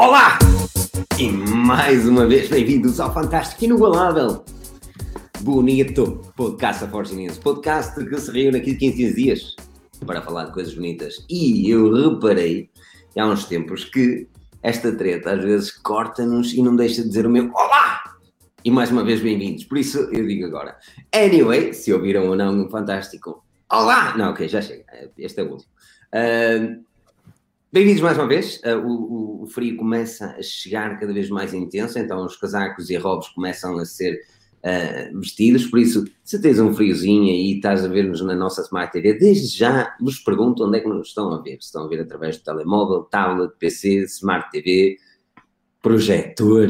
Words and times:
Olá! 0.00 0.38
E 1.18 1.28
mais 1.28 2.06
uma 2.06 2.24
vez 2.24 2.48
bem-vindos 2.48 3.00
ao 3.00 3.12
fantástico 3.12 3.64
inigualável, 3.64 4.44
bonito 5.40 6.22
podcast 6.36 6.86
News. 7.16 7.36
Podcast 7.38 8.04
que 8.04 8.20
se 8.20 8.30
reúne 8.30 8.58
aqui 8.58 8.74
de 8.74 8.78
15 8.78 8.96
15 8.96 9.14
dias 9.16 9.56
para 10.06 10.22
falar 10.22 10.44
de 10.44 10.52
coisas 10.52 10.72
bonitas. 10.72 11.26
E 11.28 11.68
eu 11.68 11.92
reparei 11.92 12.70
há 13.18 13.26
uns 13.26 13.46
tempos 13.46 13.86
que 13.86 14.28
esta 14.62 14.94
treta 14.94 15.32
às 15.32 15.42
vezes 15.42 15.72
corta-nos 15.72 16.52
e 16.54 16.62
não 16.62 16.76
deixa 16.76 17.02
de 17.02 17.08
dizer 17.08 17.26
o 17.26 17.30
meu 17.30 17.50
Olá! 17.52 18.00
E 18.64 18.70
mais 18.70 18.92
uma 18.92 19.02
vez 19.02 19.20
bem-vindos. 19.20 19.64
Por 19.64 19.78
isso 19.78 19.98
eu 20.12 20.24
digo 20.24 20.46
agora. 20.46 20.78
Anyway, 21.12 21.74
se 21.74 21.92
ouviram 21.92 22.28
ou 22.28 22.36
não 22.36 22.70
fantástico 22.70 23.44
Olá! 23.68 24.16
Não, 24.16 24.30
ok, 24.30 24.46
já 24.46 24.62
chega. 24.62 24.84
Este 25.18 25.40
é 25.40 25.42
o 25.42 25.50
último. 25.50 25.70
Uh, 26.14 26.87
Bem-vindos 27.70 28.00
mais 28.00 28.16
uma 28.16 28.26
vez. 28.26 28.62
Uh, 28.64 28.78
o, 28.78 29.42
o, 29.42 29.46
frio 29.46 29.76
começa 29.76 30.34
a 30.38 30.42
chegar 30.42 30.98
cada 30.98 31.12
vez 31.12 31.28
mais 31.28 31.52
intenso, 31.52 31.98
então 31.98 32.24
os 32.24 32.34
casacos 32.34 32.88
e 32.88 32.96
robos 32.96 33.28
começam 33.28 33.76
a 33.76 33.84
ser 33.84 34.22
uh, 34.64 35.20
vestidos. 35.20 35.66
Por 35.66 35.78
isso, 35.78 36.02
se 36.24 36.40
tens 36.40 36.58
um 36.58 36.72
friozinho 36.72 37.24
e 37.24 37.56
estás 37.56 37.84
a 37.84 37.88
ver-nos 37.88 38.22
na 38.22 38.34
nossa 38.34 38.62
Smart 38.62 38.90
TV, 38.90 39.18
desde 39.18 39.54
já 39.58 39.94
vos 40.00 40.18
pergunto 40.18 40.64
onde 40.64 40.78
é 40.78 40.80
que 40.80 40.88
nos 40.88 41.08
estão 41.08 41.30
a 41.30 41.42
ver. 41.42 41.58
Se 41.60 41.66
estão 41.66 41.84
a 41.84 41.88
ver 41.88 42.00
através 42.00 42.38
do 42.38 42.42
telemóvel, 42.42 43.02
tablet, 43.02 43.52
PC, 43.58 44.04
Smart 44.04 44.50
TV, 44.50 44.96
projetor, 45.82 46.68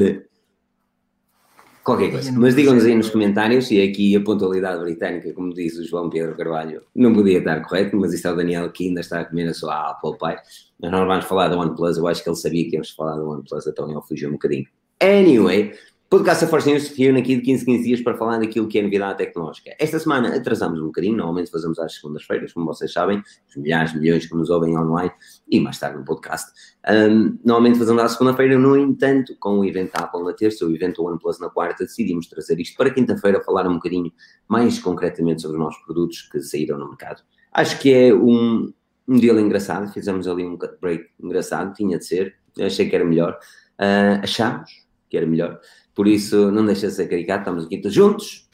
Qualquer 1.88 2.10
coisa. 2.10 2.30
Mas 2.32 2.54
digam-nos 2.54 2.84
aí 2.84 2.94
nos 2.94 3.08
comentários, 3.08 3.70
e 3.70 3.80
aqui 3.80 4.14
a 4.14 4.20
pontualidade 4.20 4.82
britânica, 4.82 5.32
como 5.32 5.54
diz 5.54 5.78
o 5.78 5.84
João 5.86 6.10
Pedro 6.10 6.36
Carvalho, 6.36 6.82
não 6.94 7.14
podia 7.14 7.38
estar 7.38 7.62
correto, 7.62 7.96
mas 7.96 8.12
isto 8.12 8.28
é 8.28 8.30
o 8.30 8.36
Daniel 8.36 8.70
que 8.70 8.88
ainda 8.88 9.00
está 9.00 9.20
a 9.20 9.24
comer 9.24 9.48
a 9.48 9.54
sua 9.54 9.92
Apple 9.92 10.18
Pie. 10.18 10.36
Mas 10.82 10.90
nós 10.90 11.06
vamos 11.06 11.24
falar 11.24 11.48
do 11.48 11.56
OnePlus, 11.58 11.96
eu 11.96 12.06
acho 12.06 12.22
que 12.22 12.28
ele 12.28 12.36
sabia 12.36 12.68
que 12.68 12.76
íamos 12.76 12.90
falar 12.90 13.16
do 13.16 13.26
OnePlus, 13.26 13.66
então 13.66 13.90
ele 13.90 14.02
fugiu 14.06 14.28
um 14.28 14.32
bocadinho. 14.32 14.66
Anyway, 15.02 15.72
Podcast 16.10 16.42
da 16.42 16.50
Force 16.50 16.70
News 16.70 16.88
reúne 16.96 17.20
aqui 17.20 17.36
de 17.36 17.42
15 17.42 17.66
15 17.66 17.84
dias 17.84 18.00
para 18.00 18.16
falar 18.16 18.38
daquilo 18.38 18.66
que 18.66 18.78
é 18.78 18.82
novidade 18.82 19.18
tecnológica. 19.18 19.74
Esta 19.78 19.98
semana 19.98 20.34
atrasamos 20.34 20.80
um 20.80 20.86
bocadinho, 20.86 21.16
normalmente 21.16 21.50
fazemos 21.50 21.78
às 21.78 21.96
segundas-feiras, 21.96 22.52
como 22.54 22.64
vocês 22.64 22.90
sabem, 22.90 23.22
os 23.46 23.56
milhares, 23.56 23.94
milhões 23.94 24.26
que 24.26 24.34
nos 24.34 24.48
ouvem 24.48 24.74
online 24.78 25.12
e 25.50 25.58
mais 25.58 25.78
tarde 25.78 25.98
no 25.98 26.04
podcast. 26.04 26.50
Um, 26.88 27.38
normalmente 27.44 27.78
fazemos 27.78 28.02
à 28.02 28.08
segunda-feira, 28.08 28.58
no 28.58 28.76
entanto, 28.76 29.34
com 29.40 29.58
o 29.58 29.64
evento 29.64 29.94
Apple 29.96 30.22
na 30.22 30.32
terça, 30.32 30.66
o 30.66 30.74
evento 30.74 31.02
OnePlus 31.04 31.40
na 31.40 31.48
quarta, 31.48 31.84
decidimos 31.84 32.28
trazer 32.28 32.60
isto 32.60 32.76
para 32.76 32.90
quinta-feira, 32.90 33.42
falar 33.42 33.66
um 33.66 33.74
bocadinho 33.74 34.12
mais 34.46 34.78
concretamente 34.78 35.42
sobre 35.42 35.56
os 35.56 35.64
nossos 35.64 35.82
produtos 35.84 36.22
que 36.22 36.40
saíram 36.42 36.78
no 36.78 36.88
mercado. 36.88 37.22
Acho 37.52 37.78
que 37.78 37.92
é 37.92 38.14
um, 38.14 38.72
um 39.06 39.18
deal 39.18 39.38
engraçado, 39.38 39.92
fizemos 39.92 40.28
ali 40.28 40.44
um 40.44 40.56
cut 40.56 40.76
break 40.80 41.06
engraçado, 41.22 41.74
tinha 41.74 41.98
de 41.98 42.04
ser, 42.04 42.34
achei 42.60 42.88
que 42.88 42.94
era 42.94 43.04
melhor, 43.04 43.38
uh, 43.80 44.22
achámos 44.22 44.70
que 45.08 45.16
era 45.16 45.26
melhor. 45.26 45.58
Por 45.94 46.06
isso, 46.06 46.50
não 46.52 46.64
deixa 46.64 46.88
de 46.88 46.92
ser 46.92 47.08
caricato, 47.08 47.40
estamos 47.40 47.64
aqui 47.64 47.78
todos 47.78 47.94
juntos. 47.94 48.48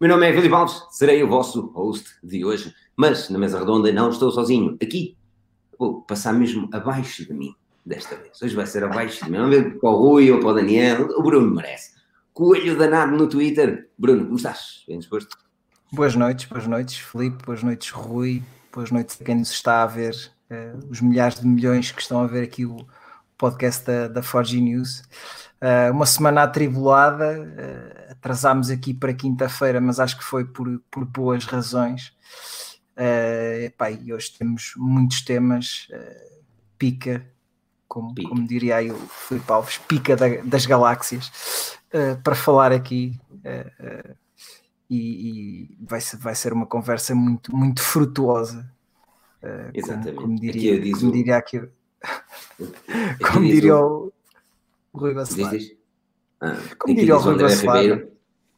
Meu 0.00 0.10
nome 0.10 0.28
é 0.28 0.34
Filipe 0.34 0.54
Alves, 0.54 0.82
serei 0.90 1.22
o 1.22 1.28
vosso 1.28 1.62
host 1.68 2.10
de 2.22 2.44
hoje, 2.44 2.74
mas 2.94 3.30
na 3.30 3.38
mesa 3.38 3.58
redonda 3.58 3.90
não 3.90 4.10
estou 4.10 4.30
sozinho. 4.30 4.76
Aqui 4.82 5.16
vou 5.84 6.02
passar 6.02 6.32
mesmo 6.32 6.68
abaixo 6.72 7.26
de 7.26 7.34
mim, 7.34 7.54
desta 7.84 8.16
vez. 8.16 8.40
Hoje 8.40 8.56
vai 8.56 8.66
ser 8.66 8.84
abaixo 8.84 9.24
de 9.24 9.30
mim. 9.30 9.36
Vamos 9.36 9.56
ver 9.56 9.78
para 9.78 9.90
o 9.90 9.96
Rui 9.96 10.30
ou 10.30 10.40
para 10.40 10.48
o 10.48 10.54
Daniel. 10.54 11.08
O 11.16 11.22
Bruno 11.22 11.54
merece. 11.54 11.92
Coelho 12.32 12.76
danado 12.76 13.16
no 13.16 13.28
Twitter. 13.28 13.90
Bruno, 13.98 14.24
como 14.24 14.36
estás? 14.36 14.82
Bem 14.88 14.98
disposto? 14.98 15.36
Boas 15.92 16.16
noites, 16.16 16.46
boas 16.46 16.66
noites, 16.66 16.96
Filipe, 16.96 17.44
boas 17.44 17.62
noites, 17.62 17.90
Rui, 17.90 18.42
boas 18.72 18.90
noites 18.90 19.20
a 19.20 19.24
quem 19.24 19.36
nos 19.36 19.50
está 19.50 19.84
a 19.84 19.86
ver, 19.86 20.12
uh, 20.50 20.90
os 20.90 21.00
milhares 21.00 21.38
de 21.38 21.46
milhões 21.46 21.92
que 21.92 22.02
estão 22.02 22.20
a 22.20 22.26
ver 22.26 22.42
aqui 22.42 22.66
o 22.66 22.84
podcast 23.38 23.86
da, 23.86 24.08
da 24.08 24.22
News. 24.54 25.02
Uh, 25.62 25.92
uma 25.92 26.06
semana 26.06 26.42
atribulada, 26.42 27.40
uh, 27.40 28.12
atrasámos 28.12 28.70
aqui 28.70 28.92
para 28.92 29.14
quinta-feira, 29.14 29.80
mas 29.80 30.00
acho 30.00 30.18
que 30.18 30.24
foi 30.24 30.44
por, 30.44 30.80
por 30.90 31.04
boas 31.04 31.44
razões. 31.44 32.12
Uh, 32.96 33.64
epá, 33.64 33.90
e 33.90 34.12
hoje 34.12 34.32
temos 34.38 34.74
muitos 34.76 35.22
temas, 35.22 35.88
uh, 35.90 36.44
pica, 36.78 37.26
como, 37.88 38.14
pica. 38.14 38.28
como 38.28 38.46
diria 38.46 38.76
aí 38.76 38.90
o 38.90 38.96
Filipe 38.96 39.50
Alves, 39.50 39.78
pica 39.78 40.16
da, 40.16 40.28
das 40.44 40.66
galáxias, 40.66 41.78
para 42.22 42.34
falar 42.34 42.72
aqui. 42.72 43.18
E, 44.90 44.96
e, 44.96 45.78
vai, 45.80 46.00
ser, 46.00 46.16
vai 46.18 46.34
ser 46.34 46.52
uma 46.52 46.66
conversa 46.66 47.14
muito, 47.14 47.54
muito 47.54 47.82
frutuosa. 47.82 48.70
Exatamente. 49.72 50.16
Como, 50.16 50.28
como 50.28 50.40
diria, 50.40 50.76
aqui 50.76 50.92
como 50.92 51.12
diria 51.12 51.36
aqui, 51.36 51.68
como 53.32 53.46
diria 53.46 53.76
o, 53.76 54.12
Rui 54.94 55.12
Bacelar. 55.12 55.54
Ah, 56.40 56.56
Como 56.78 56.94
diria 56.94 57.16
o 57.16 57.18
Rui 57.18 57.34
Ribeiro, 57.34 58.12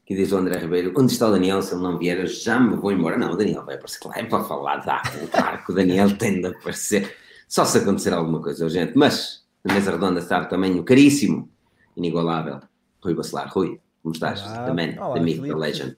que 0.06 0.14
diz 0.14 0.30
o 0.30 0.36
André 0.36 0.58
Ribeiro, 0.60 0.92
onde 0.96 1.12
está 1.12 1.26
o 1.26 1.32
Daniel, 1.32 1.60
se 1.60 1.74
ele 1.74 1.82
não 1.82 1.98
vier, 1.98 2.24
já 2.28 2.60
me 2.60 2.76
vou 2.76 2.92
embora. 2.92 3.18
Não, 3.18 3.32
o 3.32 3.36
Daniel 3.36 3.64
vai 3.64 3.74
aparecer, 3.74 3.98
claro, 3.98 4.20
é 4.20 4.24
para 4.24 4.44
falar 4.44 4.76
da 4.76 5.02
claro 5.32 5.64
que 5.64 5.72
o 5.72 5.74
Daniel 5.74 6.14
tem 6.16 6.40
de 6.40 6.46
aparecer, 6.46 7.16
só 7.48 7.64
se 7.64 7.78
acontecer 7.78 8.14
alguma 8.14 8.40
coisa 8.40 8.64
urgente. 8.64 8.92
Mas, 8.94 9.44
na 9.64 9.74
mesa 9.74 9.90
redonda 9.90 10.20
está 10.20 10.44
também 10.44 10.78
o 10.78 10.84
caríssimo, 10.84 11.50
inigualável, 11.96 12.60
Rui 13.02 13.14
Bacelar. 13.14 13.48
Rui, 13.52 13.80
como 14.00 14.14
estás? 14.14 14.42
Olá, 14.42 14.72
man, 14.72 14.94
Olá, 14.96 15.14
the 15.14 15.20
myth, 15.20 15.42
the 15.42 15.54
legend. 15.54 15.96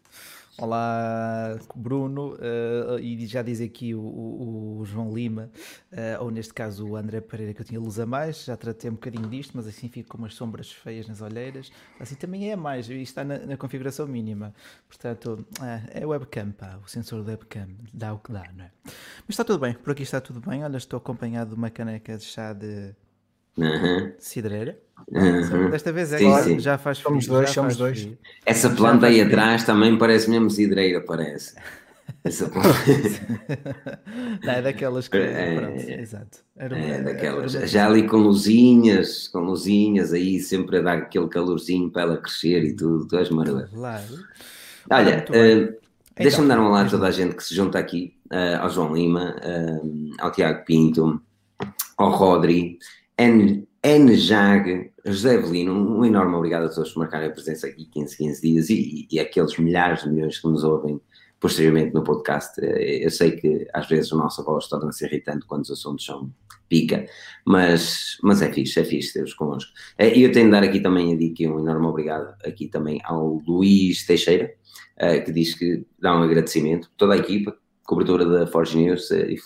Olá, 0.61 1.57
Bruno, 1.73 2.35
uh, 2.35 2.99
e 2.99 3.25
já 3.29 3.43
diz 3.43 3.61
aqui 3.61 3.95
o, 3.95 4.01
o, 4.01 4.79
o 4.81 4.85
João 4.85 5.15
Lima, 5.15 5.53
uh, 5.93 6.25
ou 6.25 6.33
neste 6.33 6.53
caso 6.53 6.85
o 6.85 6.97
André 6.97 7.21
Pereira, 7.21 7.55
que 7.55 7.61
eu 7.61 7.65
tinha 7.65 7.79
luz 7.79 8.01
a 8.01 8.05
mais, 8.05 8.45
já 8.45 8.57
tratei 8.57 8.91
um 8.91 8.95
bocadinho 8.95 9.29
disto, 9.29 9.53
mas 9.55 9.69
assim 9.69 9.89
fico 9.89 10.09
com 10.09 10.19
umas 10.19 10.35
sombras 10.35 10.73
feias 10.73 11.07
nas 11.07 11.21
olheiras, 11.21 11.71
assim 12.01 12.17
também 12.17 12.51
é 12.51 12.57
mais, 12.57 12.91
e 12.91 13.01
está 13.01 13.23
na, 13.23 13.39
na, 13.39 13.57
configuração 13.57 14.09
mínima, 14.09 14.53
portanto, 14.89 15.47
uh, 15.61 15.91
é 15.93 16.05
webcam, 16.05 16.51
pá, 16.51 16.81
o 16.85 16.89
sensor 16.89 17.23
da 17.23 17.31
webcam, 17.31 17.69
dá 17.95 18.13
o 18.13 18.19
que 18.19 18.33
dá, 18.33 18.51
não 18.57 18.65
é? 18.65 18.73
Mas 18.85 19.31
está 19.31 19.45
tudo 19.45 19.61
bem, 19.61 19.75
por 19.75 19.93
aqui 19.93 20.03
está 20.03 20.21
tudo 20.21 20.41
bem, 20.41 20.65
olha, 20.65 20.77
estou 20.77 20.97
acompanhado 20.97 21.51
de 21.51 21.57
uma 21.57 21.71
caneca 21.71 22.19
de 22.19 22.25
chá 22.25 22.53
de 22.53 22.97
Uhum. 23.59 24.13
Cidreira. 24.19 24.79
Uhum. 25.11 25.71
Desta 25.71 25.93
vez 25.93 26.13
é 26.13 26.19
sim, 26.19 26.43
sim. 26.43 26.59
já 26.61 26.79
faz 26.79 26.99
frio. 26.99 27.11
Somos 27.11 27.27
dois, 27.27 27.51
somos 27.51 27.77
dois. 27.77 28.01
Frio. 28.01 28.19
Essa 28.47 28.71
planta 28.71 29.07
aí 29.07 29.21
atrás 29.21 29.65
também 29.65 29.99
parece 29.99 30.31
mesmo 30.31 30.49
cidreira, 30.49 31.01
parece. 31.01 31.57
Essa 32.23 32.49
planta. 32.49 32.69
Não, 34.45 34.53
é 34.53 34.63
daquelas 34.63 35.09
que. 35.09 35.17
É, 35.17 35.57
pronto, 35.57 35.91
exato. 35.91 36.39
Era 36.57 36.77
uma, 36.77 36.85
é 36.85 37.03
daquelas. 37.03 37.55
Era 37.55 37.67
já 37.67 37.87
ali 37.87 38.07
com 38.07 38.17
luzinhas, 38.19 39.29
com 39.29 39.41
luzinhas 39.41 40.13
aí, 40.13 40.39
sempre 40.39 40.79
a 40.79 40.83
dar 40.83 40.99
aquele 40.99 41.29
calorzinho 41.29 41.91
para 41.91 42.03
ela 42.03 42.17
crescer 42.17 42.65
e 42.65 42.75
tudo. 42.75 43.07
Tu 43.09 43.17
és 43.17 43.31
maravilhoso. 43.31 43.75
Claro. 43.75 44.05
Olha, 44.91 45.25
uh, 45.29 45.79
deixa-me 46.17 46.47
então, 46.47 46.49
dar 46.49 46.61
um 46.61 46.67
olá 46.69 46.83
a 46.83 46.89
toda 46.89 47.07
a 47.09 47.11
gente 47.11 47.35
que 47.35 47.45
se 47.45 47.55
junta 47.55 47.79
aqui, 47.79 48.15
uh, 48.33 48.63
ao 48.63 48.71
João 48.71 48.95
Lima, 48.95 49.37
uh, 49.37 50.11
ao 50.19 50.33
Tiago 50.33 50.65
Pinto, 50.65 51.21
ao 51.97 52.11
Rodri. 52.11 52.79
NJAG, 53.19 54.93
José 55.05 55.35
Evelino, 55.35 55.73
um 55.75 56.05
enorme 56.05 56.37
obrigado 56.37 56.67
a 56.67 56.69
todos 56.69 56.93
por 56.93 57.01
marcarem 57.01 57.29
a 57.29 57.33
presença 57.33 57.67
aqui 57.67 57.85
15, 57.87 58.17
15 58.17 58.43
dias 58.43 58.71
e, 58.71 59.09
e 59.11 59.19
aqueles 59.19 59.59
milhares 59.59 60.05
de 60.05 60.11
milhões 60.11 60.39
que 60.39 60.47
nos 60.47 60.63
ouvem 60.63 61.01
posteriormente 61.41 61.95
no 61.95 62.05
podcast. 62.05 62.61
Eh, 62.61 63.05
eu 63.05 63.11
sei 63.11 63.33
que 63.33 63.67
às 63.73 63.89
vezes 63.89 64.13
a 64.13 64.17
nossa 64.17 64.43
voz 64.43 64.69
torna-se 64.69 65.05
irritante 65.05 65.47
quando 65.47 65.63
os 65.63 65.71
assuntos 65.71 66.05
são 66.05 66.31
pica, 66.69 67.07
mas, 67.45 68.19
mas 68.23 68.43
é 68.43 68.53
fixe, 68.53 68.79
é 68.79 68.85
fixe 68.85 69.15
ter-vos 69.15 69.35
connosco. 69.35 69.73
Eh, 69.97 70.19
e 70.19 70.23
eu 70.23 70.33
tenho 70.33 70.47
de 70.47 70.53
dar 70.53 70.63
aqui 70.63 70.81
também 70.81 71.13
a 71.13 71.17
dica 71.17 71.43
um 71.45 71.59
enorme 71.61 71.87
obrigado 71.87 72.35
aqui 72.45 72.69
também 72.69 73.01
ao 73.05 73.43
Luís 73.47 74.07
Teixeira, 74.07 74.53
eh, 74.97 75.21
que 75.21 75.33
diz 75.33 75.55
que 75.55 75.85
dá 75.99 76.17
um 76.17 76.23
agradecimento, 76.23 76.91
toda 76.97 77.15
a 77.15 77.19
equipa, 77.19 77.57
cobertura 77.85 78.25
da 78.27 78.47
Forge 78.47 78.77
News, 78.77 79.11
e 79.11 79.37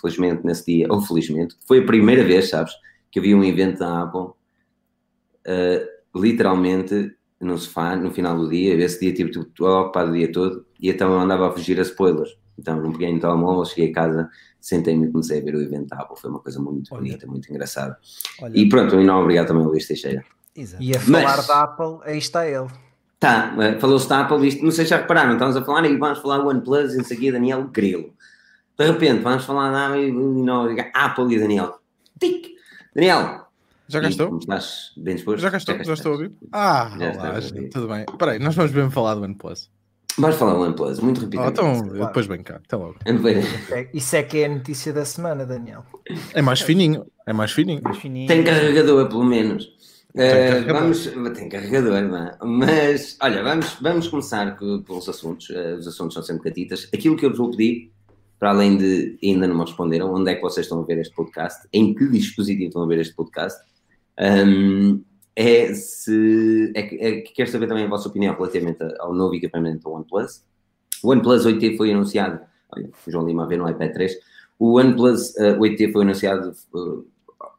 nesse 0.43 0.65
dia, 0.65 0.87
ou 0.91 1.01
felizmente, 1.01 1.55
foi 1.65 1.79
a 1.79 1.85
primeira 1.85 2.23
vez, 2.23 2.49
sabes, 2.49 2.73
que 3.13 3.19
havia 3.19 3.37
um 3.37 3.43
evento 3.43 3.77
da 3.77 4.01
Apple, 4.01 4.21
uh, 4.21 5.87
literalmente 6.19 7.15
no 7.39 7.55
sofá, 7.59 7.95
no 7.95 8.09
final 8.09 8.35
do 8.35 8.49
dia, 8.49 8.73
esse 8.73 8.99
dia 8.99 9.13
tive 9.13 9.29
tipo, 9.29 9.65
ocupado 9.65 10.09
o 10.09 10.13
dia 10.13 10.31
todo, 10.31 10.65
e 10.79 10.89
então 10.89 11.11
eu 11.11 11.19
andava 11.19 11.47
a 11.47 11.51
fugir 11.51 11.77
a 11.79 11.83
spoilers. 11.83 12.35
Então 12.57 12.81
não 12.81 12.91
peguei 12.91 13.13
no 13.13 13.19
telemóvel, 13.19 13.65
cheguei 13.65 13.91
a 13.91 13.93
casa, 13.93 14.29
sentei-me 14.59 15.07
e 15.07 15.11
comecei 15.11 15.41
a 15.41 15.43
ver 15.43 15.53
o 15.53 15.61
evento 15.61 15.89
da 15.89 15.97
Apple. 15.97 16.19
Foi 16.19 16.31
uma 16.31 16.39
coisa 16.39 16.59
muito 16.59 16.91
olha, 16.91 17.01
bonita, 17.03 17.27
muito 17.27 17.51
engraçada. 17.51 17.99
Olha, 18.41 18.57
e 18.57 18.67
pronto, 18.67 18.95
um 18.95 19.01
enorme 19.01 19.23
obrigado 19.23 19.47
também 19.47 19.63
ao 19.63 19.69
Luís 19.69 19.87
Teixeira. 19.87 20.25
Exato. 20.55 20.81
E 20.81 20.95
a 20.95 20.99
falar 20.99 21.37
Mas, 21.37 21.47
da 21.47 21.63
Apple, 21.63 21.99
aí 22.05 22.17
está 22.17 22.47
ele. 22.47 22.67
Tá, 23.19 23.55
eh, 23.59 23.79
falou-se 23.79 24.09
da 24.09 24.21
Apple, 24.21 24.47
isto, 24.47 24.63
não 24.63 24.71
sei 24.71 24.85
se 24.85 24.89
já 24.89 24.97
repararam, 24.97 25.33
estamos 25.33 25.55
a 25.55 25.63
falar 25.63 25.85
e 25.85 25.95
vamos 25.97 26.17
falar 26.17 26.39
do 26.39 26.47
OnePlus 26.47 26.95
e 26.95 26.99
em 26.99 27.03
seguida 27.03 27.33
Daniel 27.33 27.67
Grilo. 27.67 28.11
De 28.77 28.87
repente, 28.87 29.21
vamos 29.21 29.45
falar 29.45 29.71
da 29.71 29.91
Apple 30.93 31.35
e 31.35 31.39
Daniel. 31.39 31.79
Tic! 32.19 32.52
Daniel. 32.95 33.47
Já 33.87 33.99
gastou? 33.99 34.27
Como 34.27 34.39
estás? 34.39 34.91
Bem 34.95 35.15
disposto? 35.15 35.41
Já 35.41 35.49
gastou? 35.49 35.77
Já, 35.77 35.83
já 35.83 35.93
estou 35.93 36.11
a 36.11 36.15
ouvir? 36.15 36.31
Ah, 36.51 36.95
já 36.97 37.11
olá, 37.11 37.39
tudo 37.71 37.87
bem. 37.87 38.05
Espera 38.09 38.31
aí, 38.31 38.39
nós 38.39 38.55
vamos 38.55 38.71
mesmo 38.71 38.91
falar 38.91 39.15
do 39.15 39.23
OnePlus. 39.23 39.69
Vamos 40.17 40.35
falar 40.37 40.53
do 40.53 40.61
OnePlus, 40.61 40.99
muito 40.99 41.21
rapidamente. 41.21 41.59
Oh, 41.59 41.63
então, 41.63 41.89
claro. 41.89 42.05
depois 42.05 42.27
bem 42.27 42.43
cá, 42.43 42.61
até 42.63 42.75
logo. 42.75 42.95
Isso 43.93 44.15
é 44.15 44.23
que 44.23 44.37
é 44.39 44.45
a 44.45 44.49
notícia 44.49 44.93
da 44.93 45.03
semana, 45.05 45.45
Daniel. 45.45 45.83
É 46.33 46.41
mais 46.41 46.61
fininho, 46.61 47.05
é 47.25 47.33
mais 47.33 47.51
fininho. 47.51 47.81
Mais 47.83 47.97
fininho. 47.97 48.27
Tem 48.27 48.43
carregador, 48.43 49.09
pelo 49.09 49.25
menos. 49.25 49.65
Uh, 50.15 50.71
vamos, 50.71 51.07
tem 51.35 51.49
carregador, 51.49 52.01
não 52.03 52.17
é? 52.17 52.37
Mas, 52.43 53.17
olha, 53.19 53.41
vamos, 53.41 53.75
vamos 53.81 54.07
começar 54.07 54.55
pelos 54.55 55.09
assuntos. 55.09 55.49
Uh, 55.49 55.77
os 55.79 55.87
assuntos 55.87 56.13
são 56.13 56.21
sempre 56.21 56.43
catitas. 56.43 56.87
Aquilo 56.93 57.17
que 57.17 57.25
eu 57.25 57.31
vos 57.31 57.39
vou 57.39 57.49
pedir, 57.49 57.91
para 58.43 58.49
além 58.49 58.75
de 58.75 59.17
ainda 59.23 59.47
não 59.47 59.55
me 59.55 59.61
responderam, 59.61 60.13
onde 60.13 60.29
é 60.29 60.35
que 60.35 60.41
vocês 60.41 60.65
estão 60.65 60.81
a 60.81 60.85
ver 60.85 60.97
este 60.97 61.15
podcast? 61.15 61.65
Em 61.71 61.93
que 61.93 62.05
dispositivo 62.09 62.67
estão 62.67 62.83
a 62.83 62.85
ver 62.85 62.99
este 62.99 63.15
podcast? 63.15 63.57
Um, 64.19 65.01
é 65.33 65.73
se. 65.73 66.73
É 66.75 66.81
é 66.81 67.21
que 67.21 67.33
quero 67.33 67.49
saber 67.49 67.67
também 67.67 67.85
a 67.85 67.87
vossa 67.87 68.09
opinião 68.09 68.35
relativamente 68.35 68.83
ao 68.99 69.13
novo 69.13 69.33
equipamento 69.33 69.83
do 69.83 69.91
OnePlus. 69.91 70.43
O 71.01 71.11
OnePlus 71.11 71.45
8T 71.45 71.77
foi 71.77 71.93
anunciado. 71.93 72.41
Olha, 72.75 72.89
o 73.07 73.09
João 73.09 73.25
Lima 73.25 73.45
a 73.45 73.47
ver 73.47 73.59
no 73.59 73.69
iPad 73.69 73.93
3. 73.93 74.13
O 74.59 74.77
OnePlus 74.77 75.29
uh, 75.37 75.57
8T 75.59 75.93
foi 75.93 76.01
anunciado 76.03 76.51
uh, 76.73 77.05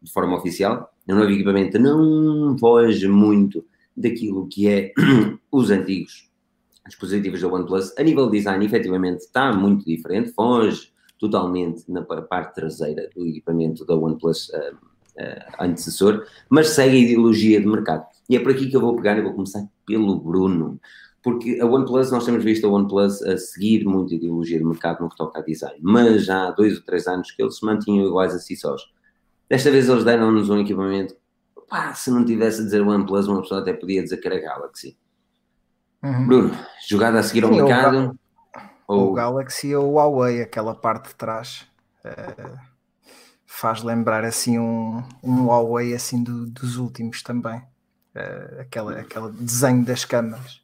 de 0.03 0.13
forma 0.13 0.37
oficial. 0.37 0.93
O 1.09 1.15
novo 1.15 1.31
equipamento 1.31 1.79
não 1.79 2.59
foge 2.59 3.09
muito 3.09 3.65
daquilo 3.97 4.47
que 4.49 4.69
é 4.69 4.93
os 5.51 5.71
antigos 5.71 6.29
dispositivos 6.87 7.41
da 7.41 7.49
OnePlus. 7.49 7.93
A 7.99 8.03
nível 8.03 8.31
de 8.31 8.39
design, 8.39 8.65
efetivamente, 8.65 9.21
está 9.21 9.53
muito 9.53 9.85
diferente. 9.85 10.33
Foge 10.33 10.93
totalmente 11.19 11.91
na 11.91 12.03
parte 12.03 12.55
traseira 12.55 13.09
do 13.15 13.27
equipamento 13.27 13.85
da 13.85 13.95
OnePlus 13.95 14.51
uh, 14.51 14.75
uh, 14.75 15.55
antecessor, 15.59 16.27
mas 16.51 16.69
segue 16.69 16.97
a 16.97 17.01
ideologia 17.01 17.61
de 17.61 17.67
mercado. 17.67 18.05
E 18.29 18.37
é 18.37 18.41
por 18.41 18.53
aqui 18.53 18.69
que 18.69 18.77
eu 18.77 18.81
vou 18.81 18.97
pegar 18.97 19.17
e 19.17 19.23
vou 19.23 19.33
começar 19.33 19.67
pelo 19.87 20.19
Bruno. 20.19 20.81
Porque 21.23 21.59
a 21.59 21.67
OnePlus, 21.67 22.11
nós 22.11 22.27
temos 22.27 22.45
visto 22.45 22.67
a 22.67 22.71
OnePlus 22.71 23.23
a 23.23 23.39
seguir 23.39 23.85
muito 23.87 24.13
a 24.13 24.17
ideologia 24.17 24.59
de 24.59 24.65
mercado 24.65 25.03
no 25.03 25.09
que 25.09 25.17
toca 25.17 25.39
a 25.39 25.43
design, 25.43 25.79
mas 25.81 26.27
já 26.27 26.49
há 26.49 26.51
dois 26.51 26.77
ou 26.77 26.85
três 26.85 27.07
anos 27.07 27.31
que 27.31 27.43
eles 27.43 27.57
se 27.57 27.65
mantinham 27.65 28.07
iguais 28.07 28.35
a 28.35 28.39
si 28.39 28.55
sós. 28.55 28.83
Desta 29.49 29.71
vez 29.71 29.89
eles 29.89 30.05
deram-nos 30.05 30.51
um 30.51 30.61
equipamento. 30.61 31.17
Pá, 31.67 31.95
se 31.95 32.11
não 32.11 32.25
tivesse 32.25 32.61
a 32.61 32.65
dizer 32.65 32.83
OnePlus, 32.83 33.27
uma 33.27 33.41
pessoa 33.41 33.61
até 33.61 33.73
podia 33.73 34.03
dizer 34.03 34.19
que 34.19 34.29
era 34.29 34.39
Galaxy. 34.39 34.99
Uhum. 36.05 36.27
Bruno, 36.27 36.59
jogada 36.87 37.19
a 37.19 37.23
seguir 37.23 37.45
ao 37.45 37.51
Sim, 37.51 37.63
mercado? 37.63 38.19
O, 38.87 38.95
ou... 38.95 39.11
o 39.11 39.15
Galaxy 39.15 39.75
ou 39.75 39.93
o 39.93 39.95
Huawei, 39.95 40.43
aquela 40.43 40.75
parte 40.75 41.09
de 41.09 41.15
trás. 41.15 41.67
Uh, 42.05 42.59
faz 43.47 43.83
lembrar 43.83 44.23
assim 44.23 44.59
um, 44.59 45.03
um 45.23 45.47
Huawei 45.47 45.95
assim 45.95 46.23
do, 46.23 46.45
dos 46.47 46.77
últimos 46.77 47.23
também. 47.23 47.59
Uh, 48.15 48.61
aquela, 48.61 49.01
aquele 49.01 49.31
desenho 49.33 49.83
das 49.83 50.05
câmaras. 50.05 50.61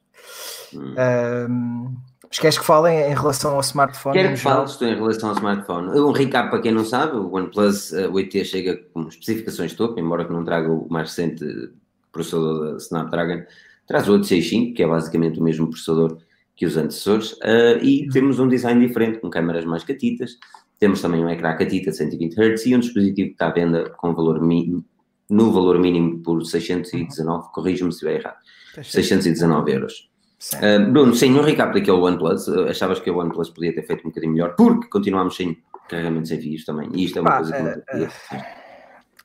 Hum. 0.75 0.93
Uh, 0.93 1.97
mas 2.29 2.39
queres 2.39 2.59
que 2.59 2.65
falem 2.65 3.11
em 3.11 3.15
relação 3.15 3.55
ao 3.55 3.61
smartphone? 3.61 4.17
Quero 4.17 4.35
que 4.35 4.37
fales 4.37 4.81
em 4.83 4.95
relação 4.95 5.31
ao 5.31 5.35
smartphone. 5.35 5.99
Um 5.99 6.13
recap 6.13 6.51
para 6.51 6.61
quem 6.61 6.71
não 6.71 6.85
sabe, 6.85 7.17
o 7.17 7.35
OnePlus 7.35 7.93
8T 7.93 8.45
chega 8.45 8.77
com 8.93 9.09
especificações 9.09 9.75
topo, 9.75 9.99
embora 9.99 10.25
que 10.25 10.33
não 10.33 10.45
traga 10.45 10.71
o 10.71 10.87
mais 10.89 11.09
recente 11.09 11.73
processador 12.13 12.73
da 12.73 12.77
Snapdragon, 12.77 13.43
traz 13.91 14.09
o 14.09 14.13
865, 14.13 14.77
que 14.77 14.85
é 14.85 14.87
basicamente 14.87 15.41
o 15.41 15.43
mesmo 15.43 15.69
processador 15.69 16.19
que 16.55 16.65
os 16.65 16.77
antecessores, 16.77 17.33
uh, 17.33 17.83
e 17.83 18.05
uhum. 18.05 18.09
temos 18.13 18.39
um 18.39 18.49
design 18.49 18.87
diferente, 18.87 19.19
com 19.19 19.29
câmaras 19.29 19.65
mais 19.65 19.83
catitas, 19.83 20.39
temos 20.79 21.03
também 21.03 21.25
um 21.25 21.29
ecrã 21.29 21.57
catita 21.57 21.91
de 21.91 21.97
120 21.97 22.37
Hz 22.39 22.67
e 22.67 22.77
um 22.77 22.79
dispositivo 22.79 23.29
que 23.31 23.33
está 23.33 23.49
à 23.49 23.51
venda 23.51 23.91
com 23.91 24.15
valor 24.15 24.41
mínimo, 24.41 24.85
no 25.29 25.51
valor 25.51 25.81
mínimo 25.81 26.23
por 26.23 26.41
619, 26.45 27.47
uhum. 27.47 27.51
corrijo-me 27.53 27.91
se 27.91 27.97
estiver 27.97 28.21
errado, 28.21 28.37
619 28.81 29.73
euros. 29.73 30.09
Uh, 30.55 30.93
Bruno, 30.93 31.13
sem 31.13 31.35
um 31.35 31.43
recap 31.43 31.75
daquele 31.75 31.99
OnePlus, 31.99 32.47
uh, 32.47 32.69
achavas 32.69 33.01
que 33.01 33.11
o 33.11 33.19
OnePlus 33.19 33.51
podia 33.51 33.75
ter 33.75 33.83
feito 33.83 34.03
um 34.03 34.11
bocadinho 34.11 34.35
melhor, 34.35 34.55
porque 34.55 34.87
continuamos 34.87 35.35
sem 35.35 35.59
carregamento 35.89 36.29
sem 36.29 36.41
fios 36.41 36.65
também, 36.65 36.89
e 36.95 37.07
isto 37.07 37.19
é 37.19 37.23
uma 37.23 37.31
Pá, 37.31 37.37
coisa 37.39 37.53
que 37.57 37.63
não 37.97 38.09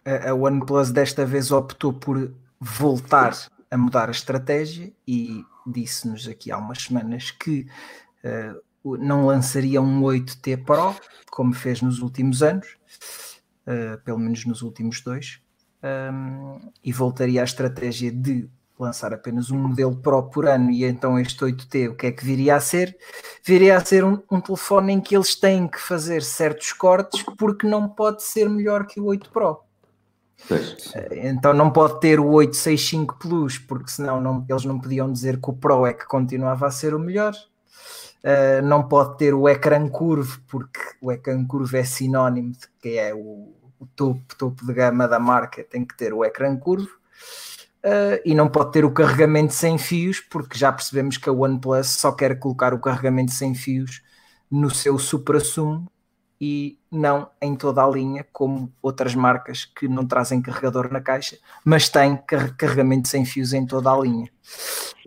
a, 0.06 0.30
a 0.32 0.34
OnePlus 0.34 0.90
desta 0.90 1.24
vez 1.24 1.52
optou 1.52 1.94
por 1.94 2.32
voltar 2.60 3.34
a 3.70 3.78
mudar 3.78 4.10
a 4.10 4.12
estratégia 4.12 4.92
e 5.08 5.44
disse-nos 5.66 6.28
aqui 6.28 6.52
há 6.52 6.58
umas 6.58 6.84
semanas 6.84 7.32
que 7.32 7.68
uh, 8.24 8.98
não 8.98 9.26
lançaria 9.26 9.82
um 9.82 10.02
8T 10.02 10.64
Pro, 10.64 10.96
como 11.32 11.54
fez 11.54 11.82
nos 11.82 12.00
últimos 12.00 12.44
anos, 12.44 12.78
uh, 13.68 14.02
pelo 14.04 14.20
menos 14.20 14.46
nos 14.46 14.62
últimos 14.62 15.02
dois, 15.02 15.40
um, 15.84 16.72
e 16.84 16.92
voltaria 16.92 17.42
à 17.42 17.44
estratégia 17.44 18.12
de 18.12 18.50
lançar 18.78 19.14
apenas 19.14 19.50
um 19.52 19.58
modelo 19.58 19.96
Pro 19.96 20.24
por 20.30 20.48
ano 20.48 20.70
e 20.70 20.84
então 20.84 21.18
este 21.18 21.40
8T 21.40 21.92
o 21.92 21.96
que 21.96 22.08
é 22.08 22.12
que 22.12 22.26
viria 22.26 22.56
a 22.56 22.60
ser? 22.60 22.98
Viria 23.44 23.78
a 23.78 23.84
ser 23.84 24.04
um, 24.04 24.22
um, 24.30 24.42
telefone 24.42 24.94
em 24.94 25.02
que 25.02 25.16
eles 25.16 25.36
têm 25.36 25.68
que 25.68 25.80
fazer 25.80 26.22
certos 26.22 26.74
cortes 26.74 27.24
porque 27.38 27.68
não 27.68 27.88
pode 27.88 28.24
ser 28.24 28.50
melhor 28.50 28.86
que 28.86 29.00
o 29.00 29.06
8 29.06 29.30
Pro. 29.32 29.62
Pois. 30.48 30.94
Então 31.12 31.54
não 31.54 31.72
pode 31.72 32.00
ter 32.00 32.20
o 32.20 32.28
865 32.28 33.18
Plus 33.18 33.58
porque 33.58 33.90
senão 33.90 34.22
não, 34.22 34.46
eles 34.48 34.66
não 34.66 34.80
podiam 34.80 35.12
dizer 35.12 35.40
que 35.42 35.50
o 35.50 35.54
Pro 35.54 35.86
é 35.86 35.94
que 35.94 36.06
continuava 36.06 36.68
a 36.68 36.72
ser 36.72 36.94
o 36.94 37.00
melhor. 37.00 37.34
Uh, 38.24 38.62
não 38.64 38.88
pode 38.88 39.18
ter 39.18 39.34
o 39.34 39.48
ecrã 39.48 39.88
curvo 39.88 40.42
porque 40.48 40.80
o 41.00 41.12
ecrã 41.12 41.46
curvo 41.46 41.78
é 41.78 41.84
sinónimo 41.84 42.54
de 42.54 42.68
que 42.82 42.98
é 42.98 43.14
o, 43.14 43.54
o 43.80 43.86
topo, 43.96 44.36
topo 44.36 44.66
de 44.66 44.74
gama 44.74 45.08
da 45.08 45.20
marca, 45.20 45.64
tem 45.64 45.86
que 45.86 45.96
ter 45.96 46.14
o 46.14 46.26
ecrã 46.26 46.56
curvo 46.58 46.90
Uh, 47.86 48.18
e 48.26 48.34
não 48.34 48.50
pode 48.50 48.72
ter 48.72 48.84
o 48.84 48.90
carregamento 48.90 49.54
sem 49.54 49.78
fios, 49.78 50.20
porque 50.20 50.58
já 50.58 50.72
percebemos 50.72 51.18
que 51.18 51.30
a 51.30 51.32
OnePlus 51.32 51.90
só 51.90 52.12
quer 52.12 52.40
colocar 52.40 52.74
o 52.74 52.80
carregamento 52.80 53.32
sem 53.32 53.54
fios 53.54 54.02
no 54.50 54.72
seu 54.72 54.98
supra-sumo 54.98 55.86
e 56.40 56.80
não 56.92 57.30
em 57.42 57.56
toda 57.56 57.84
a 57.84 57.90
linha, 57.90 58.26
como 58.32 58.72
outras 58.82 59.16
marcas 59.16 59.66
que 59.66 59.88
não 59.88 60.06
trazem 60.06 60.42
carregador 60.42 60.92
na 60.92 61.02
caixa, 61.02 61.38
mas 61.64 61.90
têm 61.90 62.18
car 62.18 62.56
carregamento 62.56 63.08
sem 63.08 63.26
fios 63.26 63.54
em 63.54 63.66
toda 63.66 63.92
a 63.92 64.00
linha. 64.00 64.30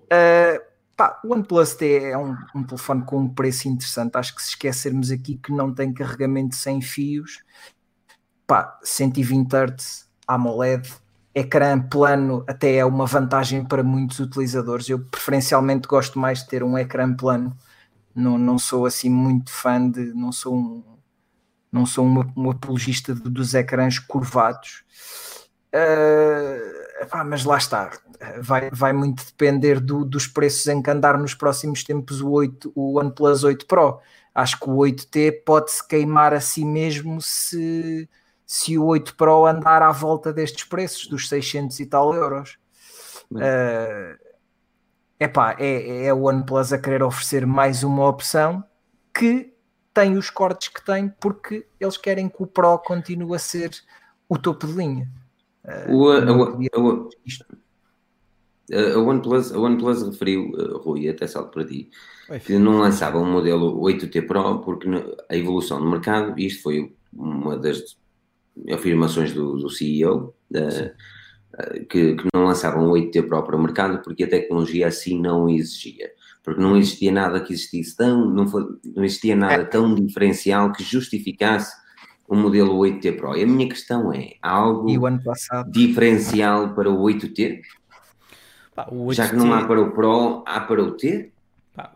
Uh, 0.05 0.61
pá, 0.97 1.21
o 1.25 1.33
OnePlus 1.33 1.75
T 1.75 2.05
é 2.05 2.17
um, 2.17 2.37
um, 2.55 2.65
telefone 2.65 3.05
com 3.05 3.19
um 3.19 3.29
preço 3.29 3.69
interessante. 3.69 4.17
Acho 4.17 4.35
que 4.35 4.43
se 4.43 4.51
esquecermos 4.51 5.11
aqui 5.11 5.37
que 5.37 5.53
não 5.53 5.73
tem 5.73 5.93
carregamento 5.93 6.57
sem 6.57 6.81
fios, 6.81 7.43
pá, 8.47 8.79
120 8.83 9.53
Hz 9.53 10.09
AMOLED 10.27 10.89
ecrã 11.35 11.81
plano 11.81 12.45
até 12.49 12.77
é 12.77 12.85
uma 12.85 13.07
vantagem 13.07 13.65
para 13.65 13.83
muitos 13.83 14.19
utilizadores. 14.19 14.89
Eu 14.89 14.99
preferencialmente 14.99 15.87
gosto 15.87 16.19
mais 16.19 16.41
de 16.41 16.49
ter 16.49 16.63
um 16.63 16.77
ecrã 16.77 17.15
plano. 17.15 17.57
Não, 18.15 18.37
não 18.37 18.59
sou 18.59 18.87
assim 18.87 19.09
muito 19.09 19.51
fã 19.51 19.89
de, 19.89 20.13
não 20.15 20.33
sou 20.33 20.57
um, 20.57 20.83
não 21.71 21.85
sou 21.85 22.05
um, 22.07 22.33
um 22.37 22.51
apologista 22.51 23.15
de, 23.15 23.23
dos 23.23 23.55
ecrãs 23.55 23.99
curvados. 23.99 24.85
Uh, 25.69 27.25
mas 27.27 27.45
lá 27.45 27.59
está, 27.59 27.91
vai, 28.41 28.71
vai 28.71 28.93
muito 28.93 29.25
depender 29.25 29.81
do, 29.81 30.05
dos 30.05 30.27
preços 30.27 30.67
em 30.67 30.83
que 30.83 30.91
andar 30.91 31.19
nos 31.19 31.35
próximos 31.35 31.85
tempos 31.85 32.21
o, 32.21 32.31
8, 32.31 32.73
o 32.75 32.99
OnePlus 32.99 33.45
8 33.45 33.67
Pro. 33.67 34.01
Acho 34.35 34.59
que 34.59 34.71
o 34.71 34.77
8T 34.77 35.45
pode-se 35.45 35.87
queimar 35.87 36.33
a 36.33 36.41
si 36.41 36.65
mesmo 36.65 37.21
se, 37.21 38.09
se 38.47 38.79
o 38.79 38.87
8 38.87 39.15
Pro 39.17 39.47
andar 39.47 39.83
à 39.83 39.93
volta 39.93 40.33
destes 40.33 40.65
preços, 40.65 41.07
dos 41.07 41.29
600 41.29 41.79
e 41.81 41.87
tal 41.87 42.15
euros. 42.15 42.59
Uh, 43.31 44.17
epá, 45.21 45.55
é, 45.59 46.07
é 46.07 46.15
o 46.15 46.23
OnePlus 46.23 46.73
a 46.73 46.79
querer 46.79 47.03
oferecer 47.03 47.47
mais 47.47 47.83
uma 47.83 48.09
opção 48.09 48.65
que 49.15 49.53
tem 49.99 50.17
os 50.17 50.31
cortes 50.31 50.69
que 50.69 50.85
tem 50.85 51.13
porque 51.21 51.67
eles 51.81 51.97
querem 51.97 52.29
que 52.29 52.41
o 52.41 52.47
Pro 52.47 52.79
continue 52.79 53.35
a 53.35 53.39
ser 53.39 53.73
o 54.29 54.39
topo 54.39 54.69
de 54.69 54.75
linha. 54.75 55.11
Uh, 55.65 55.93
o, 55.93 56.13
a, 56.13 56.19
a, 56.19 56.23
a, 58.95 58.99
OnePlus, 59.01 59.53
a 59.53 59.59
OnePlus 59.59 60.03
referiu, 60.05 60.51
uh, 60.53 60.79
Rui, 60.79 61.09
até 61.09 61.27
salto 61.27 61.51
para 61.51 61.65
ti, 61.65 61.91
que 62.45 62.57
não 62.61 62.79
lançava 62.79 63.19
um 63.19 63.29
modelo 63.29 63.81
8T 63.81 64.25
Pro 64.25 64.61
porque 64.61 64.89
a 65.29 65.37
evolução 65.37 65.81
do 65.81 65.91
mercado, 65.91 66.39
e 66.39 66.47
isto 66.47 66.63
foi 66.63 66.95
uma 67.13 67.57
das 67.59 67.97
afirmações 68.73 69.33
do, 69.33 69.57
do 69.57 69.69
CEO, 69.69 70.33
uh, 70.53 70.95
que, 71.89 72.15
que, 72.15 72.29
não 72.33 72.45
lançavam 72.45 72.89
o 72.89 72.93
8T 72.93 73.27
Pro 73.27 73.43
para 73.43 73.57
o 73.57 73.63
mercado 73.63 74.01
porque 74.05 74.23
a 74.23 74.31
tecnologia 74.31 74.87
assim 74.87 75.21
não 75.21 75.49
exigia. 75.49 76.13
Porque 76.49 76.63
não 76.63 76.79
existia 76.79 77.13
nada 77.13 77.43
que 77.43 77.53
existisse 77.53 77.95
tão, 77.95 78.25
não, 78.25 78.49
foi, 78.49 78.65
não 78.97 79.05
existia 79.05 79.37
nada 79.37 79.67
tão 79.67 79.95
diferencial 79.95 80.73
que 80.73 80.83
justificasse 80.83 81.77
o 82.27 82.35
modelo 82.35 82.75
8T 82.79 83.19
Pro. 83.19 83.37
E 83.37 83.43
a 83.43 83.47
minha 83.47 83.69
questão 83.69 84.11
é: 84.15 84.33
há 84.41 84.51
algo 84.51 84.87
diferencial 85.71 86.75
para 86.75 86.91
o 86.91 87.03
8T? 87.03 87.61
Pá, 88.75 88.89
o 88.91 89.09
8T... 89.09 89.13
Já 89.13 89.29
que 89.29 89.37
não 89.37 89.53
há 89.53 89.67
para 89.67 89.79
o 89.79 89.91
Pro, 89.93 90.43
há 90.47 90.61
para 90.61 90.83
o 90.83 90.93
T? 90.93 91.33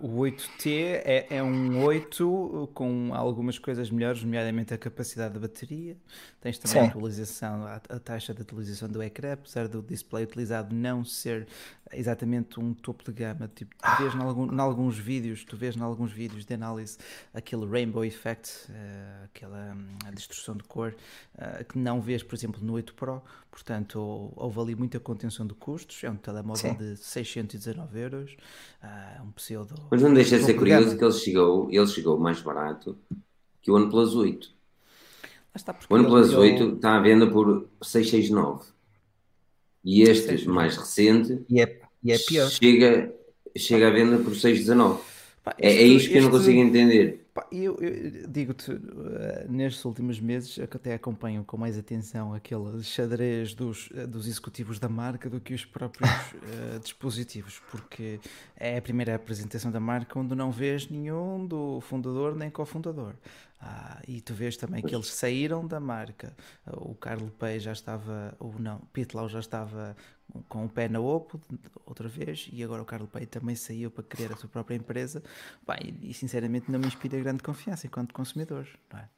o 0.00 0.20
8T 0.20 0.70
é, 1.04 1.26
é, 1.30 1.42
um 1.42 1.82
8 1.82 2.70
com 2.72 3.10
algumas 3.12 3.58
coisas 3.58 3.90
melhores, 3.90 4.22
nomeadamente 4.22 4.72
a 4.72 4.78
capacidade 4.78 5.34
de 5.34 5.40
bateria. 5.40 5.96
Tens 6.40 6.58
também 6.58 6.82
a 6.82 6.86
atualização, 6.86 7.66
a, 7.66 7.74
a, 7.76 7.98
taxa 7.98 8.32
de 8.32 8.42
atualização 8.42 8.88
do 8.88 9.02
ecrã, 9.02 9.32
apesar 9.32 9.66
do 9.66 9.82
display 9.82 10.24
utilizado 10.24 10.74
não 10.74 11.04
ser 11.04 11.48
exatamente 11.92 12.58
um 12.58 12.74
topo 12.74 13.04
de 13.04 13.12
gama. 13.12 13.50
Tipo, 13.54 13.74
tu 13.76 14.02
vês 14.02 14.14
em, 14.14 14.18
algum, 14.18 14.60
alguns 14.60 14.98
vídeos, 14.98 15.44
tu 15.44 15.56
vês 15.56 15.76
em 15.76 15.80
alguns 15.80 16.12
vídeos 16.12 16.44
de 16.44 16.54
análise 16.54 16.98
aquele 17.32 17.66
rainbow 17.66 18.04
effect, 18.04 18.50
uh, 18.68 19.24
aquela 19.24 19.74
um, 19.74 20.14
destruição 20.14 20.56
de 20.56 20.64
cor, 20.64 20.94
uh, 21.34 21.64
que 21.64 21.78
não 21.78 22.00
vês, 22.00 22.22
por 22.22 22.34
exemplo, 22.34 22.60
no 22.62 22.74
8 22.74 22.94
Pro. 22.94 23.22
Portanto, 23.50 24.32
houve 24.34 24.60
ali 24.60 24.74
muita 24.74 24.98
contenção 24.98 25.46
de 25.46 25.54
custos. 25.54 26.02
É 26.04 26.10
um 26.10 26.16
telemóvel 26.16 26.72
Sim. 26.72 26.76
de 26.76 26.96
619 26.96 28.00
euros, 28.00 28.36
uh, 28.82 29.22
um 29.22 29.30
pseudo. 29.32 29.74
Mas 29.90 30.02
não 30.02 30.14
deixa 30.14 30.38
de 30.38 30.44
ser 30.44 30.54
curioso 30.54 30.96
que 30.96 31.04
ele 31.04 31.12
chegou, 31.12 31.70
ele 31.70 31.86
chegou 31.86 32.18
mais 32.18 32.40
barato 32.40 32.96
que 33.60 33.70
o 33.70 33.74
OnePlus 33.76 34.14
8. 34.14 34.52
Está 35.54 35.76
o 35.88 35.94
OnePlus 35.94 36.32
8 36.32 36.76
está 36.76 36.96
à 36.96 37.00
venda 37.00 37.30
por 37.30 37.68
669. 37.82 38.72
E 39.84 40.02
este 40.02 40.48
mais 40.48 40.76
recente 40.76 41.44
e 41.48 41.60
é, 41.60 41.81
e 42.02 42.12
é 42.12 42.18
pior. 42.18 42.50
Chega, 42.50 43.12
chega 43.56 43.88
à 43.88 43.90
venda 43.90 44.18
por 44.18 44.34
619. 44.34 45.00
Pá, 45.44 45.54
é, 45.58 45.72
é 45.72 45.82
isto 45.82 46.10
que 46.10 46.18
eu 46.18 46.22
não 46.22 46.30
consigo 46.30 46.60
entender. 46.60 47.26
Pá, 47.34 47.46
eu, 47.50 47.76
eu 47.80 48.28
digo-te, 48.28 48.70
uh, 48.70 48.80
nestes 49.48 49.84
últimos 49.84 50.20
meses, 50.20 50.54
que 50.54 50.76
até 50.76 50.94
acompanho 50.94 51.42
com 51.44 51.56
mais 51.56 51.76
atenção 51.76 52.32
aquele 52.32 52.82
xadrez 52.82 53.52
dos, 53.52 53.90
uh, 53.90 54.06
dos 54.06 54.28
executivos 54.28 54.78
da 54.78 54.88
marca 54.88 55.28
do 55.28 55.40
que 55.40 55.52
os 55.52 55.64
próprios 55.64 56.10
uh, 56.10 56.78
dispositivos, 56.82 57.60
porque 57.70 58.20
é 58.56 58.76
a 58.76 58.82
primeira 58.82 59.16
apresentação 59.16 59.72
da 59.72 59.80
marca 59.80 60.16
onde 60.16 60.34
não 60.34 60.52
vês 60.52 60.88
nenhum 60.88 61.44
do 61.44 61.80
fundador 61.80 62.36
nem 62.36 62.50
cofundador. 62.50 63.14
Ah, 63.64 64.02
e 64.08 64.20
tu 64.20 64.34
vês 64.34 64.56
também 64.56 64.82
que 64.82 64.92
eles 64.92 65.06
saíram 65.06 65.64
da 65.64 65.78
marca. 65.78 66.34
O 66.66 66.96
Carlo 66.96 67.30
Pei 67.38 67.60
já 67.60 67.70
estava, 67.70 68.34
ou 68.40 68.58
não, 68.58 68.80
Pitlau 68.92 69.28
já 69.28 69.38
estava 69.38 69.96
com 70.48 70.64
o 70.64 70.68
pé 70.68 70.88
na 70.88 71.00
Oppo 71.00 71.40
outra 71.86 72.08
vez 72.08 72.48
e 72.52 72.62
agora 72.62 72.82
o 72.82 72.84
Carlo 72.84 73.06
Pei 73.06 73.26
também 73.26 73.54
saiu 73.54 73.90
para 73.90 74.02
criar 74.04 74.32
a 74.32 74.36
sua 74.36 74.48
própria 74.48 74.74
empresa. 74.74 75.22
Bah, 75.66 75.78
e, 76.02 76.12
sinceramente 76.14 76.70
não 76.70 76.78
me 76.78 76.86
inspira 76.86 77.18
grande 77.18 77.42
confiança 77.42 77.86
enquanto 77.86 78.14
consumidor. 78.14 78.66
Não 78.92 79.00
é? 79.00 79.08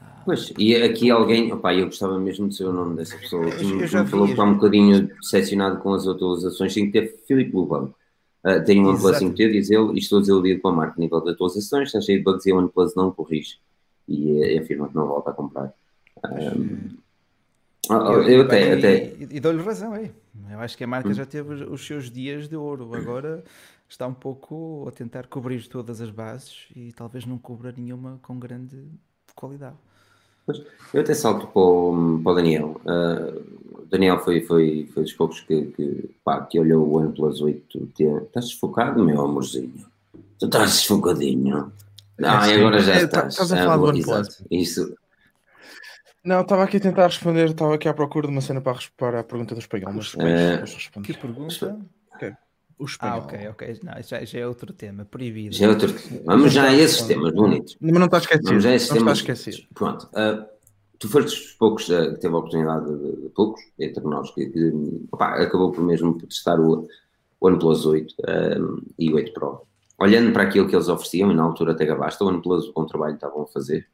Ah, 0.00 0.22
pois, 0.24 0.52
e 0.58 0.74
aqui 0.74 1.10
alguém, 1.10 1.52
opa, 1.52 1.72
eu 1.72 1.86
gostava 1.86 2.18
mesmo 2.18 2.48
de 2.48 2.56
ser 2.56 2.64
o 2.64 2.72
nome 2.72 2.96
dessa 2.96 3.16
pessoa. 3.16 3.44
Eu 3.44 3.86
já 3.86 4.04
falou 4.04 4.26
que 4.26 4.32
está 4.32 4.44
um 4.44 4.54
bocadinho 4.54 5.08
decepcionado 5.20 5.80
com 5.80 5.92
as 5.92 6.06
atualizações, 6.06 6.74
tem 6.74 6.90
que 6.90 7.00
ter 7.00 7.16
Filipe 7.26 7.54
Lubão. 7.54 7.94
Uh, 8.44 8.62
tem 8.64 8.84
um 8.84 8.88
OnePlus 8.88 9.18
5T, 9.18 9.52
diz 9.52 9.70
ele, 9.70 9.92
e 9.94 9.98
estou 9.98 10.20
desiludido 10.20 10.60
com 10.60 10.68
a 10.68 10.72
marca 10.72 10.94
a 10.98 11.00
nível 11.00 11.20
de 11.20 11.30
atualizações, 11.30 11.88
está 11.88 12.00
cheio 12.00 12.18
de 12.18 12.24
bugs 12.24 12.44
e 12.44 12.52
o 12.52 12.58
OnePlus 12.58 12.94
não 12.94 13.10
corrige 13.10 13.58
e 14.06 14.58
afirma 14.58 14.88
que 14.88 14.94
não 14.94 15.06
volta 15.06 15.30
a 15.30 15.32
comprar. 15.32 15.72
Um, 16.24 17.03
eu, 17.90 18.22
eu, 18.22 18.42
até, 18.42 18.72
até... 18.72 19.04
E, 19.18 19.28
e 19.32 19.40
dou-lhe 19.40 19.62
razão 19.62 19.92
aí. 19.92 20.10
Eu 20.50 20.60
acho 20.60 20.76
que 20.76 20.84
a 20.84 20.86
marca 20.86 21.08
hum. 21.08 21.14
já 21.14 21.26
teve 21.26 21.54
os 21.64 21.86
seus 21.86 22.10
dias 22.10 22.48
de 22.48 22.56
ouro. 22.56 22.94
Agora 22.94 23.44
está 23.88 24.06
um 24.06 24.14
pouco 24.14 24.86
a 24.88 24.92
tentar 24.92 25.26
cobrir 25.26 25.66
todas 25.68 26.00
as 26.00 26.10
bases 26.10 26.66
e 26.74 26.92
talvez 26.92 27.26
não 27.26 27.38
cubra 27.38 27.72
nenhuma 27.76 28.18
com 28.22 28.38
grande 28.38 28.84
qualidade. 29.34 29.76
Eu 30.92 31.00
até 31.00 31.14
salto 31.14 31.46
para 31.46 31.62
o, 31.62 32.20
para 32.22 32.32
o 32.32 32.34
Daniel. 32.34 32.80
Uh, 32.84 33.86
Daniel 33.86 34.18
foi, 34.18 34.42
foi, 34.42 34.88
foi 34.92 35.02
dos 35.02 35.12
poucos 35.14 35.40
que, 35.40 35.66
que, 35.66 36.10
pá, 36.22 36.42
que 36.42 36.58
olhou 36.58 36.86
o 36.86 36.98
OnePlus 36.98 37.40
8. 37.40 37.92
Estás 38.26 38.46
desfocado, 38.46 39.02
meu 39.02 39.22
amorzinho? 39.22 39.86
Tu 40.38 40.46
estás 40.46 40.72
desfocadinho. 40.72 41.72
Ah, 42.22 42.48
e 42.48 42.54
agora 42.54 42.80
já 42.80 42.96
estás. 42.96 43.32
Estás 43.32 43.52
a 43.52 43.56
falar 43.56 43.76
do 43.76 43.84
OnePlus. 43.84 44.42
Isso. 44.50 44.94
Não, 46.24 46.40
estava 46.40 46.64
aqui 46.64 46.78
a 46.78 46.80
tentar 46.80 47.06
responder, 47.06 47.50
estava 47.50 47.74
aqui 47.74 47.86
à 47.86 47.92
procura 47.92 48.26
de 48.26 48.32
uma 48.32 48.40
cena 48.40 48.60
para, 48.60 48.78
para 48.96 49.20
a 49.20 49.24
pergunta 49.24 49.54
do 49.54 49.60
espanhol, 49.60 49.92
mas 49.92 50.10
depois, 50.12 50.90
é... 50.96 51.00
Que 51.02 51.12
pergunta? 51.12 51.78
Okay. 52.14 52.32
O 52.78 52.84
espanhol. 52.86 53.16
Ah, 53.16 53.18
ok, 53.18 53.48
ok. 53.48 53.80
Não, 53.82 54.02
já, 54.02 54.24
já 54.24 54.38
é 54.38 54.46
outro 54.46 54.72
tema, 54.72 55.04
proibido. 55.04 55.54
Já 55.54 55.66
é 55.66 55.68
outro 55.68 55.92
tema. 55.92 56.22
Vamos 56.24 56.52
já 56.52 56.64
a 56.64 56.74
esses 56.74 57.02
temas 57.02 57.32
bonitos. 57.34 57.76
Mas 57.78 57.92
não 57.92 58.06
está 58.06 58.18
esquecido. 58.18 58.48
Vamos 58.48 58.64
já 58.64 58.70
a 58.70 58.74
esses 58.74 58.88
não 58.88 58.96
temas. 58.96 59.18
está 59.18 59.32
esquecido. 59.32 59.68
Pronto. 59.74 60.04
Uh, 60.06 60.46
tu 60.98 61.08
foste 61.08 61.26
dos 61.26 61.52
poucos 61.52 61.88
uh, 61.90 62.14
que 62.14 62.20
teve 62.20 62.34
a 62.34 62.38
oportunidade 62.38 62.86
de, 62.86 63.22
de 63.22 63.28
poucos, 63.28 63.60
entre 63.78 64.02
nós, 64.04 64.30
que, 64.32 64.46
que 64.46 64.72
opa, 65.12 65.26
acabou 65.34 65.72
por 65.72 65.84
mesmo 65.84 66.14
por 66.18 66.26
testar 66.26 66.58
o, 66.58 66.88
o 67.38 67.46
OnePlus 67.46 67.84
8 67.84 68.10
uh, 68.12 68.82
e 68.98 69.12
o 69.12 69.16
8 69.16 69.32
Pro 69.34 69.66
olhando 69.98 70.32
para 70.32 70.42
aquilo 70.42 70.68
que 70.68 70.74
eles 70.74 70.88
ofereciam, 70.88 71.30
e 71.30 71.34
na 71.34 71.42
altura 71.42 71.72
até 71.72 71.84
gabaste, 71.84 72.22
o 72.22 72.26
OnePlus, 72.26 72.68
o 72.68 72.72
bom 72.72 72.84
trabalho 72.84 73.14
estavam 73.14 73.42
a 73.42 73.46
fazer, 73.46 73.86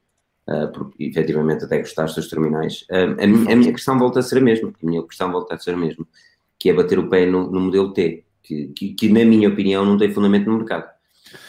porque 0.74 1.04
efetivamente 1.04 1.64
até 1.64 1.78
gostaste 1.78 2.20
dos 2.20 2.28
terminais, 2.28 2.84
uh, 2.90 3.22
a, 3.22 3.26
minha, 3.26 3.52
a, 3.52 3.56
minha 3.56 3.72
questão 3.72 3.98
volta 3.98 4.18
a 4.18 4.22
ser 4.22 4.38
a 4.38 4.40
mesma, 4.40 4.72
a 4.82 4.86
minha 4.86 5.02
questão 5.04 5.30
volta 5.30 5.54
a 5.54 5.58
ser 5.58 5.74
a 5.74 5.76
mesma, 5.76 6.04
que 6.58 6.70
é 6.70 6.72
bater 6.72 6.98
o 6.98 7.08
pé 7.08 7.24
no, 7.24 7.50
no 7.50 7.60
modelo 7.60 7.92
T, 7.92 8.24
que, 8.42 8.68
que, 8.68 8.94
que, 8.94 9.08
na 9.08 9.24
minha 9.24 9.48
opinião 9.48 9.84
não 9.84 9.96
tem 9.96 10.12
fundamento 10.12 10.50
no 10.50 10.58
mercado. 10.58 10.90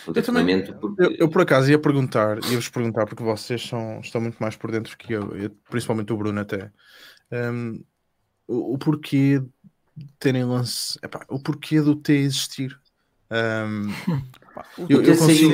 Não 0.06 0.14
tem 0.14 0.22
eu, 0.22 0.26
fundamento 0.26 0.66
também, 0.68 0.80
porque... 0.80 1.04
eu, 1.04 1.16
eu, 1.26 1.30
por 1.30 1.42
acaso 1.42 1.72
ia 1.72 1.80
perguntar, 1.80 2.38
ia-vos 2.46 2.70
perguntar, 2.70 3.08
porque 3.08 3.24
vocês 3.24 3.68
são, 3.68 4.00
estão 4.02 4.22
muito 4.22 4.38
mais 4.38 4.56
por 4.56 4.72
dentro 4.72 4.96
que 4.96 5.14
eu, 5.14 5.32
principalmente 5.70 6.14
o 6.14 6.18
Bruno 6.18 6.40
até, 6.40 6.72
um, 7.32 7.84
o, 8.48 8.76
o 8.76 8.78
porquê 8.78 9.42
terem 10.20 10.44
lance, 10.44 11.00
epá, 11.02 11.26
o 11.28 11.40
porquê 11.40 11.82
do 11.82 11.96
T 11.96 12.14
existir. 12.14 12.80
Um, 13.32 13.90
o, 14.78 14.86
eu, 14.88 15.02
eu 15.02 15.18
consigo... 15.18 15.54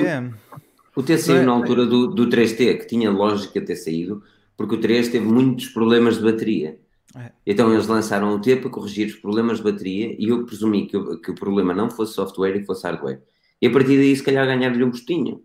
o 0.98 1.04
T 1.04 1.16
saiu 1.16 1.42
é, 1.42 1.46
na 1.46 1.51
altura 1.51 1.86
do, 1.86 2.08
do 2.08 2.27
3T, 2.27 2.80
que 2.80 2.88
tinha 2.88 3.12
lógica 3.12 3.62
ter 3.62 3.75
saído, 3.75 4.24
porque 4.58 4.74
o 4.74 4.80
3 4.80 5.10
teve 5.10 5.27
muitos 5.27 5.68
problemas 5.68 6.18
de 6.18 6.24
bateria. 6.24 6.80
É. 7.16 7.32
Então 7.46 7.72
eles 7.72 7.86
lançaram 7.86 8.34
o 8.34 8.42
T 8.42 8.56
para 8.56 8.72
corrigir 8.72 9.06
os 9.06 9.16
problemas 9.16 9.60
de 9.60 9.63
bateria 9.63 10.16
e 10.18 10.27
eu 10.30 10.44
presumi 10.44 10.88
que, 10.88 10.98
que 11.18 11.30
o 11.30 11.36
problema 11.36 11.72
não 11.72 11.92
fosse 11.92 12.13
software 12.13 12.56
e 12.56 12.66
fosse 12.66 12.84
hardware. 12.84 13.22
E 13.62 13.68
a 13.68 13.72
partir 13.72 13.96
daí, 13.96 14.16
se 14.16 14.24
calhar, 14.24 14.44
ganhar-lhe 14.48 14.84
um 14.84 14.89
gostinho. 14.89 15.44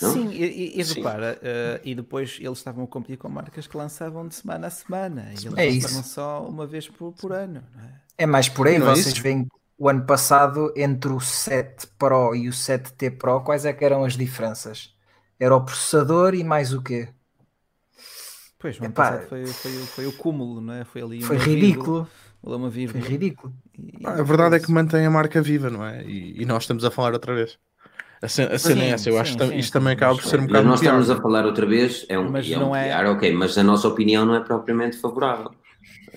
Não? 0.00 0.12
Sim, 0.12 0.30
e, 0.30 0.78
e 0.78 0.82
repara, 0.84 1.40
uh, 1.42 1.80
e 1.84 1.92
depois 1.92 2.38
eles 2.40 2.58
estavam 2.58 2.84
a 2.84 2.86
competir 2.86 3.16
com 3.16 3.28
marcas 3.28 3.66
que 3.66 3.76
lançavam 3.76 4.28
de 4.28 4.36
semana 4.36 4.68
a 4.68 4.70
semana. 4.70 5.26
E 5.30 5.46
eles 5.46 5.56
é 5.56 5.86
lançavam 5.86 6.02
só 6.04 6.46
uma 6.48 6.68
vez 6.68 6.88
por, 6.88 7.12
por 7.12 7.32
ano. 7.32 7.64
É? 8.16 8.22
é? 8.22 8.26
mais 8.26 8.48
por 8.48 8.68
aí, 8.68 8.78
não 8.78 8.90
é 8.92 8.94
vocês 8.94 9.18
é 9.18 9.20
veem 9.20 9.48
o 9.78 9.88
ano 9.88 10.04
passado, 10.06 10.72
entre 10.76 11.12
o 11.12 11.20
7 11.20 11.88
Pro 11.98 12.34
e 12.34 12.48
o 12.48 12.52
7T 12.52 13.18
Pro, 13.18 13.40
quais 13.40 13.64
é 13.64 13.72
que 13.72 13.84
eram 13.84 14.04
as 14.04 14.16
diferenças? 14.16 14.94
Era 15.38 15.54
o 15.54 15.64
processador 15.64 16.34
e 16.34 16.44
mais 16.44 16.72
o 16.72 16.80
quê? 16.80 17.08
Pois, 18.58 18.78
o 18.78 18.84
ano 18.84 18.92
Epá, 18.92 19.10
passado 19.10 19.28
foi, 19.28 19.46
foi, 19.46 19.72
foi, 19.72 20.06
o 20.06 20.12
cúmulo, 20.12 20.60
não 20.60 20.74
é? 20.74 20.84
Foi 20.84 21.02
ali 21.02 21.22
foi 21.22 21.36
ridículo. 21.36 22.08
Uma 22.42 22.70
Foi 22.70 23.00
ridículo. 23.00 23.54
E, 23.78 24.06
a 24.06 24.22
verdade 24.22 24.56
é 24.56 24.60
que 24.60 24.70
mantém 24.70 25.06
a 25.06 25.10
marca 25.10 25.40
viva, 25.40 25.70
não 25.70 25.84
é? 25.84 26.04
E, 26.04 26.42
e 26.42 26.44
nós 26.44 26.64
estamos 26.64 26.84
a 26.84 26.90
falar 26.90 27.14
outra 27.14 27.34
vez. 27.34 27.58
A 28.20 28.28
cena, 28.28 28.52
é 28.82 28.90
essa, 28.90 29.08
eu 29.08 29.14
sim, 29.14 29.20
acho 29.20 29.36
que 29.36 29.44
isto 29.56 29.72
também 29.72 29.94
acaba 29.94 30.14
por 30.14 30.24
ser 30.24 30.40
um 30.40 30.46
bocado. 30.46 30.66
Nós 30.66 30.80
estamos 30.80 31.10
a 31.10 31.16
falar 31.16 31.46
outra 31.46 31.66
vez, 31.66 32.06
é 32.08 32.18
um, 32.18 32.30
mas 32.30 32.50
é 32.50 32.58
um 32.58 32.76
é... 32.76 32.84
Piar, 32.84 33.06
ok, 33.06 33.32
mas 33.32 33.56
a 33.58 33.62
nossa 33.62 33.88
opinião 33.88 34.24
não 34.24 34.34
é 34.34 34.40
propriamente 34.40 34.98
favorável. 34.98 35.50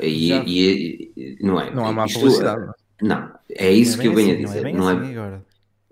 E, 0.02 0.32
e, 0.32 1.12
e 1.18 1.38
não 1.42 1.60
é. 1.60 1.72
Não 1.72 1.86
há 1.86 1.92
má 1.92 2.06
publicidade. 2.06 2.72
Não, 3.02 3.32
é 3.50 3.72
isso 3.72 3.98
é 3.98 4.02
que 4.02 4.08
eu 4.08 4.16
venho 4.16 4.34
assim, 4.34 4.44
a 4.44 4.48
dizer. 4.48 4.74
Não 4.74 4.90
é, 4.90 4.94
assim 4.94 5.14
não, 5.14 5.24
é 5.24 5.42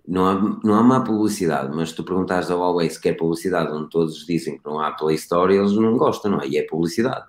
não, 0.07 0.27
há, 0.27 0.59
não 0.63 0.73
há 0.75 0.83
má 0.83 1.01
publicidade, 1.01 1.75
mas 1.75 1.89
se 1.89 1.95
tu 1.95 2.03
perguntares 2.03 2.49
ao 2.49 2.59
Huawei 2.59 2.89
se 2.89 3.01
quer 3.01 3.13
publicidade, 3.13 3.71
onde 3.71 3.89
todos 3.89 4.25
dizem 4.25 4.57
que 4.57 4.65
não 4.65 4.79
há 4.79 4.91
Play 4.91 5.15
Store, 5.15 5.55
eles 5.55 5.73
não 5.73 5.97
gostam, 5.97 6.31
não 6.31 6.41
é? 6.41 6.47
E 6.47 6.57
é 6.57 6.63
publicidade. 6.63 7.25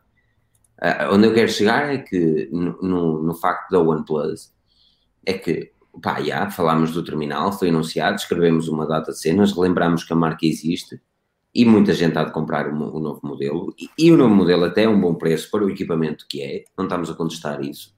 Uh, 0.82 1.14
onde 1.14 1.26
eu 1.26 1.34
quero 1.34 1.48
chegar 1.48 1.92
é 1.92 1.98
que, 1.98 2.48
no, 2.52 2.78
no, 2.82 3.22
no 3.22 3.34
facto 3.34 3.70
da 3.70 3.80
OnePlus, 3.80 4.52
é 5.24 5.32
que, 5.34 5.72
pá, 6.02 6.20
já, 6.22 6.50
falámos 6.50 6.92
do 6.92 7.02
terminal, 7.02 7.50
foi 7.52 7.70
anunciado, 7.70 8.16
escrevemos 8.16 8.68
uma 8.68 8.86
data 8.86 9.12
de 9.12 9.18
cenas, 9.18 9.52
relembramos 9.52 10.04
que 10.04 10.12
a 10.12 10.16
marca 10.16 10.44
existe 10.44 11.00
e 11.54 11.64
muita 11.64 11.94
gente 11.94 12.18
há 12.18 12.24
de 12.24 12.32
comprar 12.32 12.68
o, 12.68 12.96
o 12.96 13.00
novo 13.00 13.20
modelo. 13.24 13.74
E, 13.78 13.88
e 13.98 14.12
o 14.12 14.16
novo 14.18 14.34
modelo 14.34 14.64
até 14.64 14.82
é 14.82 14.88
um 14.88 15.00
bom 15.00 15.14
preço 15.14 15.50
para 15.50 15.64
o 15.64 15.70
equipamento 15.70 16.26
que 16.28 16.42
é, 16.42 16.64
não 16.76 16.84
estamos 16.84 17.08
a 17.08 17.14
contestar 17.14 17.62
isso 17.62 17.95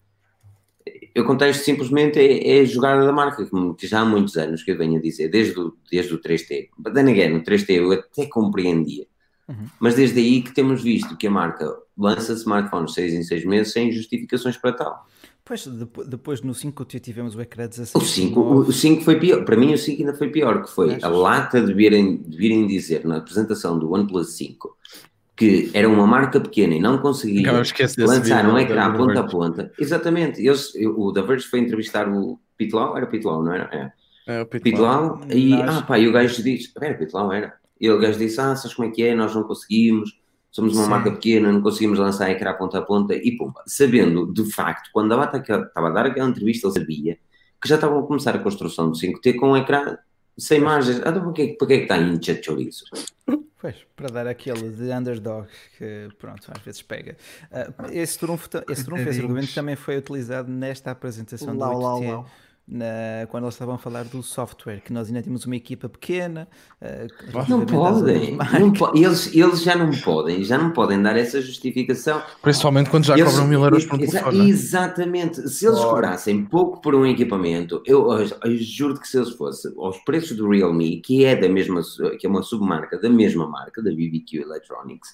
eu 1.14 1.24
contesto 1.24 1.64
simplesmente 1.64 2.18
é, 2.18 2.58
é, 2.58 2.60
a 2.60 2.64
jogada 2.64 3.04
da 3.04 3.12
marca, 3.12 3.48
que 3.76 3.86
já 3.86 4.00
há 4.00 4.04
muitos 4.04 4.36
anos 4.36 4.62
que 4.62 4.70
eu 4.70 4.78
venho 4.78 4.98
a 4.98 5.02
dizer, 5.02 5.28
desde 5.28 5.58
o, 5.58 5.74
desde 5.90 6.14
o 6.14 6.20
3T. 6.20 6.68
But 6.78 6.94
then 6.94 7.10
again, 7.10 7.36
o 7.36 7.42
3T 7.42 7.70
eu 7.70 7.92
até 7.92 8.26
compreendia. 8.26 9.06
Uhum. 9.48 9.66
Mas 9.80 9.94
desde 9.94 10.20
aí 10.20 10.42
que 10.42 10.52
temos 10.52 10.82
visto 10.82 11.16
que 11.16 11.26
a 11.26 11.30
marca 11.30 11.74
lança 11.96 12.34
smartphones 12.34 12.92
6 12.92 13.14
em 13.14 13.22
6 13.22 13.44
meses 13.46 13.72
sem 13.72 13.90
justificações 13.90 14.56
para 14.56 14.72
tal. 14.72 15.06
Pois, 15.44 15.66
depois 16.06 16.42
no 16.42 16.52
5 16.52 16.84
tivemos 16.84 17.34
o 17.34 17.40
ecrã 17.40 17.66
16. 17.66 17.94
O 17.94 18.06
5, 18.06 18.40
o 18.40 18.72
5 18.72 19.02
foi 19.02 19.18
pior, 19.18 19.46
para 19.46 19.56
mim 19.56 19.72
o 19.72 19.78
5 19.78 20.02
ainda 20.02 20.12
foi 20.12 20.28
pior, 20.28 20.62
que 20.62 20.70
foi 20.70 20.98
a 21.00 21.08
lata 21.08 21.62
de 21.62 21.72
virem, 21.72 22.18
de 22.18 22.36
virem 22.36 22.66
dizer 22.66 23.06
na 23.06 23.16
apresentação 23.16 23.78
do 23.78 23.90
OnePlus 23.90 24.36
5 24.36 24.76
que 25.38 25.70
era 25.72 25.88
uma 25.88 26.04
marca 26.04 26.40
pequena 26.40 26.74
e 26.74 26.80
não 26.80 26.98
conseguia 26.98 27.52
lançar 27.52 28.44
um 28.44 28.58
ecrã 28.58 28.92
ponta 28.92 29.20
a 29.20 29.22
ponta. 29.22 29.72
Exatamente. 29.78 30.44
Eles, 30.44 30.72
o 30.74 31.12
Da 31.12 31.22
Verge 31.22 31.46
foi 31.46 31.60
entrevistar 31.60 32.08
o 32.08 32.40
Pitlau, 32.56 32.96
era 32.96 33.06
Pitlau, 33.06 33.44
não 33.44 33.54
era? 33.54 33.70
É. 33.72 33.92
É, 34.34 34.42
o 34.42 34.46
Pitlau, 34.46 35.20
e, 35.30 35.54
ah, 35.54 35.82
pá, 35.82 35.98
e 35.98 36.08
o 36.08 36.12
gajo 36.12 36.42
disse, 36.42 36.72
era 36.78 36.92
Pitlau, 36.94 37.32
era. 37.32 37.54
E 37.80 37.88
o 37.88 37.98
gajo 38.00 38.18
disse, 38.18 38.40
ah, 38.40 38.56
sabes 38.56 38.74
como 38.74 38.88
é 38.88 38.90
que 38.90 39.02
é, 39.04 39.14
nós 39.14 39.32
não 39.32 39.44
conseguimos, 39.44 40.18
somos 40.50 40.74
uma 40.74 40.84
Sim. 40.84 40.90
marca 40.90 41.12
pequena, 41.12 41.52
não 41.52 41.62
conseguimos 41.62 42.00
lançar 42.00 42.28
ecrã 42.30 42.52
ponta 42.54 42.78
a 42.78 42.82
ponta, 42.82 43.14
e 43.14 43.36
pumba, 43.38 43.62
sabendo, 43.64 44.30
de 44.30 44.44
facto, 44.52 44.90
quando 44.92 45.14
a 45.14 45.24
estava 45.24 45.88
a 45.88 45.90
dar 45.90 46.06
aquela 46.06 46.28
entrevista, 46.28 46.66
ele 46.66 46.74
sabia 46.74 47.18
que 47.62 47.68
já 47.68 47.76
estavam 47.76 48.00
a 48.00 48.06
começar 48.06 48.34
a 48.34 48.38
construção 48.40 48.90
do 48.90 48.98
5T 48.98 49.36
com 49.36 49.52
um 49.52 49.56
ecrã 49.56 49.96
sem 50.38 50.60
margens. 50.60 51.00
Ah, 51.04 51.10
então 51.10 51.32
que, 51.32 51.48
para 51.48 51.66
que 51.66 51.72
é 51.74 51.76
que 51.78 51.82
está 51.82 51.98
em 51.98 52.18
chorizo? 52.42 52.84
Pois, 53.60 53.74
para 53.96 54.08
dar 54.08 54.26
aquele 54.28 54.70
de 54.70 54.84
underdog 54.92 55.48
que, 55.76 56.08
pronto, 56.18 56.48
às 56.48 56.62
vezes 56.62 56.80
pega. 56.80 57.16
Uh, 57.50 57.90
esse 57.90 58.16
trunfo, 58.16 58.48
esse, 58.70 58.84
trunfo, 58.84 59.08
esse 59.08 59.20
argumento 59.20 59.52
também 59.52 59.74
foi 59.74 59.96
utilizado 59.96 60.48
nesta 60.48 60.92
apresentação 60.92 61.56
do 61.56 61.64
8T 61.64 62.24
na, 62.70 63.26
quando 63.28 63.44
eles 63.44 63.54
estavam 63.54 63.76
a 63.76 63.78
falar 63.78 64.04
do 64.04 64.22
software, 64.22 64.82
que 64.84 64.92
nós 64.92 65.08
ainda 65.08 65.22
tínhamos 65.22 65.46
uma 65.46 65.56
equipa 65.56 65.88
pequena. 65.88 66.46
Uh, 66.82 67.48
não 67.48 67.64
podem, 67.64 68.36
não 68.60 68.72
po 68.72 68.92
eles, 68.94 69.34
eles 69.34 69.62
já 69.62 69.74
não 69.74 69.90
podem, 69.90 70.44
já 70.44 70.58
não 70.58 70.70
podem 70.70 71.00
dar 71.00 71.16
essa 71.16 71.40
justificação. 71.40 72.22
Principalmente 72.42 72.90
quando 72.90 73.04
já 73.04 73.16
eles, 73.16 73.30
cobram 73.30 73.48
mil 73.48 73.64
euros 73.64 73.86
por 73.86 73.98
exa 74.00 74.20
telefone. 74.20 74.50
Exatamente, 74.50 75.48
se 75.48 75.66
eles 75.66 75.78
cobrassem 75.78 76.44
pouco 76.44 76.82
por 76.82 76.94
um 76.94 77.06
equipamento, 77.06 77.82
eu, 77.86 78.12
eu, 78.12 78.28
eu 78.44 78.56
juro 78.58 79.00
que 79.00 79.08
se 79.08 79.16
eles 79.16 79.30
fossem 79.30 79.72
aos 79.78 79.96
preços 79.98 80.36
do 80.36 80.50
Realme, 80.50 81.00
que 81.00 81.24
é 81.24 81.34
da 81.34 81.48
mesma, 81.48 81.80
que 82.18 82.26
é 82.26 82.30
uma 82.30 82.42
submarca 82.42 82.98
da 82.98 83.08
mesma 83.08 83.48
marca, 83.48 83.82
da 83.82 83.90
BBQ 83.90 84.42
Electronics, 84.42 85.08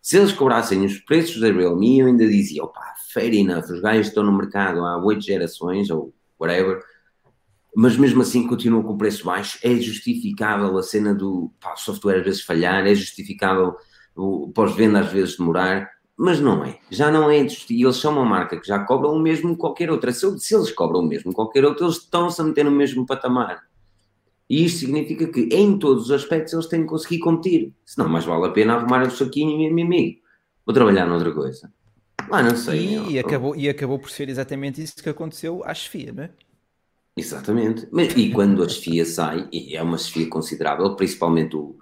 se 0.00 0.18
eles 0.18 0.32
cobrassem 0.32 0.84
os 0.84 0.98
preços 0.98 1.40
da 1.40 1.50
Realme, 1.50 1.98
eu 1.98 2.06
ainda 2.06 2.28
dizia, 2.28 2.62
opa, 2.62 2.80
fair 3.12 3.34
enough, 3.34 3.64
os 3.70 3.80
gajos 3.80 4.08
estão 4.08 4.22
no 4.22 4.36
mercado 4.36 4.84
há 4.84 5.04
oito 5.04 5.24
gerações, 5.24 5.90
ou 5.90 6.12
whatever, 6.40 6.82
mas 7.74 7.96
mesmo 7.96 8.22
assim 8.22 8.46
continua 8.46 8.82
com 8.82 8.92
o 8.92 8.98
preço 8.98 9.24
baixo. 9.24 9.58
É 9.62 9.74
justificável 9.76 10.76
a 10.76 10.82
cena 10.82 11.14
do 11.14 11.50
pá, 11.60 11.74
software 11.76 12.18
às 12.18 12.24
vezes 12.24 12.42
falhar, 12.42 12.86
é 12.86 12.94
justificável 12.94 13.74
o 14.14 14.50
pós-venda 14.54 15.00
às 15.00 15.10
vezes 15.10 15.36
demorar, 15.38 15.90
mas 16.16 16.38
não 16.38 16.64
é. 16.64 16.78
Já 16.90 17.10
não 17.10 17.30
é. 17.30 17.46
E 17.70 17.82
eles 17.82 17.96
são 17.96 18.12
uma 18.12 18.24
marca 18.24 18.60
que 18.60 18.66
já 18.66 18.78
cobra 18.80 19.08
o 19.08 19.18
mesmo 19.18 19.54
que 19.54 19.60
qualquer 19.60 19.90
outra. 19.90 20.12
Se, 20.12 20.38
se 20.38 20.54
eles 20.54 20.70
cobram 20.70 21.00
o 21.00 21.06
mesmo 21.06 21.30
que 21.30 21.36
qualquer 21.36 21.64
outra, 21.64 21.86
eles 21.86 21.96
estão-se 21.96 22.40
a 22.40 22.44
meter 22.44 22.64
no 22.64 22.70
mesmo 22.70 23.06
patamar. 23.06 23.62
E 24.48 24.64
isto 24.64 24.80
significa 24.80 25.26
que 25.28 25.48
em 25.50 25.78
todos 25.78 26.04
os 26.04 26.10
aspectos 26.10 26.52
eles 26.52 26.66
têm 26.66 26.82
que 26.82 26.88
conseguir 26.88 27.20
competir. 27.20 27.72
Senão 27.86 28.08
mais 28.08 28.26
vale 28.26 28.46
a 28.46 28.50
pena 28.50 28.74
arrumar 28.74 29.06
o 29.06 29.10
saquinho 29.10 29.58
e 29.58 29.72
meu 29.72 29.86
amigo. 29.86 30.20
Vou 30.66 30.74
trabalhar 30.74 31.06
noutra 31.06 31.32
coisa. 31.32 31.72
Ah, 32.30 32.42
não 32.42 32.54
sei. 32.54 32.98
E, 32.98 33.12
e 33.12 33.18
acabou, 33.18 33.56
e 33.56 33.68
acabou 33.68 33.98
por 33.98 34.10
ser 34.10 34.28
exatamente 34.28 34.82
isso 34.82 35.02
que 35.02 35.08
aconteceu 35.08 35.62
à 35.64 35.74
Sofia, 35.74 36.12
não 36.12 36.24
é? 36.24 36.30
Exatamente. 37.16 37.86
Mas, 37.90 38.14
e 38.16 38.30
quando 38.30 38.62
a 38.62 38.68
chefia 38.68 39.04
sai, 39.04 39.48
e 39.52 39.76
é 39.76 39.82
uma 39.82 39.98
chefia 39.98 40.28
considerável, 40.28 40.94
principalmente 40.96 41.56
o, 41.56 41.76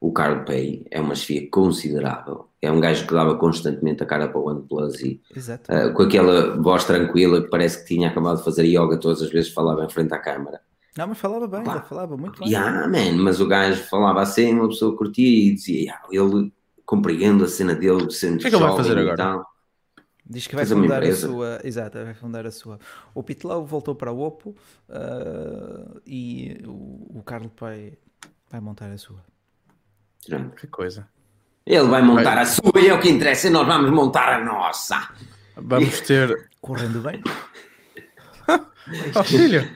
o 0.00 0.12
Carl 0.12 0.44
Pay, 0.44 0.86
é 0.90 1.00
uma 1.00 1.14
chefia 1.14 1.48
considerável. 1.50 2.48
É 2.62 2.70
um 2.70 2.80
gajo 2.80 3.06
que 3.06 3.12
dava 3.12 3.36
constantemente 3.36 4.02
a 4.02 4.06
cara 4.06 4.28
para 4.28 4.38
o 4.38 4.48
OnePlus 4.48 5.00
e 5.00 5.20
uh, 5.36 5.92
com 5.94 6.02
aquela 6.02 6.56
voz 6.60 6.84
tranquila 6.84 7.42
que 7.42 7.48
parece 7.48 7.80
que 7.80 7.94
tinha 7.94 8.08
acabado 8.08 8.38
de 8.38 8.44
fazer 8.44 8.64
yoga 8.64 8.98
todas 8.98 9.22
as 9.22 9.30
vezes 9.30 9.52
falava 9.52 9.84
em 9.84 9.88
frente 9.88 10.14
à 10.14 10.18
câmara. 10.18 10.60
Não, 10.96 11.06
mas 11.06 11.18
falava 11.18 11.46
bem, 11.46 11.62
Pá, 11.62 11.82
falava 11.82 12.16
muito 12.16 12.40
bem. 12.40 12.48
Yeah, 12.48 12.86
man, 12.88 13.22
mas 13.22 13.40
o 13.40 13.46
gajo 13.46 13.82
falava 13.84 14.20
assim, 14.20 14.52
uma 14.54 14.68
pessoa 14.68 14.96
curtia 14.96 15.26
e 15.26 15.54
dizia, 15.54 15.80
yeah, 15.80 16.02
ele 16.10 16.52
compreende 16.84 17.44
a 17.44 17.48
cena 17.48 17.74
dele, 17.74 18.10
sendo 18.10 18.36
O 18.36 18.38
que 18.38 18.48
é 18.48 18.50
que 18.50 18.56
ele 18.56 18.64
vai 18.64 18.76
fazer 18.76 18.98
agora? 18.98 19.44
Diz 20.30 20.46
que 20.46 20.54
vai 20.54 20.64
fundar 20.64 21.02
a 21.02 21.16
sua. 21.16 21.60
Exato, 21.64 22.04
vai 22.04 22.14
fundar 22.14 22.46
a 22.46 22.52
sua. 22.52 22.78
O 23.12 23.20
Pitlow 23.20 23.66
voltou 23.66 23.96
para 23.96 24.12
o 24.12 24.20
Oppo 24.20 24.50
uh, 24.88 26.00
e 26.06 26.56
o, 26.64 27.18
o 27.18 27.22
Carlo 27.26 27.50
Pai 27.50 27.94
vai 28.48 28.60
montar 28.60 28.92
a 28.92 28.96
sua. 28.96 29.18
Que 30.56 30.68
coisa. 30.68 31.08
Ele 31.66 31.88
vai 31.88 32.00
montar 32.00 32.34
vai. 32.34 32.44
a 32.44 32.46
sua 32.46 32.80
e 32.80 32.86
é 32.86 32.94
o 32.94 33.00
que 33.00 33.10
interessa, 33.10 33.48
e 33.48 33.50
nós 33.50 33.66
vamos 33.66 33.90
montar 33.90 34.40
a 34.40 34.44
nossa. 34.44 35.08
Vamos 35.56 36.00
ter. 36.02 36.48
Correndo 36.60 37.00
bem. 37.00 37.20
oh, 39.16 39.24
filho. 39.24 39.68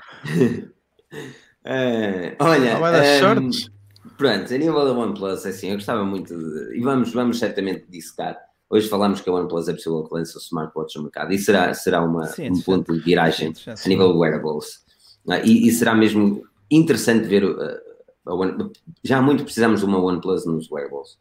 Uh, 1.64 2.30
olha. 2.38 2.78
Vai 2.78 2.92
dar 2.92 3.02
um, 3.02 3.18
shorts. 3.18 3.70
Pronto, 4.16 4.54
a 4.54 4.58
nível 4.58 4.84
da 4.84 4.92
OnePlus, 4.92 5.44
assim, 5.46 5.70
eu 5.70 5.74
gostava 5.74 6.04
muito 6.04 6.32
de. 6.38 6.78
E 6.78 6.80
vamos, 6.80 7.12
vamos 7.12 7.40
certamente 7.40 7.86
dissecar 7.88 8.38
Hoje 8.74 8.88
falámos 8.88 9.20
que 9.20 9.30
a 9.30 9.32
OnePlus 9.32 9.68
é 9.68 9.72
possível 9.72 10.02
que 10.02 10.12
lance 10.12 10.36
o 10.36 10.40
smartwatch 10.40 10.96
no 10.96 11.04
mercado 11.04 11.32
e 11.32 11.38
será, 11.38 11.72
será 11.74 12.02
uma, 12.02 12.26
sim, 12.26 12.50
um 12.50 12.60
ponto 12.60 12.92
de 12.92 12.98
viragem 12.98 13.54
a 13.68 13.88
nível 13.88 14.12
de 14.12 14.18
wearables. 14.18 14.84
Ah, 15.30 15.38
e, 15.38 15.68
e, 15.68 15.70
será 15.70 15.94
mesmo 15.94 16.44
interessante 16.68 17.28
ver. 17.28 17.44
Uh, 17.44 17.80
One, 18.26 18.72
já 19.04 19.22
muito 19.22 19.44
precisamos 19.44 19.78
de 19.78 19.86
uma 19.86 20.02
OnePlus 20.02 20.44
nos 20.44 20.68
wearables. 20.68 21.16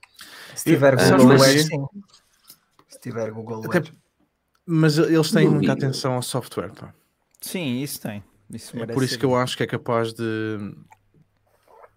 Se 0.55 0.63
tiver 0.63 0.95
Google 0.95 1.25
uh, 1.25 1.27
mas, 1.37 1.61
sim. 1.61 1.85
Se 2.87 2.99
tiver 2.99 3.31
Google 3.31 3.61
Até, 3.65 3.83
Mas 4.65 4.97
eles 4.97 5.31
têm 5.31 5.47
muita 5.47 5.73
atenção 5.73 6.13
ao 6.13 6.23
software. 6.23 6.71
Pá. 6.71 6.91
Sim, 7.39 7.83
isso 7.83 8.01
tem. 8.01 8.23
Isso 8.49 8.75
é 8.75 8.87
por 8.87 9.03
isso 9.03 9.19
que 9.19 9.25
eu 9.25 9.35
acho 9.35 9.55
que 9.55 9.61
é 9.61 9.67
capaz 9.67 10.11
de, 10.11 10.57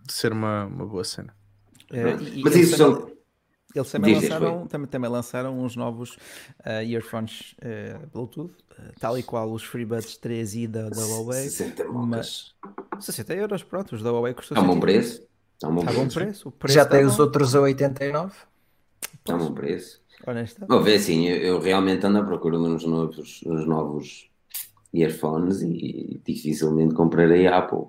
de 0.05 0.13
ser 0.13 0.33
uma, 0.33 0.67
uma 0.67 0.85
boa 0.85 1.03
cena. 1.03 1.35
É, 1.91 2.15
mas 2.45 2.55
isso 2.57 2.77
são 2.77 3.16
eles 3.75 3.91
também 3.91 4.15
lançaram, 4.15 4.67
também, 4.67 4.89
também 4.89 5.11
lançaram 5.11 5.59
uns 5.59 5.77
novos 5.77 6.17
uh, 6.61 6.83
earphones 6.83 7.55
uh, 7.61 8.07
Bluetooth, 8.13 8.53
uh, 8.79 8.93
tal 8.99 9.19
e 9.19 9.23
qual 9.23 9.51
os 9.53 9.65
FreeBuds 9.65 10.19
3i 10.19 10.67
da, 10.67 10.89
da 10.89 11.05
Huawei. 11.05 11.49
60 11.49 11.85
mas 11.85 12.55
60 12.99 13.35
euros, 13.35 13.63
pronto, 13.63 13.95
os 13.95 14.03
da 14.03 14.11
Huawei 14.11 14.35
custam 14.35 14.57
Está 14.57 14.71
um 14.71 14.75
bom 14.75 14.81
preço. 14.81 15.27
Está 15.55 15.69
um 15.69 15.75
bom, 15.75 15.81
tá 15.85 15.93
preço. 15.93 16.01
bom 16.01 16.09
preço. 16.09 16.51
preço. 16.53 16.75
Já 16.75 16.85
tem 16.85 17.05
os 17.05 17.19
outros 17.19 17.55
a 17.55 17.61
89. 17.61 18.35
Está 19.15 19.35
um 19.35 19.39
bom 19.39 19.53
preço. 19.53 20.01
Honesta. 20.27 20.67
Vou 20.67 20.83
ver 20.83 20.95
assim, 20.97 21.27
eu, 21.27 21.37
eu, 21.37 21.61
realmente 21.61 22.05
ando 22.07 22.19
à 22.19 22.25
procura 22.25 22.59
nos 22.59 22.85
novos, 22.85 23.41
nos 23.45 23.67
novos 23.67 24.31
earphones 24.93 25.61
e 25.61 26.21
dificilmente 26.25 26.95
comprarei 26.95 27.47
a 27.47 27.59
Apple. 27.59 27.89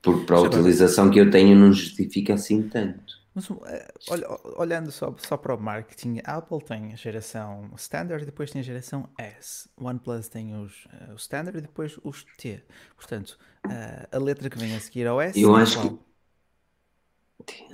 Porque 0.00 0.26
para 0.26 0.36
a 0.36 0.42
utilização 0.42 1.10
que 1.10 1.18
eu 1.18 1.30
tenho 1.30 1.56
não 1.56 1.72
justifica 1.72 2.34
assim 2.34 2.62
tanto. 2.68 3.23
Mas 3.34 3.50
eh, 3.50 3.94
olha, 4.08 4.26
olhando 4.56 4.92
só, 4.92 5.14
só 5.18 5.36
para 5.36 5.54
o 5.54 5.60
marketing, 5.60 6.20
a 6.24 6.36
Apple 6.36 6.62
tem 6.62 6.92
a 6.92 6.96
geração 6.96 7.68
Standard 7.76 8.22
e 8.22 8.26
depois 8.26 8.50
tem 8.50 8.60
a 8.60 8.64
geração 8.64 9.08
S. 9.18 9.68
O 9.76 9.86
OnePlus 9.86 10.28
tem 10.28 10.54
os, 10.54 10.84
uh, 10.86 11.12
o 11.12 11.16
Standard 11.16 11.58
e 11.58 11.60
depois 11.60 11.98
os 12.04 12.24
T. 12.38 12.62
Portanto, 12.96 13.36
uh, 13.66 14.16
a 14.16 14.18
letra 14.18 14.48
que 14.48 14.56
vem 14.56 14.76
a 14.76 14.80
seguir 14.80 15.08
ao 15.08 15.20
S. 15.20 15.40
Eu 15.40 15.58
é 15.58 15.62
acho 15.62 15.80
qual? 15.80 15.98
que. 17.44 17.64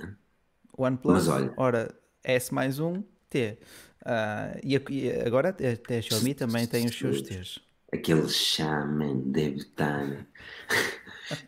OnePlus, 0.75 1.13
Mas 1.13 1.27
olha... 1.27 1.53
ora, 1.55 1.95
S 2.23 2.51
mais 2.51 2.79
um, 2.79 3.03
T. 3.29 3.59
Uh, 4.01 4.59
e, 4.63 4.75
e, 4.89 5.11
agora 5.21 5.49
até 5.49 5.97
a 5.99 6.01
Xiaomi 6.01 6.33
também 6.33 6.65
tem 6.65 6.87
os 6.87 6.97
seus 6.97 7.21
T's. 7.21 7.59
Aquele 7.93 8.27
shaman 8.29 9.19
deve 9.31 9.57
estar. 9.57 10.25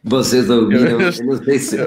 Vocês 0.04 0.50
ouviram? 0.50 1.02
Eu 1.02 1.26
não 1.26 1.44
sei 1.44 1.60
se. 1.60 1.78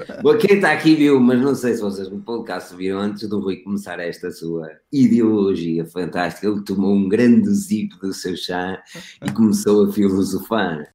Quem 0.41 0.57
está 0.57 0.73
aqui 0.73 0.95
viu, 0.95 1.21
mas 1.21 1.41
não 1.41 1.55
sei 1.55 1.75
se 1.75 1.81
vocês 1.81 2.09
no 2.11 2.21
podcast 2.21 2.75
viram 2.75 2.99
antes 2.99 3.29
do 3.29 3.41
Rui 3.41 3.57
começar 3.57 3.99
esta 4.01 4.31
sua 4.31 4.71
ideologia 4.93 5.85
fantástica. 5.87 6.47
Ele 6.47 6.65
tomou 6.65 6.95
um 6.95 7.09
grande 7.09 7.49
zip 7.51 7.99
do 8.01 8.13
seu 8.13 8.37
chá 8.37 8.83
e 9.25 9.31
começou 9.33 9.87
a 9.87 9.93
filosofar. 9.93 10.95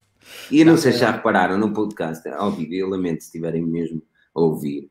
E 0.49 0.63
não 0.63 0.77
sei 0.77 0.91
se 0.91 0.99
já 0.99 1.11
repararam 1.11 1.57
no 1.57 1.73
podcast, 1.73 2.27
ao 2.29 2.51
vivo, 2.51 2.73
eu 2.73 2.89
lamento 2.89 3.21
se 3.21 3.27
estiverem 3.27 3.65
mesmo 3.65 4.01
a 4.33 4.41
ouvir, 4.41 4.89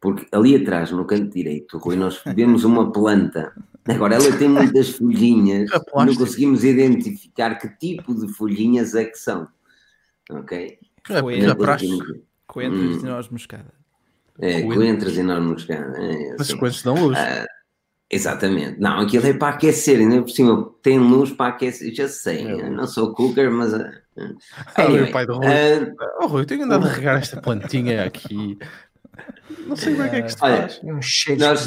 porque 0.00 0.26
ali 0.32 0.56
atrás, 0.56 0.90
no 0.90 1.04
canto 1.04 1.34
direito, 1.34 1.78
Rui, 1.78 1.96
nós 1.96 2.20
vemos 2.34 2.64
uma 2.64 2.90
planta. 2.90 3.52
Agora, 3.86 4.16
ela 4.16 4.36
tem 4.36 4.48
muitas 4.48 4.90
folhinhas, 4.90 5.70
não 5.94 6.14
conseguimos 6.14 6.62
identificar 6.62 7.58
que 7.58 7.68
tipo 7.78 8.14
de 8.14 8.32
folhinhas 8.32 8.94
é 8.94 9.04
que 9.04 9.16
são. 9.16 9.48
Ok? 10.30 10.78
É, 11.10 11.20
Coentros, 11.20 11.54
praxe. 11.54 11.98
Coentros 12.46 12.96
hum. 12.96 13.00
e 13.00 13.02
noz 13.02 13.28
moscada. 13.28 13.74
É, 14.40 14.62
coentros 14.62 15.16
e 15.16 15.22
noz 15.22 15.44
moscada. 15.44 15.98
É, 15.98 16.30
Mas 16.38 16.48
assim. 16.48 16.56
coentros 16.56 16.82
dão 16.82 16.94
luz. 16.94 17.18
Ah, 17.18 17.46
exatamente. 18.10 18.80
Não, 18.80 19.00
aquilo 19.00 19.26
é 19.26 19.32
para 19.32 19.54
aquecer, 19.54 19.98
ainda 19.98 20.22
por 20.22 20.30
cima 20.30 20.72
tem 20.82 20.98
luz 20.98 21.32
para 21.32 21.54
aquecer. 21.54 21.94
Já 21.94 22.08
sei, 22.08 22.46
é. 22.46 22.70
não 22.70 22.86
sou 22.86 23.12
cooker, 23.14 23.50
mas. 23.50 23.72
Uh, 23.72 23.90
anyway, 24.76 25.10
pai 25.10 25.26
do 25.26 25.34
Rui. 25.34 25.46
Uh, 25.46 25.94
oh, 26.20 26.26
Rui, 26.26 26.46
tenho 26.46 26.64
andado 26.64 26.86
a 26.86 26.90
regar 26.90 27.18
esta 27.18 27.40
plantinha 27.40 28.04
aqui. 28.04 28.58
Não 29.66 29.76
sei 29.76 29.94
como 29.94 30.06
é 30.06 30.08
que 30.08 30.16
é 30.16 30.22
que 30.22 30.32
se 30.32 30.38
faz. 30.38 30.80
Um 30.84 31.02
cheiro 31.02 31.40
nós, 31.40 31.66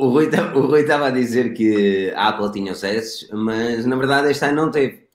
o 0.00 0.08
Rui 0.08 0.80
estava 0.80 1.08
a 1.08 1.10
dizer 1.10 1.52
que 1.52 2.10
a 2.16 2.28
Apple 2.28 2.50
tinha 2.52 2.74
sucesso, 2.74 3.28
mas 3.36 3.84
na 3.84 3.96
verdade 3.96 4.30
este 4.30 4.44
ano 4.46 4.64
não 4.64 4.70
teve. 4.70 5.09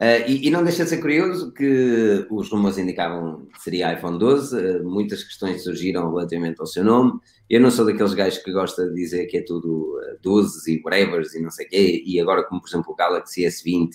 Uh, 0.00 0.22
e, 0.28 0.46
e, 0.46 0.50
não 0.50 0.62
deixa 0.62 0.84
de 0.84 0.90
ser 0.90 0.98
curioso 0.98 1.52
que 1.52 2.24
os 2.30 2.48
rumores 2.48 2.78
indicavam 2.78 3.46
que 3.52 3.60
seria 3.60 3.94
iPhone 3.94 4.16
12, 4.16 4.54
uh, 4.54 4.58
eh, 4.58 4.82
muitas 4.82 5.24
questões 5.24 5.64
surgiram 5.64 6.08
relativamente 6.08 6.60
ao 6.60 6.66
seu 6.66 6.84
nome. 6.84 7.18
Eu 7.50 7.60
não 7.60 7.68
sou 7.68 7.84
daqueles 7.84 8.14
gajos 8.14 8.38
que 8.38 8.52
gosta 8.52 8.88
de 8.88 8.94
dizer 8.94 9.26
que 9.26 9.38
é 9.38 9.42
tudo 9.42 9.98
uh, 9.98 10.18
12 10.22 10.72
e 10.72 10.80
whatever 10.84 11.24
e 11.34 11.42
não 11.42 11.50
sei 11.50 11.66
o 11.66 11.68
quê, 11.68 12.02
e 12.06 12.20
agora, 12.20 12.44
como 12.44 12.60
por 12.60 12.68
exemplo 12.68 12.92
o 12.92 12.94
Galaxy 12.94 13.42
S20 13.42 13.90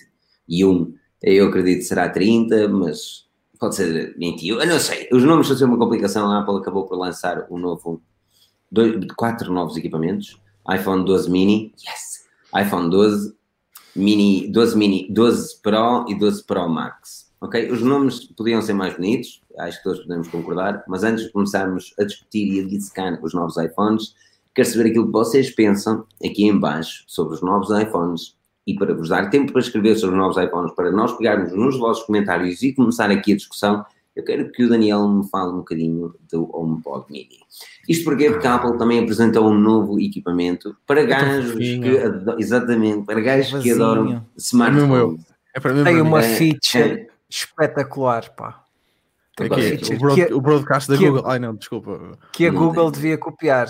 e 0.46 0.62
1, 0.62 0.94
eu 1.22 1.48
acredito 1.48 1.78
que 1.78 1.84
será 1.84 2.10
30, 2.10 2.68
mas 2.68 3.26
pode 3.58 3.76
ser 3.76 4.14
21, 4.18 4.60
eu 4.60 4.66
não 4.66 4.78
sei. 4.78 5.08
Os 5.10 5.24
nomes 5.24 5.48
ser 5.48 5.64
uma 5.64 5.78
complicação. 5.78 6.30
A 6.30 6.40
Apple 6.40 6.58
acabou 6.58 6.84
por 6.84 6.98
lançar 6.98 7.46
um 7.50 7.58
novo, 7.58 8.02
dois, 8.70 8.94
quatro 9.16 9.50
novos 9.50 9.74
equipamentos: 9.78 10.38
iPhone 10.70 11.02
12 11.02 11.30
mini, 11.30 11.72
yes! 11.78 12.24
iPhone 12.62 12.90
12 12.90 13.34
Mini, 13.96 14.48
12 14.48 14.76
Mini, 14.76 15.06
12 15.10 15.60
Pro 15.62 16.04
e 16.08 16.14
12 16.16 16.44
Pro 16.44 16.68
Max, 16.68 17.30
ok? 17.40 17.70
Os 17.70 17.80
nomes 17.80 18.24
podiam 18.24 18.60
ser 18.60 18.72
mais 18.72 18.94
bonitos, 18.94 19.40
acho 19.58 19.78
que 19.78 19.84
todos 19.84 20.00
podemos 20.00 20.26
concordar, 20.28 20.84
mas 20.88 21.04
antes 21.04 21.24
de 21.24 21.30
começarmos 21.30 21.94
a 21.98 22.04
discutir 22.04 22.52
e 22.54 22.60
a 22.60 22.66
dissecar 22.66 23.22
os 23.22 23.32
novos 23.32 23.56
iPhones, 23.56 24.14
quero 24.52 24.68
saber 24.68 24.90
aquilo 24.90 25.06
que 25.06 25.12
vocês 25.12 25.50
pensam 25.50 26.04
aqui 26.24 26.44
em 26.44 26.58
baixo 26.58 27.04
sobre 27.06 27.34
os 27.34 27.42
novos 27.42 27.70
iPhones 27.70 28.36
e 28.66 28.74
para 28.74 28.94
vos 28.94 29.10
dar 29.10 29.30
tempo 29.30 29.52
para 29.52 29.60
escrever 29.60 29.96
sobre 29.96 30.16
os 30.16 30.20
novos 30.20 30.36
iPhones, 30.36 30.74
para 30.74 30.90
nós 30.90 31.12
pegarmos 31.16 31.52
nos 31.52 31.78
vossos 31.78 32.04
comentários 32.04 32.62
e 32.62 32.72
começar 32.72 33.10
aqui 33.10 33.32
a 33.32 33.36
discussão, 33.36 33.84
eu 34.16 34.24
quero 34.24 34.50
que 34.50 34.64
o 34.64 34.68
Daniel 34.68 35.08
me 35.08 35.28
fale 35.28 35.52
um 35.52 35.58
bocadinho 35.58 36.14
do 36.30 36.48
HomePod 36.52 37.04
Mini. 37.10 37.38
Isto 37.88 38.04
porque, 38.04 38.30
porque 38.30 38.46
a 38.46 38.54
Apple 38.54 38.78
também 38.78 39.02
apresentou 39.02 39.48
um 39.48 39.58
novo 39.58 39.98
equipamento 40.00 40.76
para 40.86 41.04
gajos 41.04 41.54
que, 41.54 41.80
exatamente, 42.38 43.04
para 43.04 43.20
gajos 43.20 43.62
que 43.62 43.70
adoram 43.70 44.24
smartphones. 44.36 45.24
É 45.54 45.60
para 45.60 45.72
mim, 45.72 45.84
Tem 45.84 46.00
uma 46.00 46.20
é, 46.20 46.36
feature 46.36 46.82
é, 46.82 47.06
espetacular, 47.28 48.30
pá. 48.34 48.64
É 49.40 49.48
que, 49.48 49.94
o, 49.94 49.98
broad, 49.98 50.26
que, 50.26 50.34
o 50.34 50.40
broadcast 50.40 50.88
da 50.88 50.96
Google. 50.96 51.26
Ai 51.26 51.40
não, 51.40 51.56
desculpa. 51.56 52.16
Que 52.32 52.46
a 52.46 52.52
não 52.52 52.60
Google 52.60 52.90
tem. 52.92 53.00
devia 53.00 53.18
copiar. 53.18 53.68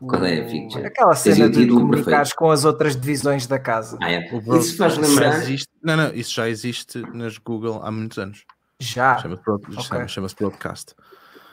Qual 0.00 0.24
é 0.24 0.40
a 0.40 0.48
feature? 0.48 0.86
Aquela 0.86 1.14
cena 1.14 1.48
de 1.48 1.68
comunicares 1.68 2.32
com 2.32 2.50
as 2.50 2.64
outras 2.64 2.96
divisões 2.96 3.46
da 3.46 3.60
casa. 3.60 3.96
Ah, 4.02 4.10
é. 4.10 4.28
Isso 4.58 4.76
faz 4.76 4.96
lembrar. 4.96 5.42
Existe, 5.42 5.68
não, 5.82 5.96
não, 5.96 6.14
isso 6.14 6.34
já 6.34 6.48
existe 6.48 7.00
nas 7.12 7.38
Google 7.38 7.80
há 7.82 7.92
muitos 7.92 8.18
anos. 8.18 8.44
Já. 8.80 9.18
Chama-se 9.18 9.42
okay. 9.50 10.08
chama 10.08 10.28
broadcast. 10.36 10.94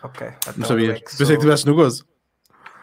Ok. 0.03 0.27
Então 0.27 0.53
não 0.57 0.67
sabia. 0.67 0.91
É 0.91 0.99
Pensei 0.99 1.25
que 1.27 1.33
estivesse 1.33 1.65
no 1.65 1.75
gozo. 1.75 2.05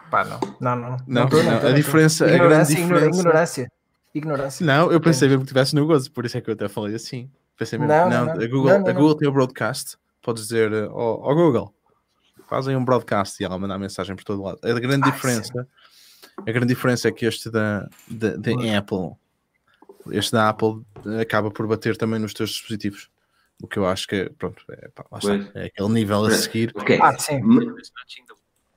Pá, 0.09 0.23
não. 0.25 0.39
Não, 0.59 0.75
não. 0.75 0.97
Não, 1.07 1.27
não, 1.27 1.43
não, 1.43 1.67
a 1.67 1.71
diferença. 1.71 2.29
Ignorância, 2.29 2.77
a 2.77 2.81
diferença... 2.81 3.19
ignorância. 3.19 3.71
Ignorância. 4.13 4.65
Não, 4.65 4.91
eu 4.91 5.01
pensei 5.01 5.27
mesmo 5.27 5.41
que 5.41 5.45
estivesse 5.45 5.73
no 5.73 5.87
gozo, 5.87 6.11
por 6.11 6.25
isso 6.25 6.37
é 6.37 6.41
que 6.41 6.49
eu 6.49 6.53
até 6.53 6.69
falei 6.69 6.93
assim. 6.93 7.29
Pensei 7.57 7.79
mesmo. 7.79 7.91
Não, 7.93 8.09
não, 8.09 8.25
não. 8.25 8.33
A 8.33 8.47
Google, 8.47 8.71
a 8.71 8.91
Google 8.91 9.15
tem 9.15 9.27
o 9.27 9.31
broadcast. 9.31 9.97
Podes 10.21 10.43
dizer 10.43 10.71
ao, 10.73 11.29
ao 11.29 11.35
Google, 11.35 11.73
fazem 12.47 12.75
um 12.75 12.85
broadcast 12.85 13.41
e 13.41 13.45
ela 13.45 13.57
mandar 13.57 13.79
mensagem 13.79 14.15
por 14.15 14.23
todo 14.23 14.43
lado. 14.43 14.59
A 14.63 14.79
grande 14.79 15.11
diferença. 15.11 15.51
Sim. 15.51 15.67
A 16.47 16.51
grande 16.51 16.67
diferença 16.67 17.07
é 17.07 17.11
que 17.11 17.25
este 17.25 17.49
da, 17.49 17.87
da, 18.09 18.35
da 18.35 18.77
Apple, 18.77 19.11
este 20.11 20.31
da 20.31 20.49
Apple 20.49 20.81
acaba 21.19 21.51
por 21.51 21.67
bater 21.67 21.97
também 21.97 22.19
nos 22.19 22.33
teus 22.33 22.51
dispositivos. 22.51 23.09
O 23.63 23.67
que 23.67 23.79
eu 23.79 23.85
acho 23.85 24.09
que, 24.09 24.29
pronto, 24.37 24.61
é, 24.69 24.89
pá, 24.89 25.05
está, 25.15 25.35
é 25.55 25.67
aquele 25.67 25.87
nível 25.87 26.25
a 26.25 26.31
seguir. 26.31 26.73
Okay. 26.75 26.99
Ah, 27.01 27.17
sim. 27.17 27.39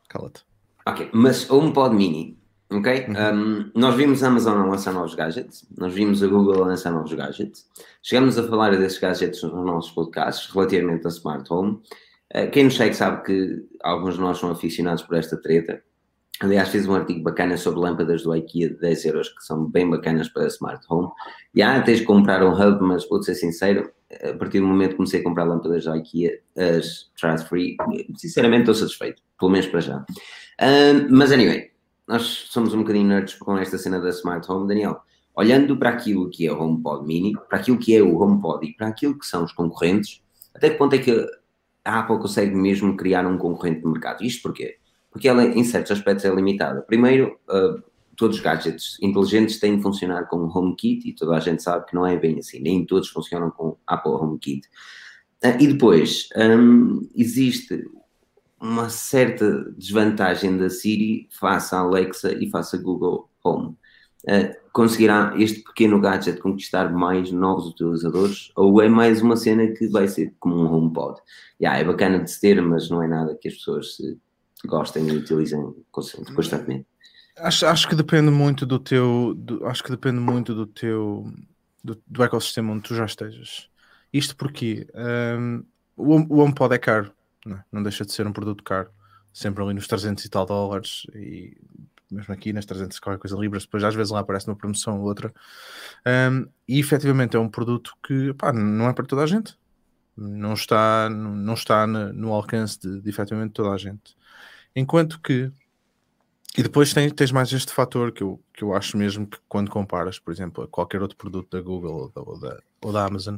Cala-te. 0.09 0.45
Ok, 0.87 1.11
mas 1.13 1.51
HomePod 1.51 1.93
Mini, 1.93 2.39
ok? 2.71 3.07
Uhum. 3.09 3.15
Um, 3.17 3.71
nós 3.75 3.97
vimos 3.97 4.23
a 4.23 4.29
Amazon 4.29 4.61
a 4.61 4.65
lançar 4.65 4.95
novos 4.95 5.17
gadgets, 5.17 5.67
nós 5.77 5.93
vimos 5.93 6.23
a 6.23 6.29
Google 6.29 6.63
a 6.63 6.67
lançar 6.69 6.93
novos 6.93 7.13
gadgets, 7.13 7.67
chegamos 8.01 8.39
a 8.39 8.47
falar 8.47 8.77
desses 8.77 9.01
gadgets 9.01 9.43
nos 9.43 9.67
nossos 9.67 9.91
podcasts 9.91 10.49
relativamente 10.55 11.05
a 11.05 11.11
Smart 11.11 11.53
Home. 11.53 11.81
Uh, 12.33 12.49
quem 12.53 12.63
nos 12.63 12.77
segue 12.77 12.95
sabe 12.95 13.25
que 13.25 13.67
alguns 13.83 14.15
de 14.15 14.21
nós 14.21 14.39
são 14.39 14.53
aficionados 14.53 15.03
por 15.03 15.17
esta 15.17 15.37
treta. 15.37 15.83
Aliás, 16.39 16.69
fiz 16.69 16.87
um 16.87 16.95
artigo 16.95 17.25
bacana 17.25 17.57
sobre 17.57 17.81
lâmpadas 17.81 18.23
do 18.23 18.33
IKEA 18.37 18.69
de 18.69 18.77
10 18.77 19.05
euros, 19.07 19.31
que 19.31 19.43
são 19.45 19.69
bem 19.69 19.91
bacanas 19.91 20.29
para 20.29 20.47
Smart 20.47 20.87
Home. 20.89 21.09
E 21.53 21.61
ah, 21.61 21.83
tens 21.83 21.99
de 21.99 22.05
comprar 22.05 22.45
um 22.45 22.53
hub, 22.53 22.81
mas 22.83 23.09
vou 23.09 23.21
ser 23.21 23.35
sincero, 23.35 23.91
a 24.23 24.35
partir 24.35 24.61
do 24.61 24.67
momento 24.67 24.91
que 24.91 24.97
comecei 24.97 25.21
a 25.21 25.25
comprar 25.25 25.45
lâmpadas 25.45 25.85
da 25.85 25.97
IKEA, 25.97 26.39
as 26.57 27.11
Trans 27.21 27.43
Free, 27.45 27.77
sinceramente 28.17 28.63
estou 28.63 28.75
satisfeito, 28.75 29.23
pelo 29.39 29.51
menos 29.51 29.67
para 29.67 29.81
já. 29.81 29.99
Uh, 29.99 31.07
mas 31.11 31.33
anyway, 31.33 31.71
nós 32.07 32.23
somos 32.23 32.73
um 32.73 32.79
bocadinho 32.79 33.09
nerds 33.09 33.35
com 33.35 33.59
esta 33.59 33.77
cena 33.77 34.01
da 34.01 34.11
Smart 34.11 34.51
Home. 34.51 34.69
Daniel, 34.69 35.01
olhando 35.35 35.77
para 35.77 35.91
aquilo 35.91 36.31
que 36.31 36.47
é 36.47 36.53
o 36.53 36.61
HomePod 36.61 37.07
Mini, 37.07 37.35
para 37.49 37.59
aquilo 37.59 37.79
que 37.79 37.95
é 37.97 38.03
o 38.03 38.17
HomePod 38.17 38.67
e 38.67 38.75
para 38.75 38.89
aquilo 38.89 39.19
que 39.19 39.27
são 39.27 39.45
os 39.45 39.53
concorrentes, 39.53 40.23
até 40.55 40.71
que 40.71 40.77
ponto 40.77 40.95
é 40.95 40.99
que 40.99 41.27
a 41.85 42.01
Apple 42.01 42.19
consegue 42.19 42.55
mesmo 42.55 42.97
criar 42.97 43.27
um 43.27 43.37
concorrente 43.37 43.81
de 43.81 43.87
mercado? 43.87 44.25
Isto 44.25 44.43
porquê? 44.43 44.77
Porque 45.11 45.29
ela, 45.29 45.45
em 45.45 45.65
certos 45.65 45.93
aspectos, 45.93 46.25
é 46.25 46.35
limitada. 46.35 46.83
Primeiro, 46.83 47.39
uh, 47.49 47.83
todos 48.17 48.37
os 48.37 48.43
gadgets 48.43 48.97
inteligentes 49.01 49.59
têm 49.61 49.77
de 49.77 49.83
funcionar 49.83 50.25
com 50.27 50.39
o 50.39 50.59
HomeKit 50.59 51.09
e 51.09 51.13
toda 51.13 51.37
a 51.37 51.41
gente 51.41 51.63
sabe 51.63 51.87
que 51.87 51.95
não 51.95 52.07
é 52.07 52.17
bem 52.17 52.39
assim, 52.39 52.61
nem 52.61 52.85
todos 52.85 53.09
funcionam 53.09 53.51
com 53.51 53.77
Apple 53.87 54.13
HomeKit. 54.13 54.67
Uh, 55.45 55.61
e 55.61 55.67
depois, 55.67 56.29
um, 56.37 57.09
existe 57.15 57.85
uma 58.61 58.89
certa 58.89 59.71
desvantagem 59.77 60.57
da 60.57 60.71
Siri 60.71 61.29
face 61.31 61.75
à 61.75 61.79
Alexa 61.79 62.33
e 62.33 62.51
face 62.51 62.77
a 62.77 62.79
Google 62.79 63.29
Home. 63.45 63.77
Uh, 64.25 64.53
conseguirá 64.73 65.35
este 65.39 65.63
pequeno 65.63 66.01
gadget 66.01 66.41
conquistar 66.41 66.93
mais 66.93 67.31
novos 67.31 67.67
utilizadores 67.67 68.51
ou 68.57 68.83
é 68.83 68.89
mais 68.89 69.23
uma 69.23 69.37
cena 69.37 69.69
que 69.69 69.87
vai 69.89 70.09
ser 70.09 70.35
como 70.41 70.57
um 70.57 70.73
HomePod? 70.73 71.21
Yeah, 71.61 71.81
é 71.81 71.85
bacana 71.85 72.19
de 72.19 72.31
se 72.31 72.41
ter, 72.41 72.61
mas 72.61 72.91
não 72.91 73.03
é 73.03 73.07
nada 73.07 73.39
que 73.41 73.49
as 73.49 73.55
pessoas 73.55 73.97
gostem 74.67 75.07
e 75.09 75.17
utilizem 75.17 75.75
constantemente. 75.91 76.87
Acho, 77.39 77.67
acho 77.67 77.89
que 77.89 77.95
depende 77.95 78.31
muito 78.31 78.65
do 78.65 78.79
teu. 78.79 79.35
Do, 79.37 79.67
acho 79.67 79.83
que 79.83 79.91
depende 79.91 80.19
muito 80.19 80.55
do 80.55 80.67
teu. 80.67 81.33
Do, 81.85 82.03
do, 82.07 82.23
ecossistema 82.25 82.73
onde 82.73 82.83
tu 82.83 82.95
já 82.95 83.05
estejas. 83.05 83.69
Isto 84.13 84.37
porque 84.37 84.87
um, 84.95 85.65
o, 85.97 86.35
o 86.35 86.39
HomePod 86.39 86.75
é 86.75 86.79
caro, 86.79 87.13
não, 87.45 87.57
é? 87.57 87.65
não, 87.71 87.83
deixa 87.83 88.05
de 88.05 88.13
ser 88.13 88.27
um 88.27 88.33
produto 88.33 88.65
caro, 88.65 88.91
sempre 89.33 89.63
ali 89.63 89.75
nos 89.75 89.87
300 89.87 90.25
e 90.25 90.29
tal 90.29 90.47
dólares, 90.47 91.07
e 91.15 91.57
mesmo 92.11 92.33
aqui 92.33 92.53
nas 92.53 92.65
300 92.67 92.99
qualquer 92.99 93.21
coisa 93.21 93.37
libras, 93.37 93.65
depois 93.65 93.85
às 93.85 93.95
vezes 93.95 94.11
lá 94.13 94.21
aparece 94.21 94.49
uma 94.49 94.57
promoção 94.57 95.01
ou 95.01 95.07
outra. 95.07 95.33
Um, 96.07 96.49
e 96.69 96.81
efetivamente 96.81 97.37
é 97.37 97.41
um 97.41 97.49
produto 97.49 97.97
que 98.03 98.33
pá, 98.35 98.53
não 98.53 98.89
é 98.89 98.93
para 98.93 99.07
toda 99.07 99.23
a 99.23 99.27
gente, 99.27 99.57
não 100.17 100.55
está, 100.55 101.11
não, 101.11 101.55
está 101.55 101.87
no, 101.87 102.13
no 102.13 102.33
alcance 102.33 102.81
de, 102.81 103.01
de 103.01 103.11
efetivamente 103.11 103.53
toda 103.53 103.71
a 103.71 103.79
gente. 103.79 104.17
Enquanto 104.75 105.21
que 105.21 105.53
e 106.57 106.63
depois 106.63 106.93
tens, 106.93 107.13
tens, 107.13 107.33
mais 107.33 107.53
este 107.53 107.73
fator 107.73 108.13
que 108.13 108.23
eu, 108.23 108.41
que 108.53 108.65
eu 108.65 108.75
acho 108.75 108.97
mesmo 108.97 109.27
que 109.27 109.39
quando 109.49 109.71
comparas, 109.71 110.19
por 110.19 110.33
exemplo, 110.33 110.65
a 110.65 110.69
qualquer 110.69 111.03
outro 111.03 111.17
produto 111.17 111.57
da 111.57 111.63
Google 111.63 111.95
ou 111.95 112.09
da, 112.09 112.21
ou 112.23 112.41
da, 112.41 112.59
ou 112.83 112.93
da 112.93 113.05
Amazon, 113.05 113.37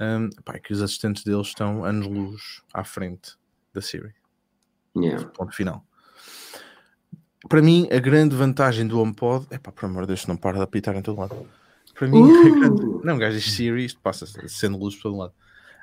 um, 0.00 0.30
pá, 0.44 0.54
é 0.54 0.58
que 0.58 0.72
os 0.72 0.82
assistentes 0.82 1.24
deles 1.24 1.48
estão 1.48 1.84
anos-luz 1.84 2.62
à 2.72 2.84
frente 2.84 3.36
da 3.72 3.80
Siri. 3.80 4.14
Yeah. 4.96 5.28
Ponto 5.28 5.54
final. 5.54 5.84
Para 7.48 7.62
mim, 7.62 7.88
a 7.92 7.98
grande 7.98 8.34
vantagem 8.34 8.86
do 8.86 8.98
HomePod 8.98 9.46
é 9.50 9.58
pá, 9.58 9.70
por 9.70 9.86
amor 9.86 10.02
de 10.02 10.08
Deus, 10.08 10.26
não 10.26 10.36
para 10.36 10.56
de 10.56 10.62
apitar 10.62 10.96
em 10.96 11.02
todo 11.02 11.20
lado. 11.20 11.46
Para 11.94 12.08
mim, 12.08 12.22
uh! 12.22 12.60
grande... 12.60 13.04
não, 13.04 13.18
gajo 13.18 13.36
diz 13.36 13.52
Siri, 13.52 13.84
isto 13.84 14.00
passa 14.00 14.26
sendo 14.48 14.78
luz 14.78 14.94
por 14.96 15.02
todo 15.02 15.16
lado. 15.18 15.32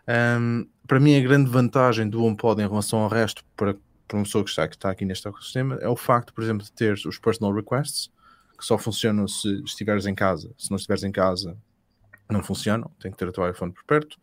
Um, 0.08 0.68
para 0.88 1.00
mim, 1.00 1.18
a 1.18 1.22
grande 1.22 1.50
vantagem 1.50 2.08
do 2.08 2.24
HomePod 2.24 2.62
em 2.62 2.68
relação 2.68 3.00
ao 3.00 3.10
resto, 3.10 3.44
para 3.56 3.76
para 4.08 4.18
uma 4.18 4.24
pessoa 4.24 4.44
que 4.44 4.50
está, 4.50 4.68
que 4.68 4.76
está 4.76 4.90
aqui 4.90 5.06
neste 5.06 5.28
ecossistema 5.28 5.78
é 5.82 5.88
o 5.88 5.96
facto, 5.96 6.34
por 6.34 6.44
exemplo, 6.44 6.64
de 6.64 6.72
ter 6.72 6.94
os 6.94 7.18
personal 7.18 7.54
requests 7.54 8.12
que 8.58 8.66
só 8.66 8.78
funcionam 8.78 9.28
se 9.28 9.62
estiveres 9.64 10.06
em 10.06 10.16
casa. 10.16 10.52
Se 10.58 10.70
não 10.70 10.78
estiveres 10.78 11.04
em 11.04 11.12
casa, 11.12 11.58
não 12.30 12.42
funcionam. 12.44 12.90
Tem 13.00 13.12
que 13.12 13.18
ter 13.18 13.28
o 13.28 13.32
teu 13.32 13.48
iPhone 13.50 13.72
por 13.72 13.84
perto. 13.84 14.18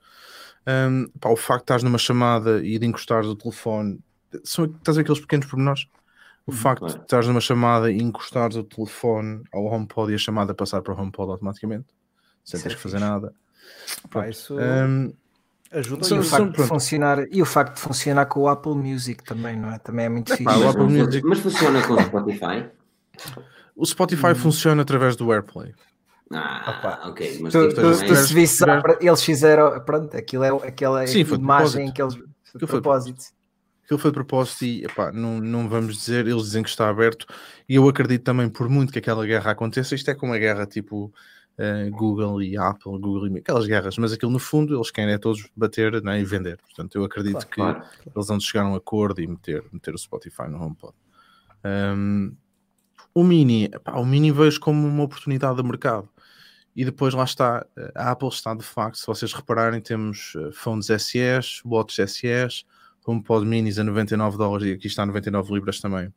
Um, 0.67 1.09
pá, 1.21 1.29
o 1.29 1.37
facto 1.37 1.61
de 1.61 1.65
estás 1.65 1.83
numa 1.83 1.99
chamada 1.99 2.65
e 2.65 2.79
de 2.79 2.87
encostares 2.87 3.29
o 3.29 3.37
telefone, 3.37 4.01
são, 4.45 4.65
estás 4.65 4.97
aqueles 4.97 5.21
pequenos 5.21 5.47
pormenores? 5.47 5.87
O 6.47 6.51
uhum, 6.51 6.57
facto 6.57 6.87
de 6.87 7.03
estás 7.03 7.27
numa 7.27 7.41
chamada 7.41 7.91
e 7.91 7.99
encostares 7.99 8.57
o 8.57 8.65
telefone 8.65 9.43
ao 9.53 9.65
HomePod 9.65 10.13
e 10.13 10.15
a 10.15 10.19
chamada 10.19 10.55
passar 10.55 10.83
para 10.83 10.95
o 10.95 11.01
HomePod 11.01 11.31
automaticamente, 11.31 11.87
sem 12.45 12.61
teres 12.61 12.77
que 12.77 12.83
fazer 12.83 13.01
nada. 13.01 13.35
Pá, 14.11 14.29
isso... 14.29 14.57
Um, 14.57 15.13
Ajuda 15.73 16.07
e, 16.07 16.19
o 16.19 16.23
facto 16.23 16.51
de 16.51 16.69
funcionar, 16.69 17.27
e 17.31 17.41
o 17.41 17.47
facto 17.47 17.75
de 17.77 17.81
funcionar 17.81 18.27
com 18.27 18.41
o 18.41 18.49
Apple 18.49 18.75
Music 18.75 19.25
também, 19.25 19.57
não 19.57 19.73
é? 19.73 19.79
Também 19.79 20.05
é 20.05 20.09
muito 20.09 20.31
fixe. 20.31 20.45
Mas, 20.45 20.77
Music... 20.77 21.27
mas, 21.27 21.39
funciona 21.39 21.87
com 21.87 21.95
o 21.95 22.03
Spotify? 22.03 22.67
O 23.75 23.87
Spotify 23.87 24.27
hum. 24.29 24.35
funciona 24.35 24.83
através 24.83 25.17
do 25.17 25.33
AirPlay. 25.33 25.73
Ah, 26.31 26.77
Opa. 26.79 27.09
ok. 27.09 27.39
Mas 27.41 27.53
tu, 27.53 27.69
tipo, 27.69 27.81
tu, 27.81 28.07
tu, 28.07 28.17
se 28.17 28.35
visse, 28.35 28.65
eles 29.01 29.23
fizeram, 29.23 29.81
pronto, 29.81 30.17
aquilo 30.17 30.45
é 30.45 30.51
aquela 30.69 31.07
Sim, 31.07 31.21
imagem 31.21 31.91
que 31.91 32.03
eles. 32.03 32.15
De 32.15 32.67
propósito. 32.67 33.25
Aquilo 33.85 33.99
foi 33.99 34.11
de 34.11 34.15
propósito 34.15 34.65
e 34.65 34.85
epá, 34.85 35.11
não, 35.11 35.41
não 35.41 35.69
vamos 35.69 35.97
dizer, 35.97 36.27
eles 36.27 36.45
dizem 36.45 36.63
que 36.63 36.69
está 36.69 36.89
aberto 36.89 37.27
e 37.69 37.75
eu 37.75 37.89
acredito 37.89 38.23
também, 38.23 38.49
por 38.49 38.69
muito 38.69 38.93
que 38.93 38.99
aquela 38.99 39.27
guerra 39.27 39.51
aconteça, 39.51 39.95
isto 39.95 40.11
é 40.11 40.15
como 40.15 40.33
uma 40.33 40.39
guerra 40.39 40.67
tipo 40.67 41.13
uh, 41.59 41.91
Google 41.91 42.43
e 42.43 42.57
Apple, 42.57 42.99
Google 42.99 43.29
e 43.29 43.39
aquelas 43.39 43.67
guerras, 43.67 43.99
mas 43.99 44.13
aquilo 44.13 44.31
no 44.31 44.39
fundo 44.39 44.75
eles 44.75 44.91
querem 44.91 45.15
é 45.15 45.19
todos 45.19 45.49
bater 45.57 46.03
né, 46.03 46.21
e 46.21 46.25
vender. 46.25 46.59
Portanto, 46.59 46.97
eu 46.97 47.05
acredito 47.05 47.47
claro, 47.49 47.81
que 47.81 47.87
claro. 47.87 48.13
eles 48.15 48.27
vão 48.29 48.41
chegar 48.41 48.65
a 48.65 48.69
um 48.69 48.75
acordo 48.75 49.21
e 49.21 49.27
meter, 49.27 49.65
meter 49.73 49.95
o 49.95 49.99
Spotify 49.99 50.49
no 50.49 50.63
HomePod. 50.63 50.95
Um, 51.65 52.35
o 53.15 53.23
Mini, 53.23 53.69
pá, 53.85 53.93
o 53.99 54.07
Mini 54.07 54.31
vejo 54.33 54.59
como 54.61 54.87
uma 54.87 55.05
oportunidade 55.05 55.57
de 55.57 55.63
mercado. 55.63 56.09
E 56.75 56.85
depois 56.85 57.13
lá 57.13 57.25
está, 57.25 57.67
a 57.95 58.11
Apple 58.11 58.29
está 58.29 58.55
de 58.55 58.63
facto, 58.63 58.97
se 58.97 59.07
vocês 59.07 59.33
repararem, 59.35 59.79
temos 59.79 60.33
eh, 60.35 60.51
phones 60.55 60.87
SEs, 60.87 61.61
watches 61.67 62.13
SEs, 62.13 62.65
HomePod 63.07 63.45
Minis 63.45 63.79
a 63.79 63.85
99 63.85 64.39
dólares 64.39 64.67
e 64.67 64.73
aqui 64.73 64.87
está 64.87 65.03
a 65.03 65.07
99 65.07 65.53
libras 65.53 65.81
também. 65.81 66.11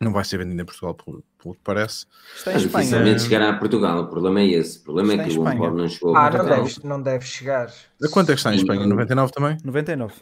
Não 0.00 0.12
vai 0.12 0.24
ser 0.24 0.38
vendido 0.38 0.62
em 0.62 0.64
Portugal, 0.64 0.94
pelo, 0.94 1.22
pelo 1.42 1.54
que 1.54 1.60
parece. 1.62 2.06
Está 2.34 2.54
em 2.54 2.56
Espanha. 2.56 2.84
Dificilmente 2.84 3.22
chegará 3.22 3.50
a 3.50 3.58
Portugal. 3.58 4.00
O 4.00 4.06
problema 4.08 4.40
é 4.40 4.46
esse. 4.46 4.78
O 4.78 4.82
problema 4.82 5.12
é 5.12 5.16
está 5.16 5.26
é 5.26 5.28
que 5.28 5.38
o 5.38 5.42
HomePod 5.42 5.76
não 5.76 5.88
chegou 5.88 6.16
ah, 6.16 6.26
a 6.26 6.30
Portugal. 6.30 6.56
Não 6.56 6.64
deve, 6.64 6.88
não 6.88 7.02
deve 7.02 7.24
chegar. 7.26 7.66
A 8.02 8.08
quanto 8.08 8.30
é 8.30 8.32
que 8.32 8.38
está 8.40 8.54
em 8.54 8.56
Espanha? 8.56 8.86
99 8.86 9.32
também? 9.32 9.58
99. 9.62 10.14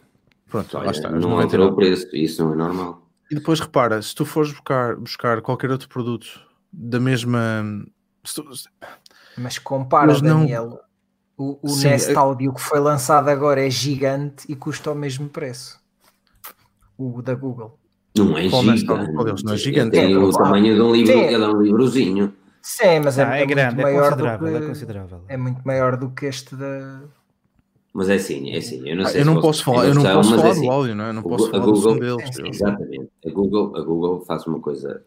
Pronto, 0.48 0.76
Olha, 0.76 0.86
lá 0.86 0.90
está. 0.90 1.08
Não 1.10 1.20
99. 1.20 1.42
alterou 1.44 1.68
o 1.70 1.76
preço. 1.76 2.08
Isso 2.12 2.44
não 2.44 2.54
é 2.54 2.56
normal. 2.56 3.06
E 3.30 3.36
depois 3.36 3.60
repara, 3.60 4.02
se 4.02 4.14
tu 4.14 4.24
fores 4.24 4.50
buscar, 4.50 4.96
buscar 4.96 5.40
qualquer 5.42 5.70
outro 5.70 5.88
produto 5.88 6.40
da 6.72 6.98
mesma. 6.98 7.64
Tu... 8.34 8.44
Mas 9.36 9.58
compara, 9.60 10.08
Mas 10.08 10.20
não... 10.20 10.40
Daniel. 10.40 10.80
O, 11.36 11.56
o 11.62 11.68
Sim, 11.68 11.90
Nest 11.90 12.10
é... 12.10 12.16
Audio 12.16 12.52
que 12.52 12.60
foi 12.60 12.80
lançado 12.80 13.28
agora 13.28 13.64
é 13.64 13.70
gigante 13.70 14.44
e 14.50 14.56
custa 14.56 14.90
o 14.90 14.94
mesmo 14.94 15.28
preço. 15.28 15.80
O 16.96 17.22
da 17.22 17.32
Google. 17.32 17.77
Não 18.24 18.38
é 18.38 18.48
gigante. 18.48 19.12
Não 19.44 19.52
é 19.52 19.56
gigante. 19.56 19.90
Tem 19.92 20.12
é, 20.12 20.18
o 20.18 20.30
tamanho 20.30 20.74
de 20.74 20.80
um 20.80 20.92
livro, 20.92 21.12
Sim. 21.12 21.34
é 21.34 21.38
um 21.38 21.62
livrozinho. 21.62 22.32
Sim, 22.62 23.00
mas 23.02 23.18
é, 23.18 23.24
ah, 23.24 23.38
é, 23.38 23.42
é 23.42 23.46
grande, 23.46 23.80
é 23.80 23.92
considerável, 23.98 24.48
que, 24.48 24.64
é 24.64 24.66
considerável. 24.66 25.20
É 25.28 25.36
muito 25.36 25.62
maior 25.64 25.96
do 25.96 26.10
que 26.10 26.26
este 26.26 26.54
da. 26.54 27.02
Mas 27.94 28.10
é 28.10 28.16
assim, 28.16 28.50
é 28.50 28.58
assim. 28.58 28.86
Eu 28.86 28.96
não, 28.96 29.06
sei 29.06 29.20
eu 29.22 29.24
não 29.24 29.40
posso 29.40 29.64
falar, 29.64 29.86
eu 29.86 29.94
não 29.94 30.02
posso 30.02 30.30
falar 30.30 30.48
é 30.48 30.50
assim, 30.50 30.66
do 30.66 30.70
áudio, 30.70 30.94
não 30.94 31.04
é? 31.04 31.08
Eu 31.08 31.14
não 31.14 31.22
posso 31.22 31.50
falar 31.50 31.64
Google, 31.64 31.94
do 31.94 32.00
deles. 32.00 32.38
Exatamente. 32.44 33.08
A 33.26 33.30
Google, 33.30 33.76
a 33.76 33.80
Google 33.80 34.20
faz 34.26 34.46
uma 34.46 34.60
coisa 34.60 35.02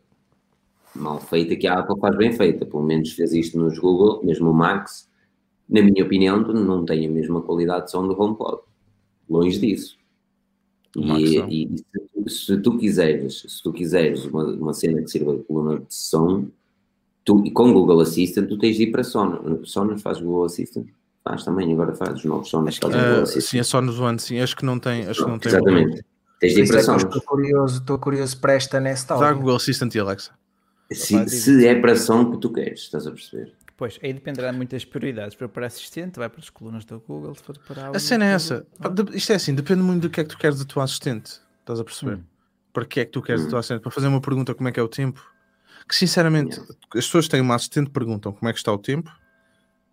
mal 0.96 1.20
feita 1.20 1.56
que 1.56 1.68
a 1.68 1.80
Apple 1.80 2.00
faz 2.00 2.18
bem 2.18 2.34
feita. 2.34 2.66
Pelo 2.66 2.84
menos 2.84 3.12
fez 3.12 3.32
isto 3.34 3.60
nos 3.60 3.78
Google, 3.78 4.24
mesmo 4.24 4.50
o 4.50 4.54
Max. 4.54 5.08
Na 5.70 5.82
minha 5.82 6.04
opinião, 6.04 6.40
não 6.40 6.84
tem 6.84 7.06
a 7.06 7.10
mesma 7.10 7.42
qualidade 7.42 7.86
de 7.86 7.92
som 7.92 8.08
do 8.08 8.20
HomePod. 8.20 8.62
Longe 9.30 9.60
disso. 9.60 9.98
E, 10.98 11.38
e, 11.38 11.70
se, 12.28 12.58
tu 12.58 12.78
quiseres, 12.78 13.46
se 13.48 13.64
tu 13.64 13.72
quiseres 13.72 14.26
uma, 14.26 14.44
uma 14.46 14.74
cena 14.74 15.02
que 15.02 15.10
sirva 15.10 15.36
de 15.36 15.44
coluna 15.44 15.80
de 15.80 15.86
som, 15.94 16.48
tu, 17.24 17.44
e 17.46 17.52
com 17.52 17.72
Google 17.74 18.02
Assistant, 18.02 18.48
tu 18.48 18.58
tens 18.58 18.76
de 18.76 18.84
ir 18.84 18.92
para 18.92 19.04
Sonos. 19.04 19.72
Sonos 19.72 20.02
faz 20.02 20.20
Google 20.20 20.46
Assistant? 20.46 20.88
Faz 21.24 21.44
também, 21.44 21.72
agora 21.72 21.94
faz 21.94 22.16
os 22.16 22.26
novos 22.26 22.50
Sonos 22.50 22.78
fazem 22.78 23.00
uh, 23.00 23.04
Google 23.04 23.24
Assistant. 23.24 23.44
Sim, 23.44 23.60
a 23.60 23.64
Sonos 23.64 24.00
One, 24.00 24.20
sim, 24.20 24.40
acho 24.40 24.56
que 24.56 24.66
não 24.66 24.80
tem. 24.80 25.06
Acho 25.06 25.24
que 25.24 25.30
não 25.30 25.40
tem 25.40 25.52
Exatamente. 25.52 26.06
Tens 26.40 26.54
de 26.56 26.62
ir 26.62 26.68
para 26.68 26.80
é 26.80 26.84
Sonos. 26.84 27.04
Estou 27.04 27.22
curioso, 27.22 27.80
estou 27.80 28.00
curioso 28.00 28.40
para 28.40 28.54
esta 28.54 28.80
nesta 28.80 29.18
Dá 29.18 29.32
Google 29.32 29.56
Assistant 29.56 29.94
e 29.96 30.00
Alexa. 30.00 30.32
Se, 30.92 31.30
se 31.30 31.66
é 31.66 31.80
para 31.80 31.96
som 31.96 32.32
que 32.32 32.38
tu 32.38 32.52
queres, 32.52 32.82
estás 32.82 33.08
a 33.08 33.12
perceber? 33.12 33.54
Pois, 33.78 33.98
aí 34.04 34.14
dependerá 34.14 34.52
de 34.52 34.58
muitas 34.58 34.86
prioridades. 34.86 35.36
Para, 35.36 35.48
para 35.48 35.66
assistente, 35.66 36.20
vai 36.20 36.30
para 36.30 36.40
as 36.40 36.50
colunas 36.50 36.86
da 36.86 36.98
Google. 36.98 37.34
Se 37.34 37.42
for 37.42 37.58
para 37.68 37.90
a 37.90 38.00
cena 38.00 38.26
é 38.26 38.34
essa. 38.34 38.64
Isto 39.14 39.32
é 39.32 39.36
assim, 39.36 39.56
depende 39.56 39.82
muito 39.82 40.04
do 40.04 40.10
que 40.10 40.20
é 40.20 40.24
que 40.24 40.30
tu 40.30 40.38
queres 40.38 40.60
da 40.60 40.66
tua 40.66 40.84
assistente. 40.84 41.40
Estás 41.72 41.80
a 41.80 41.84
perceber? 41.84 42.18
Hum. 42.18 42.24
Para 42.74 42.86
que 42.86 43.00
é 43.00 43.06
que 43.06 43.12
tu 43.12 43.22
queres 43.22 43.42
hum. 43.42 43.46
da 43.46 43.50
tua 43.52 43.60
assistente? 43.60 43.82
Para 43.82 43.92
fazer 43.92 44.08
uma 44.08 44.22
pergunta 44.22 44.54
como 44.54 44.68
é 44.68 44.72
que 44.72 44.80
é 44.80 44.84
o 44.84 44.88
tempo? 44.88 45.26
Que 45.88 45.96
sinceramente, 45.96 46.58
yeah. 46.58 46.74
as 46.96 47.06
pessoas 47.06 47.28
têm 47.28 47.42
uma 47.42 47.56
assistente 47.56 47.90
perguntam 47.90 48.32
como 48.32 48.50
é 48.50 48.54
que 48.54 48.60
está 48.60 48.72
o 48.72 48.78
tempo, 48.78 49.12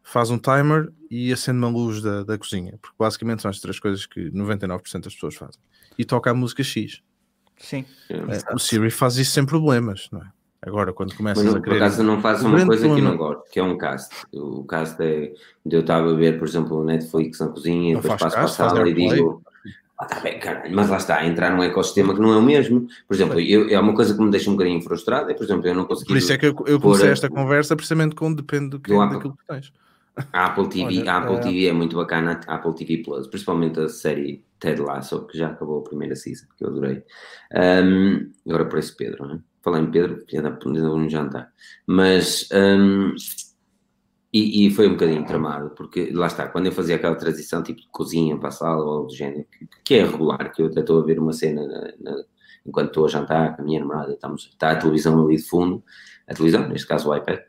faz 0.02 0.30
um 0.30 0.38
timer 0.38 0.92
e 1.10 1.32
acende 1.32 1.58
uma 1.58 1.68
luz 1.68 2.02
da, 2.02 2.24
da 2.24 2.36
cozinha. 2.36 2.78
Porque 2.80 2.96
basicamente 2.98 3.42
são 3.42 3.50
as 3.50 3.60
três 3.60 3.78
coisas 3.78 4.06
que 4.06 4.30
99% 4.30 5.02
das 5.02 5.14
pessoas 5.14 5.34
fazem. 5.36 5.60
E 5.96 6.04
toca 6.04 6.30
a 6.30 6.34
música 6.34 6.62
X. 6.62 7.02
Sim. 7.56 7.84
É, 8.08 8.54
o 8.54 8.58
Siri 8.58 8.90
faz 8.90 9.16
isso 9.16 9.32
sem 9.32 9.44
problemas, 9.44 10.08
não 10.12 10.22
é? 10.22 10.30
Agora, 10.60 10.92
quando 10.92 11.14
começas 11.16 11.44
Mas, 11.44 11.54
a 11.54 11.60
querer... 11.60 11.76
Por 11.76 11.82
acaso 11.84 12.02
não 12.02 12.20
faço 12.20 12.46
uma 12.46 12.66
coisa 12.66 12.94
que 12.94 13.00
não 13.00 13.16
gosto, 13.16 13.48
que 13.50 13.60
é 13.60 13.62
um 13.62 13.78
cast. 13.78 14.14
O 14.32 14.64
cast 14.64 15.00
é... 15.00 15.32
Eu 15.64 15.80
estava 15.80 16.10
a 16.10 16.14
ver, 16.14 16.38
por 16.38 16.48
exemplo, 16.48 16.78
o 16.78 16.84
Netflix 16.84 17.38
na 17.38 17.48
cozinha, 17.48 17.92
e 17.92 17.96
depois 17.96 18.20
passo 18.20 18.34
para 18.34 18.44
a 18.44 18.48
sala 18.48 18.88
e 18.88 18.94
digo... 18.94 19.42
Ah, 19.98 20.06
tá 20.06 20.20
bem, 20.20 20.38
caralho, 20.38 20.72
mas 20.72 20.88
lá 20.88 20.96
está, 20.96 21.26
entrar 21.26 21.50
num 21.50 21.62
ecossistema 21.62 22.14
que 22.14 22.20
não 22.20 22.32
é 22.32 22.36
o 22.36 22.42
mesmo. 22.42 22.86
Por 23.06 23.14
exemplo, 23.14 23.40
eu, 23.40 23.68
é 23.68 23.80
uma 23.80 23.94
coisa 23.94 24.14
que 24.14 24.22
me 24.22 24.30
deixa 24.30 24.48
um 24.48 24.52
bocadinho 24.52 24.80
frustrado, 24.80 25.28
é, 25.28 25.34
por 25.34 25.42
exemplo, 25.42 25.66
eu 25.66 25.74
não 25.74 25.86
consegui... 25.86 26.08
Por 26.08 26.16
isso 26.16 26.32
é 26.32 26.38
que 26.38 26.46
eu, 26.46 26.54
eu 26.66 26.80
comecei 26.80 27.10
esta 27.10 27.28
conversa 27.28 27.74
precisamente 27.74 28.14
com 28.14 28.32
depende 28.32 28.70
do 28.70 28.80
que, 28.80 28.92
do 28.92 28.98
daquilo 28.98 29.36
que 29.36 29.46
tens. 29.46 29.72
A 30.32 30.46
Apple 30.46 30.68
TV, 30.68 30.84
Olha, 31.02 31.12
a 31.12 31.16
Apple 31.18 31.36
é... 31.36 31.40
TV 31.40 31.66
é 31.66 31.72
muito 31.72 31.96
bacana, 31.96 32.40
a 32.46 32.54
Apple 32.54 32.74
TV 32.74 33.02
Plus, 33.02 33.26
principalmente 33.26 33.80
a 33.80 33.88
série 33.88 34.44
Ted 34.60 34.80
Lasso, 34.80 35.26
que 35.26 35.36
já 35.36 35.48
acabou 35.48 35.80
a 35.80 35.82
primeira 35.82 36.14
season, 36.14 36.46
que 36.56 36.64
eu 36.64 36.68
adorei. 36.68 37.02
Um, 37.52 38.30
agora 38.46 38.66
por 38.66 38.78
esse 38.78 38.96
Pedro, 38.96 39.26
não 39.26 39.34
é? 39.34 39.38
Falar 39.62 39.80
em 39.80 39.90
Pedro, 39.90 40.24
já 40.28 40.40
dá 40.40 40.56
um 40.64 41.08
jantar. 41.08 41.50
Mas. 41.86 42.48
Um, 42.52 43.14
e, 44.32 44.66
e, 44.66 44.70
foi 44.70 44.86
um 44.88 44.92
bocadinho 44.92 45.24
tramado, 45.24 45.70
porque 45.70 46.10
lá 46.12 46.26
está, 46.26 46.46
quando 46.48 46.66
eu 46.66 46.72
fazia 46.72 46.96
aquela 46.96 47.14
transição 47.14 47.62
tipo 47.62 47.80
de 47.80 47.88
cozinha 47.88 48.36
para 48.36 48.48
a 48.48 48.52
sala 48.52 48.84
ou 48.84 49.06
do 49.06 49.14
género, 49.14 49.46
que, 49.50 49.68
que 49.84 49.94
é 49.94 50.04
regular, 50.04 50.52
que 50.52 50.60
eu 50.60 50.66
até 50.66 50.80
estou 50.80 51.00
a 51.00 51.04
ver 51.04 51.18
uma 51.18 51.32
cena 51.32 51.66
na, 51.66 51.92
na, 51.98 52.22
enquanto 52.66 52.88
estou 52.88 53.06
a 53.06 53.08
jantar 53.08 53.56
com 53.56 53.62
a 53.62 53.64
minha 53.64 53.80
namorada, 53.80 54.12
estamos, 54.12 54.48
está 54.52 54.72
a 54.72 54.76
televisão 54.76 55.24
ali 55.24 55.36
de 55.36 55.44
fundo, 55.44 55.82
a 56.26 56.34
televisão, 56.34 56.68
neste 56.68 56.86
caso 56.86 57.08
o 57.08 57.16
iPad, 57.16 57.40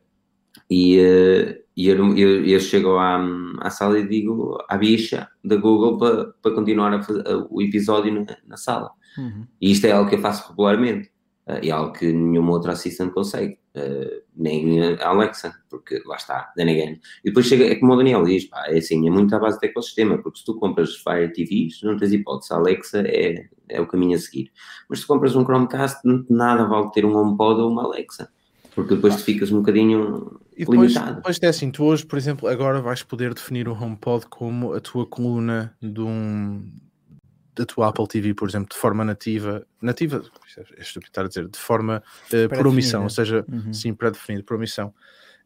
e, 0.70 1.00
uh, 1.00 1.64
e 1.76 1.88
eu, 1.88 2.18
eu, 2.18 2.46
eu, 2.46 2.60
chego 2.60 2.98
à, 2.98 3.20
à 3.60 3.70
sala 3.70 4.00
e 4.00 4.08
digo 4.08 4.58
à 4.70 4.78
bicha 4.78 5.28
da 5.44 5.56
Google 5.56 5.98
para, 5.98 6.34
para 6.42 6.54
continuar 6.54 6.94
a 6.94 7.02
fazer, 7.02 7.24
o 7.50 7.62
episódio 7.62 8.14
na, 8.14 8.38
na 8.48 8.58
sala. 8.58 8.92
Uhum. 9.18 9.46
E 9.60 9.72
isto 9.72 9.86
é 9.86 9.92
algo 9.92 10.10
que 10.10 10.16
eu 10.16 10.22
faço 10.22 10.50
regularmente. 10.50 11.10
Uh, 11.48 11.60
é 11.64 11.72
algo 11.72 11.94
que 11.94 12.12
nenhuma 12.12 12.52
outra 12.52 12.74
assistente 12.74 13.14
consegue, 13.14 13.59
uh, 13.76 14.22
nem 14.36 14.96
a 14.96 15.08
Alexa, 15.08 15.54
porque 15.70 16.02
lá 16.06 16.16
está, 16.16 16.52
then 16.56 16.70
again. 16.70 17.00
E 17.24 17.30
depois 17.30 17.46
chega, 17.46 17.66
é 17.66 17.76
como 17.76 17.94
o 17.94 17.98
Daniel 17.98 18.24
diz, 18.24 18.46
pá, 18.46 18.66
é 18.68 18.78
assim, 18.78 19.08
é 19.08 19.12
muito 19.12 19.36
à 19.36 19.40
base 19.40 19.60
do 19.60 19.66
ecossistema, 19.66 20.18
porque 20.18 20.40
se 20.40 20.46
tu 20.46 20.56
compras 20.56 20.96
Fire 20.96 21.32
TVs, 21.32 21.82
não 21.84 21.98
tens 21.98 22.14
hipótese, 22.14 22.54
a 22.54 22.58
Alexa 22.58 23.02
é, 23.06 23.48
é 23.68 23.82
o 23.82 23.88
caminho 23.88 24.16
a 24.16 24.20
seguir. 24.20 24.52
Mas 24.90 25.00
se 25.00 25.08
compras 25.08 25.36
um 25.36 25.44
Chromecast, 25.44 26.02
nada 26.30 26.66
vale 26.66 26.92
ter 26.92 27.06
um 27.06 27.16
HomePod 27.16 27.62
ou 27.62 27.72
uma 27.72 27.84
Alexa, 27.84 28.30
porque 28.74 28.96
depois 28.96 29.16
tu 29.16 29.24
ficas 29.24 29.52
um 29.52 29.60
bocadinho 29.60 30.40
e 30.56 30.60
depois, 30.60 30.92
limitado. 30.92 31.16
depois 31.16 31.40
é 31.42 31.48
assim, 31.48 31.72
tu 31.72 31.84
hoje, 31.86 32.06
por 32.06 32.18
exemplo, 32.18 32.48
agora 32.48 32.82
vais 32.82 33.04
poder 33.04 33.34
definir 33.34 33.68
o 33.68 33.74
HomePod 33.74 34.26
como 34.28 34.74
a 34.74 34.80
tua 34.80 35.06
coluna 35.06 35.76
de 35.82 36.02
um 36.02 36.70
da 37.60 37.66
tua 37.66 37.90
Apple 37.90 38.08
TV, 38.08 38.34
por 38.34 38.48
exemplo, 38.48 38.70
de 38.72 38.78
forma 38.78 39.04
nativa, 39.04 39.68
nativa, 39.82 40.24
é 40.78 40.82
estúpido 40.82 41.10
estar 41.10 41.26
a 41.26 41.28
dizer, 41.28 41.50
de 41.50 41.60
forma 41.60 42.02
uh, 42.32 42.56
por 42.56 42.66
omissão, 42.66 43.04
ou 43.04 43.10
seja, 43.10 43.46
uhum. 43.52 43.74
sim, 43.74 43.94
pré-definido, 43.94 44.46
por 44.46 44.56
omissão. 44.56 44.94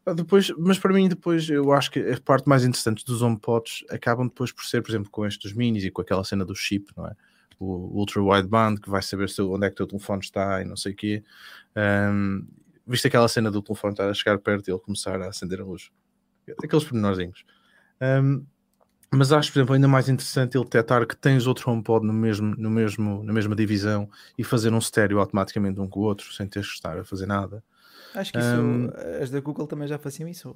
Ah, 0.06 0.12
depois, 0.12 0.52
mas 0.56 0.78
para 0.78 0.92
mim, 0.92 1.08
depois, 1.08 1.48
eu 1.48 1.72
acho 1.72 1.90
que 1.90 1.98
a 1.98 2.20
parte 2.20 2.48
mais 2.48 2.62
interessante 2.62 3.04
dos 3.04 3.20
HomePods 3.20 3.84
acabam 3.90 4.28
depois 4.28 4.52
por 4.52 4.64
ser, 4.64 4.80
por 4.80 4.90
exemplo, 4.92 5.10
com 5.10 5.26
estes 5.26 5.52
minis 5.52 5.82
e 5.82 5.90
com 5.90 6.02
aquela 6.02 6.22
cena 6.22 6.44
do 6.44 6.54
chip, 6.54 6.92
não 6.96 7.08
é? 7.08 7.16
O 7.58 7.98
Ultra 7.98 8.22
Wideband, 8.22 8.76
que 8.76 8.88
vai 8.88 9.02
saber 9.02 9.28
se, 9.28 9.42
onde 9.42 9.66
é 9.66 9.70
que 9.70 9.74
o 9.74 9.76
teu 9.76 9.86
telefone 9.86 10.20
está 10.22 10.62
e 10.62 10.64
não 10.64 10.76
sei 10.76 10.92
o 10.92 10.96
quê. 10.96 11.24
Um, 11.76 12.46
viste 12.86 13.08
aquela 13.08 13.26
cena 13.26 13.50
do 13.50 13.62
telefone 13.62 13.94
estar 13.94 14.08
a 14.08 14.14
chegar 14.14 14.38
perto 14.38 14.68
e 14.68 14.72
ele 14.72 14.80
começar 14.80 15.20
a 15.20 15.28
acender 15.28 15.60
a 15.60 15.64
luz? 15.64 15.90
Aqueles 16.62 16.84
pormenorzinhos. 16.84 17.44
Um, 18.00 18.44
mas 19.16 19.32
acho, 19.32 19.52
por 19.52 19.58
exemplo, 19.58 19.74
ainda 19.74 19.88
mais 19.88 20.08
interessante 20.08 20.56
ele 20.56 20.64
detectar 20.64 21.06
que 21.06 21.16
tens 21.16 21.46
outro 21.46 21.70
HomePod 21.70 22.06
no 22.06 22.12
mesmo, 22.12 22.54
no 22.56 22.70
mesmo, 22.70 23.22
na 23.22 23.32
mesma 23.32 23.54
divisão 23.54 24.08
e 24.36 24.44
fazer 24.44 24.72
um 24.72 24.78
estéreo 24.78 25.18
automaticamente 25.18 25.80
um 25.80 25.88
com 25.88 26.00
o 26.00 26.02
outro, 26.04 26.32
sem 26.32 26.46
teres 26.46 26.68
que 26.68 26.74
estar 26.74 26.98
a 26.98 27.04
fazer 27.04 27.26
nada. 27.26 27.62
Acho 28.14 28.32
que 28.32 28.38
isso, 28.38 28.48
um, 28.48 28.90
as 29.20 29.28
da 29.28 29.40
Google 29.40 29.66
também 29.66 29.88
já 29.88 29.98
faziam 29.98 30.28
isso. 30.28 30.54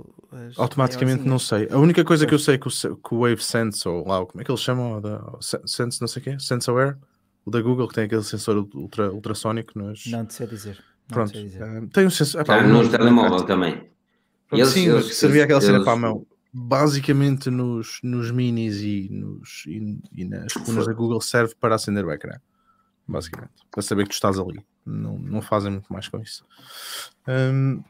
automaticamente 0.56 1.26
não 1.26 1.40
sei. 1.40 1.68
A 1.70 1.78
única 1.78 2.04
coisa 2.04 2.24
que 2.24 2.32
eu 2.32 2.38
sei 2.38 2.56
que 2.56 2.68
o, 2.68 2.70
que 2.70 3.14
o 3.14 3.20
Wave 3.20 3.42
Sense, 3.42 3.86
ou 3.88 4.06
lá, 4.06 4.24
como 4.24 4.40
é 4.40 4.44
que 4.44 4.50
eles 4.50 4.60
chamam? 4.60 5.00
Da, 5.00 5.20
Sense, 5.40 6.00
não 6.00 6.06
sei 6.06 6.20
o 6.20 6.24
quê? 6.24 6.36
Sense 6.38 6.70
Aware? 6.70 6.96
O 7.44 7.50
da 7.50 7.60
Google, 7.60 7.88
que 7.88 7.94
tem 7.94 8.04
aquele 8.04 8.22
sensor 8.22 8.68
ultra, 8.74 9.10
ultrassónico. 9.10 9.76
Nos... 9.76 10.06
Não 10.06 10.24
te 10.24 10.34
sei 10.34 10.46
dizer. 10.46 10.78
Pronto. 11.08 11.32
Sei 11.32 11.44
dizer. 11.44 11.64
Um, 11.64 11.88
tem 11.88 12.06
um 12.06 12.10
sensor. 12.10 12.42
Epá, 12.42 12.58
tá, 12.58 12.62
no 12.62 12.88
telemóvel 12.88 13.42
também. 13.44 13.88
Pronto, 14.48 14.60
eles, 14.60 14.68
sim, 14.68 14.88
eles, 14.88 15.16
servia 15.16 15.44
aquela 15.44 15.58
eles, 15.58 15.66
cena 15.66 15.82
para 15.82 15.92
a 15.92 15.96
mão 15.96 16.26
basicamente 16.52 17.50
nos, 17.50 18.00
nos 18.02 18.30
minis 18.30 18.80
e, 18.80 19.08
nos, 19.10 19.64
e, 19.66 19.98
e 20.14 20.24
nas 20.24 20.52
colunas 20.52 20.86
da 20.86 20.92
Google 20.92 21.20
serve 21.20 21.54
para 21.60 21.74
acender 21.74 22.04
o 22.04 22.12
ecrã. 22.12 22.38
Basicamente, 23.06 23.52
para 23.70 23.82
saber 23.82 24.04
que 24.04 24.10
tu 24.10 24.14
estás 24.14 24.38
ali. 24.38 24.64
Não, 24.84 25.18
não 25.18 25.40
fazem 25.40 25.70
muito 25.70 25.90
mais 25.92 26.08
com 26.08 26.18
isso. 26.20 26.44
Um, 27.26 27.82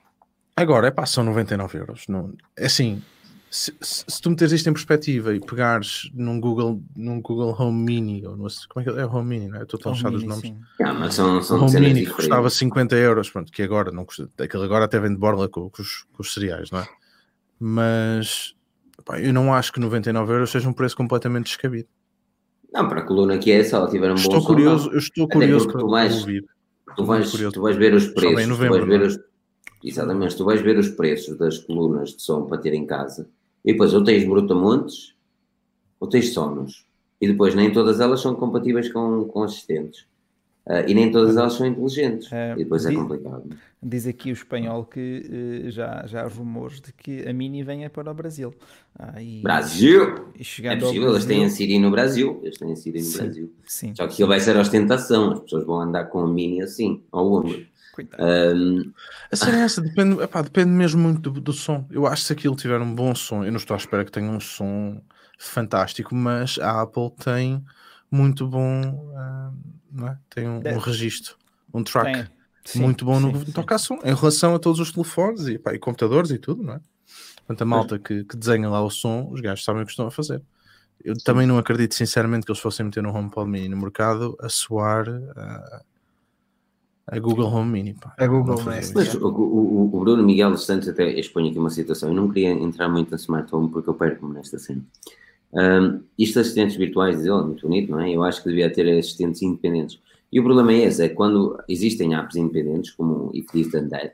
agora, 0.56 0.88
é 0.88 0.90
pá, 0.90 1.06
são 1.06 1.24
99 1.24 1.78
euros. 1.78 2.06
Não, 2.08 2.32
é 2.56 2.66
assim, 2.66 3.02
se, 3.50 3.74
se, 3.80 4.04
se, 4.06 4.20
tu 4.20 4.30
meteres 4.30 4.52
isto 4.52 4.68
em 4.68 4.72
perspectiva 4.72 5.34
e 5.34 5.40
pegares 5.40 6.10
num 6.14 6.40
Google, 6.40 6.82
num 6.94 7.20
Google 7.20 7.56
Home 7.58 7.82
Mini, 7.82 8.26
ou 8.26 8.36
no, 8.36 8.46
como 8.68 8.80
é 8.80 8.84
que 8.84 8.90
é? 8.90 9.02
é 9.02 9.06
Home 9.06 9.28
Mini, 9.28 9.48
não 9.48 9.58
é? 9.58 9.62
Estou 9.62 9.80
tão 9.80 9.92
achado 9.92 10.16
os 10.16 10.22
nomes. 10.24 10.52
Ah, 10.82 10.92
mas 10.92 11.14
são, 11.14 11.42
são 11.42 11.64
Home 11.64 11.80
Mini 11.80 12.06
que 12.06 12.12
custava 12.12 12.50
50 12.50 12.94
euros, 12.96 13.30
pronto, 13.30 13.50
que 13.50 13.62
agora 13.62 13.90
não 13.90 14.04
custa, 14.04 14.28
aquele 14.38 14.64
agora 14.64 14.84
até 14.84 15.00
vem 15.00 15.12
de 15.12 15.18
borla 15.18 15.48
com, 15.48 15.70
com, 15.70 15.82
os, 15.82 16.04
com 16.12 16.22
os 16.22 16.34
cereais, 16.34 16.70
não 16.70 16.80
é? 16.80 16.88
Mas 17.58 18.54
pá, 19.04 19.20
eu 19.20 19.32
não 19.32 19.52
acho 19.52 19.72
que 19.72 19.80
99 19.80 20.32
euros 20.32 20.50
seja 20.50 20.68
um 20.68 20.72
preço 20.72 20.96
completamente 20.96 21.46
descabido. 21.46 21.88
Não, 22.72 22.88
para 22.88 23.00
a 23.00 23.02
coluna 23.02 23.38
que 23.38 23.50
é, 23.50 23.64
se 23.64 23.74
ela 23.74 23.88
tiver 23.88 24.10
um 24.10 24.14
estou 24.14 24.40
bom 24.40 24.46
curioso, 24.46 24.84
som, 24.84 24.90
Eu 24.92 24.98
estou 24.98 25.28
curioso 25.28 25.68
para 25.68 25.80
tu 25.80 25.88
vais, 25.88 26.20
ouvir. 26.20 26.44
Tu 26.96 27.04
vais, 27.04 27.32
tu 27.32 27.62
vais 27.62 27.76
ver 27.76 27.94
os 27.94 28.06
preços. 28.08 28.46
Novembro, 28.46 28.80
tu 28.80 28.86
vais 28.86 29.00
ver 29.00 29.06
os, 29.06 29.20
exatamente, 29.82 30.36
tu 30.36 30.44
vais 30.44 30.60
ver 30.60 30.78
os 30.78 30.88
preços 30.90 31.38
das 31.38 31.58
colunas 31.58 32.10
de 32.10 32.22
som 32.22 32.46
para 32.46 32.58
ter 32.58 32.74
em 32.74 32.86
casa. 32.86 33.28
E 33.64 33.72
depois 33.72 33.94
ou 33.94 34.04
tens 34.04 34.24
brutamontes 34.24 35.14
ou 35.98 36.08
tens 36.08 36.32
sonos. 36.32 36.86
E 37.20 37.26
depois 37.26 37.54
nem 37.54 37.72
todas 37.72 38.00
elas 38.00 38.20
são 38.20 38.34
compatíveis 38.34 38.92
com, 38.92 39.24
com 39.24 39.42
assistentes. 39.42 40.06
Uh, 40.68 40.84
e 40.86 40.92
nem 40.92 41.10
todas 41.10 41.34
elas 41.34 41.54
são 41.54 41.66
inteligentes. 41.66 42.30
Uh, 42.30 42.52
e 42.58 42.64
depois 42.64 42.84
é 42.84 42.90
diz, 42.90 42.98
é 42.98 43.00
complicado. 43.00 43.48
Diz 43.82 44.06
aqui 44.06 44.30
o 44.30 44.34
espanhol 44.34 44.84
que 44.84 45.64
uh, 45.66 45.70
já, 45.70 46.04
já 46.06 46.24
há 46.24 46.28
rumores 46.28 46.78
de 46.78 46.92
que 46.92 47.26
a 47.26 47.32
Mini 47.32 47.62
venha 47.62 47.88
para 47.88 48.10
o 48.10 48.14
Brasil. 48.14 48.54
Ah, 48.98 49.22
e, 49.22 49.40
Brasil! 49.40 50.30
E 50.36 50.66
é 50.66 50.76
possível, 50.76 51.10
eles 51.10 51.24
têm 51.24 51.44
a 51.44 51.48
Siri 51.48 51.78
no 51.78 51.90
Brasil. 51.90 52.38
Eles 52.42 52.58
têm 52.58 52.70
a 52.70 52.76
Siri 52.76 52.98
no 52.98 53.04
sim, 53.04 53.18
Brasil. 53.18 53.52
Sim, 53.64 53.94
Só 53.94 54.06
que 54.06 54.12
aquilo 54.12 54.28
vai 54.28 54.40
ser 54.40 54.56
ostentação. 54.58 55.32
As 55.32 55.40
pessoas 55.40 55.64
vão 55.64 55.80
andar 55.80 56.04
com 56.04 56.20
a 56.20 56.28
Mini 56.28 56.60
assim, 56.60 57.02
ao 57.10 57.32
ombro. 57.32 57.66
Um... 58.18 58.92
A 59.32 59.36
cena 59.36 59.60
é 59.60 59.64
essa, 59.64 59.80
depende, 59.80 60.22
epá, 60.22 60.42
depende 60.42 60.70
mesmo 60.70 61.02
muito 61.02 61.30
do, 61.30 61.40
do, 61.40 61.52
som. 61.52 61.84
Eu 61.90 62.06
acho 62.06 62.22
que 62.22 62.26
se 62.28 62.32
aquilo 62.32 62.54
tiver 62.54 62.80
um 62.80 62.94
bom 62.94 63.14
som, 63.14 63.44
eu 63.44 63.50
não 63.50 63.56
estou 63.56 63.74
à 63.74 63.78
espera 63.78 64.04
que 64.04 64.12
tenha 64.12 64.30
um 64.30 64.38
som 64.38 65.00
fantástico, 65.38 66.14
mas 66.14 66.58
a 66.60 66.82
Apple 66.82 67.10
tem 67.22 67.64
muito 68.10 68.46
bom, 68.46 68.80
uh, 69.14 69.52
é? 70.06 70.18
tem 70.28 70.48
um, 70.48 70.58
um 70.58 70.78
registro, 70.78 71.36
um 71.72 71.82
track 71.82 72.30
sim, 72.64 72.80
muito 72.80 73.04
bom 73.04 73.18
no 73.18 73.44
que 73.44 73.52
toca 73.52 73.74
a 73.74 73.78
som 73.78 73.98
em 74.04 74.14
relação 74.14 74.54
a 74.54 74.58
todos 74.58 74.80
os 74.80 74.92
telefones 74.92 75.46
e, 75.46 75.54
e 75.54 75.78
computadores 75.78 76.30
e 76.30 76.38
tudo, 76.38 76.62
não 76.62 76.74
é? 76.74 76.80
Portanto, 77.38 77.62
a 77.62 77.64
malta 77.64 77.98
que, 77.98 78.24
que, 78.24 78.36
desenha 78.36 78.68
lá 78.68 78.82
o 78.82 78.90
som, 78.90 79.26
os 79.30 79.40
gajos 79.40 79.64
sabem 79.64 79.82
o 79.82 79.86
que 79.86 79.92
estão 79.92 80.06
a 80.06 80.10
fazer. 80.10 80.42
Eu 81.02 81.14
sim. 81.14 81.22
também 81.24 81.46
não 81.46 81.56
acredito, 81.56 81.94
sinceramente, 81.94 82.44
que 82.44 82.52
eles 82.52 82.60
fossem 82.60 82.84
meter 82.84 83.02
no 83.02 83.08
HomePod 83.08 83.48
Mini 83.48 83.70
no 83.70 83.78
mercado 83.78 84.36
a 84.38 84.50
soar 84.50 85.08
uh, 85.08 85.84
a 87.10 87.18
Google 87.18 87.46
Home 87.46 87.70
Mini. 87.70 87.94
Pá. 87.94 88.12
A 88.18 88.26
Google 88.26 88.62
Mas 88.64 89.14
o, 89.14 89.28
o, 89.28 89.96
o, 89.96 90.00
Bruno 90.00 90.22
Miguel 90.22 90.50
dos 90.50 90.66
Santos 90.66 90.88
até 90.88 91.08
expõe 91.18 91.48
aqui 91.48 91.58
uma 91.58 91.70
situação. 91.70 92.10
Eu 92.10 92.14
não 92.14 92.28
queria 92.28 92.50
entrar 92.50 92.88
muito 92.88 93.10
na 93.10 93.16
Smart 93.16 93.52
Home 93.54 93.70
porque 93.70 93.88
eu 93.88 93.94
perco-me 93.94 94.34
nesta 94.34 94.58
cena. 94.58 94.84
Um, 95.52 96.02
isto 96.18 96.38
assistentes 96.38 96.76
virtuais, 96.76 97.16
diz 97.16 97.26
ele, 97.26 97.42
muito 97.42 97.66
bonito, 97.66 97.90
não 97.90 98.00
é? 98.00 98.10
Eu 98.10 98.22
acho 98.22 98.42
que 98.42 98.48
devia 98.48 98.70
ter 98.72 98.88
assistentes 98.98 99.42
independentes. 99.42 99.98
E 100.30 100.38
o 100.38 100.44
problema 100.44 100.72
é 100.72 100.84
esse, 100.84 101.02
é 101.02 101.08
quando 101.08 101.58
existem 101.68 102.14
apps 102.14 102.36
independentes, 102.36 102.90
como 102.90 103.30
If 103.32 103.46
This 103.50 103.70
Then 103.70 103.88
That, 103.88 104.12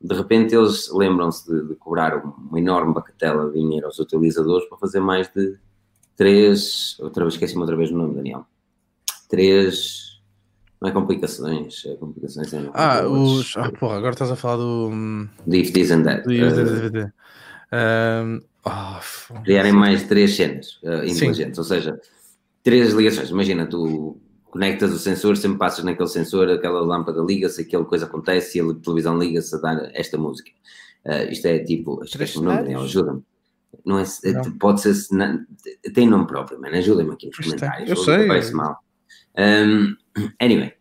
de 0.00 0.14
repente 0.14 0.54
eles 0.54 0.90
lembram-se 0.92 1.50
de, 1.50 1.68
de, 1.68 1.74
cobrar 1.74 2.22
uma 2.24 2.58
enorme 2.58 2.94
bagatela 2.94 3.50
de 3.50 3.54
dinheiro 3.54 3.86
aos 3.86 3.98
utilizadores 3.98 4.68
para 4.68 4.78
fazer 4.78 5.00
mais 5.00 5.28
de 5.34 5.58
três, 6.16 6.96
outra 7.00 7.24
vez 7.24 7.34
esqueci-me 7.34 7.60
outra 7.60 7.76
vez 7.76 7.90
o 7.90 7.96
nome, 7.96 8.14
Daniel, 8.14 8.46
três, 9.28 10.20
não 10.80 10.88
é 10.90 10.92
complicações, 10.92 11.84
é 11.86 11.96
complicações. 11.96 12.52
É 12.52 12.70
ah, 12.72 13.08
os, 13.08 13.56
ah, 13.56 13.72
porra, 13.72 13.96
agora 13.96 14.12
estás 14.12 14.30
a 14.30 14.36
falar 14.36 14.58
do... 14.58 14.90
Hum, 14.92 15.28
de 15.46 15.58
If 15.58 15.72
This 15.72 15.90
and 15.90 16.02
That. 16.04 16.22
Do, 16.22 16.30
uh, 16.30 17.12
um, 17.72 18.40
Oh, 18.68 19.42
criarem 19.44 19.72
mais 19.72 20.02
três 20.02 20.34
cenas 20.34 20.80
uh, 20.82 21.04
inteligentes, 21.06 21.54
Sim. 21.54 21.60
ou 21.60 21.64
seja, 21.64 22.00
três 22.64 22.92
ligações. 22.92 23.30
Imagina, 23.30 23.64
tu 23.64 24.20
conectas 24.42 24.92
o 24.92 24.98
sensor, 24.98 25.36
sempre 25.36 25.58
passas 25.58 25.84
naquele 25.84 26.08
sensor, 26.08 26.48
aquela 26.50 26.80
lâmpada 26.80 27.22
liga-se, 27.22 27.62
aquela 27.62 27.84
coisa 27.84 28.06
acontece 28.06 28.58
e 28.58 28.60
a 28.60 28.74
televisão 28.74 29.16
liga-se 29.16 29.54
a 29.54 29.58
dar 29.58 29.90
esta 29.94 30.18
música. 30.18 30.50
Uh, 31.04 31.30
isto 31.30 31.46
é 31.46 31.60
tipo, 31.60 32.02
esquece 32.02 32.38
o 32.38 32.42
nome, 32.42 32.74
ajuda-me. 32.74 33.22
Não 33.84 34.00
é, 34.00 34.04
não. 34.32 34.58
Pode 34.58 34.80
ser, 34.80 34.94
tem 35.94 36.08
nome 36.08 36.26
próprio, 36.26 36.60
mano, 36.60 36.74
ajuda-me 36.74 37.12
aqui 37.12 37.28
nos 37.28 37.36
comentários. 37.36 37.88
Eu 37.88 37.96
sei. 37.96 38.26
Parece 38.26 38.52
mal. 38.52 38.82
Um, 39.38 39.94
anyway, 40.40 40.72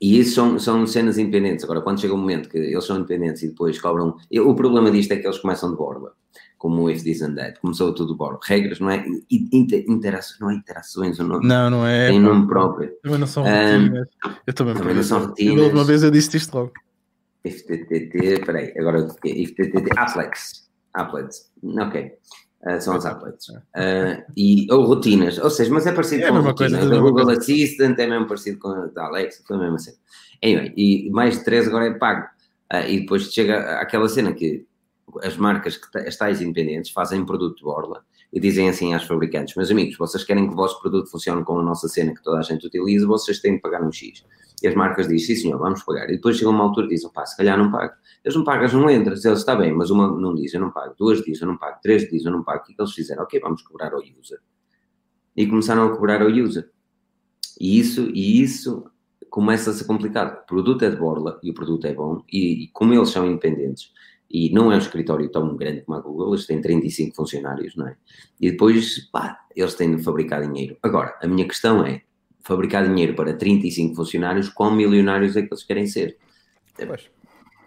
e 0.00 0.18
isso 0.18 0.34
são, 0.34 0.58
são 0.58 0.86
cenas 0.86 1.18
independentes. 1.18 1.64
Agora, 1.64 1.80
quando 1.80 2.00
chega 2.00 2.14
o 2.14 2.16
um 2.16 2.20
momento 2.20 2.48
que 2.48 2.58
eles 2.58 2.84
são 2.84 2.96
independentes 2.96 3.42
e 3.42 3.48
depois 3.48 3.80
cobram. 3.80 4.16
O 4.44 4.54
problema 4.54 4.90
disto 4.90 5.12
é 5.12 5.16
que 5.16 5.26
eles 5.26 5.38
começam 5.38 5.70
de 5.70 5.76
borda 5.76 6.12
como 6.58 6.82
o 6.82 6.90
If 6.90 7.02
This 7.02 7.22
and 7.22 7.34
That, 7.34 7.60
começou 7.60 7.94
tudo 7.94 8.16
bordo. 8.16 8.40
Regras, 8.42 8.80
não 8.80 8.90
é? 8.90 9.04
Inter, 9.30 9.84
interações, 9.88 10.40
não 10.40 10.50
é 10.50 10.54
interações, 10.54 11.18
não, 11.18 11.40
não, 11.40 11.70
não 11.70 11.86
é. 11.86 12.08
Tem 12.08 12.20
nome 12.20 12.46
próprio. 12.46 12.90
Também 13.02 13.18
não 13.18 13.26
são 13.26 13.44
rotinas. 13.44 14.08
Um, 14.24 14.30
eu 14.46 14.52
também, 14.54 14.74
também 14.74 14.94
não 14.94 15.02
são 15.02 15.26
rotinas. 15.26 15.72
Uma 15.72 15.84
vez 15.84 16.02
eu 16.02 16.10
disse 16.10 16.36
isto 16.36 16.54
logo. 16.54 16.72
FTTT, 17.46 18.44
peraí, 18.44 18.72
agora 18.78 19.02
o 19.02 19.14
que 19.14 19.28
é? 19.30 19.46
FTTT, 19.46 19.90
Applets. 19.96 20.68
Applets, 20.94 21.52
ok. 21.62 22.12
Uh, 22.66 22.80
são 22.80 22.96
os 22.96 23.06
applets. 23.06 23.48
Uh, 23.48 24.24
e, 24.36 24.66
ou 24.72 24.84
rotinas, 24.86 25.38
ou 25.38 25.48
seja, 25.48 25.72
mas 25.72 25.86
é 25.86 25.92
parecido 25.92 26.24
é 26.24 26.28
com 26.28 26.38
a 26.38 26.40
rotina. 26.40 26.78
Coisa, 26.78 26.98
Google 26.98 27.30
Assistant 27.30 27.96
é 27.96 28.06
mesmo 28.08 28.26
parecido 28.26 28.58
com 28.58 28.68
a 28.68 28.86
da 28.86 29.04
Alexa, 29.04 29.44
foi 29.46 29.56
mesmo 29.56 29.76
assim. 29.76 29.92
Anyway, 30.42 30.74
e 30.76 31.08
mais 31.10 31.38
de 31.38 31.44
3 31.44 31.68
agora 31.68 31.86
é 31.86 31.94
pago. 31.94 32.26
Uh, 32.72 32.88
e 32.88 33.00
depois 33.00 33.32
chega 33.32 33.80
aquela 33.80 34.08
cena 34.08 34.32
que 34.32 34.66
as 35.22 35.36
marcas, 35.36 35.76
que 35.76 35.98
as 35.98 36.16
tais 36.16 36.42
independentes, 36.42 36.90
fazem 36.90 37.24
produto 37.24 37.58
de 37.58 37.62
borla 37.62 38.04
e 38.32 38.40
dizem 38.40 38.68
assim 38.68 38.94
às 38.94 39.04
fabricantes: 39.04 39.54
meus 39.54 39.70
amigos, 39.70 39.96
vocês 39.96 40.24
querem 40.24 40.48
que 40.48 40.52
o 40.52 40.56
vosso 40.56 40.80
produto 40.80 41.08
funcione 41.08 41.44
com 41.44 41.60
a 41.60 41.62
nossa 41.62 41.86
cena 41.86 42.12
que 42.12 42.22
toda 42.22 42.38
a 42.38 42.42
gente 42.42 42.66
utiliza, 42.66 43.06
vocês 43.06 43.38
têm 43.38 43.54
que 43.54 43.62
pagar 43.62 43.80
um 43.80 43.92
X. 43.92 44.24
E 44.62 44.68
as 44.68 44.74
marcas 44.74 45.08
dizem: 45.08 45.34
sim, 45.34 45.42
senhor, 45.42 45.58
vamos 45.58 45.82
pagar. 45.82 46.08
E 46.08 46.16
depois 46.16 46.36
chega 46.36 46.50
uma 46.50 46.64
altura 46.64 46.86
e 46.86 46.90
dizem: 46.90 47.10
pá, 47.12 47.26
se 47.26 47.36
calhar 47.36 47.58
não 47.58 47.70
pago. 47.70 47.94
Eles 48.24 48.36
não 48.36 48.44
pagam, 48.44 48.80
não 48.80 48.90
entras. 48.90 49.24
Eles, 49.24 49.38
está 49.38 49.54
bem, 49.54 49.72
mas 49.72 49.90
uma 49.90 50.08
não 50.08 50.34
diz, 50.34 50.52
eu 50.54 50.60
não 50.60 50.70
pago. 50.70 50.94
Duas 50.98 51.22
diz, 51.22 51.40
eu 51.40 51.46
não 51.46 51.56
pago. 51.56 51.78
Três 51.82 52.08
diz, 52.10 52.24
eu 52.24 52.32
não 52.32 52.42
pago. 52.42 52.62
O 52.62 52.66
que, 52.66 52.72
é 52.72 52.74
eles 52.78 52.92
fizeram? 52.92 53.22
Ok, 53.22 53.38
vamos 53.40 53.62
cobrar 53.62 53.92
ao 53.92 54.00
user. 54.00 54.40
E 55.36 55.46
começaram 55.46 55.86
a 55.86 55.94
cobrar 55.94 56.22
ao 56.22 56.28
user. 56.28 56.70
E 57.60 57.78
isso, 57.78 58.10
e 58.12 58.42
isso 58.42 58.90
começa 59.30 59.70
a 59.70 59.72
ser 59.72 59.84
complicado. 59.84 60.42
O 60.42 60.46
produto 60.46 60.84
é 60.84 60.90
de 60.90 60.96
borla 60.96 61.38
e 61.42 61.50
o 61.50 61.54
produto 61.54 61.86
é 61.86 61.94
bom, 61.94 62.22
e, 62.32 62.64
e 62.64 62.68
como 62.68 62.94
eles 62.94 63.10
são 63.10 63.26
independentes, 63.26 63.92
e 64.30 64.50
não 64.50 64.72
é 64.72 64.76
um 64.76 64.78
escritório 64.78 65.30
tão 65.30 65.56
grande 65.56 65.82
como 65.82 65.98
a 65.98 66.00
Google, 66.00 66.34
eles 66.34 66.46
têm 66.46 66.60
35 66.60 67.14
funcionários, 67.14 67.76
não 67.76 67.86
é? 67.86 67.96
E 68.40 68.50
depois, 68.50 69.08
pá, 69.10 69.38
eles 69.54 69.74
têm 69.74 69.94
de 69.94 70.02
fabricar 70.02 70.42
dinheiro. 70.42 70.76
Agora, 70.82 71.16
a 71.22 71.28
minha 71.28 71.46
questão 71.46 71.84
é, 71.84 72.02
fabricar 72.46 72.86
dinheiro 72.86 73.14
para 73.14 73.34
35 73.34 73.96
funcionários, 73.96 74.48
quão 74.48 74.72
milionários 74.72 75.36
é 75.36 75.42
que 75.42 75.52
eles 75.52 75.64
querem 75.64 75.86
ser? 75.86 76.16
Pois. 76.86 77.10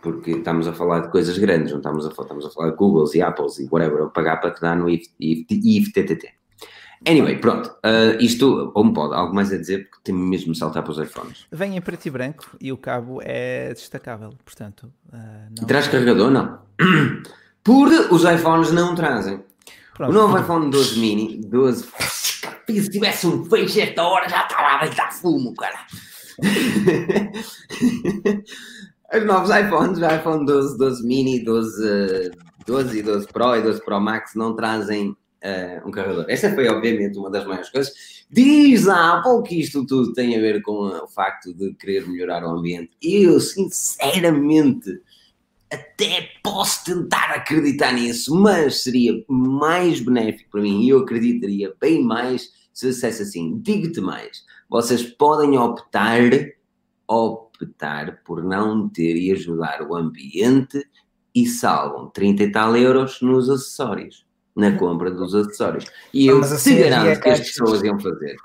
Porque 0.01 0.31
estamos 0.31 0.67
a 0.67 0.73
falar 0.73 1.01
de 1.01 1.11
coisas 1.11 1.37
grandes, 1.37 1.71
não 1.71 1.79
estamos 1.79 2.05
a 2.05 2.11
falar, 2.11 2.27
estamos 2.27 2.45
a 2.45 2.49
falar 2.49 2.69
de 2.71 2.77
Googles 2.77 3.13
e 3.13 3.21
Apples 3.21 3.59
e 3.59 3.67
whatever, 3.69 4.03
a 4.03 4.09
pagar 4.09 4.37
para 4.37 4.51
te 4.51 4.61
dar 4.61 4.77
no 4.77 4.89
IFTTT. 4.89 6.33
Anyway, 7.05 7.37
pronto. 7.37 7.69
Uh, 7.85 8.21
isto, 8.21 8.71
ou 8.73 8.83
me 8.85 8.93
pode, 8.93 9.13
algo 9.13 9.35
mais 9.35 9.51
a 9.51 9.57
dizer, 9.57 9.89
porque 9.89 10.03
tem 10.05 10.15
mesmo 10.15 10.55
saltar 10.55 10.83
para 10.83 10.91
os 10.91 10.97
iPhones. 10.97 11.45
Vem 11.51 11.75
em 11.75 11.81
preto 11.81 12.05
e 12.05 12.09
branco 12.09 12.57
e 12.59 12.71
o 12.71 12.77
cabo 12.77 13.19
é 13.21 13.73
destacável, 13.73 14.33
portanto. 14.45 14.91
Uh, 15.11 15.17
não... 15.57 15.67
Traz 15.67 15.89
carregador? 15.89 16.31
Não. 16.31 16.59
Por 17.63 17.89
os 18.11 18.23
iPhones 18.23 18.71
não 18.71 18.95
trazem. 18.95 19.41
Pronto. 19.93 20.11
O 20.11 20.13
novo 20.13 20.39
iPhone 20.39 20.71
12 20.71 20.99
mini, 20.99 21.41
12. 21.45 21.87
Se 22.69 22.89
tivesse 22.89 23.27
um 23.27 23.43
feixe 23.45 23.81
esta 23.81 24.03
hora 24.03 24.29
já 24.29 24.43
estava 24.43 24.67
a 24.67 24.85
deitar 24.85 25.11
fumo, 25.11 25.53
cara. 25.55 25.85
Os 29.11 29.25
novos 29.25 29.49
iPhones, 29.49 29.97
o 29.97 30.05
iPhone 30.05 30.45
12, 30.45 30.77
12 30.77 31.07
mini, 31.07 31.43
12, 31.43 32.31
12 32.67 32.99
e 32.99 33.01
12 33.01 33.27
Pro 33.27 33.55
e 33.55 33.63
12 33.63 33.83
Pro 33.83 33.99
Max 33.99 34.35
não 34.35 34.55
trazem 34.55 35.09
uh, 35.09 35.87
um 35.87 35.91
carregador. 35.91 36.25
Essa 36.29 36.53
foi, 36.53 36.67
obviamente, 36.67 37.17
uma 37.17 37.31
das 37.31 37.45
maiores 37.45 37.69
coisas. 37.69 37.91
Diz 38.29 38.87
a 38.87 39.17
Apple 39.17 39.41
que 39.43 39.59
isto 39.59 39.85
tudo 39.85 40.13
tem 40.13 40.37
a 40.37 40.39
ver 40.39 40.61
com 40.61 40.73
o 40.73 41.07
facto 41.07 41.53
de 41.53 41.73
querer 41.73 42.07
melhorar 42.07 42.43
o 42.43 42.51
ambiente. 42.51 42.91
Eu, 43.01 43.39
sinceramente, 43.39 45.01
até 45.71 46.29
posso 46.43 46.85
tentar 46.85 47.31
acreditar 47.31 47.91
nisso, 47.91 48.35
mas 48.35 48.83
seria 48.83 49.13
mais 49.27 49.99
benéfico 49.99 50.51
para 50.51 50.61
mim 50.61 50.83
e 50.83 50.89
eu 50.89 50.99
acreditaria 50.99 51.73
bem 51.79 52.03
mais 52.03 52.58
se 52.79 52.87
dissesse 52.87 53.23
assim: 53.23 53.59
digo-te 53.59 53.99
mais, 53.99 54.43
vocês 54.69 55.03
podem 55.03 55.57
optar, 55.57 56.21
optar 57.07 58.21
por 58.23 58.43
não 58.43 58.87
ter 58.87 59.15
e 59.15 59.31
ajudar 59.31 59.81
o 59.81 59.95
ambiente 59.95 60.87
e 61.35 61.45
salvam 61.45 62.09
30 62.09 62.43
e 62.43 62.51
tal 62.51 62.75
euros 62.75 63.21
nos 63.21 63.49
acessórios 63.49 64.25
na 64.55 64.77
compra 64.77 65.09
dos 65.09 65.33
acessórios. 65.33 65.85
E 66.13 66.27
eu 66.27 66.41
te 66.41 66.53
assim, 66.53 66.79
garanto 66.79 67.21
que 67.21 67.29
as 67.29 67.39
pessoas 67.39 67.81
iam 67.81 67.99
fazer. 67.99 68.35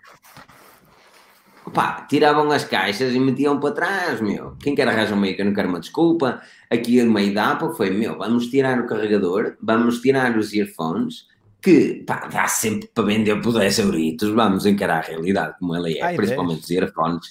Pá, 1.73 2.07
tiravam 2.09 2.51
as 2.53 2.65
caixas 2.65 3.15
e 3.15 3.19
metiam 3.19 3.59
para 3.59 3.75
trás, 3.75 4.21
meu. 4.21 4.55
Quem 4.61 4.75
quer 4.75 4.87
arranjar 4.87 5.17
meio 5.17 5.35
que 5.35 5.43
eu 5.43 5.47
não 5.47 5.55
quero 5.55 5.69
uma 5.69 5.81
desculpa. 5.81 6.41
Aqui 6.71 7.03
no 7.03 7.11
meio 7.11 7.35
da 7.35 7.53
Apple 7.53 7.75
foi, 7.77 7.91
meu, 7.91 8.17
vamos 8.17 8.47
tirar 8.49 8.79
o 8.79 8.87
carregador, 8.87 9.57
vamos 9.61 10.01
tirar 10.01 10.37
os 10.39 10.53
earphones, 10.53 11.27
que, 11.65 12.05
pá, 12.07 12.29
dá 12.29 12.47
sempre 12.47 12.89
para 12.95 13.05
vender 13.05 13.41
por 13.41 13.53
10 13.53 13.79
euritos, 13.79 14.29
vamos 14.31 14.67
encarar 14.67 14.99
a 14.99 15.07
realidade 15.07 15.59
como 15.59 15.75
ela 15.75 15.91
é, 15.91 16.01
Ai, 16.01 16.17
principalmente 16.17 16.63
os 16.63 16.71
earphones. 16.71 17.31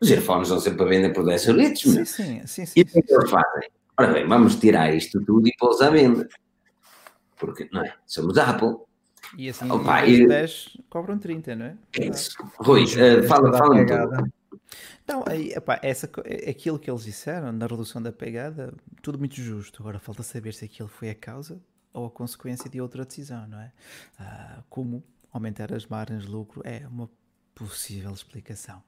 Os 0.00 0.10
earphones 0.10 0.48
dão 0.48 0.60
sempre 0.60 0.78
para 0.78 0.88
vender 0.88 1.12
por 1.12 1.24
10 1.24 1.48
euritos, 1.48 1.84
meu. 1.86 2.06
Sim, 2.06 2.24
sim, 2.24 2.46
sim, 2.46 2.66
sim, 2.66 2.80
e 2.80 2.82
o 2.82 2.86
que 2.86 2.98
é 2.98 3.02
que 3.02 3.14
eles 3.14 3.30
fazem? 3.30 3.70
Ora 3.98 4.12
bem, 4.12 4.26
vamos 4.26 4.56
tirar 4.56 4.94
isto 4.94 5.24
tudo 5.24 5.46
e 5.48 5.52
pô-los 5.58 5.80
à 5.80 5.88
venda 5.88 6.28
porque 7.44 7.68
não 7.72 7.82
é? 7.82 7.94
Somos 8.06 8.38
Apple. 8.38 8.76
E 9.36 9.48
assim, 9.48 9.70
Opa, 9.70 10.06
e... 10.06 10.26
10 10.26 10.78
cobram 10.88 11.18
30, 11.18 11.56
não 11.56 11.66
é? 11.66 11.76
É 11.98 12.06
isso. 12.06 12.36
Rui, 12.58 12.84
uh, 12.84 13.26
fala, 13.26 13.56
fala 13.56 13.74
um 13.74 13.86
pouco. 13.86 14.30
Então, 15.02 15.24
aí, 15.26 15.52
epá, 15.52 15.78
essa, 15.82 16.08
aquilo 16.48 16.78
que 16.78 16.90
eles 16.90 17.04
disseram 17.04 17.52
na 17.52 17.66
redução 17.66 18.00
da 18.00 18.12
pegada, 18.12 18.72
tudo 19.02 19.18
muito 19.18 19.34
justo. 19.34 19.82
Agora 19.82 19.98
falta 19.98 20.22
saber 20.22 20.54
se 20.54 20.64
aquilo 20.64 20.88
foi 20.88 21.10
a 21.10 21.14
causa 21.14 21.60
ou 21.94 22.06
a 22.06 22.10
consequência 22.10 22.68
de 22.68 22.80
outra 22.80 23.04
decisão, 23.04 23.46
não 23.46 23.58
é? 23.58 23.72
Ah, 24.18 24.62
como 24.68 25.02
aumentar 25.32 25.72
as 25.72 25.86
margens 25.86 26.24
de 26.24 26.28
lucro 26.28 26.60
é 26.64 26.86
uma 26.86 27.08
possível 27.54 28.12
explicação. 28.12 28.82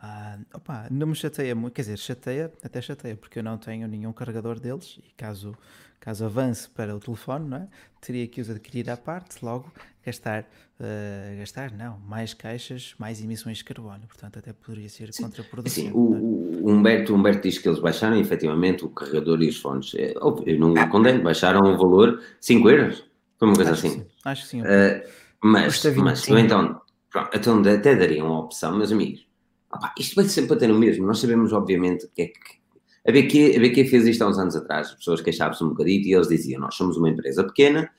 Ah, 0.00 0.38
opa, 0.54 0.86
não 0.90 1.06
me 1.06 1.14
chateia 1.14 1.54
muito, 1.54 1.74
quer 1.74 1.82
dizer, 1.82 1.98
chateia, 1.98 2.52
até 2.62 2.80
chateia, 2.80 3.16
porque 3.16 3.38
eu 3.38 3.42
não 3.42 3.56
tenho 3.58 3.88
nenhum 3.88 4.12
carregador 4.12 4.60
deles 4.60 5.00
e 5.02 5.10
caso, 5.16 5.56
caso 6.00 6.24
avance 6.24 6.68
para 6.68 6.96
o 6.96 6.98
telefone, 6.98 7.48
não 7.48 7.56
é? 7.58 7.68
teria 8.00 8.26
que 8.26 8.40
os 8.40 8.48
adquirir 8.48 8.88
à 8.90 8.96
parte, 8.96 9.44
logo 9.44 9.70
gastar, 10.04 10.42
uh, 10.80 11.38
gastar 11.38 11.70
não, 11.72 11.98
mais 12.00 12.32
caixas, 12.32 12.94
mais 12.98 13.22
emissões 13.22 13.58
de 13.58 13.64
carbono, 13.64 14.06
portanto 14.06 14.38
até 14.38 14.52
poderia 14.52 14.88
ser 14.88 15.12
sim, 15.12 15.24
contraproducente. 15.24 15.88
Sim, 15.88 15.92
o, 15.94 16.14
é? 16.14 16.18
o, 16.62 16.70
Humberto, 16.70 17.14
Humberto 17.14 17.42
diz 17.42 17.58
que 17.58 17.68
eles 17.68 17.78
baixaram 17.78 18.16
efetivamente 18.18 18.84
o 18.84 18.88
carregador 18.88 19.42
e 19.42 19.48
os 19.48 19.58
fones. 19.58 19.94
É, 19.94 20.14
eu 20.46 20.58
não 20.58 20.74
condeno, 20.88 21.22
baixaram 21.22 21.60
o 21.60 21.76
valor 21.76 22.22
5 22.40 22.70
euros, 22.70 23.04
foi 23.38 23.48
uma 23.48 23.54
coisa 23.54 23.72
acho 23.72 23.86
assim. 23.86 24.00
Que 24.00 24.06
acho 24.24 24.42
que 24.42 24.48
sim. 24.48 24.62
Uh, 24.62 25.08
mas, 25.42 25.84
mas 25.96 26.28
então, 26.28 26.80
pronto, 27.10 27.30
então 27.34 27.60
até 27.60 27.94
daria 27.94 28.24
uma 28.24 28.40
opção, 28.40 28.76
meus 28.76 28.92
amigos. 28.92 29.26
Opa, 29.72 29.94
isto 29.98 30.16
vai 30.16 30.24
sempre 30.24 30.56
ter 30.56 30.70
o 30.70 30.74
mesmo. 30.74 31.06
Nós 31.06 31.20
sabemos, 31.20 31.52
obviamente, 31.52 32.08
que 32.14 32.22
é 32.22 32.26
que. 32.26 32.59
A 33.06 33.12
BQ, 33.12 33.54
a 33.56 33.60
BQ 33.60 33.84
fez 33.86 34.06
isto 34.06 34.22
há 34.22 34.28
uns 34.28 34.38
anos 34.38 34.56
atrás. 34.56 34.88
As 34.88 34.94
pessoas 34.94 35.20
queixavam-se 35.20 35.64
um 35.64 35.70
bocadito 35.70 36.08
e 36.08 36.14
eles 36.14 36.28
diziam: 36.28 36.60
Nós 36.60 36.74
somos 36.74 36.96
uma 36.96 37.08
empresa 37.08 37.44
pequena, 37.44 37.90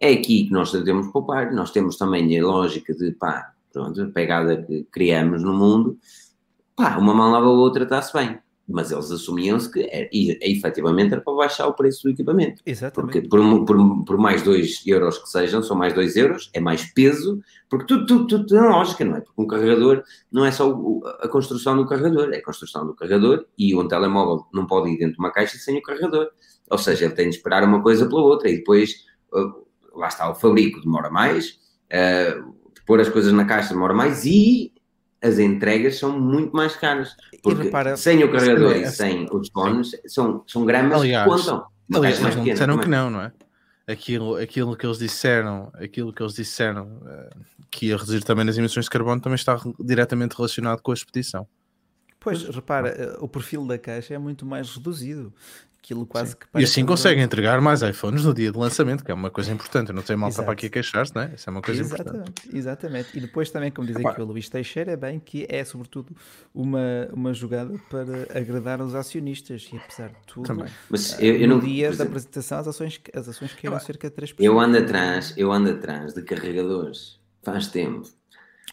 é 0.00 0.12
aqui 0.12 0.44
que 0.44 0.52
nós 0.52 0.72
devemos 0.72 1.08
poupar. 1.08 1.52
Nós 1.52 1.70
temos 1.70 1.96
também 1.96 2.38
a 2.38 2.44
lógica 2.44 2.94
de, 2.94 3.12
pá, 3.12 3.52
pronto, 3.72 4.02
a 4.02 4.06
pegada 4.06 4.62
que 4.62 4.84
criamos 4.92 5.42
no 5.42 5.52
mundo. 5.52 5.98
Pá, 6.76 6.96
uma 6.98 7.14
mão 7.14 7.30
lava 7.30 7.46
a 7.46 7.50
outra, 7.50 7.84
está-se 7.84 8.12
bem 8.12 8.38
mas 8.66 8.90
eles 8.90 9.10
assumiam-se 9.10 9.70
que 9.70 9.82
era, 9.90 10.08
e, 10.12 10.38
efetivamente 10.40 11.12
era 11.12 11.20
para 11.20 11.34
baixar 11.34 11.66
o 11.66 11.74
preço 11.74 12.04
do 12.04 12.10
equipamento. 12.10 12.62
Exatamente. 12.64 13.20
Porque 13.20 13.28
por, 13.28 13.64
por, 13.64 14.04
por 14.04 14.18
mais 14.18 14.42
2 14.42 14.86
euros 14.86 15.18
que 15.18 15.28
sejam, 15.28 15.62
são 15.62 15.76
mais 15.76 15.92
2 15.92 16.16
euros, 16.16 16.50
é 16.52 16.60
mais 16.60 16.84
peso, 16.92 17.40
porque 17.68 17.86
tudo, 17.86 18.06
tudo, 18.06 18.26
tudo 18.26 18.46
tem 18.46 18.60
lógica, 18.60 19.04
não 19.04 19.16
é? 19.16 19.20
Porque 19.20 19.42
um 19.42 19.46
carregador 19.46 20.02
não 20.32 20.44
é 20.44 20.50
só 20.50 20.70
o, 20.70 21.02
a 21.20 21.28
construção 21.28 21.76
do 21.76 21.86
carregador, 21.86 22.32
é 22.32 22.38
a 22.38 22.44
construção 22.44 22.86
do 22.86 22.94
carregador 22.94 23.44
e 23.58 23.76
um 23.76 23.86
telemóvel 23.86 24.46
não 24.52 24.66
pode 24.66 24.90
ir 24.90 24.98
dentro 24.98 25.14
de 25.14 25.18
uma 25.18 25.30
caixa 25.30 25.58
sem 25.58 25.78
o 25.78 25.82
carregador. 25.82 26.28
Ou 26.70 26.78
seja, 26.78 27.04
ele 27.04 27.14
tem 27.14 27.28
de 27.28 27.36
esperar 27.36 27.62
uma 27.64 27.82
coisa 27.82 28.06
pela 28.06 28.22
outra 28.22 28.48
e 28.48 28.56
depois, 28.56 29.04
uh, 29.32 29.98
lá 29.98 30.08
está, 30.08 30.30
o 30.30 30.34
fabrico 30.34 30.80
demora 30.80 31.10
mais, 31.10 31.58
uh, 31.92 32.54
pôr 32.86 33.00
as 33.00 33.08
coisas 33.08 33.32
na 33.32 33.44
caixa 33.44 33.74
demora 33.74 33.92
mais 33.92 34.24
e 34.24 34.72
as 35.24 35.38
entregas 35.38 35.98
são 35.98 36.20
muito 36.20 36.54
mais 36.54 36.76
caras. 36.76 37.16
Porque 37.42 37.64
repara, 37.64 37.96
sem 37.96 38.22
o 38.22 38.30
carregador 38.30 38.72
é, 38.72 38.82
e 38.82 38.86
sem 38.90 39.26
os 39.32 39.48
fones, 39.48 39.92
são, 40.06 40.44
são 40.46 40.66
gramas 40.66 41.00
aliás, 41.00 41.24
que 41.24 41.36
contam. 41.36 41.66
Aliás, 41.94 42.20
eles 42.20 42.36
não 42.36 42.44
disseram 42.44 42.78
que 42.78 42.88
não, 42.88 43.10
não 43.10 43.22
é? 43.22 43.32
Aquilo, 43.86 44.36
aquilo 44.36 44.76
que 44.76 44.86
eles 44.86 44.98
disseram, 44.98 45.70
aquilo 45.74 46.12
que 46.12 46.22
eles 46.22 46.34
disseram 46.34 46.86
uh, 47.02 47.44
que 47.70 47.86
ia 47.86 47.96
reduzir 47.96 48.22
também 48.22 48.48
as 48.48 48.56
emissões 48.56 48.84
de 48.84 48.90
carbono 48.90 49.20
também 49.20 49.34
está 49.34 49.58
diretamente 49.80 50.36
relacionado 50.36 50.80
com 50.80 50.90
a 50.90 50.94
expedição. 50.94 51.46
Pois, 52.20 52.42
repara, 52.44 52.88
eh, 52.88 53.16
o 53.20 53.28
perfil 53.28 53.66
da 53.66 53.76
caixa 53.76 54.14
é 54.14 54.18
muito 54.18 54.46
mais 54.46 54.74
reduzido 54.74 55.34
aquilo 55.84 56.06
quase 56.06 56.30
Sim. 56.30 56.36
que 56.40 56.60
E 56.60 56.64
assim 56.64 56.86
consegue 56.86 57.20
entregar 57.20 57.60
mais 57.60 57.82
iPhones 57.82 58.24
no 58.24 58.32
dia 58.32 58.50
de 58.50 58.58
lançamento, 58.58 59.04
que 59.04 59.10
é 59.10 59.14
uma 59.14 59.30
coisa 59.30 59.52
importante. 59.52 59.90
Eu 59.90 59.94
não 59.94 60.02
tenho 60.02 60.18
malta 60.18 60.42
para 60.42 60.52
aqui 60.52 60.66
a 60.66 60.70
queixar-se, 60.70 61.14
não 61.14 61.22
é? 61.22 61.32
Isso 61.34 61.48
é 61.48 61.50
uma 61.50 61.60
coisa 61.60 61.82
exatamente, 61.82 62.16
importante. 62.16 62.56
Exatamente. 62.56 63.08
E 63.14 63.20
depois 63.20 63.50
também, 63.50 63.70
como 63.70 63.86
diz 63.86 63.96
aqui 63.96 64.20
o 64.20 64.24
Luís 64.24 64.48
Teixeira, 64.48 64.92
é 64.92 64.96
bem 64.96 65.20
que 65.20 65.46
é 65.48 65.62
sobretudo 65.62 66.16
uma, 66.54 67.08
uma 67.12 67.34
jogada 67.34 67.78
para 67.90 68.38
agradar 68.38 68.80
os 68.80 68.94
acionistas 68.94 69.68
e 69.72 69.76
apesar 69.76 70.08
de 70.08 70.16
tudo, 70.26 70.46
também. 70.46 70.66
Mas 70.88 71.20
eu, 71.20 71.36
eu 71.36 71.48
no 71.48 71.56
não, 71.56 71.64
dia 71.64 71.92
da 71.92 72.04
apresentação 72.04 72.58
as 72.58 72.68
ações, 72.68 73.00
as 73.14 73.28
ações 73.28 73.52
caíram 73.52 73.78
cerca 73.78 74.08
de 74.08 74.16
3%. 74.16 74.36
Eu 74.38 74.58
ando 74.58 74.78
atrás, 74.78 75.34
eu 75.36 75.52
ando 75.52 75.70
atrás 75.70 76.14
de 76.14 76.22
carregadores 76.22 77.20
faz 77.42 77.66
tempo. 77.66 78.08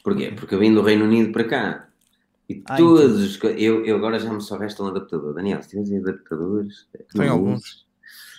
Porquê? 0.01 0.32
Porque 0.36 0.55
eu 0.55 0.59
vim 0.59 0.74
do 0.74 0.82
Reino 0.82 1.03
Unido 1.05 1.32
para 1.32 1.43
cá 1.43 1.90
e 2.51 2.63
ah, 2.65 2.75
todos 2.75 3.21
os. 3.21 3.39
Eu, 3.57 3.85
eu 3.85 3.95
agora 3.95 4.19
já 4.19 4.31
me 4.31 4.41
só 4.41 4.57
resta 4.57 4.83
um 4.83 4.87
adaptador. 4.87 5.33
Daniel, 5.33 5.61
se 5.63 5.69
tens 5.69 5.91
adaptadores. 5.93 6.87
Tenho 7.13 7.31
alguns. 7.31 7.87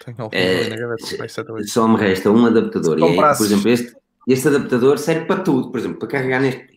Tenho 0.04 0.16
alguns. 0.18 0.38
É, 0.38 1.64
só 1.64 1.88
me 1.88 1.96
resta 1.96 2.30
um 2.30 2.44
adaptador. 2.44 2.98
E 2.98 3.04
aí, 3.04 3.16
por 3.16 3.46
exemplo, 3.46 3.68
este, 3.70 3.96
este 4.28 4.48
adaptador 4.48 4.98
serve 4.98 5.24
para 5.24 5.42
tudo. 5.42 5.70
Por 5.70 5.80
exemplo, 5.80 5.98
para 5.98 6.08
carregar 6.08 6.40
neste. 6.40 6.72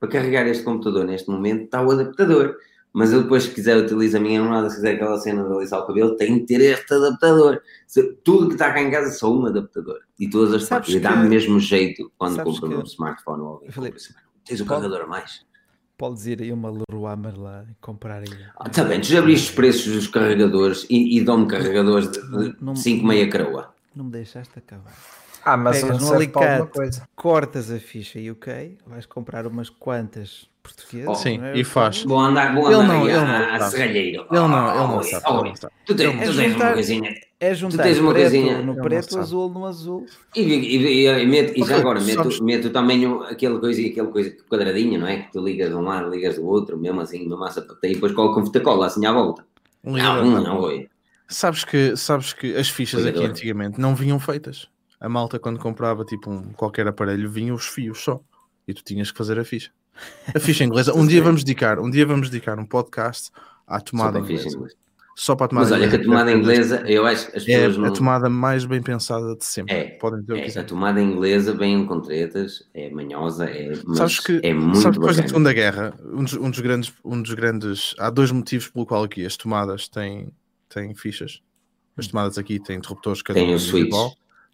Para 0.00 0.08
carregar 0.08 0.46
este 0.46 0.64
computador 0.64 1.04
neste 1.04 1.30
momento 1.30 1.64
está 1.64 1.80
o 1.80 1.90
adaptador. 1.90 2.56
Mas 2.92 3.12
eu 3.12 3.22
depois, 3.22 3.44
se 3.44 3.50
quiser 3.50 3.76
utilizar 3.76 4.20
a 4.20 4.24
minha 4.24 4.40
namorada, 4.40 4.68
se 4.68 4.76
quiser 4.76 4.96
aquela 4.96 5.16
cena 5.20 5.44
de 5.44 5.52
alisar 5.54 5.80
o 5.80 5.86
cabelo, 5.86 6.16
tem 6.16 6.40
que 6.40 6.46
ter 6.46 6.60
este 6.60 6.92
adaptador. 6.92 7.62
Tudo 8.24 8.48
que 8.48 8.54
está 8.54 8.72
cá 8.72 8.82
em 8.82 8.90
casa 8.90 9.12
só 9.12 9.32
um 9.32 9.46
adaptador. 9.46 10.00
E 10.18 10.28
todas 10.28 10.52
as 10.54 10.68
partes. 10.68 10.92
E 10.92 10.98
dá-me 10.98 11.28
mesmo 11.28 11.60
jeito 11.60 12.10
quando 12.18 12.42
compro 12.42 12.68
que... 12.68 12.74
um 12.74 12.82
smartphone 12.82 13.42
ou 13.42 13.48
alguém. 13.48 13.70
Tens 14.44 14.60
um 14.60 14.64
carregador 14.64 15.02
a 15.02 15.06
mais? 15.06 15.48
Podes 16.00 16.24
ir 16.24 16.40
aí 16.40 16.50
uma 16.50 16.70
Leroy 16.70 17.14
Merlin 17.14 17.70
e 17.70 17.74
comprar 17.78 18.22
aí. 18.22 18.46
Ah, 18.56 18.70
tá 18.70 18.84
bem, 18.84 19.02
tu 19.02 19.08
já 19.08 19.18
abriste 19.18 19.50
os 19.50 19.54
preços 19.54 19.92
dos 19.92 20.06
carregadores 20.06 20.86
e, 20.88 21.18
e 21.18 21.22
dão-me 21.22 21.46
carregadores 21.46 22.10
de 22.10 22.20
5 22.74 23.06
meia 23.06 23.30
coroa. 23.30 23.74
Não 23.94 24.06
me 24.06 24.10
deixaste 24.10 24.58
acabar. 24.58 24.96
Ah, 25.44 25.56
mas 25.56 25.82
Pegas 25.82 26.00
no 26.00 26.14
alicate, 26.14 27.02
cortas 27.14 27.70
a 27.70 27.78
ficha 27.78 28.18
UK, 28.18 28.78
vais 28.86 29.06
comprar 29.06 29.46
umas 29.46 29.70
quantas 29.70 30.48
portuguesas. 30.62 31.08
Oh, 31.08 31.14
sim, 31.14 31.40
é? 31.42 31.58
e 31.58 31.64
faz. 31.64 32.02
Vou 32.04 32.18
andar, 32.18 32.54
vou 32.54 32.66
andar 32.66 32.78
ele 32.78 32.86
não, 32.86 33.08
ele 33.08 33.16
não, 33.18 33.54
a 33.54 33.60
serralheiro. 33.60 34.26
Ele 34.30 34.40
não, 34.40 34.70
ele 34.70 34.94
não 34.94 35.02
sabe. 35.02 35.24
Oh, 35.28 35.38
oh, 35.38 35.68
tu 35.86 35.94
tens, 35.94 36.12
tu 36.12 36.36
tens 36.36 36.56
uma 36.56 36.72
coisinha. 36.72 37.14
É 37.42 37.54
juntar 37.54 37.78
tu 37.78 37.82
tens 37.84 37.98
uma 37.98 38.12
preto 38.12 38.30
coisinha. 38.30 38.62
no 38.62 38.76
preto, 38.76 39.18
azul 39.18 39.48
no 39.48 39.64
azul. 39.64 40.06
E, 40.36 40.42
e, 40.42 40.76
e, 40.76 41.06
e, 41.06 41.26
meto, 41.26 41.58
e 41.58 41.64
já 41.64 41.78
agora 41.78 41.98
meto, 41.98 42.44
meto 42.44 42.70
também 42.70 43.06
aquele 43.30 43.58
coisa, 43.58 43.80
aquele 43.80 44.08
coisa 44.08 44.36
quadradinho, 44.50 45.00
não 45.00 45.06
é? 45.06 45.22
Que 45.22 45.32
tu 45.32 45.42
ligas 45.42 45.70
de 45.70 45.74
um 45.74 45.80
lado, 45.80 46.10
ligas 46.10 46.36
do 46.36 46.46
outro, 46.46 46.78
mesmo 46.78 47.00
assim, 47.00 47.26
uma 47.26 47.38
massa 47.38 47.62
para 47.62 47.76
e 47.84 47.94
depois 47.94 48.12
coloca 48.12 48.40
um 48.40 48.44
fita-cola 48.44 48.86
assim 48.86 49.06
à 49.06 49.12
volta. 49.12 49.44
Um 49.82 49.96
não, 49.96 50.24
não, 50.24 50.42
não 50.42 50.60
foi. 50.60 50.88
Sabes 51.26 51.64
que, 51.64 51.96
sabes 51.96 52.32
que 52.32 52.54
as 52.56 52.68
fichas 52.68 53.06
aqui 53.06 53.24
antigamente 53.24 53.80
não 53.80 53.94
vinham 53.94 54.18
feitas. 54.20 54.68
A 55.00 55.08
malta, 55.08 55.38
quando 55.38 55.58
comprava 55.58 56.04
tipo 56.04 56.30
um, 56.30 56.52
qualquer 56.52 56.86
aparelho, 56.86 57.30
vinham 57.30 57.56
os 57.56 57.66
fios 57.66 58.00
só. 58.00 58.20
E 58.68 58.74
tu 58.74 58.84
tinhas 58.84 59.10
que 59.10 59.18
fazer 59.18 59.38
a 59.38 59.44
ficha. 59.44 59.70
A 60.34 60.38
ficha 60.38 60.62
inglesa. 60.62 60.94
Um 60.94 61.06
dia 61.08 61.22
vamos 61.22 61.42
dedicar, 61.42 61.78
um 61.78 61.90
dia 61.90 62.04
vamos 62.04 62.28
dedicar 62.28 62.58
um 62.58 62.66
podcast 62.66 63.30
à 63.66 63.80
tomada 63.80 64.18
inglesa 64.18 64.58
só 65.20 65.36
para 65.36 65.46
a 65.46 65.48
tomada 65.48 65.68
Mas 65.68 65.78
olha 65.78 65.88
que 65.90 65.96
a 65.96 66.02
tomada 66.02 66.32
inglesa, 66.32 66.82
eu 66.86 67.04
acho 67.04 67.30
que 67.30 67.36
as 67.36 67.42
é 67.42 67.46
pessoas. 67.46 67.76
É 67.76 67.78
não... 67.78 67.88
a 67.88 67.90
tomada 67.90 68.30
mais 68.30 68.64
bem 68.64 68.80
pensada 68.80 69.36
de 69.36 69.44
sempre. 69.44 69.74
É, 69.74 69.84
Podem 69.98 70.20
dizer 70.22 70.32
é, 70.32 70.34
o 70.34 70.38
que 70.38 70.44
quiser. 70.46 70.60
A 70.60 70.64
tomada 70.64 71.00
inglesa 71.00 71.52
vem 71.52 71.84
com 71.84 72.00
tretas, 72.00 72.66
é 72.72 72.88
manhosa, 72.88 73.44
é, 73.44 73.74
sabes 73.94 74.18
que, 74.20 74.40
é 74.42 74.54
muito 74.54 74.80
sabes, 74.80 74.98
depois 74.98 75.18
da 75.18 75.26
Segunda 75.26 75.52
Guerra, 75.52 75.94
um 76.02 76.24
dos, 76.24 76.32
um 76.34 76.50
dos, 76.50 76.60
grandes, 76.60 76.92
um 77.04 77.20
dos 77.20 77.34
grandes. 77.34 77.94
Há 77.98 78.08
dois 78.08 78.30
motivos 78.30 78.68
pelo 78.68 78.86
qual 78.86 79.04
aqui 79.04 79.26
as 79.26 79.36
tomadas 79.36 79.88
têm, 79.88 80.32
têm 80.70 80.94
fichas. 80.94 81.42
As 81.98 82.06
tomadas 82.06 82.38
aqui 82.38 82.58
têm 82.58 82.78
interruptores 82.78 83.20
cada 83.20 83.38
Tem 83.38 83.50
um 83.50 83.56
o 83.56 83.58
switch. 83.58 83.90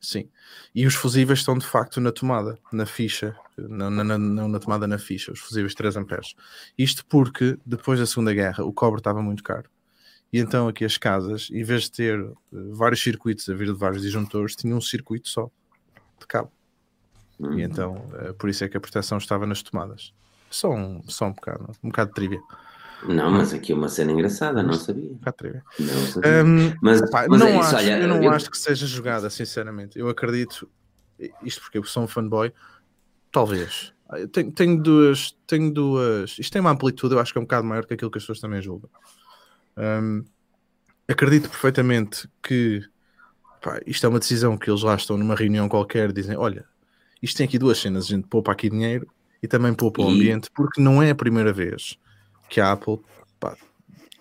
Sim. 0.01 0.29
E 0.75 0.87
os 0.87 0.95
fusíveis 0.95 1.41
estão 1.41 1.59
de 1.59 1.67
facto 1.67 2.01
na 2.01 2.13
tomada, 2.13 2.59
na 2.73 2.87
ficha, 2.87 3.37
não 3.57 3.91
na, 3.91 4.05
na, 4.05 4.19
não 4.19 4.49
na 4.49 4.59
tomada 4.59 4.87
na 4.87 4.99
ficha, 4.99 5.33
os 5.33 5.41
fusíveis 5.41 5.75
3 5.75 5.97
amperes. 5.97 6.35
Isto 6.79 7.05
porque 7.07 7.59
depois 7.65 7.99
da 7.99 8.07
Segunda 8.07 8.33
Guerra 8.33 8.65
o 8.65 8.73
cobre 8.73 9.01
estava 9.01 9.23
muito 9.23 9.43
caro 9.43 9.69
e 10.33 10.39
então 10.39 10.69
aqui 10.69 10.85
as 10.85 10.99
casas, 10.99 11.49
em 11.53 11.63
vez 11.63 11.85
de 11.85 11.93
ter 11.93 12.21
uh, 12.21 12.37
vários 12.75 13.03
circuitos 13.03 13.49
a 13.49 13.55
vir 13.55 13.67
de 13.67 13.73
vários 13.73 14.03
disjuntores, 14.03 14.57
tinham 14.57 14.79
um 14.79 14.81
circuito 14.81 15.29
só 15.29 15.51
de 16.19 16.27
cabo. 16.27 16.51
Uhum. 17.39 17.59
E 17.59 17.63
então, 17.63 17.95
uh, 17.95 18.35
por 18.35 18.51
isso 18.51 18.65
é 18.65 18.69
que 18.69 18.77
a 18.77 18.81
proteção 18.81 19.19
estava 19.19 19.47
nas 19.47 19.63
tomadas. 19.63 20.13
Só 20.51 20.71
um, 20.73 21.03
só 21.09 21.27
um 21.27 21.33
bocado, 21.33 21.73
um 21.83 21.89
bocado 21.89 22.11
de 22.11 22.15
trivia. 22.15 22.41
Não, 23.03 23.31
mas 23.31 23.53
aqui 23.53 23.73
uma 23.73 23.89
cena 23.89 24.13
engraçada, 24.13 24.63
não 24.63 24.73
sabia. 24.73 25.11
Não 25.79 26.07
sabia. 26.07 26.45
Um, 26.45 26.75
mas, 26.81 27.03
opa, 27.03 27.27
mas 27.29 27.41
não 27.41 27.47
é 27.47 27.57
acho, 27.59 27.77
olha, 27.77 28.01
eu 28.01 28.09
não 28.09 28.23
eu... 28.23 28.31
acho 28.31 28.51
que 28.51 28.57
seja 28.57 28.87
jogada, 28.87 29.29
sinceramente. 29.29 29.99
Eu 29.99 30.09
acredito, 30.09 30.69
isto 31.43 31.61
porque 31.61 31.79
eu 31.79 31.85
sou 31.85 32.05
um 32.05 32.09
fanboy, 32.09 32.53
talvez. 33.31 33.93
Eu 34.13 34.29
tenho, 34.29 34.51
tenho 34.53 34.83
duas, 34.83 35.37
tenho 35.47 35.73
duas. 35.73 36.39
Isto 36.39 36.53
tem 36.53 36.61
uma 36.61 36.71
amplitude, 36.71 37.15
eu 37.15 37.21
acho 37.21 37.33
que 37.33 37.39
é 37.39 37.41
um 37.41 37.45
bocado 37.45 37.67
maior 37.67 37.85
que 37.85 37.95
aquilo 37.95 38.11
que 38.11 38.19
as 38.19 38.23
pessoas 38.23 38.41
também 38.41 38.63
julgam. 38.63 38.89
Um, 39.77 40.25
acredito 41.09 41.51
perfeitamente 41.51 42.29
que 42.43 42.83
pá, 43.61 43.81
isto 43.87 44.07
é 44.07 44.09
uma 44.09 44.19
decisão 44.19 44.57
que 44.57 44.71
eles 44.71 44.83
lá 44.83 44.95
estão 44.95 45.19
numa 45.19 45.35
reunião 45.35 45.69
qualquer, 45.69 46.13
dizem: 46.13 46.37
olha, 46.37 46.65
isto 47.21 47.37
tem 47.37 47.47
aqui 47.47 47.59
duas 47.59 47.79
cenas, 47.79 48.07
a 48.07 48.09
gente 48.09 48.27
poupa 48.27 48.53
aqui 48.53 48.71
dinheiro 48.71 49.07
e 49.43 49.47
também 49.47 49.75
poupa 49.75 50.03
o 50.03 50.09
ambiente, 50.09 50.51
porque 50.55 50.81
não 50.81 51.03
é 51.03 51.11
a 51.11 51.15
primeira 51.15 51.53
vez 51.53 51.99
que 52.49 52.61
a 52.61 52.73
Apple 52.73 53.01
pá, 53.39 53.57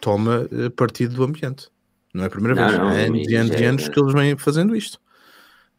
toma 0.01 0.47
eh, 0.51 0.69
partido 0.69 1.15
do 1.15 1.23
ambiente. 1.23 1.69
Não 2.13 2.23
é 2.23 2.27
a 2.27 2.29
primeira 2.29 2.55
não, 2.55 2.67
vez, 2.67 2.79
não, 2.79 2.91
é 2.91 3.05
anos 3.05 3.27
e 3.27 3.35
anos 3.35 3.59
e 3.59 3.63
anos 3.63 3.89
que 3.89 3.99
eles 3.99 4.13
vêm 4.13 4.37
fazendo 4.37 4.75
isto. 4.75 4.99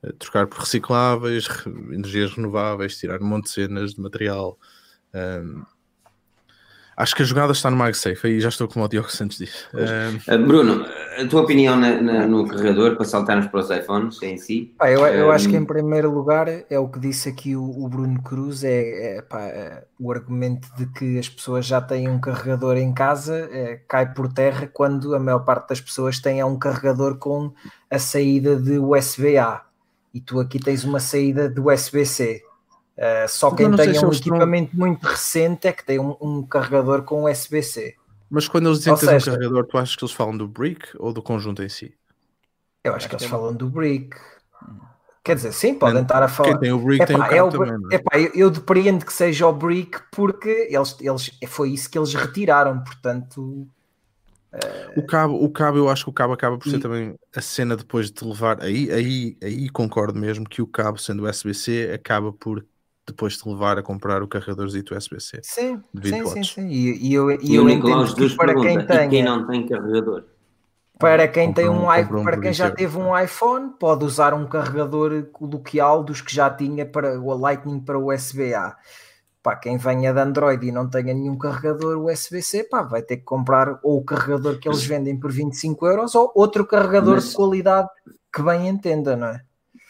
Eh, 0.03 0.13
trocar 0.19 0.47
por 0.47 0.61
recicláveis, 0.61 1.49
energias 1.91 2.33
renováveis, 2.33 2.99
tirar 2.99 3.21
um 3.23 3.27
monte 3.27 3.45
de 3.45 3.51
cenas 3.51 3.95
de 3.95 4.01
material. 4.01 4.59
Um, 5.15 5.65
Acho 6.97 7.15
que 7.15 7.23
a 7.23 7.27
jogada 7.27 7.53
está 7.53 7.71
no 7.71 7.77
MagSafe, 7.77 8.27
aí 8.27 8.41
já 8.41 8.49
estou 8.49 8.67
como 8.67 8.85
o 8.85 8.89
Diogo 8.89 9.13
Santos 9.13 9.37
diz. 9.37 9.67
Uh, 9.75 10.39
Bruno, 10.47 10.87
a 11.19 11.27
tua 11.27 11.43
opinião 11.43 11.77
na, 11.77 12.01
na, 12.01 12.27
no 12.27 12.49
carregador 12.49 12.97
para 12.97 13.05
saltarmos 13.05 13.49
para 13.49 13.61
os 13.61 13.71
iPhones 13.71 14.23
em 14.23 14.39
si? 14.39 14.75
Pá, 14.79 14.91
eu, 14.91 15.07
eu 15.07 15.29
um... 15.29 15.31
acho 15.31 15.47
que 15.47 15.57
em 15.57 15.65
primeiro 15.65 16.11
lugar 16.11 16.49
é 16.49 16.79
o 16.79 16.89
que 16.89 16.99
disse 16.99 17.29
aqui 17.29 17.55
o, 17.55 17.63
o 17.63 17.87
Bruno 17.87 18.23
Cruz, 18.23 18.65
é, 18.65 19.19
é, 19.19 19.23
pá, 19.23 19.43
é, 19.43 19.85
o 20.01 20.11
argumento 20.11 20.69
de 20.79 20.87
que 20.87 21.19
as 21.19 21.29
pessoas 21.29 21.67
já 21.67 21.83
têm 21.83 22.09
um 22.09 22.19
carregador 22.19 22.79
em 22.79 22.95
casa 22.95 23.47
é, 23.53 23.79
cai 23.87 24.15
por 24.15 24.33
terra 24.33 24.67
quando 24.73 25.15
a 25.15 25.19
maior 25.19 25.41
parte 25.41 25.69
das 25.69 25.81
pessoas 25.83 26.19
tem 26.19 26.43
um 26.43 26.59
carregador 26.59 27.19
com 27.19 27.53
a 27.91 27.99
saída 27.99 28.57
de 28.57 28.79
USB-A 28.79 29.67
e 30.15 30.21
tu 30.21 30.41
aqui 30.41 30.59
tens 30.59 30.83
uma 30.83 30.99
saída 30.99 31.47
de 31.47 31.61
USB-C. 31.61 32.43
Uh, 32.97 33.29
só 33.29 33.51
quem 33.51 33.71
tem 33.77 33.91
um 34.05 34.11
equipamento 34.11 34.73
estão... 34.73 34.87
muito 34.87 35.07
recente 35.07 35.69
é 35.69 35.73
que 35.73 35.85
tem 35.85 35.99
um, 35.99 36.17
um 36.21 36.43
carregador 36.43 37.03
com 37.03 37.31
USB-C. 37.31 37.95
Mas 38.31 38.49
quando 38.49 38.69
eles 38.69 38.79
dizem 38.79 38.95
que 38.95 39.07
tens 39.07 39.29
um 39.29 39.33
carregador, 39.33 39.67
tu 39.67 39.79
achas 39.79 39.95
que 39.95 40.05
eles 40.05 40.15
falam 40.15 40.37
do 40.37 40.49
brick 40.49 40.89
ou 40.99 41.13
do 41.13 41.23
conjunto 41.23 41.63
em 41.63 41.69
si? 41.69 41.95
Eu 42.83 42.95
acho, 42.95 43.09
que, 43.09 43.15
eles 43.15 43.27
falam 43.27 43.53
do 43.53 43.69
brick. 43.69 44.17
Quer 45.23 45.35
dizer, 45.35 45.53
sim, 45.53 45.75
podem 45.75 46.03
estar 46.03 46.23
a 46.23 46.29
falar. 46.29 46.51
Quem 46.51 46.61
tem 46.61 46.73
o 46.73 46.79
brick 46.79 47.03
epá, 47.03 47.07
tem 47.07 47.17
o 47.17 47.19
carro 47.19 47.35
é 47.35 47.43
o, 47.43 47.51
também. 47.51 47.73
É? 47.91 47.95
Epá, 47.97 48.19
eu, 48.19 48.31
eu 48.35 48.51
depreendo 48.51 49.05
que 49.05 49.13
seja 49.13 49.47
o 49.47 49.53
brick 49.53 50.01
porque 50.11 50.69
eles, 50.71 50.97
eles, 51.01 51.39
foi 51.49 51.71
isso 51.71 51.91
que 51.91 51.99
eles 51.99 52.15
retiraram, 52.15 52.83
portanto. 52.83 53.69
O 54.97 55.05
cabo, 55.05 55.35
o 55.35 55.51
cabo, 55.51 55.77
eu 55.77 55.91
acho 55.91 56.05
que 56.05 56.11
o 56.11 56.15
cabo 56.15 56.33
acaba 56.33 56.57
por 56.57 56.71
ser 56.71 56.77
e... 56.77 56.81
também 56.81 57.15
a 57.35 57.41
cena 57.43 57.77
depois 57.77 58.07
de 58.07 58.13
te 58.13 58.25
levar. 58.25 58.63
Aí, 58.63 58.91
aí, 58.91 59.37
aí 59.43 59.69
concordo 59.69 60.19
mesmo 60.19 60.49
que 60.49 60.63
o 60.63 60.67
cabo, 60.67 60.97
sendo 60.97 61.29
USB-C, 61.29 61.91
acaba 61.93 62.33
por 62.33 62.65
depois 63.07 63.35
de 63.35 63.49
levar 63.49 63.79
a 63.79 63.83
comprar 63.83 64.23
o 64.23 64.29
carregador 64.29 64.67
USB-C. 64.67 65.41
Sim, 65.43 65.81
sim, 66.03 66.27
sim, 66.27 66.43
sim, 66.43 66.69
E, 66.69 67.09
e 67.09 67.15
eu, 67.15 67.31
e, 67.31 67.39
e 67.43 67.55
eu 67.55 67.69
entendo 67.69 68.15
que 68.15 68.37
para 68.37 68.55
quem 68.55 68.85
tem. 68.85 69.09
quem 69.09 69.25
não 69.25 69.47
tem 69.47 69.67
carregador? 69.67 70.25
Para 70.99 71.29
quem 71.29 71.53
tem 71.53 71.69
um, 71.69 71.95
iPhone, 71.95 72.25
para 72.25 72.41
quem 72.41 72.55
já 72.55 72.71
teve 72.71 72.97
um 72.97 73.17
iPhone, 73.17 73.71
pode 73.79 74.03
usar 74.03 74.33
um 74.33 74.47
carregador 74.47 75.25
coloquial 75.27 76.03
dos 76.03 76.23
que 76.23 76.35
já 76.35 76.49
tinha 76.49 76.87
para 76.87 77.21
o 77.21 77.37
Lightning 77.37 77.81
para 77.81 77.99
o 77.99 78.13
USB-A. 78.13 78.77
Para 79.43 79.57
quem 79.57 79.77
venha 79.77 80.13
de 80.13 80.19
Android 80.19 80.67
e 80.67 80.73
não 80.73 80.89
tenha 80.89 81.13
nenhum 81.13 81.37
carregador 81.37 82.03
USB-C, 82.03 82.65
pá, 82.65 82.83
vai 82.83 83.03
ter 83.03 83.19
que 83.19 83.25
comprar 83.25 83.79
ou 83.83 83.99
o 83.99 84.05
carregador 84.05 84.59
que 84.59 84.69
eles 84.69 84.85
vendem 84.85 85.21
por 85.21 85.31
25 85.31 85.87
euros 85.87 86.15
ou 86.15 86.33
outro 86.35 86.67
carregador 86.67 87.17
mas... 87.17 87.29
de 87.29 87.37
qualidade 87.37 87.89
que 88.35 88.43
bem 88.43 88.67
entenda, 88.67 89.15
não 89.15 89.29
é? 89.29 89.46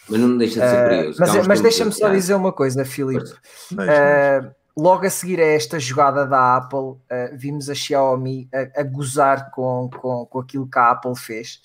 Mas 0.08 0.20
não 0.20 0.36
deixa 0.36 0.60
de 0.60 0.68
ser 0.68 0.76
ah, 0.76 0.88
curioso. 0.88 1.22
Uh, 1.22 1.36
mas, 1.36 1.46
mas 1.46 1.60
deixa-me 1.60 1.92
só 1.92 2.08
dizer 2.08 2.34
uma 2.34 2.52
coisa, 2.52 2.84
Filipe. 2.84 3.30
Uh, 3.72 4.54
logo 4.76 5.04
a 5.06 5.10
seguir 5.10 5.40
a 5.40 5.46
esta 5.46 5.78
jogada 5.78 6.26
da 6.26 6.56
Apple, 6.56 6.78
uh, 6.78 7.00
vimos 7.34 7.68
a 7.68 7.74
Xiaomi 7.74 8.48
a, 8.54 8.80
a 8.80 8.82
gozar 8.84 9.50
com, 9.50 9.90
com, 9.90 10.26
com 10.26 10.38
aquilo 10.38 10.68
que 10.68 10.78
a 10.78 10.92
Apple 10.92 11.16
fez. 11.16 11.60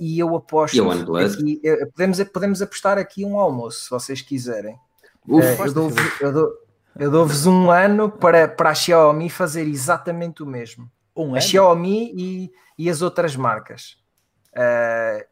e 0.00 0.18
eu 0.18 0.34
aposto. 0.36 0.76
E 0.76 0.80
aqui, 1.24 1.60
podemos, 1.92 2.24
podemos 2.24 2.62
apostar 2.62 2.98
aqui 2.98 3.24
um 3.24 3.38
almoço, 3.38 3.84
se 3.84 3.90
vocês 3.90 4.22
quiserem. 4.22 4.76
Uf, 5.26 5.44
eu 5.60 5.72
dou-vos 5.72 6.20
dou, 6.20 6.52
eu 6.98 7.10
dou 7.10 7.26
um 7.46 7.70
ano 7.70 8.10
para, 8.10 8.48
para 8.48 8.70
a 8.70 8.74
Xiaomi 8.74 9.30
fazer 9.30 9.66
exatamente 9.66 10.42
o 10.42 10.46
mesmo. 10.46 10.90
Um 11.14 11.34
a 11.34 11.40
Xiaomi 11.40 12.12
e, 12.16 12.52
e 12.78 12.88
as 12.88 13.02
outras 13.02 13.34
marcas. 13.36 13.96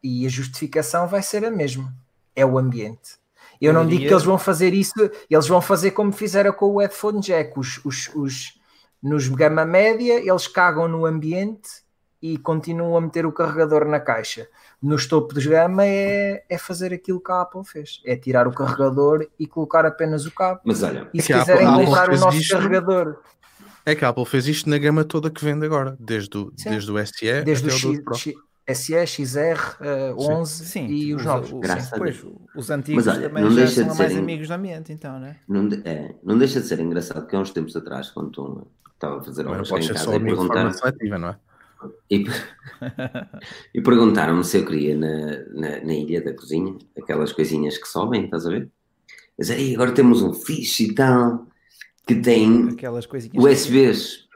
e 0.03 0.25
a 0.25 0.29
justificação 0.29 1.07
vai 1.07 1.21
ser 1.21 1.45
a 1.45 1.51
mesma 1.51 2.00
é 2.35 2.45
o 2.45 2.57
ambiente. 2.57 3.21
Eu, 3.61 3.73
não 3.73 3.85
digo 3.85 4.07
que 4.07 4.11
eles 4.11 4.23
vão 4.23 4.39
fazer 4.39 4.73
isso, 4.73 4.93
eles 5.29 5.47
vão 5.47 5.61
fazer 5.61 5.91
como 5.91 6.11
fizeram 6.11 6.51
com 6.51 6.65
o 6.65 6.79
headphone 6.79 7.19
jack. 7.19 7.59
Os, 7.59 7.79
os, 7.85 8.09
os, 8.15 8.59
nos 9.01 9.27
gama 9.27 9.63
média, 9.65 10.19
eles 10.19 10.47
cagam 10.47 10.87
no 10.87 11.05
ambiente 11.05 11.69
e 12.21 12.37
continuam 12.37 12.97
a 12.97 13.01
meter 13.01 13.25
o 13.25 13.31
carregador 13.31 13.85
na 13.85 13.99
caixa. 13.99 14.47
Nos 14.81 15.05
topos 15.05 15.43
de 15.43 15.49
gama 15.49 15.85
é, 15.85 16.43
é 16.49 16.57
fazer 16.57 16.93
aquilo 16.93 17.19
que 17.19 17.31
a 17.31 17.41
Apple 17.41 17.63
fez: 17.63 18.01
é 18.05 18.15
tirar 18.15 18.47
o 18.47 18.51
carregador 18.51 19.27
e 19.39 19.45
colocar 19.45 19.85
apenas 19.85 20.25
o 20.25 20.31
cabo. 20.31 20.61
Mas 20.63 20.81
olha, 20.81 21.07
e 21.13 21.21
se 21.21 21.33
quiserem 21.33 21.67
Apple, 21.67 21.85
comprar 21.85 22.09
o 22.09 22.19
nosso 22.19 22.37
isto, 22.37 22.55
carregador. 22.55 23.17
É 23.85 23.95
que 23.95 24.05
a 24.05 24.09
Apple 24.09 24.25
fez 24.25 24.47
isto 24.47 24.69
na 24.69 24.77
gama 24.77 25.03
toda 25.03 25.29
que 25.31 25.43
vende 25.43 25.65
agora, 25.65 25.95
desde 25.99 26.35
o, 26.37 26.51
desde 26.51 26.91
o 26.91 27.05
SE 27.05 27.43
desde 27.43 27.69
até 27.69 27.87
o, 27.87 28.11
o 28.11 28.13
X, 28.15 28.23
SE, 28.23 28.35
XR, 28.67 30.13
uh, 30.15 30.31
11 30.39 30.65
sim. 30.65 30.87
e 30.87 31.15
os, 31.15 31.25
novos. 31.25 31.51
Graças 31.59 31.91
os 32.55 32.69
antigos 32.69 33.05
Mas, 33.05 33.15
olha, 33.15 33.29
também 33.29 33.43
não 33.43 33.51
já 33.51 33.55
deixa 33.57 33.83
são 33.83 33.93
de 33.93 33.97
mais 33.97 34.17
amigos 34.17 34.47
do 34.47 34.53
ambiente, 34.53 34.93
então, 34.93 35.19
né? 35.19 35.37
não 35.47 35.67
é? 35.67 35.89
é, 35.89 36.15
não 36.23 36.37
deixa 36.37 36.61
de 36.61 36.67
ser 36.67 36.79
engraçado 36.79 37.25
que 37.25 37.35
há 37.35 37.39
uns 37.39 37.51
tempos 37.51 37.75
atrás, 37.75 38.11
quando 38.11 38.29
tu 38.29 38.67
estava 38.93 39.19
a 39.19 39.23
fazer 39.23 39.47
obras 39.47 39.69
em 39.69 39.93
casa, 39.93 40.15
e 40.15 40.19
perguntaram 40.19 40.73
seletiva, 40.73 41.17
não 41.17 41.29
é? 41.29 41.35
E, 42.09 42.25
e 43.73 43.81
perguntaram-me 43.81 44.43
se 44.43 44.57
eu 44.57 44.65
queria 44.65 44.95
na, 44.95 45.39
na, 45.49 45.83
na, 45.83 45.93
ilha 45.93 46.23
da 46.23 46.33
cozinha, 46.33 46.77
aquelas 46.97 47.31
coisinhas 47.31 47.77
que 47.77 47.87
sobem, 47.87 48.25
estás 48.25 48.45
a 48.45 48.49
ver? 48.49 48.69
Mas 49.37 49.49
aí 49.49 49.73
agora 49.73 49.91
temos 49.91 50.21
um 50.21 50.33
fixe 50.33 50.85
e 50.85 50.93
tal 50.93 51.47
que 52.05 52.15
tem 52.15 52.69
aquelas 52.69 53.05
coisinhas 53.05 53.43
USBs, 53.43 54.27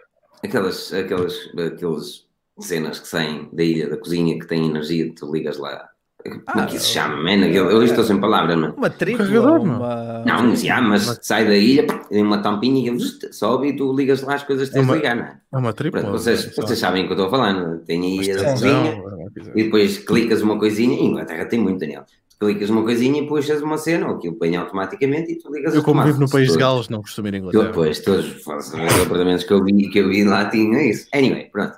aquelas, 0.44 0.92
aquelas, 0.94 1.36
aqueles 1.58 2.25
cenas 2.60 3.00
que 3.00 3.08
saem 3.08 3.50
da 3.52 3.64
ilha 3.64 3.90
da 3.90 3.98
cozinha 3.98 4.40
que 4.40 4.48
têm 4.48 4.66
energia, 4.66 5.12
tu 5.16 5.32
ligas 5.32 5.58
lá. 5.58 5.90
Como 6.24 6.60
é 6.60 6.66
que 6.66 6.78
isso 6.78 6.86
se 6.86 6.94
chama, 6.94 7.18
man? 7.18 7.46
Eu, 7.46 7.70
eu 7.70 7.84
estou 7.84 8.04
sem 8.04 8.20
palavras, 8.20 8.58
não 8.58 8.70
é? 8.70 8.72
Uma 8.72 8.90
tripla, 8.90 9.60
uma... 9.60 10.24
Não, 10.26 10.44
mas, 10.48 10.64
já, 10.64 10.82
mas 10.82 11.20
sai 11.22 11.46
da 11.46 11.56
ilha, 11.56 11.86
tem 11.86 12.24
uma 12.24 12.40
tampinha 12.40 12.92
e 12.92 13.00
sobe 13.32 13.68
e 13.68 13.76
tu 13.76 13.94
ligas 13.94 14.24
lá 14.24 14.34
as 14.34 14.44
coisas 14.44 14.70
que 14.70 14.74
tens 14.74 14.90
é 14.90 14.92
de 14.92 14.96
ligar, 14.96 15.16
não 15.16 15.24
é? 15.24 15.38
É 15.54 15.58
uma 15.58 15.72
tripla. 15.72 16.02
Vocês, 16.10 16.56
vocês 16.56 16.80
sabem 16.80 17.04
o 17.04 17.06
que 17.06 17.14
eu 17.14 17.16
estou 17.16 17.28
a 17.28 17.30
falar, 17.30 17.54
não? 17.54 17.78
Tem 17.78 18.02
a 18.02 18.24
ilha 18.24 18.38
da 18.38 18.52
cozinha 18.52 19.04
e 19.54 19.64
depois 19.66 20.00
clicas 20.00 20.42
uma 20.42 20.58
coisinha, 20.58 20.98
em 20.98 21.12
Inglaterra 21.12 21.46
tem 21.46 21.60
muito, 21.60 21.80
Daniel. 21.80 22.06
Clicas 22.40 22.72
uma 22.72 22.84
coisinha 22.84 23.22
e 23.22 23.28
puxas 23.28 23.62
uma 23.62 23.78
cena, 23.78 24.08
ou 24.08 24.16
aquilo 24.16 24.36
põe 24.36 24.56
automaticamente 24.56 25.32
e 25.32 25.38
tu 25.38 25.54
ligas 25.54 25.76
Eu, 25.76 25.84
como 25.84 26.04
vivo 26.04 26.20
no 26.20 26.30
país 26.30 26.52
de 26.52 26.58
Gales, 26.58 26.90
não 26.90 27.02
costumo 27.02 27.28
ir 27.28 27.36
em 27.36 27.38
Inglaterra. 27.38 27.66
Depois, 27.66 28.00
todos 28.00 28.36
os 28.36 28.48
apartamentos 28.48 29.44
que 29.44 29.54
eu 29.54 29.64
vi, 29.64 29.90
que 29.90 30.00
eu 30.00 30.10
vi 30.10 30.24
lá 30.24 30.50
tinham 30.50 30.82
isso. 30.82 31.08
Anyway, 31.14 31.50
pronto. 31.52 31.78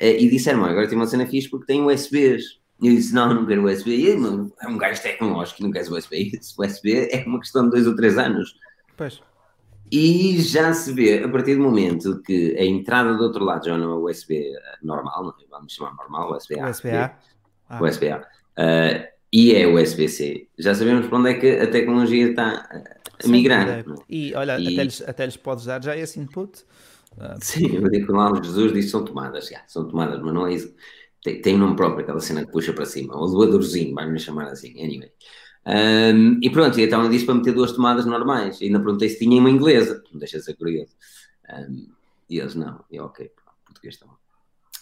Uh, 0.00 0.16
e 0.18 0.28
disseram, 0.28 0.64
agora 0.64 0.88
tem 0.88 0.96
uma 0.96 1.06
cena 1.06 1.26
fixe 1.26 1.48
porque 1.48 1.66
tem 1.66 1.82
USBs. 1.82 2.60
E 2.82 2.88
eu 2.88 2.94
disse, 2.94 3.14
não, 3.14 3.32
não 3.32 3.46
quero 3.46 3.64
USB. 3.64 3.90
E 3.90 4.06
ele, 4.06 4.50
é 4.60 4.68
um 4.68 4.76
gajo 4.76 5.02
tecnológico, 5.02 5.62
não 5.62 5.70
queres 5.70 5.90
USB. 5.90 6.30
Esse 6.34 6.54
USB 6.58 7.08
é 7.10 7.24
uma 7.26 7.40
questão 7.40 7.64
de 7.64 7.70
dois 7.70 7.86
ou 7.86 7.96
três 7.96 8.18
anos. 8.18 8.54
Pois. 8.96 9.20
E 9.90 10.40
já 10.40 10.72
se 10.74 10.92
vê, 10.92 11.22
a 11.22 11.28
partir 11.28 11.54
do 11.54 11.62
momento 11.62 12.20
que 12.22 12.56
a 12.58 12.64
entrada 12.64 13.14
do 13.14 13.22
outro 13.22 13.44
lado 13.44 13.64
já 13.66 13.78
não 13.78 13.92
é 13.92 14.10
USB 14.10 14.52
normal, 14.82 15.22
não, 15.22 15.30
é? 15.30 15.46
vamos 15.50 15.72
chamar 15.72 15.94
normal, 15.94 16.36
USB-A. 16.36 16.70
USB-A. 16.70 17.18
Ah. 17.68 17.82
USB-A. 17.82 18.18
Uh, 18.18 19.16
e 19.32 19.54
é 19.54 19.66
USB-C. 19.66 20.48
Já 20.58 20.74
sabemos 20.74 21.06
para 21.06 21.18
onde 21.18 21.30
é 21.30 21.34
que 21.34 21.50
a 21.50 21.70
tecnologia 21.70 22.30
está 22.30 22.68
a 23.24 23.28
migrar. 23.28 23.68
É. 23.68 23.84
E 24.08 24.34
olha, 24.34 24.58
e... 24.58 24.72
Até, 24.74 24.84
lhes, 24.84 25.02
até 25.06 25.26
lhes 25.26 25.36
podes 25.36 25.64
dar 25.66 25.82
já 25.82 25.96
esse 25.96 26.18
input 26.18 26.64
Sim, 27.40 27.74
eu 27.74 27.88
digo 27.88 28.06
que 28.06 28.12
lá 28.12 28.32
Jesus 28.42 28.72
diz 28.72 28.90
são 28.90 29.04
tomadas, 29.04 29.48
já, 29.48 29.62
são 29.66 29.88
tomadas, 29.88 30.20
mas 30.20 30.34
não 30.34 30.46
é 30.46 30.54
isso. 30.54 30.74
Tem, 31.22 31.40
tem 31.40 31.58
nome 31.58 31.76
próprio, 31.76 32.02
aquela 32.02 32.20
cena 32.20 32.44
que 32.44 32.52
puxa 32.52 32.72
para 32.72 32.84
cima, 32.84 33.16
o 33.16 33.26
doadorzinho, 33.26 33.94
vai-me 33.94 34.18
chamar 34.18 34.46
assim, 34.48 34.72
anyway. 34.82 35.10
Um, 35.66 36.38
e 36.40 36.48
pronto, 36.48 36.78
e 36.78 36.84
então 36.84 37.00
ele 37.00 37.10
disse 37.10 37.26
para 37.26 37.34
meter 37.34 37.52
duas 37.52 37.72
tomadas 37.72 38.06
normais. 38.06 38.60
E 38.60 38.66
ainda 38.66 38.78
perguntei 38.78 39.08
se 39.08 39.18
tinha 39.18 39.40
uma 39.40 39.50
inglesa, 39.50 40.02
não 40.12 40.18
deixa 40.20 40.38
de 40.38 40.44
ser 40.44 40.54
curioso. 40.54 40.92
Um, 41.50 41.88
e 42.30 42.38
eles 42.38 42.54
não, 42.54 42.84
e 42.90 43.00
ok, 43.00 43.32
português 43.64 43.94
está 43.94 44.06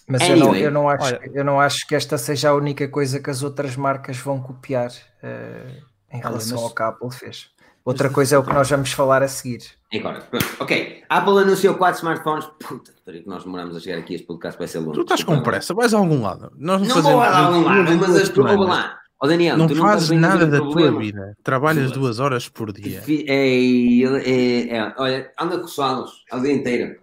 Mas 0.07 0.23
anyway, 0.23 0.41
eu, 0.41 0.47
não, 0.47 0.57
eu, 0.57 0.71
não 0.71 0.89
acho, 0.89 1.05
olha, 1.05 1.31
eu 1.33 1.45
não 1.45 1.61
acho 1.61 1.87
que 1.87 1.95
esta 1.95 2.19
seja 2.19 2.51
a 2.51 2.55
única 2.55 2.87
coisa 2.89 3.21
que 3.21 3.31
as 3.31 3.43
outras 3.43 3.77
marcas 3.77 4.19
vão 4.19 4.41
copiar 4.41 4.91
uh, 4.91 5.83
em 6.11 6.21
relação 6.21 6.57
mas, 6.57 6.65
ao 6.65 6.75
que 6.75 6.83
a 6.83 6.89
Apple 6.89 7.11
fez. 7.11 7.51
Outra 7.85 8.09
coisa 8.09 8.37
é 8.37 8.39
o 8.39 8.43
que 8.43 8.53
nós 8.53 8.71
vamos 8.71 8.93
falar 8.93 9.23
a 9.23 9.29
seguir. 9.29 9.63
Agora, 9.93 10.27
ok. 10.59 11.03
Apple 11.07 11.39
anunciou 11.39 11.75
quatro 11.75 11.99
smartphones. 11.99 12.47
Puta, 12.59 12.93
peraí 13.05 13.23
que 13.23 13.29
nós 13.29 13.45
demoramos 13.45 13.77
a 13.77 13.81
chegar 13.81 13.99
aqui. 13.99 14.15
Este 14.15 14.27
podcast 14.27 14.59
vai 14.59 14.67
ser 14.67 14.79
longo. 14.79 14.93
Tu 14.93 15.03
estás 15.03 15.23
com 15.23 15.43
pressa, 15.43 15.75
vais 15.75 15.93
a 15.93 15.99
algum 15.99 16.23
lado. 16.23 16.51
Nós 16.57 16.81
não, 16.81 16.89
não 16.89 16.95
fazemos, 16.95 17.13
vou 17.13 17.21
a 17.21 17.39
algum 17.39 17.63
lado, 17.63 17.99
mas 17.99 18.17
as 18.17 18.29
vou 18.31 18.65
lá. 18.65 18.99
Oh, 19.21 19.27
Daniel, 19.27 19.57
não 19.57 19.69
fazes 19.69 20.11
nada 20.19 20.47
da 20.47 20.59
tua 20.59 20.99
vida. 20.99 21.37
Trabalhas 21.43 21.93
duas 21.93 22.21
horas 22.21 22.49
por 22.49 22.73
dia. 22.73 23.03
É, 23.07 23.25
é, 23.29 24.77
é, 24.77 24.95
olha, 24.97 25.31
anda 25.39 25.59
com 25.59 25.69
solos 25.69 26.25
o 26.33 26.41
dia 26.41 26.53
inteiro. 26.53 26.99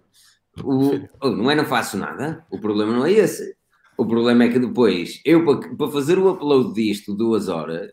O, 0.64 1.00
oh, 1.22 1.30
não 1.30 1.50
é 1.50 1.56
não 1.56 1.66
faço 1.66 1.96
nada. 1.96 2.44
O 2.50 2.60
problema 2.60 2.92
não 2.92 3.06
é 3.06 3.12
esse. 3.12 3.56
O 3.98 4.06
problema 4.06 4.46
é 4.46 4.50
que 4.50 4.60
depois, 4.60 5.22
eu 5.24 5.46
para, 5.46 5.76
para 5.76 5.92
fazer 5.92 6.18
o 6.18 6.32
upload 6.32 6.74
disto 6.74 7.14
duas 7.14 7.48
horas, 7.48 7.92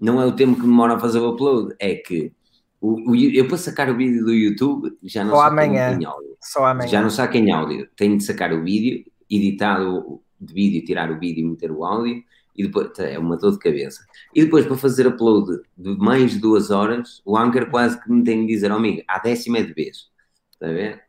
não 0.00 0.20
é 0.20 0.26
o 0.26 0.32
tempo 0.32 0.56
que 0.56 0.62
demora 0.62 0.94
a 0.94 0.98
fazer 0.98 1.18
o 1.18 1.30
upload, 1.30 1.74
é 1.78 1.94
que 1.94 2.32
o, 2.80 3.10
o, 3.10 3.14
eu 3.14 3.46
para 3.46 3.58
sacar 3.58 3.90
o 3.90 3.96
vídeo 3.96 4.24
do 4.24 4.32
YouTube 4.32 4.96
já 5.02 5.22
não 5.22 5.34
Só 5.34 5.42
amanhã. 5.42 5.92
em 5.92 6.04
áudio. 6.04 6.36
Só 6.40 6.64
amanhã. 6.64 6.88
Já 6.88 7.02
não 7.02 7.10
saco 7.10 7.36
em 7.36 7.52
áudio. 7.52 7.88
Tenho 7.94 8.16
de 8.16 8.24
sacar 8.24 8.52
o 8.52 8.64
vídeo, 8.64 9.04
editar 9.28 9.82
o 9.82 10.22
de 10.40 10.54
vídeo, 10.54 10.84
tirar 10.84 11.10
o 11.10 11.18
vídeo 11.18 11.44
e 11.44 11.50
meter 11.50 11.70
o 11.70 11.84
áudio 11.84 12.24
e 12.56 12.62
depois 12.64 12.90
é 12.98 13.18
uma 13.18 13.36
dor 13.36 13.52
de 13.52 13.58
cabeça. 13.58 14.04
E 14.34 14.44
depois 14.44 14.66
para 14.66 14.76
fazer 14.76 15.06
upload 15.06 15.62
de 15.76 15.96
mais 15.96 16.32
de 16.32 16.38
duas 16.38 16.70
horas, 16.70 17.20
o 17.24 17.36
Anchor 17.36 17.70
quase 17.70 18.02
que 18.02 18.10
me 18.10 18.24
tem 18.24 18.46
de 18.46 18.52
dizer, 18.52 18.72
oh, 18.72 18.76
amigo, 18.76 19.02
a 19.06 19.18
décima 19.18 19.58
é 19.58 19.62
de 19.62 19.72
vez. 19.72 20.08
Está 20.52 20.68
a 20.68 20.72
ver? 20.72 21.02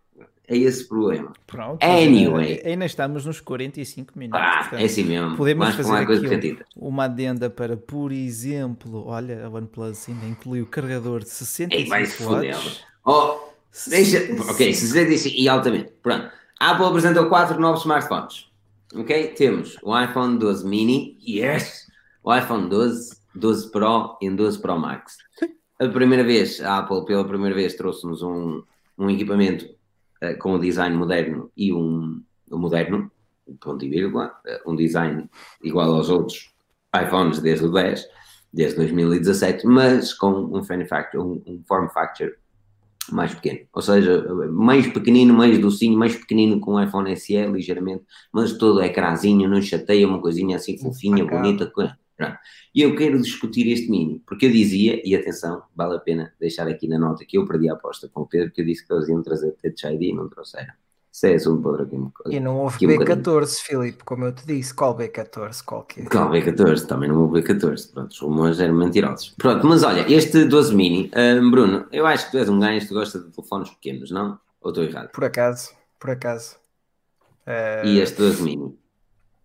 É 0.52 0.58
esse 0.58 0.86
problema. 0.86 1.32
Pronto. 1.47 1.82
Anyway. 1.82 2.62
Ainda 2.66 2.86
estamos 2.86 3.26
nos 3.26 3.39
45 3.39 4.20
minutos. 4.20 4.41
Ah, 4.43 4.70
é 4.74 4.84
assim 4.84 5.06
mesmo. 5.06 5.38
Podemos 5.38 5.74
Vamos 5.74 5.88
fazer 5.88 6.36
aqui 6.36 6.60
uma 6.76 7.06
adenda 7.06 7.49
para, 7.49 7.78
por 7.78 8.12
exemplo, 8.12 9.08
olha, 9.08 9.45
a 9.45 9.49
OnePlus 9.49 10.10
ainda 10.10 10.26
inclui 10.26 10.62
o 10.62 10.66
carregador 10.66 11.22
de 11.22 11.30
65 11.30 12.43
Ei, 12.43 12.52
watts. 12.52 12.84
Oh, 13.06 13.39
deixa, 13.88 14.18
ok, 14.52 14.74
65 14.74 15.36
e 15.38 15.47
altamente. 15.47 15.93
Pronto. 16.04 16.30
A 16.60 16.72
Apple 16.72 16.86
apresentou 16.86 17.30
quatro 17.30 17.58
novos 17.58 17.80
smartphones. 17.82 18.52
Ok? 18.93 19.28
Temos 19.30 19.78
o 19.82 19.97
iPhone 19.97 20.38
12 20.38 20.68
mini, 20.68 21.18
yes! 21.26 21.88
O 22.22 22.36
iPhone 22.36 22.68
12, 22.68 23.16
12 23.36 23.72
Pro 23.72 24.18
e 24.22 24.30
um 24.30 24.36
12 24.36 24.60
Pro 24.60 24.78
Max. 24.78 25.16
A 25.80 25.88
primeira 25.88 26.26
vez, 26.26 26.60
a 26.60 26.80
Apple, 26.80 27.06
pela 27.06 27.24
primeira 27.24 27.56
vez, 27.56 27.74
trouxe-nos 27.76 28.22
um, 28.22 28.62
um 28.97 29.10
equipamento 29.10 29.66
uh, 30.24 30.38
com 30.39 30.55
um 30.55 30.59
design 30.59 30.95
moderno 30.95 31.51
e 31.55 31.74
um, 31.74 32.22
um 32.51 32.57
moderno, 32.57 33.11
ponto 33.59 33.84
e 33.84 33.89
vírgula, 33.89 34.34
uh, 34.45 34.72
um 34.72 34.76
design 34.76 35.30
igual 35.63 35.93
aos 35.93 36.09
outros 36.09 36.53
iPhones 36.95 37.39
desde 37.39 37.65
o 37.65 37.72
10, 37.72 38.07
desde 38.53 38.76
2017, 38.78 39.65
mas 39.65 40.13
com 40.13 40.32
um, 40.32 40.57
um, 40.57 41.43
um 41.47 41.63
form 41.67 41.88
factor 41.89 42.36
mais 43.11 43.34
pequeno, 43.34 43.61
ou 43.74 43.82
seja, 43.82 44.24
mais 44.51 44.88
pequenino, 44.88 45.34
mais 45.34 45.57
docinho, 45.57 45.97
mais 45.97 46.15
pequenino 46.15 46.59
com 46.59 46.74
o 46.74 46.84
iPhone 46.84 47.15
SE, 47.17 47.45
ligeiramente, 47.47 48.03
mas 48.32 48.53
todo 48.53 48.82
ecrãzinho, 48.82 49.49
não 49.49 49.61
chateia, 49.61 50.07
uma 50.07 50.22
coisinha 50.22 50.57
assim 50.57 50.78
fofinha, 50.78 51.26
bonita. 51.26 51.72
E 52.74 52.82
eu 52.82 52.95
quero 52.95 53.22
discutir 53.22 53.67
este 53.67 53.89
mini, 53.89 54.22
porque 54.26 54.45
eu 54.45 54.51
dizia, 54.51 55.01
e 55.03 55.15
atenção, 55.15 55.63
vale 55.76 55.95
a 55.95 55.99
pena 55.99 56.34
deixar 56.39 56.67
aqui 56.67 56.88
na 56.88 56.97
nota 56.97 57.26
que 57.26 57.38
eu 57.38 57.45
perdi 57.45 57.69
a 57.69 57.74
aposta 57.74 58.09
com 58.09 58.22
o 58.22 58.26
Pedro, 58.26 58.51
que 58.51 58.61
eu 58.61 58.65
disse 58.65 58.86
que 58.86 58.93
eles 58.93 59.09
iam 59.09 59.22
trazer 59.22 59.51
Touch 59.51 59.86
ID 59.86 60.01
e 60.01 60.13
não 60.13 60.30
trouxeram. 60.30 60.74
Isso 61.11 61.26
é 61.26 61.34
assunto 61.34 61.61
para 61.61 61.84
aqui. 61.84 61.97
E 62.30 62.39
não 62.39 62.57
houve 62.57 62.80
B14, 62.88 63.43
um 63.43 63.47
Filipe, 63.65 64.03
como 64.05 64.24
eu 64.24 64.34
te 64.34 64.47
disse. 64.47 64.74
Qual 64.74 64.97
B14? 64.97 65.61
Qual 65.65 65.84
que 65.84 66.01
é? 66.01 66.05
Qual 66.05 66.30
B14? 66.32 66.86
Também 66.86 67.09
não 67.09 67.24
houve 67.24 67.41
B14. 67.41 67.91
Pronto, 67.91 68.11
os 68.11 68.19
rumores 68.19 68.59
eram 68.61 68.74
mentirosos. 68.74 69.36
Pronto, 69.38 69.67
mas 69.67 69.84
olha, 69.84 70.09
este 70.09 70.45
12 70.45 70.74
mini, 70.74 71.11
um, 71.13 71.51
Bruno, 71.51 71.86
eu 71.91 72.07
acho 72.07 72.26
que 72.26 72.32
tu 72.32 72.38
és 72.38 72.47
um 72.47 72.57
gajo 72.57 72.88
que 72.88 72.93
gosta 72.93 73.19
de 73.19 73.30
telefones 73.30 73.69
pequenos, 73.72 74.09
não? 74.09 74.39
Ou 74.61 74.69
estou 74.69 74.86
errado? 74.86 75.11
Por 75.11 75.26
acaso, 75.26 75.72
por 75.99 76.11
acaso. 76.11 76.55
Uh... 77.45 77.86
E 77.86 77.99
este 77.99 78.17
12 78.17 78.43
mini? 78.43 78.80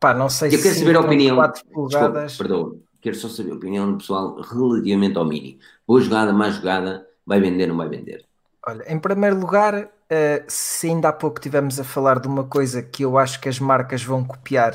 Pá, 0.06 0.14
não 0.14 0.28
sei 0.28 0.54
eu 0.54 0.58
se. 0.58 0.62
Quero 0.62 0.78
saber 0.78 0.96
a 0.96 1.00
opinião. 1.00 1.50
Desculpa, 1.50 2.26
perdão. 2.38 2.80
Quero 3.00 3.16
só 3.16 3.28
saber 3.28 3.50
a 3.50 3.54
opinião 3.54 3.90
do 3.90 3.98
pessoal 3.98 4.40
relativamente 4.40 5.18
ao 5.18 5.24
mini. 5.24 5.58
Boa 5.86 6.00
jogada, 6.00 6.32
má 6.32 6.48
jogada, 6.48 7.04
vai 7.26 7.40
vender, 7.40 7.66
não 7.66 7.76
vai 7.76 7.88
vender? 7.88 8.24
Olha, 8.64 8.84
em 8.92 9.00
primeiro 9.00 9.36
lugar, 9.36 9.74
uh, 9.74 10.44
se 10.46 10.88
ainda 10.88 11.08
há 11.08 11.12
pouco 11.12 11.40
tivemos 11.40 11.80
a 11.80 11.84
falar 11.84 12.20
de 12.20 12.28
uma 12.28 12.44
coisa 12.44 12.82
que 12.82 13.04
eu 13.04 13.18
acho 13.18 13.40
que 13.40 13.48
as 13.48 13.58
marcas 13.58 14.02
vão 14.04 14.24
copiar 14.24 14.74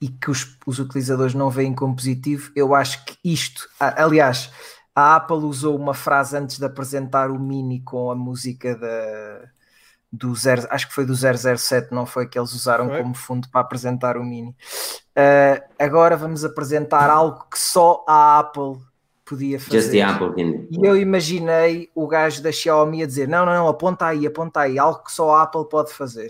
e 0.00 0.08
que 0.08 0.30
os, 0.30 0.56
os 0.64 0.78
utilizadores 0.78 1.34
não 1.34 1.50
veem 1.50 1.74
como 1.74 1.96
positivo, 1.96 2.52
eu 2.54 2.72
acho 2.72 3.04
que 3.04 3.16
isto, 3.24 3.68
aliás, 3.80 4.50
a 4.94 5.16
Apple 5.16 5.38
usou 5.38 5.76
uma 5.76 5.94
frase 5.94 6.36
antes 6.36 6.56
de 6.58 6.64
apresentar 6.64 7.32
o 7.32 7.38
Mini 7.38 7.80
com 7.80 8.12
a 8.12 8.14
música 8.14 8.76
da, 8.76 9.50
do 10.10 10.34
zero, 10.34 10.66
acho 10.70 10.88
que 10.88 10.94
foi 10.94 11.04
do 11.04 11.14
007, 11.14 11.92
não 11.92 12.06
foi 12.06 12.26
que 12.26 12.38
eles 12.38 12.52
usaram 12.52 12.88
foi. 12.88 13.02
como 13.02 13.14
fundo 13.14 13.48
para 13.50 13.60
apresentar 13.60 14.16
o 14.16 14.24
Mini. 14.24 14.50
Uh, 14.50 15.62
agora 15.78 16.16
vamos 16.16 16.44
apresentar 16.44 17.10
algo 17.10 17.44
que 17.50 17.58
só 17.58 18.04
a 18.08 18.38
Apple 18.38 18.80
podia 19.24 19.60
fazer. 19.60 19.80
Just 19.80 19.90
the 19.90 20.00
Apple 20.00 20.68
E 20.70 20.86
eu 20.86 20.96
imaginei 20.96 21.90
o 21.94 22.06
gajo 22.06 22.42
da 22.42 22.50
Xiaomi 22.50 23.02
a 23.02 23.06
dizer: 23.06 23.28
não, 23.28 23.44
não, 23.44 23.52
não, 23.52 23.68
aponta 23.68 24.06
aí, 24.06 24.26
aponta 24.26 24.60
aí, 24.60 24.78
algo 24.78 25.04
que 25.04 25.12
só 25.12 25.34
a 25.34 25.42
Apple 25.42 25.68
pode 25.68 25.92
fazer. 25.92 26.28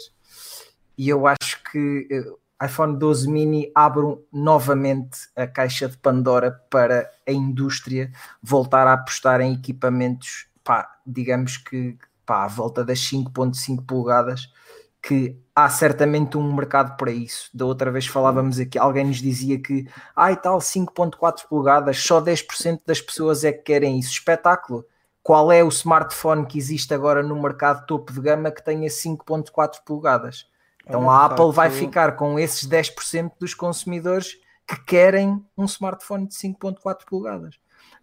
E 0.97 1.09
eu 1.09 1.27
acho 1.27 1.63
que 1.71 2.09
uh, 2.11 2.65
iPhone 2.65 2.99
12 2.99 3.31
mini 3.31 3.71
abre 3.73 4.03
novamente 4.33 5.19
a 5.37 5.47
caixa 5.47 5.89
de 5.89 5.97
Pandora 5.97 6.51
para 6.69 7.09
a 7.27 7.31
indústria 7.31 8.11
voltar 8.43 8.89
a 8.89 8.95
apostar 8.95 9.41
em 9.41 9.55
equipamentos, 9.55 10.49
pá, 10.65 10.91
digamos 11.07 11.57
que 11.57 11.97
pá, 12.29 12.45
à 12.45 12.47
volta 12.47 12.85
das 12.85 12.99
5.5 12.99 13.87
polegadas 13.87 14.53
que 15.01 15.41
há 15.55 15.71
certamente 15.71 16.37
um 16.37 16.53
mercado 16.53 16.95
para 16.99 17.11
isso. 17.11 17.49
Da 17.55 17.65
outra 17.65 17.91
vez 17.91 18.07
falávamos 18.07 18.61
aqui, 18.61 18.79
alguém 18.79 19.07
nos 19.07 19.17
dizia 19.17 19.59
que, 19.59 19.89
ai 20.15 20.35
ah, 20.35 20.37
tal, 20.37 20.59
5.4 20.59 21.49
polegadas, 21.49 21.99
só 21.99 22.21
10% 22.21 22.81
das 22.85 23.01
pessoas 23.01 23.45
é 23.45 23.53
que 23.53 23.63
querem 23.63 23.99
isso. 23.99 24.11
Espetáculo! 24.11 24.85
Qual 25.23 25.51
é 25.51 25.65
o 25.65 25.69
smartphone 25.69 26.47
que 26.47 26.59
existe 26.59 26.93
agora 26.93 27.23
no 27.23 27.41
mercado 27.41 27.87
topo 27.87 28.13
de 28.13 28.21
gama 28.21 28.51
que 28.51 28.65
tenha 28.65 28.89
5.4 28.89 29.79
polegadas? 29.85 30.47
Então 30.87 31.11
a 31.11 31.27
Apple 31.27 31.53
vai 31.53 31.71
ficar 31.71 32.17
com 32.17 32.39
esses 32.39 32.67
10% 32.67 33.33
dos 33.39 33.55
consumidores 33.55 34.37
que 34.67 34.77
querem 34.85 35.43
um 35.57 35.65
smartphone 35.65 36.27
de 36.27 36.35
5.4 36.35 37.05
polegadas. 37.09 37.59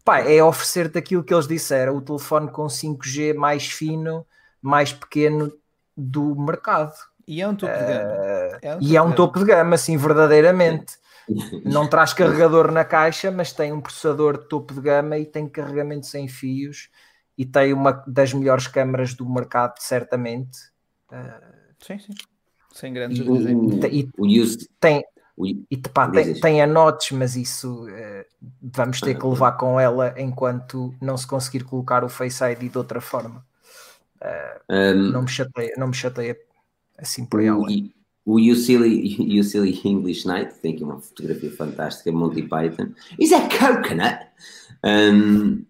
Pá, 0.05 0.19
é 0.19 0.41
oferecer-te 0.43 0.99
aquilo 0.99 1.23
que 1.23 1.33
eles 1.33 1.47
disseram, 1.47 1.97
o 1.97 2.01
telefone 2.01 2.51
com 2.51 2.67
5G 2.67 3.33
mais 3.33 3.65
fino, 3.65 4.25
mais 4.61 4.93
pequeno, 4.93 5.51
do 5.97 6.35
mercado. 6.35 6.93
E 7.27 7.41
é 7.41 7.47
um 7.47 7.55
topo 7.55 7.73
de 7.73 7.85
gama. 7.85 8.11
Uh, 8.11 8.59
é 8.61 8.75
um 8.75 8.79
e 8.81 8.97
é 8.97 9.01
um 9.01 9.11
topo 9.11 9.39
de 9.39 9.45
gama, 9.45 9.77
sim, 9.77 9.97
verdadeiramente. 9.97 10.93
Não 11.63 11.89
traz 11.89 12.13
carregador 12.13 12.71
na 12.71 12.85
caixa, 12.85 13.31
mas 13.31 13.51
tem 13.51 13.73
um 13.73 13.81
processador 13.81 14.37
de 14.37 14.47
topo 14.47 14.75
de 14.75 14.81
gama 14.81 15.17
e 15.17 15.25
tem 15.25 15.49
carregamento 15.49 16.05
sem 16.05 16.27
fios 16.27 16.89
e 17.35 17.43
tem 17.43 17.73
uma 17.73 18.03
das 18.05 18.31
melhores 18.31 18.67
câmaras 18.67 19.15
do 19.15 19.27
mercado, 19.27 19.79
certamente. 19.79 20.59
Uh, 21.11 21.73
sim, 21.83 21.97
sim. 21.97 22.13
Sem 22.71 22.93
grandes 22.93 23.25
dúvidas. 23.25 23.91
E, 23.91 24.07
e, 24.23 24.67
tem, 24.79 25.03
e 25.37 25.77
tem, 25.77 26.33
tem 26.39 26.61
a 26.61 26.67
notes, 26.67 27.11
mas 27.11 27.35
isso 27.35 27.85
uh, 27.85 28.25
vamos 28.61 29.01
ter 29.01 29.17
que 29.17 29.25
levar 29.25 29.53
com 29.53 29.79
ela 29.79 30.13
enquanto 30.17 30.95
não 31.01 31.17
se 31.17 31.27
conseguir 31.27 31.65
colocar 31.65 32.03
o 32.03 32.09
Face 32.09 32.43
ID 32.43 32.71
de 32.71 32.77
outra 32.77 33.01
forma. 33.01 33.45
Um, 34.69 35.11
não, 35.11 35.21
me 35.23 35.27
chateia, 35.27 35.73
não 35.77 35.87
me 35.87 35.93
chateia 35.93 36.37
assim 36.97 37.25
por 37.25 37.45
além. 37.45 37.93
O 38.25 38.39
You 38.39 38.55
Silly, 38.55 39.15
you 39.21 39.43
Silly 39.43 39.79
English 39.85 40.27
Night 40.27 40.55
tem 40.61 40.73
aqui 40.73 40.83
uma 40.83 40.99
fotografia 40.99 41.51
fantástica, 41.51 42.11
Monty 42.11 42.43
Python. 42.43 42.93
Is 43.19 43.29
that 43.29 43.55
coconut? 43.55 44.19
Um, 44.83 45.65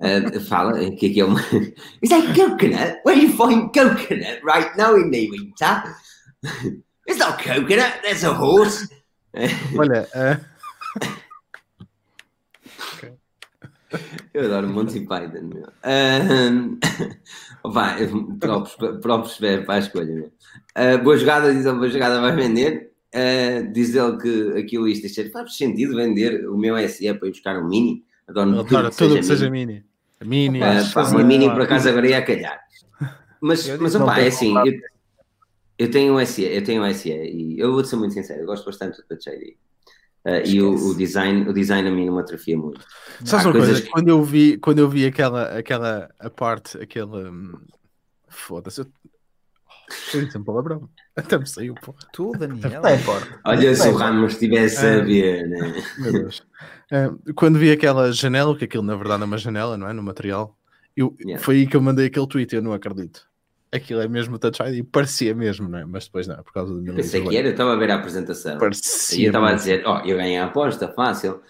uh, 0.00 0.40
fala 0.46 0.78
que 0.90 1.06
aqui 1.06 1.20
é 1.20 1.24
uma. 1.24 1.40
Is 2.02 2.10
that 2.10 2.34
coconut? 2.34 3.00
Where 3.04 3.18
you 3.18 3.30
find 3.30 3.72
coconut 3.72 4.42
right 4.44 4.76
now 4.76 4.96
in 4.96 5.10
the 5.10 5.30
winter? 5.30 5.82
It's 7.12 7.20
not 7.20 7.36
coconut, 7.44 8.00
there's 8.02 8.24
a 8.24 8.32
horse. 8.32 8.88
Olha, 9.76 10.08
uh... 10.14 10.36
Eu 14.32 14.46
adoro 14.46 14.66
Monty 14.66 15.00
Python, 15.00 15.50
meu. 15.52 15.68
Um, 15.84 16.78
opa, 17.62 17.96
próprios, 18.40 18.76
próprios 19.02 19.36
para 19.66 19.74
a 19.74 19.78
escolha, 19.78 20.06
meu. 20.06 20.32
Uh, 20.74 21.04
boa 21.04 21.18
jogada, 21.18 21.52
diz 21.52 21.66
ele, 21.66 21.76
boa 21.76 21.90
jogada 21.90 22.18
vai 22.18 22.34
vender. 22.34 22.92
Uh, 23.14 23.70
diz 23.70 23.94
ele 23.94 24.16
que 24.16 24.58
aquilo 24.58 24.88
isto 24.88 25.02
deixa, 25.02 25.30
faz 25.30 25.54
sentido 25.54 25.94
vender 25.94 26.48
o 26.48 26.56
meu 26.56 26.78
SE 26.88 27.12
para 27.12 27.28
ir 27.28 27.32
buscar 27.32 27.58
um 27.58 27.68
Mini. 27.68 28.02
Adoro, 28.26 28.60
Adoro 28.60 28.90
tudo, 28.90 28.90
tudo 28.96 29.16
que 29.16 29.22
seja 29.22 29.50
Mini. 29.50 29.84
Mini. 30.24 30.60
Uh, 30.60 30.94
pá, 30.94 31.02
uma 31.10 31.22
Mini 31.22 31.50
por 31.50 31.60
acaso 31.60 31.90
agora 31.90 32.08
ia 32.08 32.22
calhar. 32.22 32.58
Mas, 33.38 33.68
mas 33.78 33.94
opa, 33.96 34.18
é 34.18 34.28
assim, 34.28 34.56
eu, 34.56 34.72
eu 35.82 35.90
tenho 35.90 36.16
um 36.16 36.24
SE, 36.24 36.44
eu 36.44 36.62
tenho 36.62 36.84
um 36.84 36.94
SE 36.94 37.10
e 37.10 37.58
eu 37.58 37.72
vou 37.72 37.84
ser 37.84 37.96
muito 37.96 38.14
sincero, 38.14 38.42
eu 38.42 38.46
gosto 38.46 38.64
bastante 38.64 38.98
do 38.98 39.02
Touch 39.04 39.28
ID. 39.28 39.56
Uh, 40.24 40.46
e 40.46 40.62
o, 40.62 40.72
o, 40.72 40.94
design, 40.94 41.48
o 41.48 41.52
design 41.52 41.88
a 41.88 41.90
mim 41.90 42.06
não 42.06 42.14
me 42.14 42.20
atrofia 42.20 42.56
muito. 42.56 42.80
Sabes 43.24 43.46
uma 43.46 43.52
coisa? 43.52 43.82
Que... 43.82 43.88
Quando, 43.88 44.08
eu 44.08 44.22
vi, 44.22 44.56
quando 44.58 44.78
eu 44.78 44.88
vi 44.88 45.04
aquela, 45.04 45.58
aquela 45.58 46.08
a 46.20 46.30
parte, 46.30 46.78
aquela. 46.78 47.28
Hum, 47.28 47.58
foda-se. 48.28 48.82
Eu... 48.82 48.86
Disse 50.12 50.38
um 50.38 50.44
palavrão. 50.44 50.88
Até 51.16 51.36
me 51.36 51.46
saiu, 51.48 51.74
pô. 51.74 51.92
Tu, 52.12 52.30
Daniel. 52.38 52.82
Importa. 52.94 53.40
Olha, 53.44 53.74
se 53.74 53.88
o 53.88 53.96
Ramos 53.96 54.34
estivesse 54.34 54.86
a 54.86 55.02
ver, 55.02 55.48
né? 55.48 55.82
Meu 55.98 56.12
Deus. 56.12 56.46
Uh, 56.92 57.34
quando 57.34 57.58
vi 57.58 57.72
aquela 57.72 58.12
janela, 58.12 58.56
que 58.56 58.66
aquilo 58.66 58.84
na 58.84 58.94
verdade 58.94 59.24
é 59.24 59.26
uma 59.26 59.38
janela, 59.38 59.76
não 59.76 59.88
é? 59.88 59.92
No 59.92 60.04
material, 60.04 60.56
eu, 60.96 61.16
yeah. 61.20 61.42
foi 61.42 61.56
aí 61.56 61.66
que 61.66 61.76
eu 61.76 61.82
mandei 61.82 62.06
aquele 62.06 62.28
tweet. 62.28 62.54
Eu 62.54 62.62
não 62.62 62.72
acredito 62.72 63.31
aquilo 63.72 64.00
é 64.02 64.08
mesmo 64.08 64.38
Touch 64.38 64.62
ID, 64.62 64.84
parecia 64.84 65.34
mesmo, 65.34 65.68
não 65.68 65.78
é? 65.78 65.84
Mas 65.84 66.04
depois 66.04 66.26
não, 66.26 66.36
por 66.42 66.52
causa 66.52 66.74
do 66.74 66.82
meu 66.82 66.94
Pensei 66.94 67.26
que 67.26 67.36
era, 67.36 67.48
eu 67.48 67.52
estava 67.52 67.72
a 67.72 67.76
ver 67.76 67.90
a 67.90 67.96
apresentação. 67.96 68.58
Parecia. 68.58 69.18
E 69.18 69.24
eu 69.24 69.28
estava 69.30 69.48
a 69.48 69.54
dizer, 69.54 69.82
ó, 69.86 70.00
oh, 70.02 70.06
eu 70.06 70.16
ganhei 70.18 70.36
a 70.36 70.44
aposta, 70.44 70.88
fácil. 70.88 71.40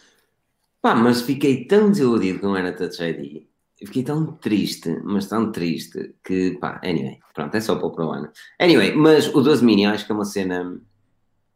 Pá, 0.80 0.94
mas 0.94 1.22
fiquei 1.22 1.64
tão 1.64 1.90
desiludido 1.90 2.38
com 2.38 2.56
era 2.56 2.72
Touch 2.72 3.02
ID. 3.02 3.42
Eu 3.80 3.86
fiquei 3.88 4.04
tão 4.04 4.26
triste, 4.34 4.96
mas 5.02 5.26
tão 5.26 5.50
triste, 5.50 6.14
que 6.24 6.56
pá, 6.60 6.80
anyway, 6.84 7.18
pronto, 7.34 7.54
é 7.56 7.60
só 7.60 7.74
para 7.74 7.86
o 7.86 7.90
pro 7.90 8.10
ano. 8.10 8.30
Anyway, 8.60 8.94
mas 8.94 9.26
o 9.34 9.40
12 9.40 9.64
Mini 9.64 9.86
acho 9.86 10.06
que 10.06 10.12
é 10.12 10.14
uma 10.14 10.24
cena, 10.24 10.80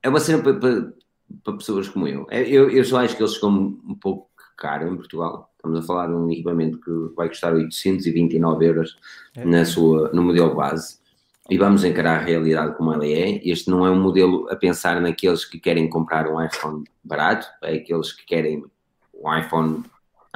é 0.03 0.09
uma 0.09 0.19
cena 0.19 0.43
para, 0.43 0.55
para, 0.55 0.93
para 1.45 1.57
pessoas 1.57 1.89
como 1.89 2.09
eu. 2.09 2.27
É, 2.29 2.43
eu. 2.43 2.69
Eu 2.69 2.85
só 2.85 2.99
acho 2.99 3.17
que 3.17 3.23
eles 3.23 3.35
chegam 3.35 3.79
um 3.87 3.95
pouco 3.95 4.29
caro 4.57 4.89
em 4.89 4.97
Portugal. 4.97 5.51
Estamos 5.57 5.81
a 5.81 5.83
falar 5.83 6.07
de 6.07 6.15
um 6.15 6.31
equipamento 6.31 6.79
que 6.79 7.15
vai 7.15 7.29
custar 7.29 7.55
829 7.55 8.65
euros 8.65 8.97
é. 9.37 9.45
na 9.45 9.65
sua, 9.65 10.11
no 10.13 10.23
modelo 10.23 10.55
base. 10.55 10.99
e 11.49 11.57
vamos 11.57 11.85
encarar 11.85 12.21
a 12.21 12.25
realidade 12.25 12.77
como 12.77 12.93
ela 12.93 13.07
é. 13.07 13.41
Este 13.49 13.71
não 13.71 13.87
é 13.87 13.91
um 13.91 14.01
modelo 14.01 14.49
a 14.51 14.57
pensar 14.57 15.01
naqueles 15.01 15.45
que 15.45 15.59
querem 15.59 15.89
comprar 15.89 16.29
um 16.29 16.43
iPhone 16.43 16.85
barato, 17.05 17.47
é 17.63 17.75
aqueles 17.75 18.13
que 18.13 18.25
querem 18.25 18.65
um 19.15 19.39
iPhone, 19.39 19.85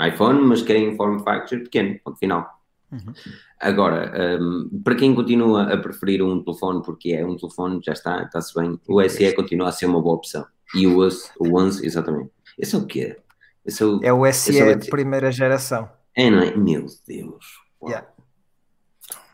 iPhone, 0.00 0.40
mas 0.42 0.62
querem 0.62 0.90
um 0.90 0.96
form 0.96 1.18
factor 1.20 1.60
pequeno, 1.60 1.98
ponto 2.04 2.18
final. 2.18 2.60
Uhum. 2.92 3.12
Agora, 3.60 4.38
um, 4.40 4.80
para 4.82 4.96
quem 4.96 5.14
continua 5.14 5.72
a 5.72 5.76
preferir 5.76 6.22
um 6.22 6.42
telefone 6.42 6.82
porque 6.82 7.12
é 7.12 7.24
um 7.24 7.36
telefone, 7.36 7.80
já 7.84 7.92
está, 7.92 8.22
está-se 8.22 8.54
bem, 8.54 8.80
o 8.88 9.08
SE 9.08 9.32
continua 9.34 9.68
a 9.68 9.72
ser 9.72 9.86
uma 9.86 10.00
boa 10.00 10.16
opção. 10.16 10.44
E 10.74 10.86
o 10.86 10.98
ONE, 10.98 11.14
o 11.38 11.56
ONE 11.56 11.70
exatamente. 11.84 12.30
Esse 12.58 12.74
é 12.74 12.78
o 12.78 12.86
quê? 12.86 13.16
Esse 13.64 13.82
é, 13.82 13.86
o, 13.86 14.00
é 14.02 14.12
o 14.12 14.32
SE 14.32 14.58
é 14.58 14.72
o 14.72 14.78
de 14.78 14.88
primeira 14.88 15.30
geração. 15.30 15.88
É, 16.16 16.30
não 16.30 16.42
é? 16.42 16.56
Meu 16.56 16.86
Deus. 17.06 17.44
Yeah. 17.82 18.06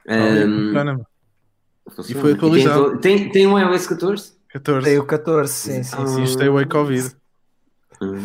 Um, 0.09 1.05
e 2.09 2.15
foi 2.15 2.33
atualizado. 2.33 2.99
Tem, 2.99 3.31
tem 3.31 3.47
um 3.47 3.59
iOS 3.59 3.87
14? 3.87 4.33
14. 4.49 4.85
Tem 4.85 4.99
o 4.99 5.07
14, 5.07 5.53
sim, 5.53 5.83
sim. 5.83 6.07
sim. 6.07 6.23
Isto 6.23 6.39
tem 6.39 6.49
o 6.49 6.69
Covid. 6.69 7.17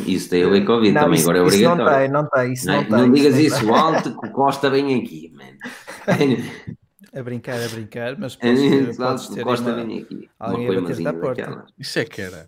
Isso 0.06 0.30
tem 0.30 0.46
o 0.46 0.66
Covid 0.66 0.94
também, 0.94 1.14
isso, 1.14 1.24
agora 1.24 1.38
é 1.38 1.42
obrigatório. 1.42 1.86
Não 1.86 2.00
tem, 2.00 2.10
não 2.10 2.30
tem, 2.30 2.54
isso 2.54 2.68
não, 2.68 2.76
não, 2.76 2.84
tem, 2.84 2.92
não 2.92 3.12
digas 3.12 3.38
isso, 3.38 3.64
isso 3.64 3.74
alto 3.74 4.20
que 4.20 4.30
Costa 4.30 4.70
bem 4.70 5.02
aqui, 5.02 5.34
man. 5.34 5.58
A 7.14 7.22
brincar, 7.24 7.62
a 7.62 7.68
brincar, 7.68 8.18
mas 8.18 8.38
podes 8.40 8.62
ter, 8.62 8.96
podes 8.96 9.28
ter 9.28 9.44
Costa 9.44 9.70
uma, 9.70 9.84
bem 9.84 10.02
aqui. 10.02 10.30
alguém 10.40 10.78
a 10.78 10.82
bater 10.82 11.08
à 11.08 11.14
porta. 11.14 11.66
Isso 11.78 12.00
é 12.00 12.06
que 12.06 12.22
era. 12.22 12.48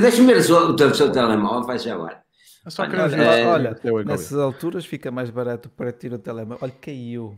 Deixa-me 0.00 0.32
ver 0.32 0.52
o 0.52 0.76
teu, 0.76 0.94
seu 0.94 1.10
telemóvel, 1.10 1.64
faz 1.64 1.82
já 1.82 1.94
agora. 1.94 2.23
Só 2.66 2.82
olha, 2.82 3.48
olha, 3.48 3.80
olha 3.84 4.04
nessas 4.04 4.38
alturas 4.38 4.86
fica 4.86 5.10
mais 5.10 5.30
barato 5.30 5.68
para 5.68 5.92
tirar 5.92 6.16
o 6.16 6.18
telemóvel. 6.18 6.58
Olha, 6.62 6.72
caiu. 6.80 7.36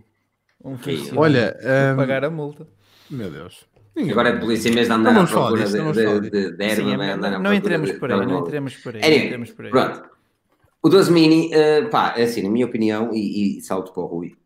Um 0.64 0.76
caiu. 0.76 1.12
Olha, 1.16 1.56
um... 1.92 1.96
pagar 1.96 2.24
a 2.24 2.30
multa. 2.30 2.66
Meu 3.10 3.30
Deus. 3.30 3.66
Ninguém 3.94 4.12
Agora 4.12 4.28
é 4.28 4.36
polícia, 4.38 4.68
em 4.68 4.72
vez 4.72 4.86
de 4.88 4.92
andar 4.92 5.12
não 5.12 5.22
à 5.22 5.26
procura 5.26 5.64
de, 5.64 5.72
de, 5.72 6.30
de, 6.30 6.56
de 6.56 6.64
erva, 6.64 6.96
vai 6.96 7.10
andar 7.10 7.34
à 7.34 7.38
Não 7.38 7.54
entremos 7.54 7.92
por 7.92 8.12
aí, 8.12 8.26
não 8.26 8.40
entremos 8.40 8.76
por 8.76 8.94
aí. 8.94 9.02
Anyway, 9.02 9.52
por 9.52 9.64
aí. 9.64 9.70
Pronto. 9.70 10.10
O 10.82 10.88
12 10.88 11.10
Mini, 11.10 11.50
uh, 11.54 11.88
pá, 11.88 12.14
é 12.16 12.24
assim, 12.24 12.42
na 12.42 12.50
minha 12.50 12.66
opinião, 12.66 13.10
e, 13.12 13.58
e 13.58 13.60
salto 13.62 13.92
para 13.92 14.02
o 14.02 14.06
Rui, 14.06 14.36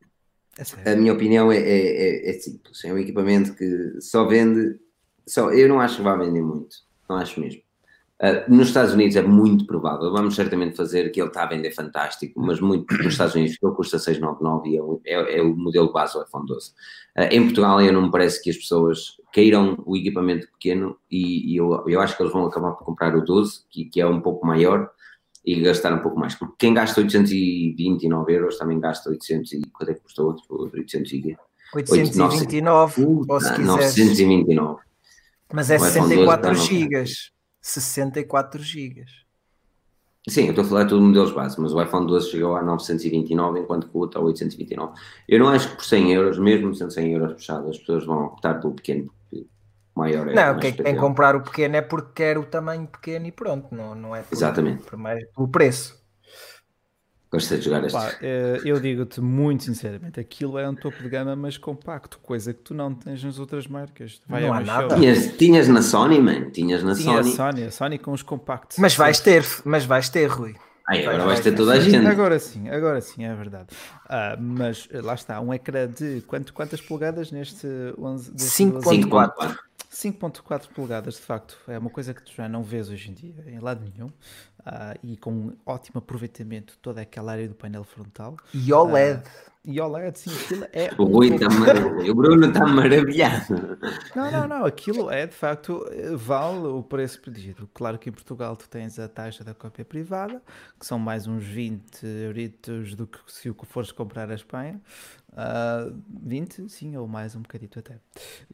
é 0.84 0.92
a 0.92 0.96
minha 0.96 1.12
opinião 1.12 1.50
é, 1.50 1.56
é, 1.56 1.60
é, 1.62 2.30
é, 2.30 2.32
simples. 2.34 2.84
É 2.84 2.92
um 2.92 2.98
equipamento 2.98 3.54
que 3.54 4.00
só 4.00 4.24
vende, 4.24 4.78
só, 5.26 5.50
eu 5.52 5.68
não 5.68 5.80
acho 5.80 5.96
que 5.96 6.02
vá 6.02 6.16
vender 6.16 6.42
muito, 6.42 6.76
não 7.08 7.16
acho 7.16 7.40
mesmo. 7.40 7.60
Uh, 8.20 8.54
nos 8.54 8.68
Estados 8.68 8.92
Unidos 8.92 9.16
é 9.16 9.22
muito 9.22 9.64
provável, 9.64 10.12
vamos 10.12 10.34
certamente 10.34 10.76
fazer 10.76 11.08
que 11.08 11.18
ele 11.18 11.28
está 11.28 11.44
a 11.44 11.46
vender 11.46 11.70
fantástico, 11.70 12.38
mas 12.38 12.60
muito 12.60 12.92
nos 13.02 13.14
Estados 13.14 13.34
Unidos 13.34 13.56
ele 13.62 13.72
custa 13.72 13.98
699 13.98 14.68
e 14.68 14.76
é 14.76 14.82
o, 14.82 15.00
é, 15.06 15.38
é 15.38 15.42
o 15.42 15.56
modelo 15.56 15.90
base 15.90 16.12
do 16.12 16.22
iPhone 16.22 16.46
12. 16.46 16.68
Uh, 16.68 16.72
ah, 17.16 17.24
em 17.34 17.44
Portugal, 17.44 17.80
eu 17.80 17.92
não 17.94 18.02
me 18.02 18.10
parece 18.10 18.42
que 18.42 18.50
as 18.50 18.56
pessoas 18.58 19.16
queiram 19.32 19.82
o 19.86 19.96
equipamento 19.96 20.46
pequeno 20.52 20.98
e, 21.10 21.54
e 21.54 21.56
eu, 21.56 21.82
eu, 21.88 21.98
acho 21.98 22.14
que 22.14 22.22
eles 22.22 22.32
vão 22.32 22.44
acabar 22.44 22.72
por 22.72 22.84
comprar 22.84 23.16
o 23.16 23.24
12, 23.24 23.62
que, 23.70 23.86
que, 23.86 24.00
é 24.02 24.06
um 24.06 24.20
pouco 24.20 24.46
maior, 24.46 24.90
e 25.42 25.58
gastar 25.62 25.94
um 25.94 26.00
pouco 26.00 26.18
mais. 26.18 26.34
Porque 26.34 26.56
quem 26.58 26.74
gasta 26.74 27.00
829 27.00 28.34
euros 28.34 28.58
também 28.58 28.78
gasta 28.78 29.08
800 29.08 29.52
e 29.52 29.62
quanto 29.72 29.92
é 29.92 29.94
que 29.94 30.00
custou 30.00 30.26
outro? 30.26 30.70
800 30.74 31.12
e 31.12 31.38
829, 31.74 33.06
8, 33.06 33.32
ou 33.32 33.40
se 33.40 33.58
929. 33.60 34.82
Mas 35.52 35.70
é 35.70 35.78
64 35.78 36.54
gigas. 36.54 37.32
64 37.60 38.62
GB. 38.62 39.04
Sim, 40.28 40.44
eu 40.44 40.50
estou 40.50 40.64
a 40.64 40.68
falar 40.68 40.82
de 40.82 40.90
tudo 40.90 41.02
modelos 41.02 41.32
base, 41.32 41.60
mas 41.60 41.72
o 41.72 41.82
iPhone 41.82 42.06
12 42.06 42.30
chegou 42.30 42.54
a 42.54 42.62
929, 42.62 43.60
enquanto 43.60 43.88
que 43.88 43.96
o 43.96 44.00
outro 44.00 44.20
a 44.20 44.24
829. 44.24 44.92
Eu 45.26 45.38
não 45.38 45.48
acho 45.48 45.70
que 45.70 45.76
por 45.76 45.84
100 45.84 46.12
euros, 46.12 46.38
mesmo 46.38 46.74
sendo 46.74 46.92
100 46.92 47.12
euros 47.12 47.32
puxado, 47.32 47.68
as 47.68 47.78
pessoas 47.78 48.04
vão 48.04 48.26
optar 48.26 48.60
pelo 48.60 48.74
pequeno, 48.74 49.06
porque 49.06 49.46
maior 49.94 50.28
é 50.28 50.34
Não, 50.34 50.58
quem, 50.58 50.74
quem 50.74 50.96
comprar 50.96 51.34
o 51.34 51.42
pequeno 51.42 51.76
é 51.76 51.82
porque 51.82 52.12
quer 52.14 52.36
o 52.36 52.44
tamanho 52.44 52.86
pequeno 52.86 53.26
e 53.26 53.32
pronto, 53.32 53.74
não, 53.74 53.94
não 53.94 54.14
é 54.14 54.22
por, 54.22 54.34
Exatamente. 54.34 54.82
por 54.82 54.98
mais, 54.98 55.24
pelo 55.34 55.48
preço. 55.48 55.99
Gostei 57.30 57.58
de 57.58 57.64
jogar 57.64 57.84
estes. 57.84 58.16
Eh, 58.20 58.60
eu 58.64 58.80
digo-te 58.80 59.20
muito 59.20 59.62
sinceramente, 59.62 60.18
aquilo 60.18 60.58
é 60.58 60.68
um 60.68 60.74
topo 60.74 61.00
de 61.00 61.08
gama, 61.08 61.36
mas 61.36 61.56
compacto, 61.56 62.18
coisa 62.18 62.52
que 62.52 62.60
tu 62.60 62.74
não 62.74 62.92
tens 62.92 63.22
nas 63.22 63.38
outras 63.38 63.68
marcas. 63.68 64.20
Vai 64.26 64.42
não 64.42 64.52
há 64.52 64.60
nada. 64.60 64.96
Tinhas, 64.96 65.36
tinhas, 65.36 65.68
na 65.68 65.80
Sony, 65.80 66.18
man. 66.18 66.50
Tinhas 66.50 66.82
na 66.82 66.94
Tinha 66.94 67.22
Sony. 67.22 67.32
A 67.32 67.36
Sony, 67.36 67.62
a 67.64 67.70
Sony 67.70 67.98
com 67.98 68.10
os 68.10 68.22
compactos. 68.22 68.78
Mas 68.78 68.96
vais 68.96 69.20
ter, 69.20 69.46
mas 69.64 69.84
vais 69.84 70.08
ter, 70.08 70.26
Rui. 70.26 70.56
Ai, 70.88 71.06
agora 71.06 71.24
vais 71.24 71.38
ter 71.38 71.54
toda 71.54 71.74
a 71.74 71.78
gente. 71.78 72.04
Agora 72.04 72.36
sim, 72.40 72.68
agora 72.68 73.00
sim, 73.00 73.24
é 73.24 73.32
verdade. 73.32 73.68
Ah, 74.08 74.36
mas 74.36 74.88
lá 74.92 75.14
está, 75.14 75.40
um 75.40 75.54
ecrã 75.54 75.86
de 75.86 76.22
quanto, 76.22 76.52
quantas 76.52 76.80
polegadas 76.80 77.30
neste 77.30 77.64
11? 77.96 78.32
5.4. 78.32 79.56
5.4 79.90 80.68
polegadas, 80.68 81.14
de 81.14 81.22
facto, 81.22 81.58
é 81.66 81.76
uma 81.76 81.90
coisa 81.90 82.14
que 82.14 82.22
tu 82.22 82.32
já 82.32 82.48
não 82.48 82.62
vês 82.62 82.88
hoje 82.88 83.10
em 83.10 83.14
dia 83.14 83.44
em 83.48 83.58
lado 83.58 83.82
nenhum 83.82 84.06
uh, 84.06 84.98
e 85.02 85.16
com 85.16 85.32
um 85.32 85.56
ótimo 85.66 85.98
aproveitamento 85.98 86.78
toda 86.80 87.00
aquela 87.00 87.32
área 87.32 87.48
do 87.48 87.54
painel 87.54 87.82
frontal. 87.82 88.36
E 88.54 88.72
OLED. 88.72 89.18
Uh, 89.18 89.50
e 89.62 89.78
OLED, 89.78 90.18
sim, 90.18 90.30
aquilo 90.32 90.64
é. 90.72 90.90
O 90.96 91.04
Rui 91.04 91.34
está 91.34 91.50
maravilhado. 91.50 92.10
O 92.10 92.14
Bruno 92.14 92.46
está 92.46 92.66
maravilhado. 92.66 93.78
Não, 94.16 94.30
não, 94.30 94.48
não. 94.48 94.64
Aquilo 94.64 95.10
é 95.10 95.26
de 95.26 95.34
facto, 95.34 95.84
vale 96.16 96.66
o 96.66 96.82
preço 96.82 97.20
pedido. 97.20 97.68
Claro 97.74 97.98
que 97.98 98.08
em 98.08 98.12
Portugal 98.12 98.56
tu 98.56 98.68
tens 98.68 98.98
a 98.98 99.06
taxa 99.06 99.44
da 99.44 99.52
cópia 99.52 99.84
privada, 99.84 100.40
que 100.78 100.86
são 100.86 100.98
mais 100.98 101.26
uns 101.26 101.44
20 101.44 102.06
euritos 102.06 102.94
do 102.94 103.06
que 103.06 103.18
se 103.26 103.50
o 103.50 103.56
fores 103.66 103.92
comprar 103.92 104.30
a 104.30 104.34
Espanha. 104.34 104.80
Uh, 105.32 106.02
20, 106.22 106.68
sim, 106.68 106.96
ou 106.96 107.06
mais 107.06 107.36
um 107.36 107.42
bocadito 107.42 107.78
até. 107.78 107.98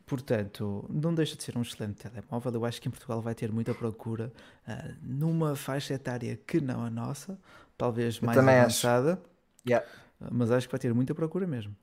Portanto, 0.05 0.85
não 0.91 1.15
deixa 1.15 1.37
de 1.37 1.43
ser 1.43 1.57
um 1.57 1.63
excelente 1.63 2.03
telemóvel. 2.03 2.53
Eu 2.53 2.65
acho 2.65 2.81
que 2.81 2.89
em 2.89 2.91
Portugal 2.91 3.21
vai 3.21 3.35
ter 3.35 3.51
muita 3.51 3.75
procura 3.75 4.33
uh, 4.69 4.95
numa 5.03 5.57
faixa 5.57 5.95
etária 5.95 6.39
que 6.47 6.61
não 6.61 6.85
a 6.85 6.91
nossa, 6.91 7.39
talvez 7.77 8.21
mais 8.21 8.37
avançada. 8.39 9.21
Yeah 9.67 9.85
mas 10.31 10.51
acho 10.51 10.67
que 10.67 10.73
vai 10.73 10.79
ter 10.79 10.95
muita 10.95 11.15
procura 11.15 11.47
mesmo. 11.47 11.75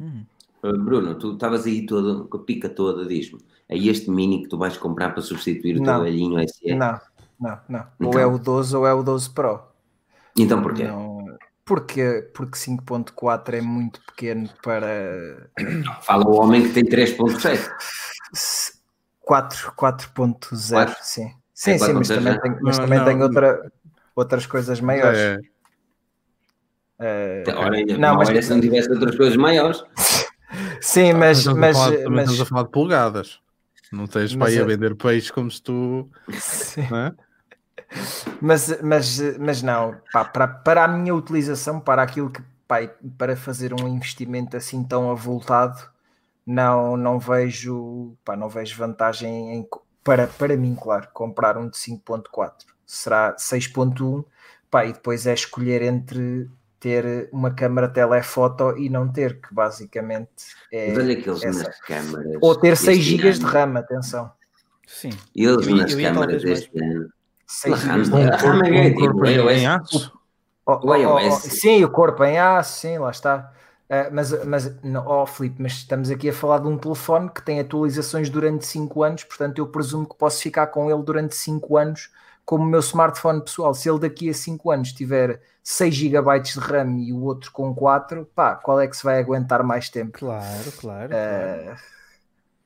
Hum. 0.00 0.24
Bruno, 0.62 1.14
tu 1.14 1.34
estavas 1.34 1.66
aí 1.66 1.86
todo, 1.86 2.26
com 2.28 2.38
a 2.38 2.40
pica 2.40 2.68
toda, 2.68 3.06
diz-me. 3.06 3.38
É 3.68 3.76
este 3.76 4.10
mini 4.10 4.42
que 4.42 4.48
tu 4.48 4.58
vais 4.58 4.76
comprar 4.76 5.10
para 5.10 5.22
substituir 5.22 5.80
o 5.80 5.84
teu 5.84 6.02
velhinho 6.02 6.38
SE? 6.48 6.74
Não, 6.74 7.00
não, 7.40 7.58
não. 7.68 7.86
Então, 8.00 8.10
ou 8.10 8.18
é 8.18 8.26
o 8.26 8.38
12 8.38 8.76
ou 8.76 8.86
é 8.86 8.92
o 8.92 9.02
12 9.02 9.30
Pro. 9.30 9.60
Então 10.38 10.62
porquê? 10.62 10.84
Não, 10.84 11.05
porque, 11.66 12.30
porque 12.32 12.56
5.4 12.56 13.54
é 13.54 13.60
muito 13.60 14.00
pequeno 14.02 14.48
para. 14.62 15.50
Fala 16.02 16.24
o 16.24 16.36
homem 16.36 16.62
que 16.62 16.72
tem 16.72 16.84
3.7. 16.84 17.68
4.0, 19.26 20.96
sim. 21.02 21.34
Sim, 21.52 21.70
é 21.72 21.78
sim, 21.78 21.92
mas 21.94 22.08
também, 22.08 22.40
tem, 22.40 22.56
mas 22.62 22.78
não, 22.78 22.84
também 22.84 22.98
não, 22.98 23.06
tem 23.06 23.22
outra, 23.22 23.72
outras 24.14 24.46
coisas 24.46 24.80
maiores. 24.80 25.18
É. 25.18 25.38
Uh, 26.98 27.58
Ora, 27.58 27.84
não, 27.98 28.14
mas 28.14 28.28
se 28.44 28.50
não 28.50 28.60
tivesse 28.60 28.88
outras 28.90 29.16
coisas 29.16 29.36
maiores. 29.36 29.82
Sim, 30.80 31.14
mas. 31.14 31.44
mas, 31.46 31.76
mas, 31.76 32.04
mas... 32.08 32.20
estamos 32.20 32.40
a 32.40 32.44
falar 32.44 32.62
de 32.62 32.70
polegadas. 32.70 33.40
Não 33.92 34.06
tens 34.06 34.36
para 34.36 34.52
ir 34.52 34.60
a 34.60 34.64
vender 34.64 34.94
peixe 34.94 35.32
como 35.32 35.50
se 35.50 35.60
tu. 35.60 36.08
Não 36.90 36.98
é? 36.98 37.14
Mas, 38.40 38.80
mas, 38.82 39.38
mas 39.38 39.62
não, 39.62 39.96
pá, 40.12 40.24
para, 40.24 40.48
para 40.48 40.84
a 40.84 40.88
minha 40.88 41.14
utilização, 41.14 41.80
para 41.80 42.02
aquilo 42.02 42.30
que 42.30 42.42
pá, 42.66 42.78
para 43.16 43.36
fazer 43.36 43.72
um 43.72 43.88
investimento 43.88 44.56
assim 44.56 44.82
tão 44.84 45.10
avultado, 45.10 45.78
não, 46.46 46.96
não 46.96 47.18
vejo 47.18 48.16
pá, 48.24 48.36
não 48.36 48.48
vejo 48.48 48.76
vantagem 48.76 49.54
em, 49.54 49.68
para, 50.02 50.26
para 50.26 50.56
mim, 50.56 50.76
claro, 50.80 51.08
comprar 51.12 51.56
um 51.56 51.68
de 51.68 51.76
5.4. 51.76 52.52
Será 52.84 53.34
6.1 53.36 54.24
pá, 54.70 54.84
e 54.84 54.92
depois 54.92 55.26
é 55.26 55.34
escolher 55.34 55.82
entre 55.82 56.48
ter 56.78 57.28
uma 57.32 57.50
câmara 57.50 57.88
telefoto 57.88 58.76
e 58.76 58.88
não 58.88 59.10
ter, 59.10 59.40
que 59.40 59.52
basicamente 59.52 60.30
é. 60.72 60.88
Mas 60.88 60.98
olha 60.98 61.18
aqueles 61.18 61.42
essa. 61.42 61.70
câmaras. 61.86 62.38
Ou 62.40 62.54
ter 62.54 62.76
6 62.76 62.98
GB 62.98 63.32
de 63.32 63.44
RAM, 63.44 63.76
atenção. 63.76 64.30
Sim. 64.86 65.10
E 65.34 65.44
eles 65.44 65.66
nas 65.66 65.94
câmaras 65.94 66.42
deste 66.42 66.78
ano. 66.78 67.08
6 67.46 67.78
GB 67.80 68.02
de 68.02 68.10
RAM. 68.10 69.48
é 69.48 69.58
em 69.58 69.66
aço. 69.66 70.12
IOS. 70.68 71.34
Sim, 71.60 71.84
o 71.84 71.90
corpo 71.90 72.24
em 72.24 72.38
aço, 72.38 72.80
sim, 72.80 72.98
lá 72.98 73.10
está. 73.10 73.52
Uh, 73.88 74.10
mas, 74.12 74.44
mas 74.44 74.82
não, 74.82 75.06
oh, 75.06 75.26
Filipe, 75.26 75.62
mas 75.62 75.72
estamos 75.74 76.10
aqui 76.10 76.28
a 76.28 76.32
falar 76.32 76.58
de 76.58 76.66
um 76.66 76.76
telefone 76.76 77.30
que 77.30 77.40
tem 77.40 77.60
atualizações 77.60 78.28
durante 78.28 78.66
5 78.66 79.02
anos, 79.04 79.22
portanto 79.22 79.58
eu 79.58 79.68
presumo 79.68 80.08
que 80.08 80.16
posso 80.16 80.42
ficar 80.42 80.66
com 80.66 80.90
ele 80.90 81.02
durante 81.04 81.36
5 81.36 81.76
anos 81.76 82.10
como 82.46 82.64
o 82.64 82.66
meu 82.66 82.78
smartphone 82.78 83.40
pessoal, 83.42 83.74
se 83.74 83.90
ele 83.90 83.98
daqui 83.98 84.30
a 84.30 84.34
5 84.34 84.70
anos 84.70 84.92
tiver 84.92 85.40
6 85.64 85.94
GB 85.94 86.40
de 86.40 86.60
RAM 86.60 87.00
e 87.00 87.12
o 87.12 87.22
outro 87.22 87.50
com 87.50 87.74
4, 87.74 88.24
pá, 88.34 88.54
qual 88.54 88.80
é 88.80 88.86
que 88.86 88.96
se 88.96 89.02
vai 89.02 89.18
aguentar 89.18 89.64
mais 89.64 89.90
tempo? 89.90 90.16
Claro, 90.16 90.72
claro. 90.80 91.06
Uh, 91.06 91.64
claro. 91.64 91.78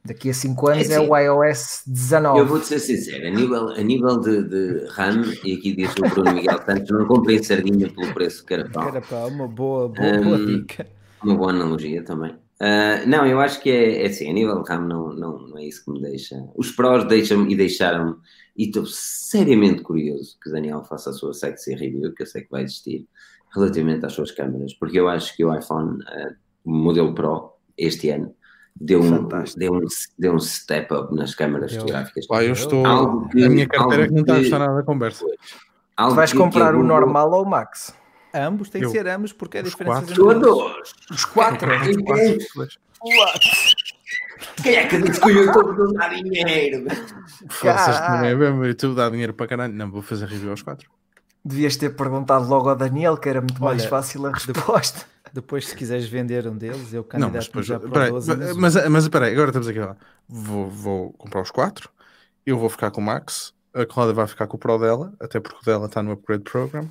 Daqui 0.02 0.30
a 0.30 0.34
5 0.34 0.68
anos 0.68 0.90
é, 0.90 0.96
assim, 0.96 1.06
é, 1.06 1.08
o 1.10 1.16
iOS 1.16 1.82
19. 1.86 2.38
Eu 2.38 2.46
vou-te 2.46 2.66
ser 2.66 2.78
sincero, 2.78 3.26
a 3.26 3.30
nível, 3.30 3.68
a 3.68 3.82
nível 3.82 4.18
de, 4.18 4.42
de 4.44 4.86
RAM, 4.92 5.22
e 5.44 5.54
aqui 5.54 5.76
diz 5.76 5.92
o 5.96 6.08
Bruno 6.08 6.32
Miguel 6.32 6.58
Santos, 6.64 6.90
não 6.90 7.06
comprei 7.06 7.42
sardinha 7.42 7.92
pelo 7.92 8.12
preço 8.14 8.44
que 8.46 8.54
era 8.54 8.68
pau. 8.70 8.88
Era 8.88 9.02
pau, 9.02 9.28
uma 9.28 9.46
boa, 9.46 9.88
boa, 9.88 10.12
um, 10.12 10.24
boa 10.24 10.46
dica. 10.46 10.86
Uma 11.22 11.36
boa 11.36 11.50
analogia 11.50 12.02
também. 12.02 12.32
Uh, 12.32 13.06
não, 13.06 13.26
eu 13.26 13.40
acho 13.40 13.60
que 13.60 13.70
é, 13.70 14.02
é 14.02 14.06
assim, 14.06 14.30
a 14.30 14.32
nível 14.32 14.62
de 14.62 14.68
RAM 14.70 14.86
não, 14.86 15.12
não, 15.12 15.38
não 15.48 15.58
é 15.58 15.66
isso 15.66 15.84
que 15.84 15.90
me 15.90 16.00
deixa. 16.00 16.36
Os 16.54 16.72
prós 16.72 17.04
deixam-me 17.04 17.52
e 17.52 17.56
deixaram-me, 17.56 18.16
e 18.56 18.66
estou 18.66 18.86
seriamente 18.86 19.82
curioso 19.82 20.38
que 20.42 20.48
o 20.48 20.52
Daniel 20.52 20.82
faça 20.82 21.10
a 21.10 21.12
sua 21.12 21.34
sexy 21.34 21.74
review, 21.74 22.14
que 22.14 22.22
eu 22.22 22.26
sei 22.26 22.42
que 22.42 22.50
vai 22.50 22.62
existir, 22.62 23.06
relativamente 23.54 24.06
às 24.06 24.14
suas 24.14 24.30
câmeras, 24.30 24.72
porque 24.74 24.98
eu 24.98 25.08
acho 25.08 25.36
que 25.36 25.44
o 25.44 25.54
iPhone, 25.54 25.98
uh, 26.02 26.34
modelo 26.64 27.14
Pro, 27.14 27.52
este 27.76 28.08
ano, 28.10 28.34
deu 28.80 29.02
um, 29.02 29.28
deu 29.56 29.74
um, 29.74 29.86
deu 30.18 30.34
um 30.34 30.38
step 30.38 30.92
up 30.94 31.14
nas 31.14 31.34
câmaras 31.34 31.72
eu, 31.72 31.80
fotográficas. 31.80 32.26
Pá, 32.26 32.42
eu 32.42 32.52
estou. 32.52 33.28
Que, 33.28 33.44
a 33.44 33.50
minha 33.50 33.68
carteira 33.68 34.08
que 34.08 34.14
não 34.14 34.22
está 34.22 34.36
a 34.36 34.38
gostar 34.38 34.58
nada 34.58 34.76
da 34.76 34.82
conversa. 34.82 35.24
Vais 36.14 36.32
comprar 36.32 36.74
o 36.74 36.82
normal 36.82 37.30
ou 37.32 37.42
o 37.42 37.48
Max? 37.48 37.94
Ambos, 38.32 38.70
tem 38.70 38.80
que 38.80 38.88
ser 38.88 39.06
ambos, 39.08 39.32
porque 39.32 39.58
é 39.58 39.62
diferença. 39.62 40.14
Todos! 40.14 40.94
Os 41.10 41.24
quatro! 41.24 41.68
Os 41.70 42.78
Quem 44.62 44.76
é 44.76 44.86
que 44.86 44.96
escolheu 44.96 45.52
todo 45.52 45.74
não 45.74 45.92
dá 45.92 46.08
dinheiro? 46.08 46.86
Vocês 47.48 48.00
também 48.00 48.30
é 48.30 48.34
mesmo, 48.34 48.64
YouTube 48.64 48.94
dá 48.94 49.10
dinheiro 49.10 49.34
para 49.34 49.46
caralho. 49.46 49.74
Não, 49.74 49.90
vou 49.90 50.00
fazer 50.00 50.26
review 50.26 50.50
aos 50.50 50.62
quatro. 50.62 50.88
Devias 51.44 51.76
ter 51.76 51.90
perguntado 51.90 52.48
logo 52.48 52.68
ao 52.68 52.76
Daniel, 52.76 53.16
que 53.16 53.28
era 53.28 53.40
muito 53.40 53.62
Olha, 53.62 53.76
mais 53.76 53.84
fácil 53.84 54.26
a 54.26 54.30
resposta. 54.30 55.06
Depois, 55.32 55.68
se 55.68 55.76
quiseres 55.76 56.06
vender 56.06 56.46
um 56.46 56.56
deles, 56.56 56.92
eu 56.92 57.04
candidato 57.04 57.30
não, 57.30 57.36
mas, 57.36 57.46
depois, 57.46 57.66
já 57.66 57.78
para 57.78 58.12
mas, 58.12 58.56
mas, 58.56 58.88
mas 58.88 59.04
espera 59.04 59.26
aí, 59.26 59.32
agora 59.32 59.50
estamos 59.50 59.68
aqui 59.68 59.78
lá. 59.78 59.96
Vou, 60.28 60.68
vou 60.68 61.12
comprar 61.12 61.42
os 61.42 61.50
quatro, 61.50 61.90
eu 62.44 62.58
vou 62.58 62.68
ficar 62.68 62.90
com 62.90 63.00
o 63.00 63.04
Max, 63.04 63.54
a 63.72 63.86
Cláudia 63.86 64.14
vai 64.14 64.26
ficar 64.26 64.46
com 64.46 64.56
o 64.56 64.60
Pro 64.60 64.78
dela, 64.78 65.12
até 65.20 65.38
porque 65.40 65.58
o 65.62 65.64
dela 65.64 65.86
está 65.86 66.02
no 66.02 66.12
Upgrade 66.12 66.42
Program 66.42 66.88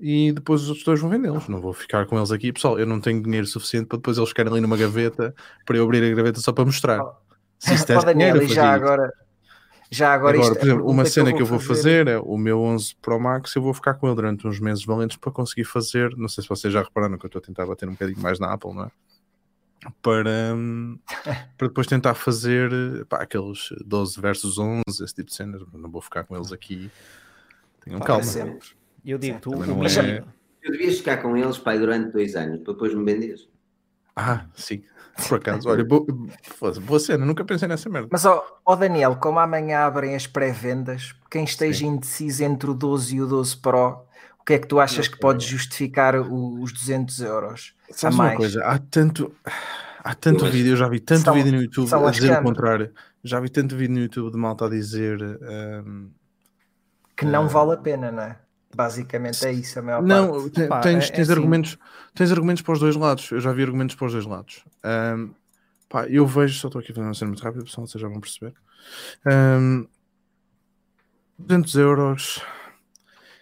e 0.00 0.32
depois 0.32 0.62
os 0.62 0.68
outros 0.68 0.84
dois 0.84 1.00
vão 1.00 1.10
vendê-los. 1.10 1.46
Não 1.46 1.60
vou 1.60 1.74
ficar 1.74 2.06
com 2.06 2.16
eles 2.16 2.32
aqui, 2.32 2.52
pessoal. 2.52 2.78
Eu 2.78 2.86
não 2.86 3.00
tenho 3.00 3.22
dinheiro 3.22 3.46
suficiente 3.46 3.86
para 3.86 3.98
depois 3.98 4.16
eles 4.16 4.30
ficarem 4.30 4.50
ali 4.50 4.60
numa 4.60 4.76
gaveta 4.76 5.34
para 5.66 5.76
eu 5.76 5.84
abrir 5.84 6.02
a 6.02 6.16
gaveta 6.16 6.40
só 6.40 6.52
para 6.52 6.64
mostrar. 6.64 7.00
Se 7.58 7.74
isso 7.74 7.84
oh, 7.90 8.02
Daniel, 8.02 8.40
já 8.48 8.72
agora, 8.72 9.12
já 9.90 10.12
agora, 10.12 10.38
agora 10.38 10.54
por 10.54 10.64
exemplo, 10.64 10.88
uma 10.88 11.04
cena 11.04 11.32
que 11.32 11.42
eu 11.42 11.46
vou 11.46 11.58
fazer. 11.58 12.04
fazer 12.04 12.08
é 12.08 12.18
o 12.18 12.38
meu 12.38 12.60
11 12.60 12.94
Pro 13.02 13.18
Max. 13.18 13.54
Eu 13.56 13.62
vou 13.62 13.74
ficar 13.74 13.94
com 13.94 14.06
ele 14.06 14.14
durante 14.14 14.46
uns 14.46 14.60
meses 14.60 14.84
valentes 14.84 15.16
para 15.16 15.32
conseguir 15.32 15.64
fazer. 15.64 16.16
Não 16.16 16.28
sei 16.28 16.42
se 16.42 16.48
vocês 16.48 16.72
já 16.72 16.80
repararam 16.80 17.18
que 17.18 17.26
eu 17.26 17.28
estou 17.28 17.40
a 17.40 17.42
tentar 17.42 17.66
bater 17.66 17.88
um 17.88 17.92
bocadinho 17.92 18.20
mais 18.20 18.38
na 18.38 18.52
Apple, 18.52 18.72
não 18.72 18.84
é? 18.84 18.90
Para, 20.00 20.54
hum, 20.54 20.96
para 21.58 21.66
depois 21.66 21.88
tentar 21.88 22.14
fazer 22.14 22.70
pá, 23.06 23.22
aqueles 23.22 23.70
12 23.84 24.20
versus 24.20 24.58
11, 24.58 24.82
esse 24.88 25.14
tipo 25.14 25.28
de 25.28 25.34
cenas. 25.34 25.62
Não 25.72 25.90
vou 25.90 26.00
ficar 26.00 26.22
com 26.22 26.36
eles 26.36 26.52
aqui. 26.52 26.88
Tenham 27.84 27.98
calma. 27.98 28.22
Sempre. 28.22 28.68
Eu 29.04 29.18
digo, 29.18 29.40
tu, 29.40 29.50
o 29.50 29.84
é... 29.84 30.22
Eu 30.62 30.72
devias 30.72 30.98
ficar 30.98 31.16
com 31.16 31.36
eles, 31.36 31.58
pai, 31.58 31.78
durante 31.78 32.12
dois 32.12 32.36
anos, 32.36 32.62
para 32.62 32.74
depois 32.74 32.94
me 32.94 33.02
venderes. 33.04 33.48
Ah, 34.14 34.46
sim. 34.54 34.84
Por 35.28 35.36
acaso, 35.36 35.68
olha, 35.68 35.84
boa, 35.84 36.04
boa 36.82 37.00
cena, 37.00 37.24
nunca 37.24 37.44
pensei 37.44 37.68
nessa 37.68 37.88
merda. 37.88 38.08
Mas, 38.10 38.24
ó, 38.24 38.44
ó 38.64 38.76
Daniel, 38.76 39.16
como 39.16 39.38
amanhã 39.38 39.80
abrem 39.80 40.14
as 40.14 40.26
pré-vendas, 40.26 41.14
quem 41.30 41.44
esteja 41.44 41.80
sim. 41.80 41.86
indeciso 41.86 42.44
entre 42.44 42.70
o 42.70 42.74
12 42.74 43.16
e 43.16 43.22
o 43.22 43.26
12 43.26 43.56
Pro, 43.58 44.04
o 44.38 44.44
que 44.44 44.54
é 44.54 44.58
que 44.58 44.66
tu 44.66 44.80
achas 44.80 45.06
que 45.06 45.18
pode 45.18 45.46
justificar 45.46 46.16
os 46.16 46.72
200 46.72 47.20
euros? 47.20 47.74
Sabes 47.90 48.18
uma 48.18 48.34
coisa, 48.34 48.64
há 48.64 48.78
tanto, 48.78 49.32
há 50.02 50.14
tanto 50.14 50.46
vídeo, 50.46 50.72
eu 50.72 50.76
já 50.76 50.88
vi 50.88 51.00
tanto 51.00 51.24
são, 51.24 51.34
vídeo 51.34 51.52
no 51.52 51.62
YouTube 51.62 51.92
a 51.92 52.10
dizer 52.10 52.38
o 52.38 52.42
contrário. 52.42 52.92
Já 53.22 53.38
vi 53.38 53.50
tanto 53.50 53.76
vídeo 53.76 53.94
no 53.94 54.00
YouTube 54.00 54.32
de 54.32 54.38
malta 54.38 54.66
a 54.66 54.68
dizer 54.70 55.20
um, 55.22 56.10
que 57.16 57.26
não 57.26 57.44
um, 57.44 57.48
vale 57.48 57.74
a 57.74 57.76
pena, 57.76 58.10
não 58.10 58.22
é? 58.22 58.36
Basicamente 58.74 59.44
é 59.44 59.52
isso 59.52 59.78
a 59.78 59.82
maior 59.82 60.02
não, 60.02 60.42
parte. 60.42 60.60
Não, 60.60 60.80
tens, 60.80 61.10
é, 61.10 61.12
tens, 61.12 61.28
é 61.28 61.32
argumentos, 61.32 61.70
assim. 61.70 62.12
tens 62.14 62.30
argumentos 62.30 62.62
para 62.62 62.72
os 62.72 62.80
dois 62.80 62.96
lados. 62.96 63.30
Eu 63.30 63.40
já 63.40 63.52
vi 63.52 63.62
argumentos 63.62 63.96
para 63.96 64.06
os 64.06 64.12
dois 64.12 64.26
lados. 64.26 64.64
Um, 64.84 65.34
pá, 65.88 66.06
eu 66.06 66.26
vejo, 66.26 66.58
só 66.58 66.68
estou 66.68 66.80
aqui 66.80 66.92
fazendo 66.92 67.08
uma 67.08 67.14
cena 67.14 67.30
muito 67.30 67.42
rápida, 67.42 67.64
pessoal, 67.64 67.86
vocês 67.86 68.00
já 68.00 68.08
vão 68.08 68.20
perceber. 68.20 68.54
Um, 69.26 69.86
200 71.38 71.74
euros. 71.76 72.42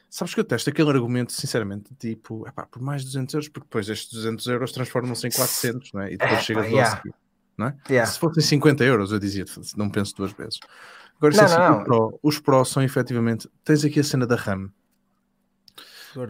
Sabes 0.09 0.33
que 0.33 0.41
eu 0.41 0.45
testo 0.45 0.71
aquele 0.71 0.89
argumento, 0.91 1.33
sinceramente, 1.33 1.95
tipo, 1.99 2.49
epá, 2.49 2.65
por 2.65 2.81
mais 2.81 3.03
de 3.03 3.09
200 3.09 3.35
euros, 3.35 3.49
porque 3.49 3.67
depois 3.67 3.89
estes 3.89 4.11
200 4.15 4.47
euros 4.47 4.73
transformam-se 4.73 5.27
em 5.27 5.31
400, 5.31 5.93
não 5.93 6.01
é? 6.01 6.13
E 6.13 6.17
depois 6.17 6.39
é, 6.39 6.43
chega 6.43 6.61
a 6.61 6.63
12, 6.63 6.75
yeah. 6.75 7.03
não 7.59 7.67
é? 7.67 7.77
Yeah. 7.91 8.11
Se 8.11 8.19
fossem 8.19 8.43
50 8.43 8.83
euros, 8.85 9.13
eu 9.13 9.19
dizia, 9.19 9.45
não 9.77 9.91
penso 9.91 10.17
duas 10.17 10.33
vezes. 10.33 10.59
Agora, 11.19 11.37
não, 11.37 11.45
assim, 11.45 11.57
não, 11.59 11.85
Pro, 11.85 12.19
os 12.23 12.41
Pro 12.41 12.65
são 12.65 12.83
efetivamente, 12.83 13.51
tens 13.63 13.85
aqui 13.85 14.01
a 14.01 14.05
cena 14.05 14.27
da 14.27 14.37
RAM, 14.37 14.71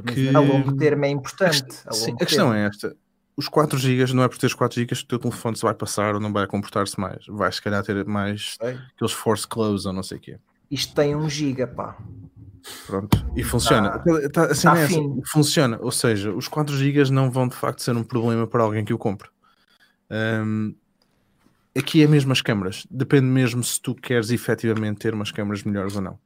que... 0.07 0.35
A 0.35 0.41
longo 0.41 0.77
termo 0.77 1.05
é 1.05 1.09
importante. 1.09 1.83
A, 1.87 1.93
sim, 1.93 2.15
a 2.15 2.25
questão 2.25 2.53
é 2.53 2.67
esta. 2.67 2.97
Os 3.37 3.49
4 3.49 3.79
GB 3.79 4.13
não 4.15 4.25
é 4.25 4.29
por 4.29 4.37
teres 4.37 4.55
4 4.55 4.75
GB 4.75 4.95
que 4.95 5.01
o 5.01 5.07
teu 5.07 5.19
telefone 5.19 5.57
se 5.57 5.63
vai 5.63 5.75
passar 5.75 6.15
ou 6.15 6.21
não 6.21 6.33
vai 6.33 6.47
comportar-se 6.47 6.99
mais. 6.99 7.25
Vai 7.29 7.53
se 7.53 7.63
calhar 7.63 7.85
ter 7.85 8.05
mais 8.05 8.57
aqueles 8.61 9.13
force 9.13 9.47
close 9.47 9.87
ou 9.87 9.93
não 9.93 10.03
sei 10.03 10.19
o 10.19 10.21
quê. 10.21 10.39
Isto 10.71 10.95
tem 10.95 11.15
1 11.15 11.29
GB, 11.29 11.67
pá. 11.69 11.97
Pronto, 12.87 13.27
e 13.37 13.43
funciona. 13.43 13.99
Tá, 14.01 14.29
tá, 14.33 14.45
assim 14.47 14.69
tá 14.69 14.81
é 14.81 14.89
funciona. 15.25 15.79
Ou 15.81 15.93
seja, 15.93 16.33
os 16.33 16.49
4 16.49 16.77
GB 16.77 17.11
não 17.11 17.31
vão 17.31 17.49
de 17.49 17.55
facto 17.55 17.83
ser 17.83 17.97
um 17.97 18.03
problema 18.03 18.47
para 18.47 18.63
alguém 18.63 18.85
que 18.85 18.93
o 18.93 18.99
compre. 18.99 19.29
Um, 20.11 20.75
aqui 21.77 22.03
é 22.03 22.07
mesmo 22.07 22.33
as 22.33 22.43
câmaras. 22.43 22.87
Depende 22.91 23.27
mesmo 23.27 23.63
se 23.63 23.81
tu 23.81 23.95
queres 23.95 24.31
efetivamente 24.31 24.99
ter 24.99 25.15
umas 25.15 25.31
câmaras 25.31 25.63
melhores 25.63 25.97
ou 25.97 26.03
não. 26.03 26.19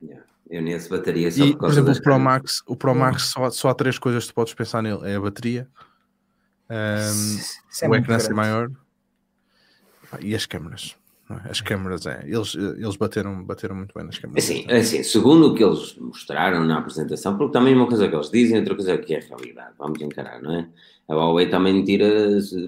Yeah. 0.00 0.24
Eu 0.52 0.60
nesse 0.60 0.86
bateria 0.86 1.30
só 1.30 1.42
e, 1.42 1.52
por, 1.52 1.60
por 1.60 1.70
exemplo, 1.70 1.92
o 1.92 2.02
Pro 2.02 2.18
Max, 2.18 2.62
o 2.66 2.76
Pro 2.76 2.94
Max 2.94 3.22
só, 3.22 3.48
só 3.48 3.70
há 3.70 3.74
três 3.74 3.98
coisas 3.98 4.24
que 4.24 4.32
tu 4.32 4.34
podes 4.34 4.52
pensar 4.52 4.82
nele: 4.82 5.00
é 5.04 5.16
a 5.16 5.20
bateria, 5.20 5.66
um, 6.68 7.84
é 7.84 7.88
o 7.88 7.94
ecrã 7.94 8.18
ser 8.18 8.34
maior 8.34 8.70
e 10.20 10.34
as 10.34 10.44
câmaras. 10.44 10.94
É? 11.30 11.50
As 11.50 11.62
câmaras, 11.62 12.04
é. 12.04 12.22
Eles, 12.26 12.54
eles 12.54 12.96
bateram, 12.96 13.42
bateram 13.42 13.76
muito 13.76 13.94
bem 13.94 14.04
nas 14.04 14.18
câmaras. 14.18 14.44
Assim, 14.44 14.66
assim, 14.70 15.02
segundo 15.02 15.46
o 15.46 15.54
que 15.54 15.64
eles 15.64 15.96
mostraram 15.96 16.62
na 16.64 16.80
apresentação, 16.80 17.38
porque 17.38 17.54
também 17.54 17.74
uma 17.74 17.86
coisa 17.86 18.06
que 18.06 18.14
eles 18.14 18.30
dizem, 18.30 18.58
outra 18.58 18.74
coisa 18.74 18.98
que 18.98 19.14
é 19.14 19.20
a 19.20 19.26
realidade, 19.26 19.74
vamos 19.78 20.02
encarar, 20.02 20.42
não 20.42 20.54
é? 20.54 20.68
A 21.08 21.14
Huawei 21.14 21.48
também 21.48 21.82
tira 21.82 22.06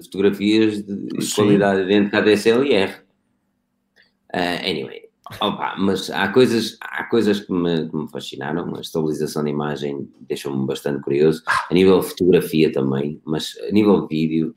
fotografias 0.03 0.81
de 0.81 1.23
Sim. 1.23 1.35
qualidade 1.35 1.85
dentro 1.85 2.11
da 2.11 2.21
DSLR. 2.21 2.93
Uh, 4.33 4.59
anyway, 4.67 5.04
Opa, 5.41 5.75
mas 5.79 6.09
há 6.11 6.27
coisas, 6.27 6.77
há 6.81 7.03
coisas 7.05 7.39
que 7.39 7.51
me, 7.51 7.89
que 7.89 7.95
me 7.95 8.07
fascinaram. 8.09 8.75
A 8.75 8.81
estabilização 8.81 9.43
da 9.43 9.49
imagem 9.49 10.07
deixou-me 10.21 10.67
bastante 10.67 11.01
curioso. 11.01 11.41
A 11.47 11.73
nível 11.73 11.99
de 11.99 12.07
fotografia 12.09 12.71
também, 12.71 13.19
mas 13.25 13.55
a 13.67 13.71
nível 13.71 14.01
de 14.01 14.07
vídeo, 14.07 14.55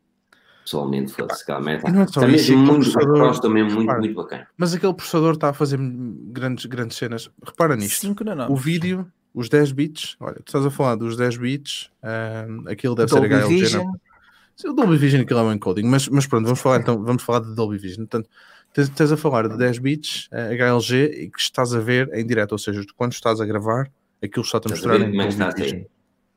pessoalmente, 0.62 1.12
foda-se 1.12 1.42
aquela 1.42 1.60
merda. 1.60 1.90
Não 1.90 2.02
é 2.02 2.06
só 2.06 2.26
isso, 2.28 2.54
muito, 2.54 2.90
processador, 2.90 3.40
também 3.40 3.62
muito, 3.64 3.80
repara, 3.80 3.98
muito 3.98 4.14
bacana. 4.14 4.48
Mas 4.58 4.74
aquele 4.74 4.92
processador 4.92 5.34
está 5.34 5.48
a 5.48 5.54
fazer 5.54 5.78
grandes, 5.80 6.66
grandes 6.66 6.98
cenas. 6.98 7.30
Repara 7.42 7.74
nisto. 7.74 8.14
O 8.50 8.56
vídeo, 8.56 9.10
os 9.32 9.48
10 9.48 9.72
bits, 9.72 10.16
olha, 10.20 10.36
tu 10.36 10.48
estás 10.48 10.66
a 10.66 10.70
falar 10.70 10.96
dos 10.96 11.16
10 11.16 11.38
bits, 11.38 11.90
um, 12.02 12.68
aquilo 12.68 12.94
deve 12.94 13.10
Dolby 13.10 13.28
ser 13.28 13.34
HLG. 13.34 13.60
Vision. 13.60 13.84
Não? 13.84 14.08
O 14.66 14.74
Dolby 14.74 14.96
Vision 14.96 15.22
aquilo 15.22 15.38
é 15.38 15.42
um 15.44 15.52
encoding, 15.52 15.84
mas, 15.84 16.08
mas 16.08 16.26
pronto, 16.26 16.44
vamos 16.44 16.60
falar 16.60 16.80
então, 16.80 17.02
vamos 17.02 17.22
falar 17.22 17.40
de 17.40 17.54
Dolby 17.54 17.78
Vision. 17.78 18.06
Portanto, 18.06 18.28
Estás 18.79 19.11
a 19.11 19.16
falar 19.16 19.49
de 19.49 19.59
10 19.59 19.79
bits 19.79 20.29
HLG 20.31 21.24
e 21.24 21.31
que 21.31 21.41
estás 21.41 21.74
a 21.74 21.81
ver 21.81 22.09
em 22.14 22.24
direto, 22.24 22.53
ou 22.53 22.59
seja, 22.59 22.81
quando 22.97 23.12
estás 23.12 23.41
a 23.41 23.47
gravar, 23.47 23.91
aquilo 24.22 24.45
está-te 24.45 24.68
a 24.68 24.70
mostrar 24.70 25.01
em 25.01 25.20
é 25.20 25.87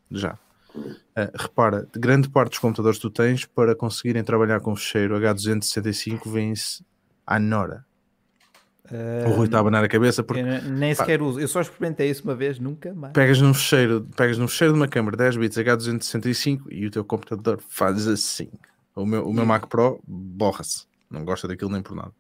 Já. 0.10 0.40
Uh, 0.74 1.30
repara, 1.36 1.88
grande 1.94 2.30
parte 2.30 2.52
dos 2.52 2.60
computadores 2.60 2.98
que 2.98 3.02
tu 3.04 3.10
tens 3.12 3.46
para 3.46 3.76
conseguirem 3.76 4.24
trabalhar 4.24 4.60
com 4.62 4.72
o 4.72 4.76
fecheiro 4.76 5.16
H265 5.20 6.32
vêm-se 6.32 6.84
à 7.28 7.38
Nora. 7.38 7.86
Uh, 8.86 9.30
o 9.30 9.34
Rui 9.34 9.46
está 9.46 9.58
a 9.58 9.62
abanar 9.62 9.84
a 9.84 9.88
cabeça 9.88 10.24
porque 10.24 10.42
nem 10.42 10.94
sequer 10.96 11.20
pá, 11.20 11.26
uso, 11.26 11.40
eu 11.40 11.48
só 11.48 11.62
experimentei 11.62 12.10
isso 12.10 12.24
uma 12.24 12.36
vez, 12.36 12.58
nunca 12.58 12.94
mais. 12.94 13.14
Pegas 13.14 13.40
num 13.40 13.54
fecheiro, 13.54 14.08
pegas 14.16 14.38
num 14.38 14.48
fecheiro 14.48 14.74
de 14.74 14.80
uma 14.80 14.88
câmera 14.88 15.16
10 15.16 15.38
bits 15.38 15.58
H265 15.58 16.64
e 16.72 16.88
o 16.88 16.92
teu 16.92 17.06
computador 17.06 17.62
faz 17.70 18.08
assim. 18.08 18.50
O 18.96 19.06
meu, 19.06 19.28
o 19.28 19.34
meu 19.34 19.46
Mac 19.46 19.68
Pro 19.68 20.02
borra-se, 20.08 20.86
não 21.10 21.24
gosta 21.24 21.48
daquilo 21.48 21.72
nem 21.72 21.82
por 21.82 21.96
nada. 21.96 22.14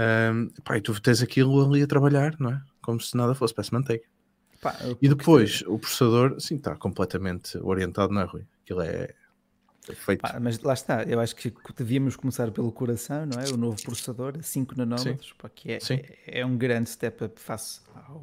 Um, 0.00 0.48
pá, 0.64 0.78
e 0.78 0.80
tu 0.80 0.98
tens 1.00 1.22
aquilo 1.22 1.62
ali 1.62 1.82
a 1.82 1.86
trabalhar, 1.86 2.34
não 2.38 2.52
é? 2.52 2.62
Como 2.80 3.00
se 3.00 3.14
nada 3.16 3.34
fosse, 3.34 3.54
parece 3.54 3.72
manteiga. 3.72 4.04
Pá, 4.62 4.74
e 5.00 5.08
depois 5.08 5.62
o 5.66 5.78
processador, 5.78 6.40
sim, 6.40 6.56
está 6.56 6.74
completamente 6.76 7.58
orientado, 7.58 8.12
não 8.12 8.22
é, 8.22 8.24
Rui? 8.24 8.46
Aquilo 8.62 8.82
é 8.82 9.14
Perfeito. 9.86 10.20
Pá, 10.20 10.38
mas 10.40 10.58
lá 10.60 10.74
está, 10.74 11.02
eu 11.04 11.18
acho 11.18 11.34
que 11.34 11.52
devíamos 11.76 12.14
começar 12.14 12.50
pelo 12.50 12.70
coração, 12.70 13.26
não 13.26 13.40
é? 13.40 13.48
O 13.48 13.56
novo 13.56 13.82
processador, 13.82 14.34
5 14.40 14.76
nanómetros, 14.76 15.32
pá, 15.32 15.48
que 15.48 15.72
é, 15.72 15.78
é, 15.90 16.40
é, 16.40 16.46
um 16.46 16.56
grande 16.56 16.90
step 16.90 17.24
up 17.24 17.40
face 17.40 17.80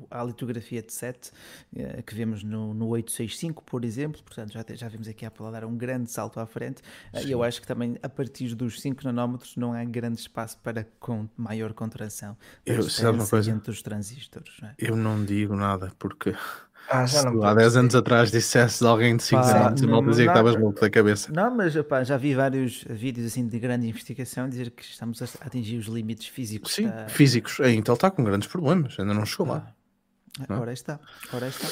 à 0.10 0.24
litografia 0.24 0.82
de 0.82 0.94
7 0.94 1.32
é, 1.76 2.02
que 2.02 2.14
vemos 2.14 2.44
no, 2.44 2.74
no 2.74 2.88
865, 2.90 3.64
por 3.64 3.84
exemplo. 3.84 4.22
Portanto, 4.24 4.54
já, 4.54 4.64
já 4.76 4.88
vimos 4.88 5.08
aqui 5.08 5.26
a 5.26 5.30
Apple 5.30 5.52
dar 5.52 5.66
um 5.66 5.76
grande 5.76 6.12
salto 6.12 6.40
à 6.40 6.46
frente. 6.46 6.82
Eh, 7.12 7.26
e 7.26 7.32
eu 7.32 7.44
acho 7.44 7.60
que 7.60 7.68
também 7.68 7.98
a 8.04 8.10
partir 8.10 8.54
dos 8.54 8.80
5 8.80 9.04
nanómetros 9.04 9.56
não 9.56 9.74
há 9.74 9.84
grande 9.84 10.20
espaço 10.20 10.58
para 10.60 10.88
com 11.00 11.28
maior 11.36 11.74
contração 11.74 12.38
eu, 12.66 12.84
sabe 12.84 13.18
uma 13.18 13.28
coisa? 13.28 13.52
entre 13.52 13.72
os 13.72 13.82
transistores. 13.82 14.54
Não 14.62 14.70
é? 14.70 14.76
Eu 14.78 14.96
não 14.96 15.24
digo 15.24 15.56
nada 15.56 15.92
porque 15.98 16.36
Ah, 16.90 17.06
já 17.06 17.24
não 17.24 17.44
há 17.44 17.54
10 17.54 17.78
anos 17.78 17.96
atrás 17.96 18.32
dissesse 18.32 18.80
de 18.80 18.88
alguém 18.88 19.18
de 19.18 19.24
5 19.24 19.42
anos, 19.42 19.82
não 19.82 20.06
dizia 20.06 20.26
que 20.26 20.32
estavas 20.32 20.56
louco 20.56 20.80
da 20.80 20.90
cabeça. 20.90 21.32
Não, 21.34 21.54
mas 21.54 21.76
opa, 21.76 22.04
já 22.04 22.16
vi 22.16 22.34
vários 22.34 22.86
vídeos 22.90 23.28
assim 23.28 23.46
de 23.48 23.60
grande 23.60 23.88
investigação 23.88 24.48
dizer 24.48 24.72
que 24.72 24.84
estamos 24.84 25.22
a 25.22 25.26
atingir 25.42 25.78
os 25.78 25.88
limites 25.88 26.28
físicos. 26.28 26.74
Sim, 26.74 26.88
da... 26.88 27.10
físicos. 27.10 27.60
A 27.60 27.70
Intel 27.70 27.96
está 27.96 28.10
com 28.10 28.24
grandes 28.24 28.48
problemas, 28.48 28.98
ainda 29.00 29.14
não 29.14 29.26
chegou 29.26 29.48
lá. 29.48 29.68
Ah, 30.48 30.60
ora 30.60 30.72
está, 30.72 31.00
ora 31.34 31.48
está. 31.48 31.68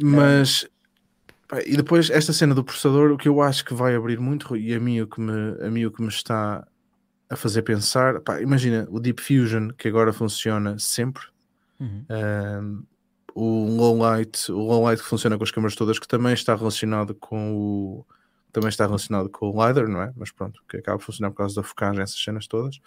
Mas 0.00 0.66
e 1.64 1.76
depois 1.76 2.10
esta 2.10 2.32
cena 2.32 2.54
do 2.54 2.64
processador, 2.64 3.12
o 3.12 3.16
que 3.16 3.28
eu 3.28 3.40
acho 3.40 3.64
que 3.64 3.74
vai 3.74 3.94
abrir 3.94 4.18
muito, 4.18 4.56
e 4.56 4.74
a 4.74 4.80
mim 4.80 5.00
o 5.00 5.06
que 5.06 5.20
me, 5.20 5.64
a 5.64 5.70
mim 5.70 5.84
o 5.84 5.90
que 5.90 6.02
me 6.02 6.08
está 6.08 6.66
a 7.28 7.36
fazer 7.36 7.62
pensar, 7.62 8.20
pá, 8.20 8.40
imagina 8.40 8.86
o 8.90 8.98
Deep 8.98 9.22
Fusion 9.22 9.68
que 9.76 9.88
agora 9.88 10.12
funciona 10.12 10.78
sempre, 10.78 11.22
uhum. 11.78 12.04
um, 12.10 12.82
o 13.36 13.66
low 13.68 13.98
light, 13.98 14.50
o 14.50 14.58
low 14.58 14.82
light 14.84 15.02
que 15.02 15.06
funciona 15.06 15.36
com 15.36 15.44
as 15.44 15.50
câmaras 15.50 15.76
todas, 15.76 15.98
que 15.98 16.08
também 16.08 16.32
está 16.32 16.56
relacionado 16.56 17.14
com 17.14 17.54
o 17.54 18.06
também 18.50 18.70
está 18.70 18.86
relacionado 18.86 19.28
com 19.28 19.50
o 19.50 19.66
LiDAR, 19.66 19.86
não 19.86 20.00
é? 20.00 20.10
Mas 20.16 20.30
pronto, 20.30 20.62
que 20.66 20.78
acaba 20.78 20.96
de 20.96 21.04
funcionar 21.04 21.30
por 21.30 21.36
causa 21.36 21.56
da 21.56 21.62
focagem, 21.62 22.00
essas 22.00 22.18
cenas 22.18 22.46
todas. 22.46 22.80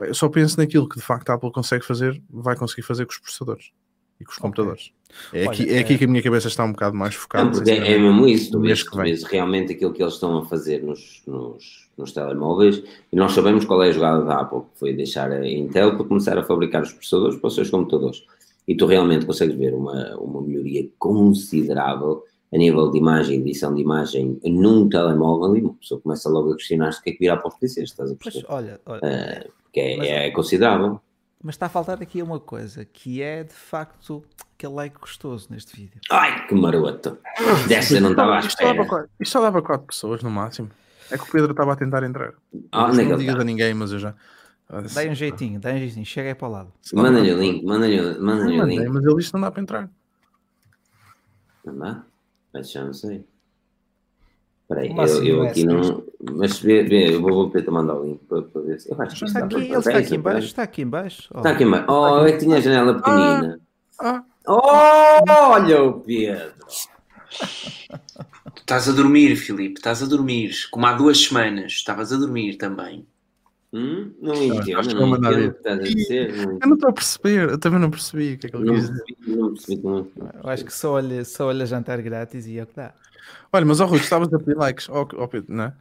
Eu 0.00 0.14
só 0.14 0.30
penso 0.30 0.56
naquilo 0.56 0.88
que 0.88 0.96
de 0.96 1.04
facto 1.04 1.28
a 1.28 1.34
Apple 1.34 1.52
consegue 1.52 1.84
fazer, 1.84 2.18
vai 2.30 2.56
conseguir 2.56 2.80
fazer 2.80 3.04
com 3.04 3.12
os 3.12 3.18
processadores 3.18 3.70
e 4.18 4.24
com 4.24 4.30
os 4.30 4.38
okay. 4.38 4.42
computadores. 4.42 4.92
É, 5.30 5.40
Olha, 5.40 5.50
aqui, 5.50 5.68
é, 5.68 5.74
é, 5.74 5.78
aqui 5.80 5.98
que 5.98 6.04
a 6.04 6.08
minha 6.08 6.22
cabeça 6.22 6.48
está 6.48 6.64
um 6.64 6.72
bocado 6.72 6.96
mais 6.96 7.14
focada. 7.14 7.60
Não, 7.60 7.66
é, 7.70 7.92
é 7.92 7.98
mesmo 7.98 8.26
isso, 8.26 8.50
tu 8.50 8.60
vês, 8.60 8.82
tu 8.82 8.96
vês 8.96 9.22
realmente 9.24 9.74
aquilo 9.74 9.92
que 9.92 10.02
eles 10.02 10.14
estão 10.14 10.38
a 10.38 10.46
fazer 10.46 10.82
nos, 10.82 11.22
nos, 11.26 11.90
nos, 11.98 12.12
telemóveis 12.12 12.82
e 13.12 13.16
nós 13.16 13.32
sabemos 13.32 13.66
qual 13.66 13.82
é 13.82 13.90
a 13.90 13.92
jogada 13.92 14.24
da 14.24 14.40
Apple, 14.40 14.60
que 14.60 14.78
foi 14.78 14.94
deixar 14.94 15.30
a 15.30 15.46
Intel 15.46 15.96
para 15.96 16.06
começar 16.06 16.38
a 16.38 16.42
fabricar 16.42 16.82
os 16.82 16.92
processadores 16.92 17.38
para 17.38 17.48
os 17.48 17.54
seus 17.54 17.68
computadores. 17.68 18.24
E 18.68 18.76
tu 18.76 18.86
realmente 18.86 19.24
consegues 19.24 19.56
ver 19.56 19.74
uma, 19.74 20.14
uma 20.18 20.42
melhoria 20.42 20.86
considerável 20.98 22.22
a 22.52 22.56
nível 22.56 22.90
de 22.90 22.98
imagem, 22.98 23.40
edição 23.40 23.74
de 23.74 23.80
imagem 23.80 24.38
num 24.44 24.88
telemóvel 24.88 25.56
e 25.56 25.60
uma 25.62 25.74
pessoa 25.74 26.00
começa 26.00 26.28
logo 26.28 26.52
a 26.52 26.56
questionar-se 26.56 27.00
o 27.00 27.02
que 27.02 27.10
é 27.10 27.12
que 27.14 27.18
virá 27.18 27.36
para 27.36 27.48
os 27.48 27.54
PCs, 27.54 27.90
estás 27.90 28.10
a 28.10 28.14
perceber? 28.14 28.46
Pois, 28.46 28.58
olha, 28.58 28.80
olha 28.86 29.00
uh, 29.00 29.52
que 29.72 29.80
é, 29.80 29.96
mas, 29.96 30.08
é 30.08 30.30
considerável. 30.30 31.00
Mas 31.42 31.54
está 31.54 31.66
a 31.66 31.68
faltar 31.68 32.00
aqui 32.00 32.22
uma 32.22 32.40
coisa, 32.40 32.84
que 32.84 33.22
é 33.22 33.44
de 33.44 33.54
facto 33.54 34.24
aquele 34.54 34.74
like 34.74 34.98
gostoso 34.98 35.48
neste 35.50 35.76
vídeo. 35.76 36.00
Ai, 36.10 36.46
que 36.46 36.54
maroto! 36.54 37.18
Desta 37.68 38.00
não 38.00 38.10
estava 38.10 38.36
à 38.36 38.40
espera. 38.40 39.08
Isto 39.20 39.32
só 39.32 39.40
dava 39.40 39.62
4 39.62 39.86
pessoas 39.86 40.22
no 40.22 40.30
máximo. 40.30 40.70
É 41.10 41.16
que 41.16 41.24
o 41.24 41.30
Pedro 41.30 41.52
estava 41.52 41.72
a 41.72 41.76
tentar 41.76 42.02
entrar. 42.02 42.34
Ah, 42.72 42.92
não 42.92 43.16
digas 43.16 43.36
a 43.36 43.44
ninguém, 43.44 43.72
mas 43.72 43.92
eu 43.92 43.98
já. 43.98 44.14
Dá 44.68 45.10
um 45.10 45.14
jeitinho, 45.14 45.58
dá 45.58 45.72
um 45.72 45.78
jeitinho, 45.78 46.04
chega 46.04 46.28
aí 46.28 46.34
para 46.34 46.48
o 46.48 46.50
lado. 46.50 46.72
Manda-lhe 46.92 47.32
o 47.32 47.38
link, 47.38 47.64
manda-lhe 47.64 48.00
manda 48.18 48.44
o 48.44 48.66
link. 48.66 48.86
Mas 48.88 49.04
ele 49.04 49.16
disse 49.16 49.28
que 49.30 49.34
não 49.34 49.40
dá 49.40 49.50
para 49.50 49.62
entrar. 49.62 49.90
Não 51.64 51.78
dá? 51.78 52.04
Mas 52.52 52.70
já 52.70 52.84
não 52.84 52.92
sei. 52.92 53.24
Espera 54.62 54.82
aí, 54.82 54.90
eu, 54.90 55.00
assim 55.00 55.26
eu 55.26 55.42
aqui 55.42 55.64
não. 55.64 56.04
Mas 56.32 56.58
vê, 56.58 56.82
vê, 56.82 57.14
eu 57.14 57.22
vou, 57.22 57.32
vou 57.32 57.50
tentar 57.50 57.70
mandar 57.70 57.94
o 57.94 58.04
link 58.04 58.18
para, 58.28 58.42
para 58.42 58.60
ver 58.60 58.78
se. 58.78 58.90
Eu 58.90 59.00
acho 59.00 59.18
que 59.18 59.24
está 59.24 59.44
aqui, 59.44 59.54
ele 59.54 59.76
está 59.76 59.98
aqui 59.98 60.14
embaixo, 60.14 60.46
está 60.46 60.62
aqui 60.62 60.82
embaixo. 60.82 61.30
Está 61.34 61.50
aqui 61.50 61.64
embaixo. 61.64 61.86
Oh, 61.88 62.26
é 62.26 62.32
que 62.32 62.38
tinha 62.38 62.56
a 62.58 62.60
janela 62.60 62.94
pequenina. 62.94 63.60
Ah, 63.98 64.22
ah. 64.22 64.24
Oh, 64.46 65.52
olha 65.52 65.82
o 65.82 66.00
Pedro. 66.00 66.52
Estás 68.56 68.86
a 68.86 68.92
dormir, 68.92 69.36
Filipe, 69.36 69.78
estás 69.78 70.02
a 70.02 70.06
dormir. 70.06 70.52
Como 70.70 70.84
há 70.84 70.92
duas 70.92 71.18
semanas, 71.18 71.72
estavas 71.72 72.12
a 72.12 72.18
dormir 72.18 72.56
também. 72.56 73.06
Hum? 73.72 74.12
Não 74.20 74.34
entendo, 74.34 74.94
não, 74.94 75.06
não 75.06 75.16
entendo 75.18 75.48
o 75.48 75.52
que 75.52 75.58
estás 75.58 75.78
a 75.78 75.82
dizer. 75.82 76.34
Eu 76.38 76.66
não 76.66 76.74
estou 76.74 76.88
a 76.88 76.92
perceber, 76.92 77.50
eu 77.50 77.58
também 77.58 77.78
não 77.78 77.90
percebi 77.90 78.32
o 78.32 78.38
que 78.38 78.46
é 78.46 78.50
que 78.50 78.56
ele 78.56 78.70
quis 78.70 78.88
dizer. 78.88 79.04
Não 79.26 79.52
percebi, 79.52 79.82
não. 79.84 80.06
Eu 80.42 80.50
acho 80.50 80.64
que 80.64 80.72
só 80.72 80.92
olha, 80.92 81.24
só 81.24 81.48
olha 81.48 81.66
jantar 81.66 82.00
grátis 82.00 82.46
e 82.46 82.58
é 82.58 82.62
o 82.62 82.66
que 82.66 82.76
dá. 82.76 82.94
Olha, 83.52 83.66
mas 83.66 83.80
ó 83.80 83.86
Rui, 83.86 83.98
estavas 83.98 84.32
a 84.32 84.38
pedir 84.38 84.56
likes, 84.56 84.88
ó, 84.88 85.06
oh, 85.16 85.28
Pedro, 85.28 85.54
não 85.54 85.64
é? 85.64 85.72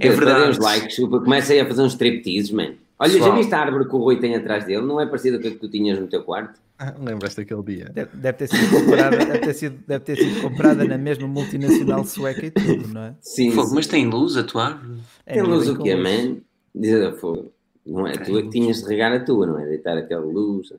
É 0.00 0.08
verdade. 0.08 0.50
os 0.50 0.58
likes, 0.58 0.96
começa 0.98 1.52
aí 1.52 1.60
a 1.60 1.66
fazer 1.66 1.82
uns 1.82 1.92
stripteases, 1.92 2.50
man. 2.50 2.74
Olha, 2.98 3.12
Pessoal. 3.12 3.30
já 3.30 3.36
viste 3.36 3.54
a 3.54 3.60
árvore 3.60 3.88
que 3.88 3.94
o 3.94 3.98
Rui 3.98 4.18
tem 4.18 4.34
atrás 4.34 4.64
dele? 4.64 4.82
Não 4.82 5.00
é 5.00 5.06
parecido 5.06 5.40
com 5.40 5.46
a 5.46 5.50
que 5.50 5.56
tu 5.56 5.68
tinhas 5.68 6.00
no 6.00 6.08
teu 6.08 6.22
quarto? 6.24 6.58
Ah, 6.78 6.94
Lembras 6.98 7.34
daquele 7.34 7.62
dia? 7.62 7.90
Deve, 7.92 8.16
deve, 8.16 8.38
ter 8.38 8.48
sido 8.48 8.70
comprada, 8.70 9.16
deve, 9.16 9.38
ter 9.38 9.54
sido, 9.54 9.78
deve 9.86 10.04
ter 10.04 10.16
sido 10.16 10.40
comprada 10.40 10.84
na 10.84 10.98
mesma 10.98 11.28
multinacional 11.28 12.04
sueca 12.04 12.46
e 12.46 12.50
tudo, 12.50 12.88
não 12.88 13.02
é? 13.02 13.14
Sim. 13.20 13.52
Fogo, 13.52 13.74
mas 13.74 13.86
tem 13.86 14.08
luz 14.08 14.36
a 14.36 14.42
tua 14.42 14.66
árvore? 14.66 15.00
É 15.26 15.34
tem 15.34 15.42
luz 15.42 15.68
o 15.68 15.76
quê, 15.78 15.94
man? 15.94 16.38
Diz 16.78 17.02
a 17.02 17.12
fogo. 17.12 17.52
Não 17.84 18.06
é? 18.06 18.12
Tu 18.12 18.38
é 18.38 18.42
que 18.42 18.50
tinhas 18.50 18.82
de 18.82 18.88
regar 18.88 19.12
a 19.12 19.20
tua, 19.20 19.46
não 19.46 19.58
é? 19.58 19.66
Deitar 19.66 19.96
aquela 19.96 20.24
luz. 20.24 20.72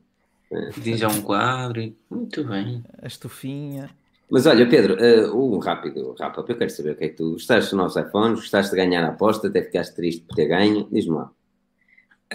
É. 0.51 0.71
já 0.95 1.07
um 1.07 1.21
quadro. 1.21 1.93
Muito 2.09 2.43
bem. 2.43 2.83
A 3.01 3.07
estufinha. 3.07 3.89
Mas 4.29 4.45
olha, 4.45 4.67
Pedro, 4.69 4.95
uh, 4.95 5.55
um 5.55 5.57
rápido 5.57 6.15
wrap 6.19 6.37
Eu 6.37 6.55
quero 6.55 6.69
saber 6.69 6.91
o 6.91 6.95
que 6.95 7.05
é 7.05 7.09
que 7.09 7.15
tu 7.15 7.31
gostaste 7.31 7.71
dos 7.71 7.77
nossos 7.77 8.01
iPhones, 8.01 8.39
gostaste 8.41 8.71
de 8.71 8.77
ganhar 8.77 9.03
a 9.03 9.09
aposta, 9.09 9.47
até 9.47 9.63
ficaste 9.63 9.95
triste 9.95 10.21
por 10.21 10.35
ter 10.35 10.45
ganho. 10.45 10.87
Diz-me 10.91 11.15
lá. 11.15 11.31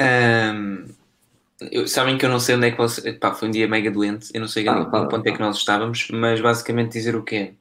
Um, 0.00 0.86
eu, 1.70 1.86
sabem 1.86 2.18
que 2.18 2.26
eu 2.26 2.30
não 2.30 2.40
sei 2.40 2.56
onde 2.56 2.66
é 2.66 2.70
que 2.72 2.78
você. 2.78 3.12
Pá, 3.12 3.32
foi 3.32 3.48
um 3.48 3.52
dia 3.52 3.68
mega 3.68 3.90
doente, 3.90 4.28
eu 4.34 4.40
não 4.40 4.48
sei 4.48 4.64
fala, 4.64 4.90
fala, 4.90 5.08
ponto 5.08 5.22
fala. 5.22 5.28
é 5.28 5.32
que 5.32 5.40
nós 5.40 5.56
estávamos, 5.56 6.08
mas 6.10 6.40
basicamente 6.40 6.92
dizer 6.92 7.14
o 7.14 7.22
quê? 7.22 7.54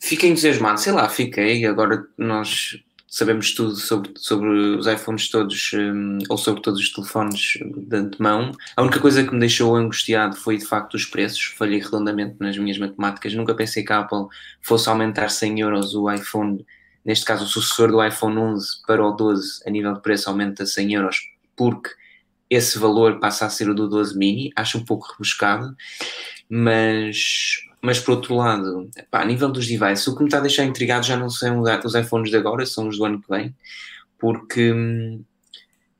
Fiquei 0.00 0.30
entusiasmado, 0.30 0.80
sei 0.80 0.92
lá, 0.92 1.08
fiquei. 1.08 1.64
Agora 1.66 2.04
nós 2.18 2.82
sabemos 3.10 3.52
tudo 3.52 3.74
sobre, 3.74 4.12
sobre 4.16 4.48
os 4.48 4.86
iPhones 4.86 5.28
todos, 5.28 5.72
um, 5.74 6.18
ou 6.28 6.38
sobre 6.38 6.62
todos 6.62 6.78
os 6.78 6.92
telefones 6.92 7.58
de 7.60 7.96
antemão. 7.96 8.52
A 8.76 8.82
única 8.82 9.00
coisa 9.00 9.24
que 9.24 9.34
me 9.34 9.40
deixou 9.40 9.74
angustiado 9.74 10.36
foi 10.36 10.56
de 10.56 10.64
facto 10.64 10.94
os 10.94 11.04
preços. 11.04 11.42
Falhei 11.58 11.80
redondamente 11.80 12.36
nas 12.38 12.56
minhas 12.56 12.78
matemáticas. 12.78 13.34
Nunca 13.34 13.52
pensei 13.52 13.82
que 13.82 13.92
a 13.92 13.98
Apple 13.98 14.26
fosse 14.62 14.88
aumentar 14.88 15.28
100 15.28 15.60
euros 15.60 15.94
o 15.96 16.08
iPhone, 16.08 16.64
neste 17.04 17.24
caso 17.24 17.44
o 17.44 17.48
sucessor 17.48 17.90
do 17.90 18.02
iPhone 18.02 18.38
11 18.38 18.86
para 18.86 19.04
o 19.04 19.10
12, 19.10 19.62
a 19.66 19.70
nível 19.70 19.92
de 19.94 20.02
preço 20.02 20.30
aumenta 20.30 20.64
100 20.64 20.94
euros, 20.94 21.16
porque 21.56 21.90
esse 22.48 22.78
valor 22.78 23.18
passa 23.18 23.44
a 23.44 23.50
ser 23.50 23.68
o 23.68 23.74
do 23.74 23.88
12 23.88 24.16
mini. 24.16 24.52
Acho 24.54 24.78
um 24.78 24.84
pouco 24.84 25.10
rebuscado, 25.12 25.74
mas 26.48 27.58
mas 27.82 27.98
por 27.98 28.12
outro 28.12 28.36
lado, 28.36 28.88
pá, 29.10 29.22
a 29.22 29.24
nível 29.24 29.50
dos 29.50 29.66
devices, 29.66 30.06
o 30.06 30.14
que 30.14 30.22
me 30.22 30.28
está 30.28 30.38
a 30.38 30.42
deixar 30.42 30.64
intrigado 30.64 31.06
já 31.06 31.16
não 31.16 31.30
são 31.30 31.60
os 31.60 31.94
iPhones 31.94 32.30
de 32.30 32.36
agora, 32.36 32.66
são 32.66 32.88
os 32.88 32.98
do 32.98 33.04
ano 33.04 33.20
que 33.20 33.28
vem, 33.28 33.54
porque 34.18 34.72
hum, 34.72 35.22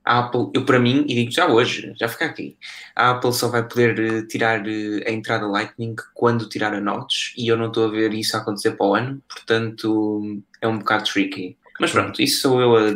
a 0.03 0.19
Apple, 0.19 0.49
eu 0.53 0.65
para 0.65 0.79
mim, 0.79 1.05
e 1.07 1.15
digo 1.15 1.31
já 1.31 1.47
hoje, 1.47 1.93
já 1.99 2.07
fica 2.07 2.25
aqui, 2.25 2.57
a 2.95 3.11
Apple 3.11 3.33
só 3.33 3.47
vai 3.47 3.67
poder 3.67 3.99
uh, 3.99 4.27
tirar 4.27 4.61
uh, 4.61 5.01
a 5.07 5.11
entrada 5.11 5.47
Lightning 5.47 5.95
quando 6.13 6.49
tirar 6.49 6.73
a 6.73 6.81
Notch, 6.81 7.33
e 7.37 7.47
eu 7.47 7.57
não 7.57 7.67
estou 7.67 7.85
a 7.85 7.91
ver 7.91 8.13
isso 8.13 8.35
acontecer 8.35 8.71
para 8.71 8.85
o 8.85 8.95
ano, 8.95 9.21
portanto 9.29 10.41
é 10.59 10.67
um 10.67 10.79
bocado 10.79 11.05
tricky. 11.05 11.57
Mas 11.79 11.91
pronto, 11.91 12.21
isso 12.21 12.41
sou 12.41 12.61
eu 12.61 12.75
a, 12.75 12.89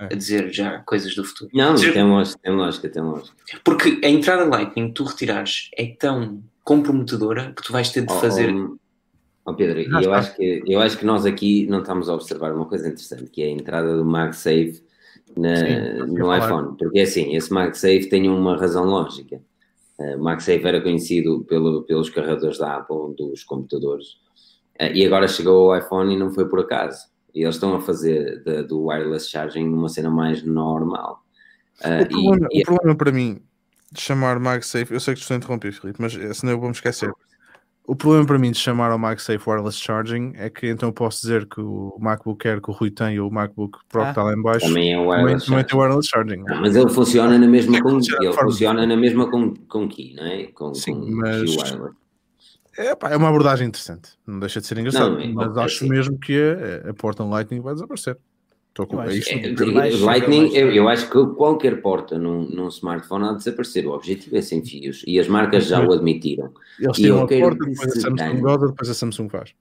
a, 0.00 0.04
a 0.04 0.14
dizer 0.14 0.52
já 0.52 0.78
coisas 0.80 1.14
do 1.14 1.24
futuro. 1.24 1.50
Não, 1.52 1.74
tem 1.74 2.04
lógica, 2.04 2.38
tem 2.42 2.52
lógica, 2.52 2.88
tem 2.88 3.02
lógica. 3.02 3.36
Porque 3.64 4.00
a 4.04 4.08
entrada 4.08 4.44
Lightning, 4.44 4.92
tu 4.92 5.04
retirares, 5.04 5.68
é 5.76 5.86
tão 5.86 6.42
comprometedora 6.68 7.54
que 7.56 7.62
tu 7.62 7.72
vais 7.72 7.90
ter 7.90 8.04
de 8.04 8.12
oh, 8.12 8.16
fazer. 8.16 8.54
Oh, 8.54 8.76
oh 9.46 9.54
Pedro, 9.54 9.80
eu 9.80 10.12
acho, 10.12 10.36
que, 10.36 10.62
eu 10.66 10.80
acho 10.80 10.98
que 10.98 11.06
nós 11.06 11.24
aqui 11.24 11.66
não 11.66 11.80
estamos 11.80 12.10
a 12.10 12.14
observar 12.14 12.52
uma 12.52 12.66
coisa 12.66 12.86
interessante, 12.86 13.30
que 13.30 13.42
é 13.42 13.46
a 13.46 13.50
entrada 13.50 13.96
do 13.96 14.04
MagSafe 14.04 14.82
na, 15.34 15.56
Sim, 15.56 16.12
no 16.12 16.36
iPhone. 16.36 16.76
Porque 16.76 17.00
assim, 17.00 17.34
esse 17.34 17.50
MagSafe 17.50 18.10
tem 18.10 18.28
uma 18.28 18.54
razão 18.54 18.84
lógica. 18.84 19.40
Uh, 19.98 20.18
o 20.18 20.22
MagSafe 20.22 20.66
era 20.66 20.82
conhecido 20.82 21.42
pelo, 21.48 21.84
pelos 21.84 22.10
carregadores 22.10 22.58
da 22.58 22.76
Apple, 22.76 23.16
dos 23.16 23.42
computadores, 23.44 24.08
uh, 24.78 24.92
e 24.92 25.06
agora 25.06 25.26
chegou 25.26 25.72
ao 25.72 25.78
iPhone 25.78 26.14
e 26.14 26.18
não 26.18 26.30
foi 26.30 26.46
por 26.50 26.60
acaso. 26.60 27.06
E 27.34 27.44
eles 27.44 27.54
estão 27.54 27.74
a 27.74 27.80
fazer 27.80 28.42
de, 28.44 28.62
do 28.64 28.84
wireless 28.88 29.30
charging 29.30 29.68
uma 29.68 29.88
cena 29.88 30.10
mais 30.10 30.42
normal. 30.42 31.24
Uh, 31.80 32.04
o, 32.04 32.08
problema, 32.08 32.48
e, 32.52 32.60
o 32.60 32.64
problema 32.64 32.94
para 32.94 33.12
mim 33.12 33.47
de 33.92 34.00
chamar 34.00 34.38
MagSafe, 34.38 34.92
eu 34.92 35.00
sei 35.00 35.14
que 35.14 35.20
estou 35.20 35.34
a 35.34 35.38
interromper, 35.38 35.72
Filipe, 35.72 36.00
mas 36.00 36.12
senão 36.36 36.52
eu 36.52 36.60
vou 36.60 36.68
me 36.68 36.74
esquecer. 36.74 37.12
O 37.88 37.96
problema 37.96 38.26
para 38.26 38.38
mim 38.38 38.50
de 38.50 38.58
chamar 38.58 38.90
ao 38.90 38.98
MagSafe 38.98 39.48
Wireless 39.48 39.78
Charging 39.78 40.34
é 40.36 40.50
que 40.50 40.68
então 40.68 40.90
eu 40.90 40.92
posso 40.92 41.22
dizer 41.22 41.46
que 41.46 41.58
o 41.58 41.96
MacBook 41.98 42.46
Air 42.46 42.60
que 42.60 42.70
o 42.70 42.74
Rui 42.74 42.90
tem 42.90 43.18
ou 43.18 43.30
o 43.30 43.32
MacBook 43.32 43.78
Pro 43.88 44.02
ah, 44.02 44.04
que 44.04 44.10
está 44.10 44.22
lá 44.24 44.34
em 44.34 44.42
baixo 44.42 44.66
também 44.66 44.92
é 44.92 44.98
wireless, 44.98 45.46
também, 45.46 45.64
tem 45.64 45.78
wireless 45.78 46.06
Charging. 46.06 46.44
Não, 46.46 46.60
mas 46.60 46.76
ele 46.76 46.90
funciona 46.90 47.38
na 47.38 47.46
mesma 47.46 47.80
com, 47.80 47.98
ele 47.98 48.32
funciona 48.34 48.86
na 48.86 48.94
mesma 48.94 49.30
com, 49.30 49.54
com 49.54 49.88
Key, 49.88 50.12
não 50.14 50.26
é? 50.26 50.44
Com, 50.48 50.74
Sim, 50.74 51.00
com 51.00 51.10
mas 51.12 51.50
é, 52.76 52.94
pá, 52.94 53.10
é 53.10 53.16
uma 53.16 53.28
abordagem 53.28 53.66
interessante, 53.66 54.10
não 54.26 54.38
deixa 54.38 54.60
de 54.60 54.66
ser 54.66 54.76
engraçado, 54.76 55.12
não, 55.12 55.20
é, 55.20 55.28
mas 55.28 55.56
acho 55.56 55.78
sim. 55.78 55.88
mesmo 55.88 56.18
que 56.18 56.38
a, 56.38 56.90
a 56.90 56.94
porta 56.94 57.24
Lightning 57.24 57.60
vai 57.60 57.72
desaparecer. 57.72 58.18
Estou 58.78 58.86
com 58.86 59.02
é 59.02 59.16
isto. 59.16 59.32
É, 59.34 59.90
Lightning, 60.04 60.54
eu, 60.54 60.70
eu, 60.70 60.88
acho 60.88 61.10
que 61.10 61.34
qualquer 61.34 61.82
porta 61.82 62.16
num, 62.16 62.48
num 62.48 62.68
smartphone 62.68 63.24
há 63.24 63.32
de 63.32 63.38
desaparecer. 63.38 63.84
O 63.84 63.90
objetivo 63.90 64.36
é 64.36 64.40
sem 64.40 64.64
fios 64.64 65.02
e 65.04 65.18
as 65.18 65.26
marcas 65.26 65.66
já 65.66 65.84
o 65.84 65.92
admitiram. 65.92 66.52
Eles 66.78 66.96
têm 66.96 67.10
uma 67.10 67.26
porta, 67.26 67.64
depois 67.64 67.96
a 67.96 68.00
Samsung 68.00 68.40
goza, 68.40 68.66
depois 68.68 68.90
a 68.90 68.94
Samsung 68.94 69.28
faz. 69.28 69.52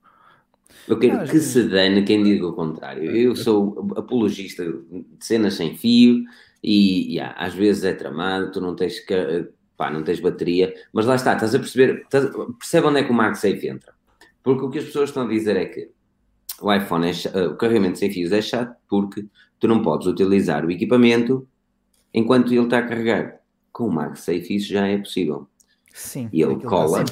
Eu 0.87 0.99
quero 0.99 1.27
que 1.27 1.39
se 1.39 1.63
dane 1.63 2.03
quem 2.03 2.23
diga 2.23 2.45
o 2.45 2.53
contrário. 2.53 3.09
Eu 3.09 3.35
sou 3.35 3.91
apologista 3.95 4.63
de 4.63 5.05
cenas 5.19 5.55
sem 5.55 5.75
fio 5.75 6.23
e 6.63 7.15
yeah, 7.15 7.35
às 7.39 7.55
vezes 7.55 7.83
é 7.85 7.93
tramado, 7.93 8.51
tu 8.51 8.61
não 8.61 8.75
tens 8.75 8.99
que 8.99 9.47
pá, 9.75 9.89
não 9.89 10.03
tens 10.03 10.19
bateria, 10.19 10.73
mas 10.93 11.05
lá 11.05 11.15
está, 11.15 11.33
estás 11.33 11.53
a 11.53 11.59
perceber, 11.59 12.01
estás, 12.03 12.29
percebe 12.59 12.87
onde 12.87 12.99
é 12.99 13.03
que 13.03 13.11
o 13.11 13.15
MagSafe 13.15 13.67
entra. 13.67 13.93
Porque 14.43 14.63
o 14.63 14.69
que 14.69 14.77
as 14.77 14.85
pessoas 14.85 15.09
estão 15.09 15.23
a 15.23 15.27
dizer 15.27 15.55
é 15.55 15.65
que 15.65 15.89
o 16.61 16.73
iPhone, 16.73 17.07
é, 17.07 17.47
o 17.47 17.55
carregamento 17.55 17.99
sem 17.99 18.11
fios 18.11 18.31
é 18.31 18.41
chato 18.41 18.75
porque 18.89 19.25
tu 19.59 19.67
não 19.67 19.81
podes 19.81 20.07
utilizar 20.07 20.65
o 20.65 20.71
equipamento 20.71 21.47
enquanto 22.13 22.53
ele 22.53 22.63
está 22.63 22.79
a 22.79 22.87
carregar. 22.87 23.39
Com 23.71 23.87
o 23.87 23.91
MagSafe 23.91 24.55
isso 24.55 24.69
já 24.69 24.87
é 24.87 24.97
possível. 24.97 25.47
Sim. 25.93 26.29
E 26.31 26.41
ele 26.41 26.55
cola 26.57 27.03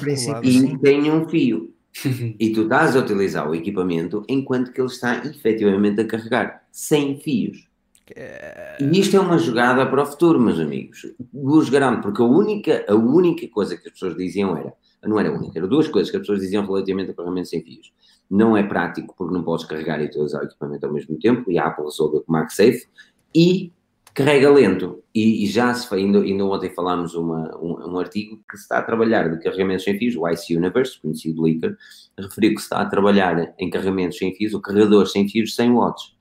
e 0.42 0.78
tem 0.78 1.10
um 1.10 1.28
fio. 1.28 1.72
e 2.38 2.50
tu 2.52 2.62
estás 2.62 2.94
a 2.94 3.00
utilizar 3.00 3.48
o 3.48 3.54
equipamento 3.54 4.22
enquanto 4.28 4.72
que 4.72 4.80
ele 4.80 4.88
está 4.88 5.24
efetivamente 5.24 6.00
a 6.00 6.06
carregar, 6.06 6.66
sem 6.70 7.18
fios. 7.18 7.66
É... 8.14 8.76
E 8.80 9.00
isto 9.00 9.16
é 9.16 9.20
uma 9.20 9.38
jogada 9.38 9.86
para 9.86 10.02
o 10.02 10.06
futuro, 10.06 10.40
meus 10.40 10.60
amigos. 10.60 11.06
Vos 11.32 11.68
garanto, 11.68 12.02
porque 12.02 12.22
a 12.22 12.24
única, 12.24 12.84
a 12.88 12.94
única 12.94 13.48
coisa 13.48 13.76
que 13.76 13.88
as 13.88 13.94
pessoas 13.94 14.16
diziam 14.16 14.56
era, 14.56 14.72
não 15.04 15.18
era 15.18 15.32
única, 15.32 15.58
eram 15.58 15.68
duas 15.68 15.88
coisas 15.88 16.10
que 16.10 16.16
as 16.16 16.22
pessoas 16.22 16.40
diziam 16.40 16.66
relativamente 16.66 17.10
ao 17.10 17.16
carregamento 17.16 17.48
sem 17.48 17.62
fios. 17.62 17.92
Não 18.30 18.56
é 18.56 18.62
prático 18.62 19.14
porque 19.16 19.34
não 19.34 19.42
podes 19.42 19.66
carregar 19.66 20.00
e 20.00 20.06
utilizar 20.06 20.42
o 20.42 20.44
equipamento 20.44 20.86
ao 20.86 20.92
mesmo 20.92 21.18
tempo, 21.18 21.50
e 21.50 21.58
a 21.58 21.66
Apple 21.66 21.84
resolveu 21.84 22.22
com 22.22 22.32
o 22.32 22.34
MagSafe, 22.34 22.86
e 23.34 23.72
carrega 24.16 24.50
lento. 24.50 25.02
E, 25.14 25.44
e 25.44 25.46
já 25.46 25.72
se 25.74 25.86
foi, 25.86 26.00
ainda, 26.00 26.20
ainda 26.20 26.44
ontem 26.44 26.70
falámos 26.70 27.14
uma, 27.14 27.54
um, 27.58 27.92
um, 27.92 27.98
artigo 27.98 28.40
que 28.50 28.56
se 28.56 28.62
está 28.62 28.78
a 28.78 28.82
trabalhar 28.82 29.28
de 29.28 29.42
carregamentos 29.42 29.84
sem 29.84 29.98
fios, 29.98 30.16
o 30.16 30.26
IC 30.26 30.56
Universe, 30.56 31.00
conhecido 31.00 31.42
Leaker, 31.42 31.76
referiu 32.18 32.54
que 32.54 32.58
se 32.58 32.64
está 32.64 32.80
a 32.80 32.86
trabalhar 32.86 33.54
em 33.58 33.68
carregamentos 33.68 34.16
sem 34.16 34.34
fios, 34.34 34.54
ou 34.54 34.60
carregadores 34.60 35.12
sem 35.12 35.28
fios 35.28 35.54
100 35.54 35.70
watts. 35.72 36.15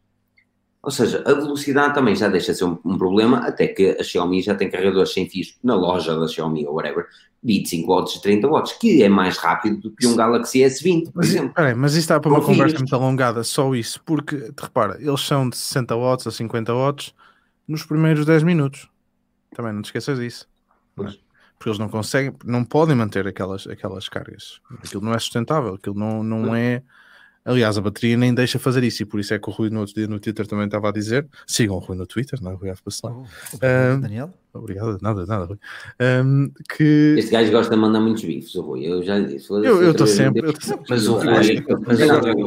Ou 0.86 0.92
seja, 0.92 1.24
a 1.26 1.34
velocidade 1.34 1.96
também 1.96 2.16
já 2.16 2.28
deixa 2.28 2.52
de 2.52 2.60
ser 2.60 2.66
um, 2.66 2.78
um, 2.86 2.96
problema, 2.96 3.40
até 3.40 3.68
que 3.68 3.98
a 4.00 4.04
Xiaomi 4.04 4.40
já 4.44 4.54
tem 4.54 4.70
carregadores 4.70 5.12
sem 5.12 5.28
fios 5.28 5.58
na 5.64 5.74
loja 5.74 6.16
da 6.16 6.28
Xiaomi 6.28 6.68
ou 6.68 6.76
whatever, 6.76 7.08
25 7.42 7.88
watts 7.92 8.16
e 8.16 8.22
30 8.22 8.48
watts, 8.48 8.74
que 8.74 9.02
é 9.02 9.10
mais 9.10 9.36
rápido 9.38 9.78
do 9.78 9.90
que 9.90 10.06
um 10.06 10.16
Galaxy 10.16 10.60
S20, 10.60 11.06
por 11.06 11.12
mas, 11.16 11.30
exemplo. 11.30 11.54
Peraí, 11.56 11.74
mas 11.74 11.94
isso 11.94 12.02
está 12.02 12.20
para 12.20 12.30
uma 12.30 12.40
conversa 12.40 12.78
muito 12.78 12.96
alongada, 12.96 13.44
só 13.44 13.74
isso, 13.74 14.00
porque, 14.06 14.54
repara, 14.56 14.96
eles 15.02 15.22
são 15.22 15.50
de 15.50 15.58
60 15.58 15.96
watts 15.96 16.28
a 16.28 16.32
50 16.32 16.72
watts, 16.72 17.16
nos 17.68 17.84
primeiros 17.84 18.24
10 18.24 18.44
minutos. 18.44 18.88
Também 19.56 19.74
não 19.74 19.82
te 19.82 19.86
esqueças 19.86 20.20
disso. 20.20 20.48
Não 20.96 21.08
é? 21.08 21.16
Porque 21.58 21.70
eles 21.70 21.80
não 21.80 21.90
conseguem, 21.90 22.32
não 22.46 22.64
podem 22.64 22.96
manter 22.96 23.26
aquelas, 23.26 23.66
aquelas 23.66 24.08
cargas. 24.08 24.62
Aquilo 24.84 25.04
não 25.04 25.16
é 25.16 25.20
sustentável, 25.20 25.74
aquilo 25.74 25.96
não, 25.96 26.22
não 26.22 26.56
é. 26.56 26.84
Aliás, 27.46 27.78
a 27.78 27.82
bateria 27.82 28.18
nem 28.18 28.34
deixa 28.34 28.58
fazer 28.58 28.84
isso, 28.84 29.04
e 29.04 29.06
por 29.06 29.20
isso 29.20 29.32
é 29.32 29.38
que 29.38 29.48
o 29.48 29.54
Rui 29.54 29.70
no 29.70 29.82
outro 29.82 29.94
dia 29.94 30.08
no 30.08 30.20
Twitter 30.20 30.48
também 30.48 30.66
estava 30.66 30.90
a 30.90 30.92
dizer: 30.92 31.28
sigam 31.46 31.76
o 31.76 31.80
Rui 31.80 31.96
no 31.96 32.08
Twitter, 32.08 32.42
não 32.42 32.52
é? 32.52 32.56
Rui 32.56 32.70
F. 32.70 32.82
Oh, 33.04 33.08
obrigado, 33.54 33.98
um, 33.98 34.02
Daniel. 34.02 34.34
Obrigado, 34.52 34.98
nada, 35.00 35.26
nada, 35.28 35.46
Rui. 35.46 35.58
Um, 36.02 36.52
que... 36.76 37.16
Este 37.20 37.30
gajo 37.30 37.52
gosta 37.52 37.76
de 37.76 37.80
mandar 37.80 38.00
muitos 38.00 38.24
bifes, 38.24 38.56
o 38.56 38.62
Rui, 38.62 38.84
eu 38.84 39.04
já 39.04 39.20
disse. 39.20 39.52
Eu 39.52 39.92
estou 39.92 40.08
sempre. 40.08 40.48
Eu, 40.48 40.54
mas 40.90 41.08
o 41.08 41.14
Rui, 41.18 41.64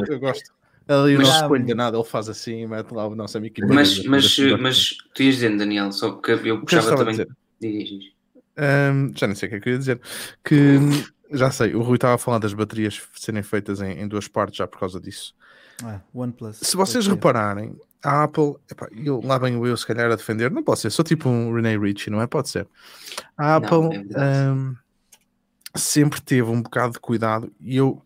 eu 0.09 0.19
gosto. 0.19 0.51
Ali 0.85 1.17
mas, 1.17 1.27
não 1.27 1.35
escolho 1.35 1.75
nada, 1.75 1.97
ele 1.97 2.03
faz 2.03 2.27
assim, 2.27 2.65
mete 2.65 2.91
lá 2.91 3.07
o 3.07 3.15
nosso 3.15 3.37
amigo. 3.37 3.55
Mas, 3.67 4.03
mas, 4.03 4.37
mas 4.59 4.97
tu 5.13 5.21
ias 5.21 5.35
dizendo, 5.35 5.59
Daniel, 5.59 5.91
só 5.91 6.11
porque 6.11 6.31
eu 6.31 6.59
puxava 6.59 6.97
também. 6.97 7.25
Diz, 7.61 7.89
um, 8.57 9.11
já 9.15 9.27
nem 9.27 9.35
sei 9.35 9.47
o 9.47 9.49
que 9.51 9.55
é 9.55 9.59
que 9.59 9.69
eu 9.69 9.73
ia 9.73 9.79
dizer. 9.79 10.01
Que 10.43 10.79
já 11.31 11.51
sei, 11.51 11.75
o 11.75 11.81
Rui 11.81 11.95
estava 11.95 12.15
a 12.15 12.17
falar 12.17 12.39
das 12.39 12.53
baterias 12.53 13.01
serem 13.13 13.43
feitas 13.43 13.81
em, 13.81 14.01
em 14.01 14.07
duas 14.07 14.27
partes 14.27 14.57
já 14.57 14.67
por 14.67 14.79
causa 14.79 14.99
disso. 14.99 15.33
Ah, 15.83 16.01
OnePlus. 16.13 16.57
Se 16.57 16.75
vocês 16.75 17.07
repararem, 17.07 17.75
a 18.03 18.23
Apple, 18.23 18.55
epá, 18.69 18.87
eu, 18.91 19.21
lá 19.23 19.37
venho 19.37 19.65
eu 19.65 19.75
se 19.77 19.85
calhar 19.85 20.11
a 20.11 20.15
defender, 20.15 20.51
não 20.51 20.63
pode 20.63 20.79
ser, 20.79 20.89
sou 20.89 21.05
tipo 21.05 21.29
um 21.29 21.53
Rene 21.53 21.77
Ritchie, 21.77 22.09
não 22.09 22.21
é? 22.21 22.27
Pode 22.27 22.49
ser. 22.49 22.67
A 23.37 23.55
Apple 23.55 24.03
não, 24.09 24.21
é 24.21 24.51
um, 24.51 24.75
sempre 25.75 26.21
teve 26.21 26.49
um 26.49 26.61
bocado 26.61 26.93
de 26.93 26.99
cuidado 26.99 27.51
e 27.59 27.77
eu 27.77 28.01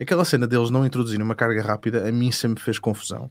Aquela 0.00 0.24
cena 0.24 0.46
deles 0.46 0.70
não 0.70 0.86
introduzirem 0.86 1.24
uma 1.24 1.34
carga 1.34 1.60
rápida 1.60 2.08
a 2.08 2.12
mim 2.12 2.30
sempre 2.30 2.62
fez 2.62 2.78
confusão. 2.78 3.28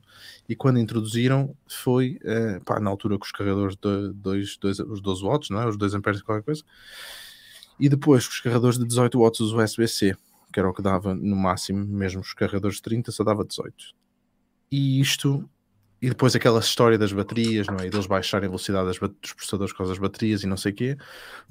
E 0.50 0.56
quando 0.56 0.80
introduziram 0.80 1.56
foi 1.66 2.20
uh, 2.24 2.64
pá, 2.66 2.78
na 2.80 2.90
altura 2.90 3.18
com 3.18 3.24
os 3.24 3.32
carregadores 3.32 3.78
de 3.78 4.12
dois, 4.14 4.58
dois, 4.58 4.80
os 4.80 5.02
12 5.02 5.24
watts, 5.24 5.50
não 5.50 5.62
é? 5.62 5.68
os 5.68 5.78
2 5.78 5.94
amperes 5.94 6.20
e 6.20 6.24
qualquer 6.24 6.44
coisa. 6.44 6.64
E 7.80 7.90
depois 7.90 8.26
com 8.28 8.34
os 8.34 8.40
carregadores 8.40 8.78
de 8.78 8.86
18 8.86 9.20
watts 9.20 9.40
os 9.40 9.54
USB-C, 9.54 10.16
que 10.52 10.60
era 10.60 10.70
o 10.70 10.74
que 10.74 10.82
dava 10.82 11.14
no 11.14 11.36
máximo, 11.36 11.86
mesmo 11.86 12.22
os 12.22 12.34
carregadores 12.34 12.78
de 12.78 12.84
30 12.84 13.12
só 13.12 13.24
dava 13.24 13.44
18. 13.44 13.76
E 14.72 15.00
isto 15.00 15.48
e 16.02 16.10
depois 16.10 16.36
aquela 16.36 16.60
história 16.60 16.98
das 16.98 17.12
baterias, 17.12 17.68
não 17.68 17.78
é? 17.78 17.88
E 17.88 17.90
deles 17.90 18.06
baixarem 18.06 18.46
a 18.46 18.50
velocidade 18.50 18.86
das, 18.86 19.00
dos 19.00 19.34
processadores 19.34 19.74
com 19.74 19.84
as 19.84 19.98
baterias 19.98 20.44
e 20.44 20.48
não 20.48 20.58
sei 20.58 20.72
o 20.72 20.76
quê, 20.76 20.98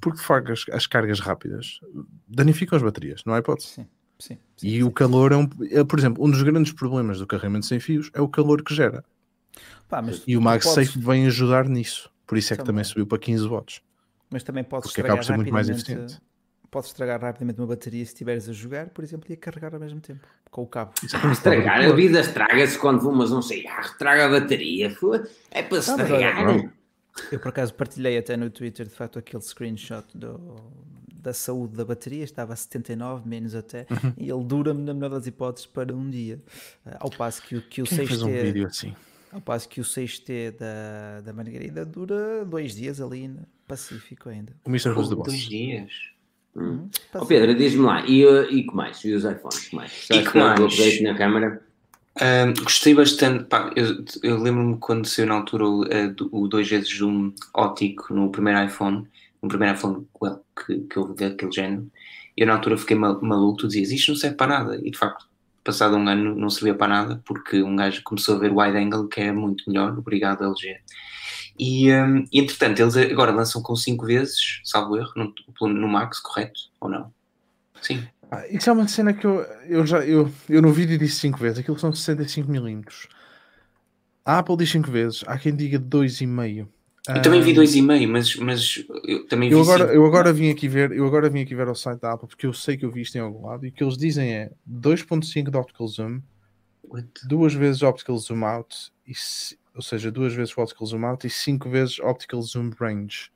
porque 0.01 0.19
de 0.19 0.25
facto 0.25 0.53
as, 0.53 0.65
as, 0.73 0.87
cargas 0.87 1.19
rápidas 1.19 1.81
danificam 2.29 2.77
as 2.77 2.83
baterias, 2.83 3.23
não 3.27 3.35
é 3.35 3.41
hipótese? 3.41 3.69
Sim. 3.69 3.87
Sim, 4.19 4.39
sim, 4.57 4.69
e 4.69 4.77
sim. 4.77 4.83
o 4.83 4.91
calor 4.91 5.31
é 5.33 5.37
um, 5.37 5.47
é, 5.71 5.85
por 5.85 5.99
exemplo, 5.99 6.25
um 6.25 6.31
dos 6.31 6.43
grandes 6.43 6.73
problemas 6.73 7.19
do 7.19 7.27
carregamento 7.27 7.67
sem 7.67 7.79
fios 7.79 8.11
é 8.15 8.21
o 8.21 8.29
calor 8.29 8.63
que 8.63 8.75
gera. 8.75 9.05
Pá, 9.89 10.03
e 10.27 10.39
o 10.39 10.41
MagSafe 10.41 10.93
podes... 10.93 11.05
vem 11.05 11.27
ajudar 11.27 11.69
nisso. 11.69 12.11
Por 12.27 12.39
isso 12.39 12.55
é 12.55 12.57
que 12.57 12.63
também, 12.63 12.83
também 12.83 12.85
subiu 12.85 13.07
para 13.07 13.19
15 13.19 13.47
watts. 13.47 13.83
Mas 14.37 14.43
também 14.43 14.63
podes 14.63 14.91
Porque 14.91 15.01
acaba 15.01 15.17
por 15.17 15.25
ser 15.25 15.35
muito 15.35 15.51
mais 15.51 15.67
eficiente. 15.71 16.21
Podes 16.71 16.91
estragar 16.91 17.19
rapidamente 17.23 17.59
uma 17.59 17.67
bateria 17.67 18.05
se 18.05 18.13
estiveres 18.13 18.47
a 18.51 18.53
jogar, 18.53 18.91
por 18.91 19.03
exemplo, 19.03 19.25
e 19.31 19.33
a 19.33 19.37
carregar 19.39 19.73
ao 19.73 19.81
mesmo 19.81 19.99
tempo, 19.99 20.27
com 20.51 20.63
o 20.63 20.67
cabo. 20.67 20.93
Ah, 21.15 21.33
estragar, 21.33 21.81
a 21.81 21.93
vida 21.95 22.21
estraga-se 22.21 22.79
quando 22.79 23.01
fumas 23.01 23.33
um 23.33 23.41
cigarro, 23.41 23.87
estraga 23.87 24.27
a 24.27 24.29
bateria. 24.29 24.95
É 25.51 25.63
para 25.63 25.79
estragar. 25.79 26.71
Eu 27.33 27.41
por 27.41 27.49
acaso 27.49 27.73
partilhei 27.73 28.19
até 28.19 28.37
no 28.37 28.51
Twitter 28.51 28.87
de 28.87 28.93
facto 28.93 29.19
aquele 29.19 29.43
screenshot 29.43 30.05
do, 30.15 30.39
da 31.23 31.33
saúde 31.33 31.75
da 31.75 31.85
bateria, 31.87 32.25
estava 32.25 32.53
a 32.53 32.57
79, 32.57 33.27
menos 33.27 33.55
até, 33.55 33.87
uhum. 33.91 34.13
e 34.19 34.31
ele 34.31 34.45
dura-me, 34.45 34.83
na 34.83 34.93
melhor 34.93 35.09
das 35.09 35.27
hipóteses, 35.27 35.65
para 35.65 35.95
um 35.95 36.11
dia. 36.11 36.43
Uh, 36.85 36.91
ao 37.01 37.09
passo 37.11 37.41
que, 37.41 37.59
que 37.63 37.81
o 37.81 37.87
Quem 37.87 38.07
6T. 38.07 38.23
Um 38.23 38.43
vídeo 38.43 38.67
assim? 38.67 38.95
Ao 39.33 39.41
passo 39.41 39.67
que 39.67 39.81
o 39.81 39.85
6T 39.85 40.59
da, 40.59 41.23
da 41.23 41.33
Margarida 41.33 41.87
dura 41.87 42.45
dois 42.45 42.75
dias 42.75 43.01
ali 43.01 43.29
no 43.29 43.56
Pacífico 43.67 44.29
ainda. 44.29 44.53
O 44.65 44.71
Mr. 44.71 44.91
Who's 44.91 45.09
the 45.09 45.15
Boss. 45.15 45.29
Dois 45.29 45.41
dias. 45.43 45.93
Hum. 46.55 46.89
Oh, 47.15 47.27
Pedro, 47.27 47.55
diz-me 47.55 47.83
lá, 47.83 48.07
e, 48.07 48.25
uh, 48.25 48.51
e 48.51 48.63
que 48.63 48.75
mais? 48.75 49.05
E 49.05 49.13
os 49.13 49.25
iPhones? 49.25 49.69
Que 49.69 49.77
mais? 49.77 50.09
e 50.11 50.23
que 50.23 50.39
mais? 50.39 51.03
na 51.03 51.15
câmara? 51.15 51.63
Um, 52.19 52.65
gostei 52.65 52.95
bastante, 52.95 53.45
pá, 53.45 53.71
eu, 53.77 54.03
eu 54.23 54.41
lembro-me 54.41 54.79
quando 54.79 55.07
saiu 55.07 55.29
na 55.29 55.35
altura 55.35 55.67
o, 55.67 55.85
o 56.33 56.49
2 56.49 56.67
vezes 56.67 56.97
zoom 56.97 57.35
óptico 57.53 58.15
no 58.15 58.31
primeiro 58.31 58.65
iPhone 58.65 59.07
no 59.43 59.49
primeiro 59.49 59.75
iPhone 59.75 60.07
well, 60.21 60.45
que, 60.55 60.81
que 60.81 60.99
houve 60.99 61.15
daquele 61.15 61.53
género, 61.53 61.91
eu 62.37 62.47
na 62.47 62.55
altura 62.55 62.77
fiquei 62.77 62.97
maluco, 62.97 63.59
tu 63.59 63.69
dizias, 63.69 63.91
isto 63.91 64.13
não 64.13 64.17
serve 64.17 64.37
para 64.37 64.59
nada, 64.59 64.81
e 64.83 64.91
de 64.91 64.99
facto, 64.99 65.27
passado 65.65 65.97
um 65.97 66.09
ano 66.09 66.35
não 66.35 66.51
servia 66.51 66.75
para 66.75 66.89
nada, 66.89 67.23
porque 67.25 67.63
um 67.63 67.75
gajo 67.75 68.03
começou 68.05 68.37
a 68.37 68.39
ver 68.39 68.53
wide 68.53 68.77
angle, 68.77 69.09
que 69.09 69.21
é 69.21 69.33
muito 69.33 69.65
melhor, 69.67 69.97
obrigado 69.99 70.45
LG. 70.45 70.81
E, 71.59 71.93
um, 71.93 72.25
entretanto, 72.33 72.81
eles 72.81 72.97
agora 72.97 73.33
lançam 73.33 73.63
com 73.63 73.75
5 73.75 74.05
vezes, 74.05 74.61
salvo 74.65 74.97
erro, 74.97 75.13
no, 75.17 75.69
no 75.69 75.89
Max, 75.89 76.21
correto? 76.21 76.61
Ou 76.81 76.89
não? 76.89 77.13
Sim. 77.81 78.07
Ah, 78.31 78.47
isso 78.49 78.69
é 78.69 78.73
uma 78.73 78.89
cena 78.89 79.15
que 79.15 79.25
eu, 79.25 79.41
eu 79.69 79.87
já 79.87 80.05
eu, 80.05 80.31
eu 80.49 80.61
no 80.61 80.73
vídeo 80.73 80.99
disse 80.99 81.17
5 81.21 81.39
vezes, 81.39 81.59
aquilo 81.59 81.79
são 81.79 81.93
65 81.93 82.51
milímetros. 82.51 83.09
A 84.25 84.39
Apple 84.39 84.57
diz 84.57 84.71
5 84.71 84.91
vezes, 84.91 85.25
há 85.27 85.39
quem 85.39 85.55
diga 85.55 85.79
2,5. 85.79 86.67
Eu 87.09 87.23
também 87.23 87.41
vi 87.41 87.53
dois 87.53 87.75
e 87.77 87.83
meio, 87.83 88.09
mas, 88.09 88.35
mas 88.35 88.85
eu 89.05 89.25
também 89.29 89.49
eu 89.49 89.61
agora, 89.61 89.85
eu 89.95 90.05
agora 90.05 90.33
vim 90.33 90.51
aqui 90.51 90.67
ver, 90.67 90.91
eu 90.91 91.07
agora 91.07 91.31
vim 91.31 91.41
aqui 91.41 91.55
ver 91.55 91.69
o 91.69 91.75
site 91.75 92.01
da 92.01 92.13
Apple 92.13 92.27
porque 92.27 92.47
eu 92.47 92.53
sei 92.53 92.77
que 92.77 92.85
eu 92.85 92.91
vi 92.91 93.03
isto 93.03 93.15
em 93.15 93.21
algum 93.21 93.47
lado 93.47 93.65
e 93.65 93.69
o 93.69 93.73
que 93.73 93.85
eles 93.85 93.97
dizem 93.97 94.35
é 94.35 94.51
2.5 94.69 95.49
de 95.49 95.57
optical 95.57 95.87
zoom, 95.87 96.21
What? 96.83 97.09
duas 97.29 97.55
vezes 97.55 97.83
optical 97.83 98.19
zoom 98.19 98.45
out, 98.45 98.91
e, 99.07 99.13
ou 99.77 99.83
seja, 99.83 100.11
duas 100.11 100.33
vezes 100.35 100.57
optical 100.57 100.87
zoom 100.87 101.05
out 101.05 101.27
e 101.27 101.31
cinco 101.31 101.69
vezes 101.69 101.99
optical 102.01 102.41
zoom 102.43 102.71
range. 102.81 103.31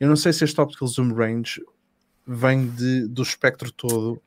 Eu 0.00 0.08
não 0.08 0.16
sei 0.16 0.32
se 0.32 0.44
este 0.44 0.60
optical 0.60 0.88
zoom 0.88 1.12
range 1.12 1.62
vem 2.26 2.66
de, 2.66 3.06
do 3.06 3.22
espectro 3.22 3.70
todo. 3.70 4.20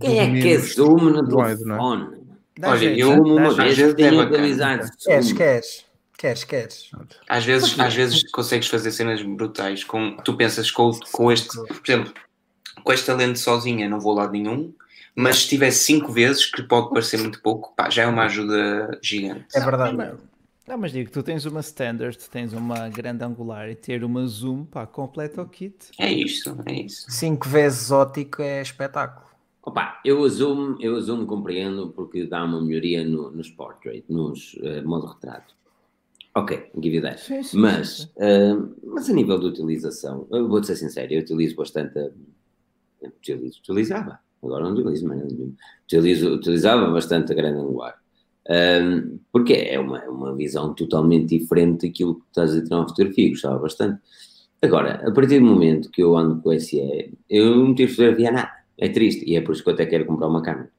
Quem 0.00 0.18
é 0.18 0.40
que 0.40 0.52
é 0.52 0.58
zoom 0.58 1.10
no 1.10 1.28
telefone? 1.28 2.22
Olha, 2.62 2.98
eu 2.98 3.10
uma 3.10 3.54
vez 3.54 3.76
tenho 3.94 4.22
utilizado. 4.22 4.88
Queres, 4.98 5.32
queres? 5.32 5.84
Queres, 6.18 6.44
queres. 6.44 6.90
Às 7.28 7.44
vezes, 7.44 7.78
às 7.78 7.94
vezes 7.94 8.30
consegues 8.30 8.68
fazer 8.68 8.92
cenas 8.92 9.20
brutais 9.22 9.82
com. 9.82 10.16
Tu 10.18 10.36
pensas 10.36 10.70
com, 10.70 10.90
com 11.10 11.32
este, 11.32 11.56
por 11.56 11.82
exemplo, 11.84 12.14
com 12.84 12.92
esta 12.92 13.14
lente 13.14 13.38
sozinha 13.38 13.88
não 13.88 14.00
vou 14.00 14.12
a 14.12 14.22
lado 14.22 14.32
nenhum, 14.32 14.72
mas 15.14 15.40
se 15.40 15.48
tivesse 15.48 15.84
cinco 15.84 16.12
vezes, 16.12 16.46
que 16.46 16.62
pode 16.62 16.90
parecer 16.90 17.18
muito 17.18 17.42
pouco, 17.42 17.74
pá, 17.76 17.90
já 17.90 18.02
é 18.02 18.06
uma 18.06 18.24
ajuda 18.24 18.98
gigante. 19.02 19.46
É 19.54 19.60
verdade. 19.60 20.14
Não, 20.72 20.78
mas 20.78 20.90
digo, 20.90 21.10
tu 21.10 21.22
tens 21.22 21.44
uma 21.44 21.60
standard, 21.60 22.18
tens 22.30 22.54
uma 22.54 22.88
grande 22.88 23.22
angular 23.22 23.68
e 23.68 23.74
ter 23.74 24.02
uma 24.02 24.26
zoom, 24.26 24.64
pá, 24.64 24.86
completa 24.86 25.42
o 25.42 25.46
kit. 25.46 25.90
É 25.98 26.10
isso, 26.10 26.56
é 26.64 26.72
isso. 26.72 27.10
Cinco 27.10 27.46
vezes 27.46 27.90
ótico 27.90 28.40
é 28.40 28.62
espetáculo. 28.62 29.26
Opa, 29.62 30.00
eu 30.02 30.26
zoom, 30.26 30.78
eu 30.80 30.98
zoom 30.98 31.26
compreendo 31.26 31.90
porque 31.90 32.24
dá 32.24 32.42
uma 32.42 32.58
melhoria 32.58 33.04
no, 33.04 33.30
nos 33.30 33.50
portrait, 33.50 34.02
nos 34.08 34.54
uh, 34.54 34.82
modo 34.82 35.08
retrato. 35.08 35.54
Ok, 36.34 36.70
give 36.80 36.96
you 36.96 37.02
that. 37.02 37.20
Sim, 37.20 37.42
sim, 37.42 37.58
mas, 37.58 37.88
sim. 37.88 38.08
Uh, 38.16 38.74
mas 38.82 39.10
a 39.10 39.12
nível 39.12 39.38
de 39.38 39.48
utilização, 39.48 40.26
eu 40.30 40.48
vou-te 40.48 40.68
ser 40.68 40.76
sincero, 40.76 41.12
eu 41.12 41.20
utilizo 41.20 41.54
bastante. 41.54 42.12
Utilizo, 43.02 43.58
utilizava, 43.58 44.20
agora 44.42 44.64
não 44.64 44.72
utilizo 44.72 45.06
mais. 45.06 45.22
Utilizo, 45.84 46.32
utilizava 46.32 46.90
bastante 46.90 47.30
a 47.30 47.34
grande 47.34 47.58
angular. 47.58 48.01
Um, 48.48 49.18
porque 49.30 49.52
é 49.52 49.78
uma, 49.78 49.98
é 49.98 50.08
uma 50.08 50.34
visão 50.34 50.74
totalmente 50.74 51.38
diferente 51.38 51.86
daquilo 51.86 52.16
que 52.16 52.26
estás 52.28 52.56
a 52.56 52.62
tirar 52.62 52.78
uma 52.78 52.88
fotografia, 52.88 53.30
gostava 53.30 53.58
bastante. 53.58 54.00
Agora, 54.60 55.02
a 55.06 55.10
partir 55.12 55.40
do 55.40 55.46
momento 55.46 55.90
que 55.90 56.02
eu 56.02 56.16
ando 56.16 56.40
com 56.40 56.50
o 56.50 56.60
SE, 56.60 57.12
eu 57.28 57.56
não 57.56 57.74
tiro 57.74 57.90
fotografia 57.90 58.30
nada. 58.30 58.52
É 58.78 58.88
triste, 58.88 59.24
e 59.28 59.36
é 59.36 59.40
por 59.40 59.52
isso 59.52 59.62
que 59.62 59.70
eu 59.70 59.74
até 59.74 59.86
quero 59.86 60.06
comprar 60.06 60.28
uma 60.28 60.42
câmera. 60.42 60.70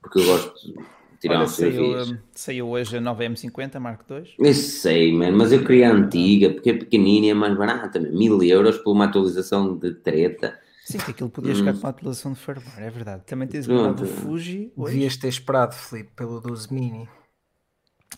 Porque 0.00 0.18
eu 0.18 0.24
gosto 0.24 0.54
de 0.66 0.74
tirar 1.20 1.40
Olha, 1.40 1.48
fotografias. 1.48 2.06
Saiu, 2.08 2.18
saiu 2.32 2.68
hoje 2.68 2.96
a 2.96 3.00
nova 3.00 3.22
M50 3.24 3.78
Mark 3.78 4.02
II? 4.10 4.34
Eu 4.38 4.54
sei, 4.54 5.12
mano, 5.12 5.36
mas 5.36 5.52
eu 5.52 5.64
queria 5.64 5.90
a 5.90 5.94
antiga, 5.94 6.50
porque 6.50 6.70
é 6.70 6.74
pequenina 6.74 7.26
e 7.26 7.30
é 7.30 7.34
mais 7.34 7.56
barata. 7.56 7.98
Mil 7.98 8.42
euros 8.42 8.78
por 8.78 8.92
uma 8.92 9.06
atualização 9.06 9.76
de 9.76 9.94
treta. 9.94 10.58
Sim, 10.92 10.98
que 10.98 11.10
aquilo 11.10 11.30
podia 11.30 11.54
chegar 11.54 11.72
hum. 11.72 11.74
com 11.74 11.80
uma 11.80 11.90
atualização 11.90 12.32
de 12.32 12.38
firmware, 12.38 12.82
é 12.82 12.90
verdade. 12.90 13.22
Também 13.26 13.48
tens 13.48 13.68
o 13.68 13.92
do 13.92 14.06
Fuji. 14.06 14.72
Devias 14.76 15.16
ter 15.16 15.28
esperado, 15.28 15.74
Filipe, 15.74 16.10
pelo 16.16 16.40
12 16.40 16.72
Mini. 16.72 17.08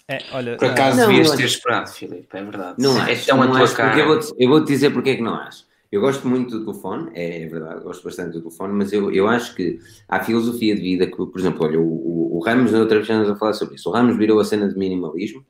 É, 0.09 0.19
olha, 0.33 0.57
Por 0.57 0.69
acaso 0.69 0.97
não, 0.97 1.09
devias 1.09 1.31
ter 1.33 1.45
esperado, 1.45 1.91
Filipe, 1.91 2.29
é 2.33 2.43
verdade. 2.43 2.77
Não 2.79 3.01
é 3.03 3.15
tão 3.17 3.37
não 3.37 3.55
a 3.55 3.59
tua 3.59 3.75
cara. 3.75 3.99
Eu 3.99 4.07
vou-te 4.07 4.33
eu 4.39 4.49
vou 4.49 4.65
dizer 4.65 4.91
porque 4.91 5.11
é 5.11 5.17
que 5.17 5.23
não 5.23 5.35
acho. 5.35 5.65
Eu 5.91 6.01
gosto 6.01 6.27
muito 6.27 6.59
do 6.59 6.65
telefone, 6.65 7.11
é, 7.13 7.43
é, 7.43 7.47
verdade, 7.47 7.85
gosto 7.85 8.03
bastante 8.03 8.33
do 8.33 8.41
telefone, 8.41 8.73
mas 8.73 8.95
eu, 8.95 9.13
eu 9.13 9.29
acho 9.29 9.55
que 9.55 9.79
há 10.09 10.21
filosofia 10.21 10.75
de 10.75 10.81
vida 10.81 11.07
que, 11.07 11.15
por 11.15 11.39
exemplo, 11.39 11.67
olha, 11.67 11.79
o, 11.79 11.85
o, 11.85 12.39
o 12.39 12.41
Ramos, 12.41 12.73
na 12.73 12.79
outra 12.79 12.97
vez 12.97 13.07
estamos 13.07 13.29
a 13.29 13.37
falar 13.37 13.53
sobre 13.53 13.75
isso, 13.75 13.91
o 13.91 13.93
Ramos 13.93 14.17
virou 14.17 14.41
a 14.41 14.45
cena 14.45 14.67
de 14.67 14.75
minimalismo, 14.75 15.45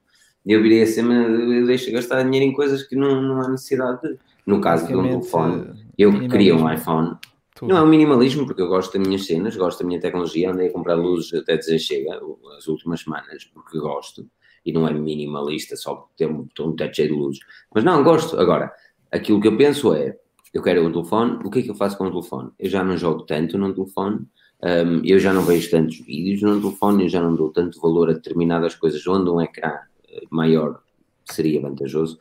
eu 0.44 0.61
virei 0.61 0.82
a 0.82 0.86
cena, 0.86 1.15
eu 1.15 1.65
deixo 1.65 1.86
de 1.86 1.93
gastar 1.93 2.24
dinheiro 2.24 2.44
em 2.44 2.53
coisas 2.53 2.82
que 2.82 2.97
não, 2.97 3.23
não 3.23 3.40
há 3.40 3.49
necessidade 3.49 4.01
de. 4.03 4.19
No 4.44 4.61
caso 4.61 4.89
de 4.89 4.97
um 4.97 5.05
telefone, 5.05 5.73
eu 6.02 6.12
que 6.12 6.28
queria 6.28 6.56
um 6.56 6.70
iPhone, 6.72 7.16
tudo. 7.54 7.68
Não 7.68 7.76
é 7.76 7.82
um 7.82 7.86
minimalismo, 7.86 8.46
porque 8.46 8.62
eu 8.62 8.68
gosto 8.68 8.96
das 8.96 9.06
minhas 9.06 9.26
cenas, 9.26 9.56
gosto 9.56 9.80
da 9.80 9.86
minha 9.86 10.00
tecnologia, 10.00 10.50
andei 10.50 10.68
a 10.68 10.72
comprar 10.72 10.94
luzes 10.94 11.32
até 11.34 11.56
dizer 11.56 11.78
chega, 11.78 12.20
as 12.56 12.66
últimas 12.66 13.00
semanas, 13.00 13.44
porque 13.52 13.78
gosto, 13.78 14.26
e 14.64 14.72
não 14.72 14.86
é 14.86 14.92
minimalista 14.92 15.76
só 15.76 16.08
ter 16.16 16.26
um, 16.26 16.46
um 16.60 16.76
teto 16.76 16.96
cheio 16.96 17.08
de 17.08 17.14
luzes. 17.14 17.40
Mas 17.74 17.84
não, 17.84 18.02
gosto. 18.02 18.38
Agora, 18.38 18.72
aquilo 19.10 19.40
que 19.40 19.48
eu 19.48 19.56
penso 19.56 19.92
é, 19.92 20.16
eu 20.52 20.62
quero 20.62 20.86
um 20.86 20.92
telefone, 20.92 21.38
o 21.44 21.50
que 21.50 21.60
é 21.60 21.62
que 21.62 21.70
eu 21.70 21.74
faço 21.74 21.96
com 21.96 22.04
o 22.04 22.10
telefone? 22.10 22.50
Eu 22.58 22.68
já 22.68 22.82
não 22.82 22.96
jogo 22.96 23.22
tanto 23.22 23.58
no 23.58 23.72
telefone, 23.74 24.26
um, 24.62 25.04
eu 25.04 25.18
já 25.18 25.32
não 25.32 25.42
vejo 25.42 25.70
tantos 25.70 25.98
vídeos 26.00 26.42
no 26.42 26.60
telefone, 26.60 27.04
eu 27.04 27.08
já 27.08 27.20
não 27.20 27.34
dou 27.34 27.50
tanto 27.50 27.80
valor 27.80 28.10
a 28.10 28.12
determinadas 28.12 28.74
coisas 28.74 29.04
onde 29.06 29.28
um 29.28 29.40
ecrã 29.40 29.78
eh, 30.08 30.22
maior 30.30 30.80
seria 31.24 31.60
vantajoso. 31.60 32.18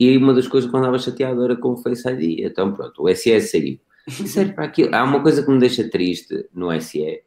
E 0.00 0.16
uma 0.16 0.32
das 0.32 0.48
coisas 0.48 0.68
que 0.68 0.74
eu 0.74 0.80
andava 0.80 0.98
chateado 0.98 1.44
era 1.44 1.54
com 1.54 1.72
o 1.72 1.76
Face 1.76 2.08
ID. 2.08 2.40
Então, 2.40 2.72
pronto, 2.72 3.02
o 3.02 3.14
SE 3.14 3.38
saiu 3.42 3.78
serve 4.26 4.54
para 4.54 4.64
aquilo. 4.64 4.94
Há 4.94 5.04
uma 5.04 5.22
coisa 5.22 5.42
que 5.42 5.50
me 5.50 5.58
deixa 5.58 5.88
triste 5.88 6.48
no 6.52 6.68
SE, 6.80 7.22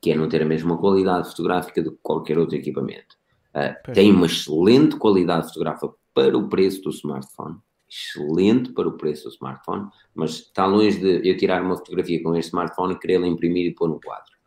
que 0.00 0.10
é 0.10 0.16
não 0.16 0.28
ter 0.28 0.42
a 0.42 0.44
mesma 0.44 0.76
qualidade 0.76 1.28
fotográfica 1.28 1.82
do 1.82 1.92
que 1.92 1.98
qualquer 2.02 2.38
outro 2.38 2.56
equipamento. 2.56 3.16
Uh, 3.54 3.92
tem 3.92 4.10
uma 4.10 4.26
excelente 4.26 4.96
qualidade 4.96 5.48
fotográfica 5.48 5.92
para 6.12 6.36
o 6.36 6.48
preço 6.48 6.82
do 6.82 6.90
smartphone, 6.90 7.56
excelente 7.88 8.72
para 8.72 8.88
o 8.88 8.92
preço 8.92 9.24
do 9.24 9.30
smartphone, 9.30 9.88
mas 10.14 10.32
está 10.32 10.66
longe 10.66 10.98
de 10.98 11.28
eu 11.28 11.36
tirar 11.36 11.62
uma 11.62 11.76
fotografia 11.76 12.22
com 12.22 12.34
este 12.34 12.48
smartphone 12.48 12.94
e 12.94 12.98
querer 12.98 13.24
imprimir 13.24 13.66
e 13.66 13.74
pôr 13.74 13.88
no 13.88 14.00
quadro. 14.00 14.37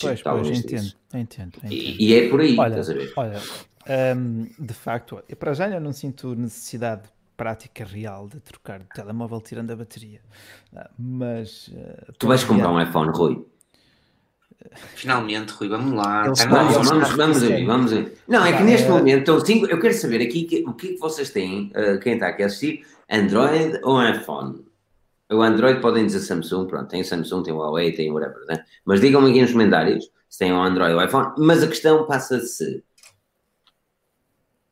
Pois, 0.00 0.22
pois, 0.22 0.48
entendo, 0.48 0.92
entendo, 1.12 1.52
entendo. 1.56 1.72
E, 1.72 1.96
e, 1.98 2.14
é 2.14 2.28
por 2.28 2.40
aí, 2.40 2.56
olha, 2.58 2.80
estás 2.80 2.90
a 2.90 2.94
ver? 2.94 3.12
Olha, 3.16 3.40
um, 4.16 4.48
de 4.58 4.74
facto, 4.74 5.22
eu 5.28 5.36
para 5.36 5.54
já 5.54 5.68
eu 5.68 5.80
não 5.80 5.92
sinto 5.92 6.34
necessidade 6.34 7.02
prática 7.36 7.84
real 7.84 8.28
de 8.28 8.40
trocar 8.40 8.80
de 8.80 8.88
telemóvel 8.88 9.40
tirando 9.40 9.70
a 9.70 9.76
bateria. 9.76 10.20
Ah, 10.74 10.90
mas. 10.98 11.68
Uh, 11.68 12.12
tu 12.18 12.26
vais 12.26 12.44
comprar 12.44 12.70
um 12.70 12.80
iPhone, 12.80 13.10
Rui? 13.14 13.46
Finalmente, 14.94 15.52
Rui, 15.52 15.68
vamos 15.68 15.92
lá. 15.92 16.22
Vamos, 16.22 16.42
vamos, 16.44 16.88
vamos, 16.88 17.10
vamos 17.10 17.42
aí, 17.42 17.64
vamos 17.64 17.92
aí. 17.92 18.12
Não, 18.26 18.44
é 18.44 18.56
que 18.56 18.62
neste 18.62 18.88
momento 18.88 19.18
estão 19.18 19.40
cinco. 19.40 19.66
Eu 19.66 19.80
quero 19.80 19.94
saber 19.94 20.22
aqui 20.22 20.44
que, 20.44 20.64
o 20.66 20.72
que 20.72 20.88
é 20.88 20.92
que 20.92 20.98
vocês 20.98 21.30
têm, 21.30 21.70
uh, 21.76 21.98
quem 22.00 22.14
está 22.14 22.28
aqui 22.28 22.42
a 22.42 22.46
assistir, 22.46 22.86
Android 23.10 23.78
ou 23.82 24.02
iPhone? 24.02 24.64
O 25.30 25.42
Android 25.42 25.80
podem 25.80 26.06
dizer 26.06 26.20
Samsung, 26.20 26.66
pronto, 26.66 26.88
tem 26.88 27.02
Samsung, 27.02 27.42
tem 27.42 27.54
Huawei, 27.54 27.92
tem 27.92 28.12
whatever, 28.12 28.44
né? 28.46 28.64
Mas 28.84 29.00
digam-me 29.00 29.30
aqui 29.30 29.40
nos 29.40 29.52
comentários 29.52 30.10
se 30.28 30.38
têm 30.38 30.52
o 30.52 30.60
Android 30.60 30.94
ou 30.94 31.00
o 31.00 31.04
iPhone. 31.04 31.32
Mas 31.38 31.62
a 31.62 31.68
questão 31.68 32.06
passa-se 32.06 32.84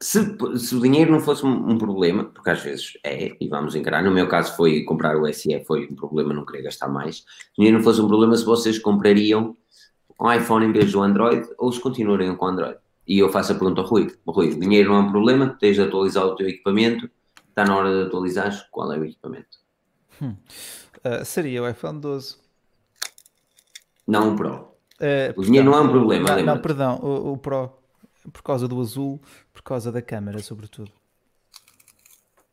se, 0.02 0.36
se, 0.58 0.74
o 0.74 0.80
dinheiro 0.80 1.12
não 1.12 1.20
fosse 1.20 1.46
um, 1.46 1.70
um, 1.70 1.78
problema, 1.78 2.24
porque 2.24 2.50
às 2.50 2.60
vezes 2.60 2.98
é, 3.04 3.36
e 3.40 3.48
vamos 3.48 3.76
encarar, 3.76 4.02
no 4.02 4.10
meu 4.10 4.26
caso 4.26 4.56
foi 4.56 4.82
comprar 4.82 5.16
o 5.16 5.32
SE, 5.32 5.64
foi 5.64 5.86
um 5.88 5.94
problema, 5.94 6.34
não 6.34 6.44
querer 6.44 6.62
gastar 6.64 6.88
mais. 6.88 7.18
Se 7.18 7.22
o 7.22 7.56
dinheiro 7.58 7.78
não 7.78 7.84
fosse 7.84 8.00
um 8.00 8.08
problema, 8.08 8.36
se 8.36 8.44
vocês 8.44 8.80
comprariam 8.80 9.56
um 10.20 10.32
iPhone 10.32 10.66
em 10.66 10.72
vez 10.72 10.90
do 10.90 11.00
Android 11.00 11.48
ou 11.56 11.70
se 11.70 11.80
continuariam 11.80 12.34
com 12.34 12.46
o 12.46 12.48
Android. 12.48 12.78
E 13.06 13.20
eu 13.20 13.28
faço 13.28 13.52
a 13.52 13.54
pergunta 13.54 13.80
ao 13.80 13.86
Rui: 13.86 14.12
Rui, 14.26 14.48
o 14.48 14.58
dinheiro 14.58 14.90
não 14.90 14.96
é 14.96 15.00
um 15.02 15.10
problema, 15.10 15.56
tens 15.60 15.76
de 15.76 15.82
atualizar 15.82 16.26
o 16.26 16.34
teu 16.34 16.48
equipamento, 16.48 17.08
está 17.48 17.64
na 17.64 17.76
hora 17.76 17.92
de 17.94 18.06
atualizar 18.08 18.68
qual 18.72 18.92
é 18.92 18.98
o 18.98 19.04
equipamento? 19.04 19.61
Hum. 20.22 20.36
Uh, 21.04 21.24
seria 21.24 21.62
o 21.62 21.68
iPhone 21.68 22.00
12. 22.00 22.36
Não 24.06 24.32
o 24.32 24.36
Pro. 24.36 24.72
Uh, 25.00 25.34
o 25.36 25.42
dinheiro 25.42 25.70
não 25.70 25.76
é 25.76 25.80
um 25.80 25.88
problema, 25.88 26.36
não, 26.36 26.54
não 26.54 26.58
perdão, 26.60 27.00
o, 27.02 27.32
o 27.32 27.38
Pro 27.38 27.82
por 28.30 28.42
causa 28.42 28.68
do 28.68 28.80
azul, 28.80 29.20
por 29.52 29.62
causa 29.62 29.90
da 29.90 30.00
câmera, 30.00 30.38
sobretudo. 30.40 30.92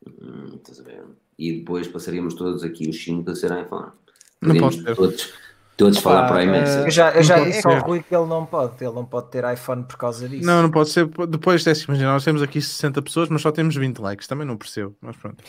Hum, 0.06 0.56
estás 0.56 0.80
a 0.80 0.82
ver? 0.82 1.04
E 1.38 1.60
depois 1.60 1.86
passaríamos 1.86 2.34
todos 2.34 2.64
aqui 2.64 2.88
os 2.88 3.02
5 3.02 3.30
a 3.30 3.34
ser 3.36 3.52
iPhone. 3.58 3.92
Não 4.40 4.56
pode 4.56 4.82
ser. 4.82 4.96
Todos, 4.96 5.32
todos 5.80 5.98
falar 5.98 6.28
para 6.28 6.36
o 6.36 6.42
iMac. 6.42 6.68
Uh, 6.68 6.84
eu 6.84 6.90
já, 6.90 7.10
eu 7.10 7.22
já 7.22 7.40
disse 7.40 7.66
ao 7.66 7.78
Rui 7.80 8.02
que 8.02 8.14
ele 8.14 8.26
não 8.26 8.44
pode, 8.44 8.72
ele 8.84 8.94
não 8.94 9.04
pode 9.04 9.30
ter 9.30 9.42
iPhone 9.50 9.84
por 9.84 9.96
causa 9.96 10.28
disso. 10.28 10.46
Não, 10.46 10.62
não 10.62 10.70
pode 10.70 10.90
ser. 10.90 11.08
Depois 11.28 11.64
desse, 11.64 11.84
imagina, 11.84 12.12
nós 12.12 12.24
temos 12.24 12.42
aqui 12.42 12.60
60 12.60 13.00
pessoas, 13.02 13.28
mas 13.30 13.40
só 13.40 13.50
temos 13.50 13.74
20 13.74 13.98
likes, 13.98 14.26
também 14.26 14.46
não 14.46 14.56
percebo, 14.56 14.94
mas 15.00 15.16
pronto. 15.16 15.42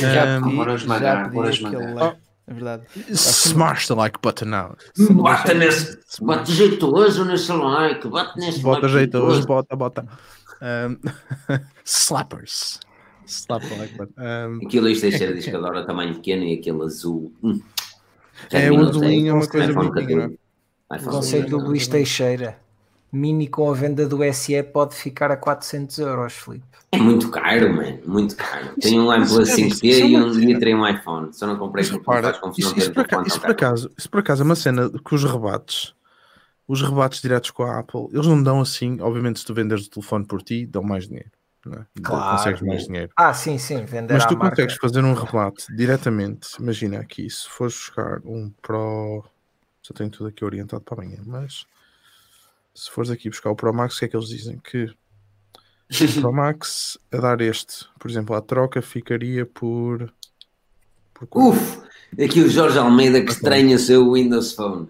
já 0.00 0.40
pedi, 0.40 0.56
um, 0.56 0.78
já 0.78 1.28
pedi 1.28 1.66
aquele 1.66 2.18
é 2.48 2.54
verdade. 2.54 2.82
Smash 3.10 3.88
the 3.88 3.94
like 3.94 4.18
button 4.22 4.46
now. 4.46 4.74
Bota 5.10 5.52
nesse. 5.52 5.98
Bota 6.18 6.50
jeitoso 6.50 7.24
nesse 7.26 7.52
like. 7.52 8.08
Bota 8.08 8.32
nesse. 8.36 8.60
Bota 8.60 8.88
jeitoso, 8.88 9.46
bota, 9.46 9.76
bota. 9.76 10.06
Um, 10.62 10.98
slappers. 11.84 12.80
Slap 13.26 13.60
the 13.60 13.76
like 13.76 13.98
button. 13.98 14.14
Um, 14.16 14.66
aquilo 14.66 14.88
isto 14.88 15.02
deixa 15.02 15.28
a 15.28 15.32
discadora 15.32 15.84
tamanho 15.86 16.14
pequeno 16.14 16.42
e 16.44 16.54
aquele 16.54 16.82
azul. 16.82 17.30
Hum. 17.42 17.60
É, 18.50 18.70
o 18.70 18.80
azulinho 18.80 19.30
é 19.30 19.32
uma 19.34 19.46
coisa 19.46 19.72
bonitinha. 19.72 20.30
O 20.90 21.04
conceito 21.04 21.50
do 21.50 21.58
Luís 21.58 21.86
Teixeira. 21.86 22.58
Mini 23.10 23.48
com 23.48 23.70
a 23.70 23.74
venda 23.74 24.06
do 24.06 24.18
SE 24.34 24.62
pode 24.62 24.94
ficar 24.94 25.30
a 25.30 25.36
400 25.36 25.98
euros, 25.98 26.34
Felipe. 26.34 26.66
É 26.92 26.98
muito 26.98 27.30
caro, 27.30 27.74
mano, 27.74 27.98
muito 28.06 28.36
caro. 28.36 28.68
Tenho 28.80 29.02
um 29.02 29.08
OnePlus 29.08 29.48
5T 29.48 30.08
e 30.10 30.16
um 30.16 30.30
dia 30.30 30.58
terei 30.58 30.74
um 30.74 30.86
iPhone. 30.86 31.32
Só 31.32 31.46
não 31.46 31.56
comprei 31.56 31.86
porque 31.86 32.04
para, 32.04 32.28
faz 32.28 32.38
confusão. 32.38 32.70
Isso, 32.72 32.80
isso, 32.80 32.92
por 32.92 33.00
acaso, 33.00 33.26
isso, 33.26 33.40
por 33.40 33.50
acaso, 33.50 33.90
isso 33.96 34.10
por 34.10 34.20
acaso 34.20 34.42
é 34.42 34.44
uma 34.44 34.54
cena 34.54 34.90
que 34.90 35.14
os 35.14 35.24
rebates, 35.24 35.94
os 36.66 36.82
rebates 36.82 37.22
diretos 37.22 37.50
com 37.50 37.62
a 37.62 37.78
Apple, 37.78 38.08
eles 38.12 38.26
não 38.26 38.42
dão 38.42 38.60
assim, 38.60 39.00
obviamente 39.00 39.40
se 39.40 39.46
tu 39.46 39.54
venderes 39.54 39.86
o 39.86 39.90
telefone 39.90 40.26
por 40.26 40.42
ti, 40.42 40.66
dão 40.66 40.82
mais 40.82 41.08
dinheiro. 41.08 41.30
É? 41.66 42.00
Claro. 42.02 42.36
Consegues 42.38 42.62
mais 42.62 42.84
dinheiro. 42.84 43.12
Ah, 43.16 43.34
sim, 43.34 43.58
sim, 43.58 43.84
vender 43.84 44.14
Mas 44.14 44.24
tu 44.26 44.36
consegues 44.36 44.74
marca. 44.74 44.80
fazer 44.80 45.04
um 45.04 45.12
rebate 45.12 45.66
diretamente, 45.74 46.50
imagina 46.60 47.00
aqui, 47.00 47.28
se 47.28 47.48
fores 47.48 47.74
buscar 47.74 48.20
um 48.24 48.50
Pro, 48.62 49.24
já 49.82 49.92
tenho 49.94 50.08
tudo 50.08 50.28
aqui 50.28 50.44
orientado 50.44 50.82
para 50.82 51.02
amanhã, 51.02 51.18
mas 51.26 51.66
se 52.74 52.90
fores 52.90 53.10
aqui 53.10 53.28
buscar 53.28 53.50
o 53.50 53.56
Pro 53.56 53.74
Max, 53.74 53.96
o 53.96 53.98
que 53.98 54.04
é 54.04 54.08
que 54.08 54.16
eles 54.16 54.28
dizem? 54.28 54.58
Que 54.58 54.94
Pro 56.20 56.32
Max 56.32 56.98
a 57.12 57.16
dar 57.16 57.40
este, 57.40 57.86
por 57.98 58.10
exemplo, 58.10 58.36
a 58.36 58.40
troca 58.40 58.80
ficaria 58.80 59.44
por. 59.44 60.12
por 61.12 61.28
Uf! 61.34 61.80
Aqui 62.12 62.40
o 62.40 62.48
Jorge 62.48 62.78
Almeida 62.78 63.22
que 63.22 63.32
estranha 63.32 63.76
o 63.76 63.78
seu 63.78 64.12
Windows 64.12 64.52
Phone. 64.52 64.88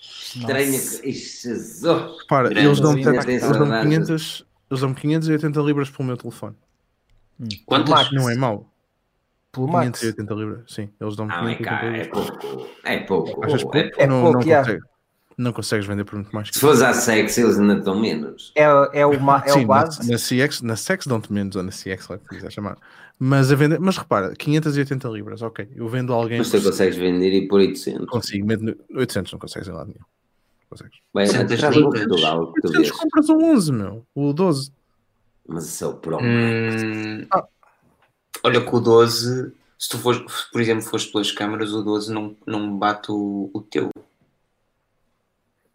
Estranha. 0.00 0.78
Jesus! 0.78 1.82
Para, 2.28 2.50
eles 2.50 2.78
dão, 2.78 2.96
eles, 2.96 3.40
dão 3.40 3.82
500, 3.82 4.46
eles 4.70 4.80
dão 4.80 4.94
580 4.94 5.60
libras 5.60 5.90
pelo 5.90 6.06
meu 6.06 6.16
telefone. 6.16 6.54
Hum. 7.40 7.48
Quantas? 7.66 8.12
Não 8.12 8.30
é 8.30 8.36
mau. 8.36 8.70
Pelo 9.52 9.66
580 9.66 10.34
libras, 10.34 10.60
sim. 10.68 10.88
Eles 11.00 11.16
dão 11.16 11.26
ah, 11.28 11.40
580 11.40 11.96
é, 11.96 12.00
é 12.00 12.04
pouco. 12.04 12.68
É 12.84 12.98
pouco. 12.98 13.44
Achas 13.44 13.62
pouco? 13.62 13.78
É 13.78 13.90
pouco, 13.90 14.06
não, 14.06 14.32
não 14.32 14.40
consegue. 14.40 14.80
Não 15.36 15.52
consegues 15.54 15.86
vender 15.86 16.04
por 16.04 16.16
muito 16.16 16.34
mais 16.34 16.50
que 16.50 16.54
Se 16.54 16.60
fosse 16.60 16.84
a 16.84 16.92
Sex, 16.92 17.38
eles 17.38 17.58
ainda 17.58 17.76
dão 17.76 17.98
menos. 17.98 18.52
É, 18.54 18.64
é, 18.64 19.06
o, 19.06 19.12
é 19.14 19.48
Sim, 19.48 19.64
o 19.64 19.66
base? 19.66 19.98
Na, 20.00 20.12
na, 20.12 20.18
CX, 20.18 20.60
na 20.60 20.76
Sex 20.76 21.06
dão-te 21.06 21.32
menos, 21.32 21.56
ou 21.56 21.62
na 21.62 21.70
CX, 21.70 22.08
lá 22.08 22.18
que 22.18 22.28
quiser 22.28 22.52
chamar. 22.52 22.76
Mas, 23.18 23.50
a 23.50 23.54
vender, 23.56 23.80
mas 23.80 23.96
repara, 23.96 24.34
580 24.36 25.08
libras, 25.08 25.40
ok. 25.40 25.66
Eu 25.74 25.88
vendo 25.88 26.12
alguém. 26.12 26.38
Mas 26.38 26.50
tu 26.50 26.62
consegues 26.62 26.96
vender 26.96 27.32
e 27.32 27.48
por 27.48 27.58
800. 27.58 28.06
Consigo, 28.06 28.46
800 28.94 29.32
não 29.32 29.38
consegues 29.38 29.66
em 29.66 29.72
lado 29.72 29.88
nenhum. 29.88 30.04
Consegues. 30.70 31.00
Bem, 31.12 31.26
800 31.26 32.90
compras 32.92 33.28
o 33.28 33.36
11, 33.36 33.72
meu. 33.72 34.06
O 34.14 34.32
12. 34.32 34.72
Mas 35.46 35.66
isso 35.66 35.84
é 35.84 35.86
o 35.88 35.94
Pro 35.94 36.18
hum, 36.22 37.26
ah. 37.32 37.44
Olha, 38.44 38.60
com 38.60 38.76
o 38.76 38.80
12, 38.80 39.52
se 39.76 39.88
tu 39.88 39.98
fores, 39.98 40.22
por 40.52 40.60
exemplo, 40.60 40.84
fores 40.84 41.06
pelas 41.06 41.32
câmaras, 41.32 41.72
o 41.72 41.82
12 41.82 42.12
não, 42.12 42.36
não 42.46 42.78
bate 42.78 43.10
o, 43.10 43.50
o 43.52 43.60
teu. 43.60 43.90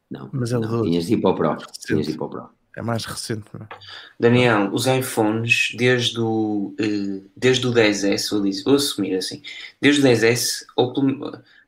Não, 0.10 0.30
mas 0.32 0.54
é 0.54 0.58
o 0.58 0.62
12. 0.62 0.90
Tinhas 0.90 1.06
de 1.06 1.14
ir 1.14 1.22
para 1.22 1.32
o 1.32 1.36
Pro. 1.36 1.58
Tinhas 1.86 2.06
de 2.06 2.14
ir 2.14 2.18
para 2.18 2.26
o 2.26 2.30
Pro. 2.30 2.50
É 2.78 2.82
mais 2.82 3.06
recente, 3.06 3.46
não 3.54 3.66
é? 3.66 3.70
Daniel, 4.20 4.70
os 4.74 4.86
iPhones, 4.86 5.74
desde 5.78 6.20
o, 6.20 6.76
uh, 6.80 7.30
desde 7.36 7.68
o 7.68 7.74
10S, 7.74 8.32
vou, 8.32 8.42
dizer, 8.42 8.64
vou 8.64 8.76
assumir 8.76 9.16
assim, 9.16 9.42
desde 9.82 10.02
o 10.02 10.04
10S, 10.04 10.66
ou, 10.76 10.94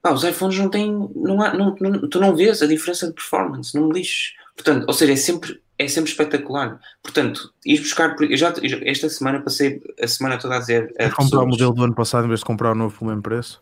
pá, 0.08 0.14
os 0.14 0.24
iPhones 0.24 0.58
não 0.58 0.70
têm, 0.70 1.10
não 1.16 1.42
há, 1.42 1.54
não, 1.54 1.76
não, 1.80 2.08
tu 2.08 2.20
não 2.20 2.36
vês 2.36 2.62
a 2.62 2.68
diferença 2.68 3.08
de 3.08 3.14
performance, 3.14 3.76
não 3.76 3.88
me 3.88 3.94
lixes. 3.94 4.34
Portanto, 4.56 4.86
ou 4.88 4.94
seja, 4.94 5.14
é 5.14 5.16
sempre, 5.16 5.62
é 5.78 5.88
sempre 5.88 6.10
espetacular. 6.10 6.80
Portanto, 7.04 7.54
ir 7.66 7.80
buscar, 7.80 8.16
eu 8.22 8.38
já, 8.38 8.54
esta 8.84 9.10
semana 9.10 9.42
passei 9.42 9.82
a 10.02 10.08
semana 10.08 10.38
toda 10.38 10.56
a 10.56 10.60
dizer. 10.60 10.94
A 10.98 11.10
comprar 11.10 11.44
o 11.44 11.48
modelo 11.48 11.74
do 11.74 11.84
ano 11.84 11.94
passado 11.94 12.26
em 12.26 12.30
vez 12.30 12.40
de 12.40 12.46
comprar 12.46 12.72
o 12.72 12.76
novo 12.76 12.98
pelo 12.98 13.10
mesmo 13.10 13.24
preço? 13.24 13.62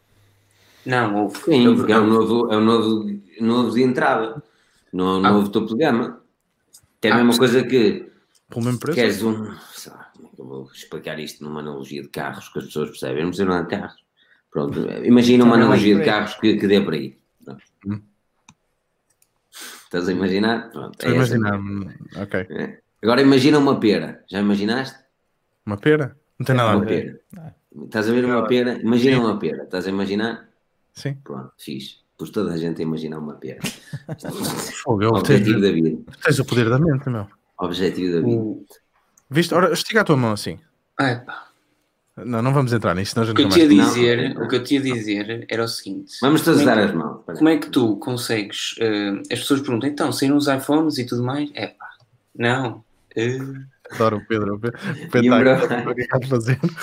Não, 0.85 1.23
houve. 1.23 1.37
Sim, 1.39 1.75
porque 1.75 1.91
é 1.91 1.99
um 1.99 2.07
novo, 2.07 2.53
é 2.53 2.57
um 2.57 2.63
novo, 2.63 3.19
novo 3.41 3.71
de 3.73 3.81
entrada, 3.81 4.41
não 4.93 5.07
é 5.07 5.19
um 5.19 5.25
ah. 5.25 5.31
novo 5.31 5.49
topo 5.49 5.67
de 5.67 5.77
gama. 5.77 6.21
É 7.01 7.09
a 7.09 7.13
ah, 7.13 7.17
mesma 7.17 7.37
coisa 7.37 7.63
que 7.63 8.07
pelo 8.49 8.65
mesmo 8.65 8.79
preço. 8.79 8.95
Queres 8.95 9.23
um. 9.23 9.43
Lá, 9.43 9.55
é 9.55 10.25
eu 10.37 10.45
vou 10.45 10.69
explicar 10.71 11.19
isto 11.19 11.43
numa 11.43 11.59
analogia 11.59 12.01
de 12.01 12.09
carros 12.09 12.49
que 12.49 12.59
as 12.59 12.65
pessoas 12.65 12.89
percebem. 12.89 13.23
Não 13.23 13.29
precisa 13.29 13.49
nada 13.49 13.63
de 13.63 13.69
carros. 13.69 14.04
Pronto, 14.55 14.79
imagina 15.03 15.43
uma 15.43 15.55
analogia 15.55 15.97
de 15.97 16.05
carros 16.05 16.35
que, 16.35 16.55
que 16.55 16.65
dê 16.65 16.79
para 16.79 16.95
aí. 16.95 17.17
Hum. 17.85 17.99
Estás 19.83 20.07
a 20.07 20.13
imaginar? 20.13 20.71
Pronto, 20.71 20.93
Estou 20.93 21.09
é 21.09 21.11
a 21.11 21.15
imaginar, 21.17 21.59
ok. 22.21 22.39
É. 22.49 22.79
Agora 23.03 23.21
imagina 23.21 23.59
uma 23.59 23.77
pera. 23.77 24.23
Já 24.31 24.39
imaginaste? 24.39 24.97
Uma 25.65 25.75
pera? 25.75 26.17
Não 26.39 26.45
tem 26.45 26.55
nada 26.55 26.71
a 26.71 26.79
ver. 26.79 27.21
Estás 27.83 28.09
a 28.09 28.13
ver 28.13 28.23
uma 28.23 28.47
pera? 28.47 28.79
Imagina 28.81 29.19
uma 29.19 29.37
pera. 29.37 29.63
Estás 29.63 29.87
a 29.87 29.89
imaginar? 29.89 30.47
Sim. 30.93 31.15
Pronto, 31.21 31.51
fixe. 31.57 31.97
Pus 32.17 32.29
toda 32.29 32.53
a 32.53 32.57
gente 32.57 32.79
a 32.79 32.83
imaginar 32.83 33.19
uma 33.19 33.33
pera. 33.33 33.59
Fogo, 34.85 35.03
é 35.03 35.07
o 35.09 35.15
objetivo 35.15 35.59
da 35.59 35.69
vida. 35.69 35.99
Tens 36.23 36.39
o 36.39 36.45
poder 36.45 36.69
da 36.69 36.79
mente, 36.79 37.09
meu. 37.09 37.27
Objetivo 37.57 38.21
da 38.21 38.25
vida. 38.25 38.55
Viste? 39.29 39.53
Ora, 39.53 39.73
estica 39.73 39.99
a 39.99 40.05
tua 40.05 40.15
mão 40.15 40.31
assim. 40.31 40.57
Ah, 40.97 41.15
pá. 41.25 41.54
Não, 42.17 42.41
não 42.41 42.53
vamos 42.53 42.71
entrar 42.71 42.95
nisso. 42.95 43.19
O 43.19 43.33
que, 43.33 43.41
eu 43.41 43.49
tinha 43.49 43.67
dizer, 43.67 44.37
o 44.37 44.47
que 44.47 44.55
eu 44.55 44.63
tinha 44.63 44.79
a 44.79 44.83
dizer 44.83 45.45
era 45.49 45.63
o 45.63 45.67
seguinte: 45.67 46.13
Vamos 46.21 46.41
todos 46.43 46.61
é 46.61 46.65
dar 46.65 46.79
as 46.79 46.93
mãos. 46.93 47.23
Como 47.25 47.49
é 47.49 47.57
que 47.57 47.69
tu 47.69 47.97
consegues? 47.97 48.73
Uh, 48.77 49.19
as 49.31 49.39
pessoas 49.39 49.61
perguntam, 49.61 49.89
então, 49.89 50.11
saíram 50.13 50.37
os 50.37 50.47
iPhones 50.47 50.97
e 50.97 51.05
tudo 51.05 51.23
mais? 51.23 51.49
É 51.53 51.67
pá, 51.67 51.89
não. 52.33 52.83
Uh... 53.17 53.65
Adoro 53.91 54.17
o 54.17 54.25
Pedro. 54.25 54.55
O 54.55 54.59
Pedro, 54.59 55.51
está, 55.51 55.91
está 55.91 56.27
fazendo. 56.27 56.73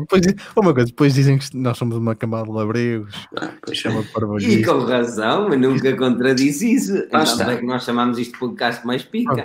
Depois, 0.00 0.22
uma 0.56 0.72
coisa, 0.72 0.86
depois 0.86 1.14
dizem 1.14 1.38
que 1.38 1.56
nós 1.56 1.76
somos 1.76 1.96
uma 1.96 2.14
camada 2.14 2.44
de 2.44 2.52
labregos. 2.52 3.28
Ah, 3.36 3.52
e 4.40 4.64
com 4.64 4.78
razão, 4.80 5.48
mas 5.48 5.60
nunca 5.60 5.96
contradisse 5.96 6.72
isso. 6.72 7.06
Ah, 7.12 7.24
então 7.24 7.50
é 7.50 7.56
que 7.56 7.66
nós 7.66 7.84
chamamos 7.84 8.18
isto 8.18 8.32
de 8.32 8.38
podcast 8.38 8.86
mais 8.86 9.02
pica. 9.02 9.44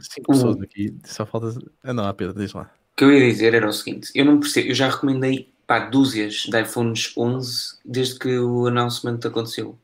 Cinco 0.00 0.32
pessoas 0.32 0.60
aqui, 0.60 0.94
só 1.04 1.26
falta. 1.26 1.52
Ah, 1.82 1.92
não, 1.92 2.04
há 2.04 2.14
Pedro, 2.14 2.38
diz 2.38 2.52
lá. 2.52 2.70
O 2.98 3.00
que 3.00 3.04
eu 3.04 3.12
ia 3.12 3.30
dizer 3.30 3.54
era 3.54 3.68
o 3.68 3.72
seguinte: 3.72 4.10
eu 4.12 4.24
não 4.24 4.40
percebo, 4.40 4.70
eu 4.70 4.74
já 4.74 4.88
recomendei 4.88 5.48
pá, 5.64 5.78
dúzias 5.78 6.46
de 6.48 6.60
iPhones 6.60 7.12
11 7.16 7.76
desde 7.84 8.18
que 8.18 8.36
o 8.36 8.66
announcement 8.66 9.20
aconteceu. 9.24 9.78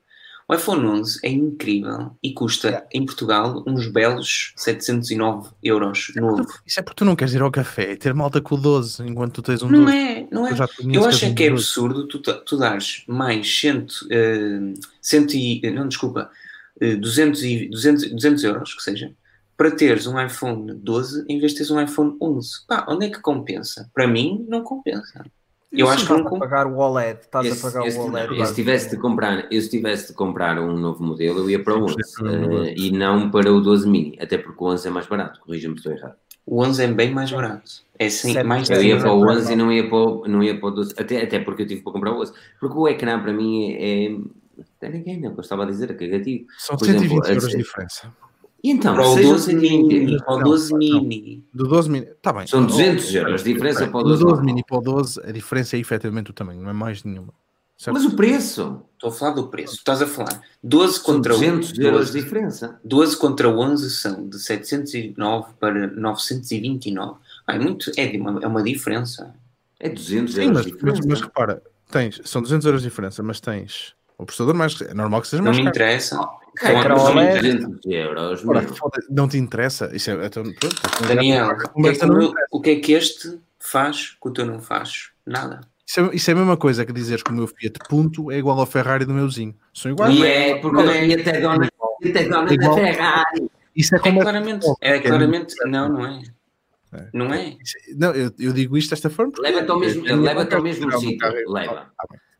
O 0.49 0.55
iPhone 0.55 0.85
11 0.85 1.21
é 1.23 1.29
incrível 1.29 2.11
e 2.21 2.35
custa 2.35 2.85
em 2.93 3.07
Portugal 3.07 3.63
uns 3.69 3.87
belos 3.87 4.53
709 4.57 5.51
euros 5.63 6.11
novo. 6.17 6.45
Isso 6.67 6.81
é 6.81 6.83
porque 6.83 6.97
tu 6.97 7.05
não 7.05 7.15
queres 7.15 7.35
ir 7.35 7.41
ao 7.41 7.53
café 7.53 7.93
e 7.93 7.97
ter 7.97 8.13
malta 8.13 8.41
com 8.41 8.57
o 8.57 8.59
12 8.59 9.07
enquanto 9.07 9.35
tu 9.35 9.43
tens 9.43 9.63
um 9.63 9.71
não 9.71 9.85
12. 9.85 9.97
É, 9.97 10.27
não 10.33 10.47
é, 10.49 10.51
é. 10.51 10.57
Eu 10.93 11.05
acho 11.07 11.25
é 11.25 11.33
que 11.33 11.45
é 11.45 11.51
absurdo 11.51 12.09
tu, 12.09 12.19
tu 12.19 12.57
dares 12.57 13.05
mais 13.07 13.61
100, 13.61 13.79
uh, 13.79 13.87
100 15.01 15.27
e, 15.35 15.71
não, 15.71 15.87
desculpa, 15.87 16.29
uh, 16.83 16.97
200, 16.97 17.43
e, 17.45 17.69
200, 17.69 18.11
200 18.11 18.43
euros, 18.43 18.75
que 18.75 18.83
seja, 18.83 19.13
para 19.65 19.71
teres 19.71 20.07
um 20.07 20.21
iPhone 20.21 20.75
12 20.75 21.25
em 21.27 21.39
vez 21.39 21.53
de 21.53 21.59
teres 21.59 21.71
um 21.71 21.81
iPhone 21.81 22.15
11. 22.21 22.67
Pá, 22.69 22.85
onde 22.87 23.07
é 23.07 23.09
que 23.09 23.19
compensa? 23.19 23.91
Para 23.95 24.07
mim, 24.07 24.45
não 24.47 24.63
compensa. 24.63 25.25
Eu 25.73 25.89
acho 25.89 26.07
que 26.07 26.13
não 26.13 26.37
a 26.37 26.39
pagar 26.39 26.67
o 26.67 26.77
OLED, 26.77 27.21
estás 27.23 27.47
esse, 27.47 27.67
a 27.67 27.71
pagar 27.71 27.87
esse, 27.87 27.99
o 27.99 28.03
OLED. 28.03 28.39
Eu, 28.39 28.45
se 28.45 28.55
tivesse 28.55 28.91
de 28.91 28.99
comprar, 28.99 29.51
eu 29.51 29.61
se 29.63 29.71
tivesse 29.71 30.09
de 30.09 30.13
comprar 30.13 30.61
um 30.61 30.77
novo 30.77 31.03
modelo, 31.03 31.39
eu 31.39 31.51
ia 31.51 31.65
para 31.65 31.77
o 31.77 31.85
11 31.85 31.95
uh, 31.95 32.65
e 32.77 32.91
não 32.91 33.31
para 33.31 33.51
o 33.51 33.59
12 33.59 33.89
mini, 33.89 34.19
até 34.21 34.37
porque 34.37 34.63
o 34.63 34.67
11 34.67 34.87
é 34.87 34.91
mais 34.91 35.07
barato, 35.07 35.41
corrija-me 35.41 35.75
se 35.75 35.79
estou 35.79 35.93
errado. 35.93 36.17
O 36.45 36.63
11 36.63 36.85
é 36.85 36.87
bem 36.89 37.11
mais 37.11 37.33
barato. 37.33 37.71
É 37.99 38.11
sim, 38.11 38.41
mais 38.43 38.69
eu 38.69 38.83
ia 38.83 38.99
para 38.99 39.15
o 39.15 39.27
11 39.27 39.51
e 39.51 39.57
não 39.57 39.73
ia 39.73 39.89
para 39.89 39.97
o, 39.97 40.29
não 40.29 40.43
ia 40.43 40.61
para 40.61 40.69
o 40.69 40.73
12, 40.73 40.95
até, 40.99 41.23
até 41.23 41.39
porque 41.39 41.63
eu 41.63 41.67
tive 41.67 41.81
para 41.81 41.93
comprar 41.93 42.13
o 42.13 42.21
11, 42.21 42.35
porque 42.61 42.77
o 42.77 42.87
ecrã 42.87 43.19
para 43.19 43.33
mim 43.33 43.73
é, 43.73 44.15
é 44.83 44.89
ninguém, 44.91 45.19
não, 45.19 45.33
eu 45.33 45.41
estava 45.41 45.63
a 45.63 45.67
dizer, 45.67 45.91
é 45.91 45.95
cagativo. 45.95 46.45
São 46.59 46.79
120 46.79 47.07
exemplo, 47.07 47.27
euros 47.27 47.49
de 47.49 47.57
diferença. 47.57 48.13
E 48.65 48.71
então, 48.71 48.95
para 48.95 49.07
o 49.07 49.15
12 49.15 49.55
mini, 49.55 50.17
para 50.25 50.37
o 50.37 50.43
12 50.43 50.75
mini. 50.75 51.45
Do 51.53 51.69
12 51.69 51.91
mini, 51.91 52.07
está 52.07 52.33
bem. 52.33 52.47
São 52.47 52.65
200 52.65 53.15
euros 53.15 53.45
de 53.45 53.53
diferença 53.53 53.87
para 53.87 54.01
o 54.01 54.03
12 54.03 54.23
Do 54.23 54.31
12 54.31 54.43
mini 54.43 54.65
para 54.65 54.79
o 54.79 54.81
12, 54.81 55.21
a 55.23 55.31
diferença 55.31 55.77
é 55.77 55.81
efetivamente 55.81 56.31
o 56.31 56.33
tamanho, 56.33 56.63
não 56.63 56.71
é 56.71 56.73
mais 56.73 57.05
nenhuma. 57.05 57.35
Certo? 57.77 57.95
Mas 57.95 58.07
o 58.07 58.17
preço? 58.17 58.83
Estou 58.95 59.11
a 59.11 59.13
falar 59.13 59.33
do 59.33 59.49
preço. 59.49 59.75
Estás 59.75 60.01
a 60.01 60.07
falar 60.07 60.41
12 60.63 61.03
contra 61.03 61.35
200 61.35 61.69
12, 61.73 61.83
euros 61.83 62.11
de 62.11 62.23
diferença. 62.23 62.81
12 62.83 63.19
contra 63.19 63.51
11 63.51 63.91
são 63.91 64.27
de 64.27 64.39
709 64.39 65.53
para 65.61 65.87
929. 65.89 67.19
Ah, 67.47 67.57
é, 67.57 67.59
muito, 67.59 67.93
é, 67.99 68.17
uma, 68.17 68.41
é 68.43 68.47
uma 68.47 68.63
diferença. 68.63 69.35
É 69.79 69.91
200 69.91 70.33
Sim, 70.33 70.41
euros 70.41 70.57
mas, 70.57 70.65
de 70.65 70.73
diferença. 70.73 70.99
Mas, 71.01 71.07
mas 71.07 71.21
repara, 71.21 71.63
tens, 71.91 72.19
são 72.25 72.41
200 72.41 72.65
euros 72.65 72.81
de 72.81 72.89
diferença, 72.89 73.23
mas 73.23 73.41
tens 73.41 73.95
o 74.19 74.25
processador 74.25 74.55
mais. 74.55 74.81
É 74.81 74.95
normal 74.95 75.21
que 75.23 75.29
seja 75.29 75.43
mais 75.43 75.57
Não 75.57 75.65
me 75.65 75.71
interessa. 75.71 76.19
É, 76.63 76.71
euros. 78.05 78.45
não 79.11 79.27
te 79.29 79.37
interessa? 79.37 79.91
Isso 79.93 80.11
é, 80.11 80.27
então, 80.27 80.45
pronto, 80.45 81.09
Daniel, 81.09 81.49
o 81.75 81.83
que, 81.83 81.89
é 81.89 81.95
que 81.95 82.07
meu, 82.07 82.33
o 82.53 82.61
que 82.61 82.71
é 82.71 82.77
que 82.77 82.93
este 82.93 83.41
faz 83.59 84.11
que 84.11 84.29
o 84.29 84.31
teu 84.31 84.47
não 84.47 84.61
faz? 84.61 85.11
Nada. 85.27 85.63
Isso 85.87 86.01
é, 86.01 86.11
isso 86.15 86.31
é, 86.31 86.33
a 86.33 86.37
mesma 86.37 86.57
coisa 86.57 86.87
que 86.87 86.93
dizeres 86.93 87.23
que 87.25 87.31
o 87.31 87.35
meu 87.35 87.49
Fiat 87.49 87.79
Punto 87.89 88.31
é 88.31 88.39
igual 88.39 88.59
ao 88.59 88.67
Ferrari 88.67 89.05
do 89.05 89.13
meu 89.13 89.27
vizinho. 89.27 89.55
São 89.73 89.91
iguais. 89.91 90.15
E 90.17 90.25
é, 90.25 90.57
porque 90.61 90.81
a 90.81 90.85
minha 90.85 91.21
até 91.21 91.41
dona, 91.41 91.69
até 92.05 92.23
dona 92.29 92.57
da 92.57 92.75
Ferrari. 92.75 93.51
Isso 93.75 93.95
é, 93.97 93.99
é 93.99 94.01
claramente, 94.01 94.67
é 94.81 95.01
claramente, 95.01 95.55
não, 95.67 95.89
não 95.89 96.07
é. 96.07 96.23
É. 96.93 97.09
Não 97.13 97.35
é? 97.35 97.57
Não, 97.97 98.13
eu, 98.13 98.31
eu 98.39 98.53
digo 98.53 98.79
isto 98.79 98.91
desta 98.91 99.11
forma. 99.11 99.33
Leva-te 99.39 99.71
ao 99.71 99.81
mesmo, 99.81 100.05
leva 100.05 100.49
ao 100.55 100.63
mesmo 100.63 100.93
sítio. 101.01 101.29
Leva. 101.49 101.91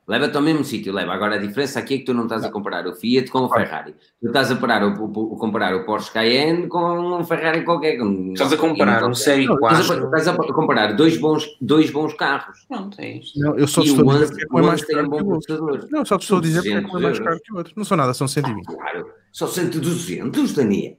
Leva-te 0.07 0.37
ao 0.37 0.43
mesmo 0.43 0.63
sítio, 0.65 0.93
leva. 0.93 1.15
Agora 1.15 1.37
a 1.37 1.39
diferença 1.39 1.79
aqui 1.79 1.95
é 1.95 1.99
que 1.99 2.05
tu 2.05 2.13
não 2.13 2.25
estás 2.25 2.45
a 2.45 2.51
comparar 2.51 2.87
o 2.87 2.95
Fiat 2.95 3.31
com 3.31 3.39
o 3.41 3.49
Ferrari. 3.49 3.95
Tu 4.21 4.27
estás 4.27 4.51
a 4.51 4.55
comparar 4.55 4.85
o, 4.85 5.05
o, 5.05 5.37
comparar 5.37 5.75
o 5.75 5.85
Porsche 5.85 6.13
Cayenne 6.13 6.69
com 6.69 7.19
um 7.19 7.25
Ferrari 7.25 7.65
qualquer. 7.65 7.97
Com, 7.97 8.33
estás 8.33 8.53
a 8.53 8.57
comparar 8.59 9.03
um 9.05 9.15
Série 9.15 9.47
4. 9.47 9.81
Estás 9.81 9.99
a, 9.99 10.05
estás 10.05 10.29
a 10.29 10.53
comparar 10.53 10.93
dois 10.93 11.17
bons, 11.17 11.47
dois 11.59 11.91
bons 11.91 12.13
carros. 12.15 12.67
Não 12.69 12.91
tens. 12.91 13.33
Não, 13.35 13.57
eu 13.57 13.67
só 13.67 13.81
te 13.81 13.89
estou 13.89 14.11
a 14.11 14.19
dizer 14.19 14.47
que 14.47 14.59
é 14.59 14.63
mais 14.63 14.85
caro 14.85 15.11
que 15.11 15.23
o 15.23 15.27
outro. 15.27 15.89
Não, 15.91 16.05
só 16.05 16.19
te 16.19 16.23
estou 16.23 16.39
a 16.39 16.41
dizer 16.43 16.63
que 16.63 16.73
é 16.73 16.81
mais 16.81 17.19
caro 17.19 17.41
que 17.43 17.53
o 17.53 17.57
outro. 17.57 17.73
Não 17.75 17.85
são 17.85 17.97
nada, 17.97 18.13
são 18.13 18.29
120. 18.29 18.63
Ah, 18.69 18.73
claro, 18.75 19.11
só 19.33 19.47
100 19.47 19.71
200, 19.71 20.53
Daniel. 20.53 20.99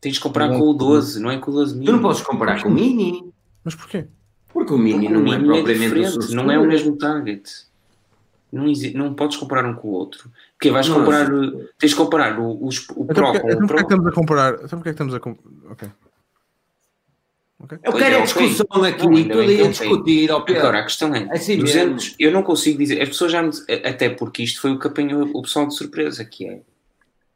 Tens 0.00 0.14
de 0.14 0.20
comparar 0.20 0.48
com 0.48 0.68
o 0.68 0.74
12, 0.74 1.20
não 1.20 1.30
é 1.30 1.38
com 1.38 1.52
o 1.52 1.54
12 1.54 1.74
mini. 1.74 1.86
Tu 1.86 1.92
não 1.92 2.00
podes 2.00 2.22
comparar 2.22 2.60
com 2.60 2.68
o 2.68 2.72
Mini. 2.72 3.32
Mas 3.62 3.76
porquê? 3.76 4.08
Porque 4.52 4.74
o 4.74 4.78
Mini 4.78 5.08
não, 5.08 5.20
não 5.20 5.32
é 5.32 5.38
propriamente 5.38 6.34
Não 6.34 6.50
é 6.50 6.58
o 6.58 6.66
mesmo 6.66 6.98
target. 6.98 7.48
Não, 8.52 8.66
não 8.94 9.14
podes 9.14 9.38
comparar 9.38 9.64
um 9.64 9.74
com 9.74 9.88
o 9.88 9.92
outro. 9.92 10.30
Porque 10.58 10.70
vais 10.70 10.86
não, 10.86 10.96
comparar. 11.00 11.30
Não. 11.30 11.66
Tens 11.78 11.90
de 11.90 11.96
comparar 11.96 12.38
o, 12.38 12.50
o, 12.50 12.68
o 12.68 13.06
Pro 13.06 13.40
com 13.40 13.64
o 13.64 13.66
Pro. 13.66 13.76
que 13.76 13.82
estamos 13.82 14.06
a 14.06 14.12
comparar? 14.12 14.54
Então 14.54 14.78
porque 14.78 14.90
é 14.90 14.92
que 14.92 15.02
estamos 15.02 15.14
a 15.14 15.20
comparar? 15.20 15.72
Ok. 15.72 15.88
Okay. 17.62 17.78
Eu 17.84 17.92
quero 17.92 18.16
é, 18.16 18.18
a 18.18 18.24
discussão 18.24 18.66
okay. 18.70 18.90
aqui, 18.90 19.06
não, 19.06 19.18
estou 19.18 19.40
ali 19.40 19.62
a 19.62 19.68
discutir. 19.68 20.32
Agora, 20.32 20.80
a 20.80 20.82
questão 20.82 21.14
é, 21.14 21.28
assim 21.30 21.58
200, 21.58 22.16
eu 22.18 22.32
não 22.32 22.42
consigo 22.42 22.76
dizer, 22.76 23.00
as 23.00 23.08
pessoas 23.08 23.30
já 23.30 23.40
me, 23.40 23.50
até 23.84 24.10
porque 24.10 24.42
isto 24.42 24.60
foi 24.60 24.72
o 24.72 24.80
que 24.80 24.88
apanhou 24.88 25.30
o 25.32 25.42
pessoal 25.42 25.68
de 25.68 25.74
surpresa, 25.76 26.24
que 26.24 26.44
é, 26.44 26.60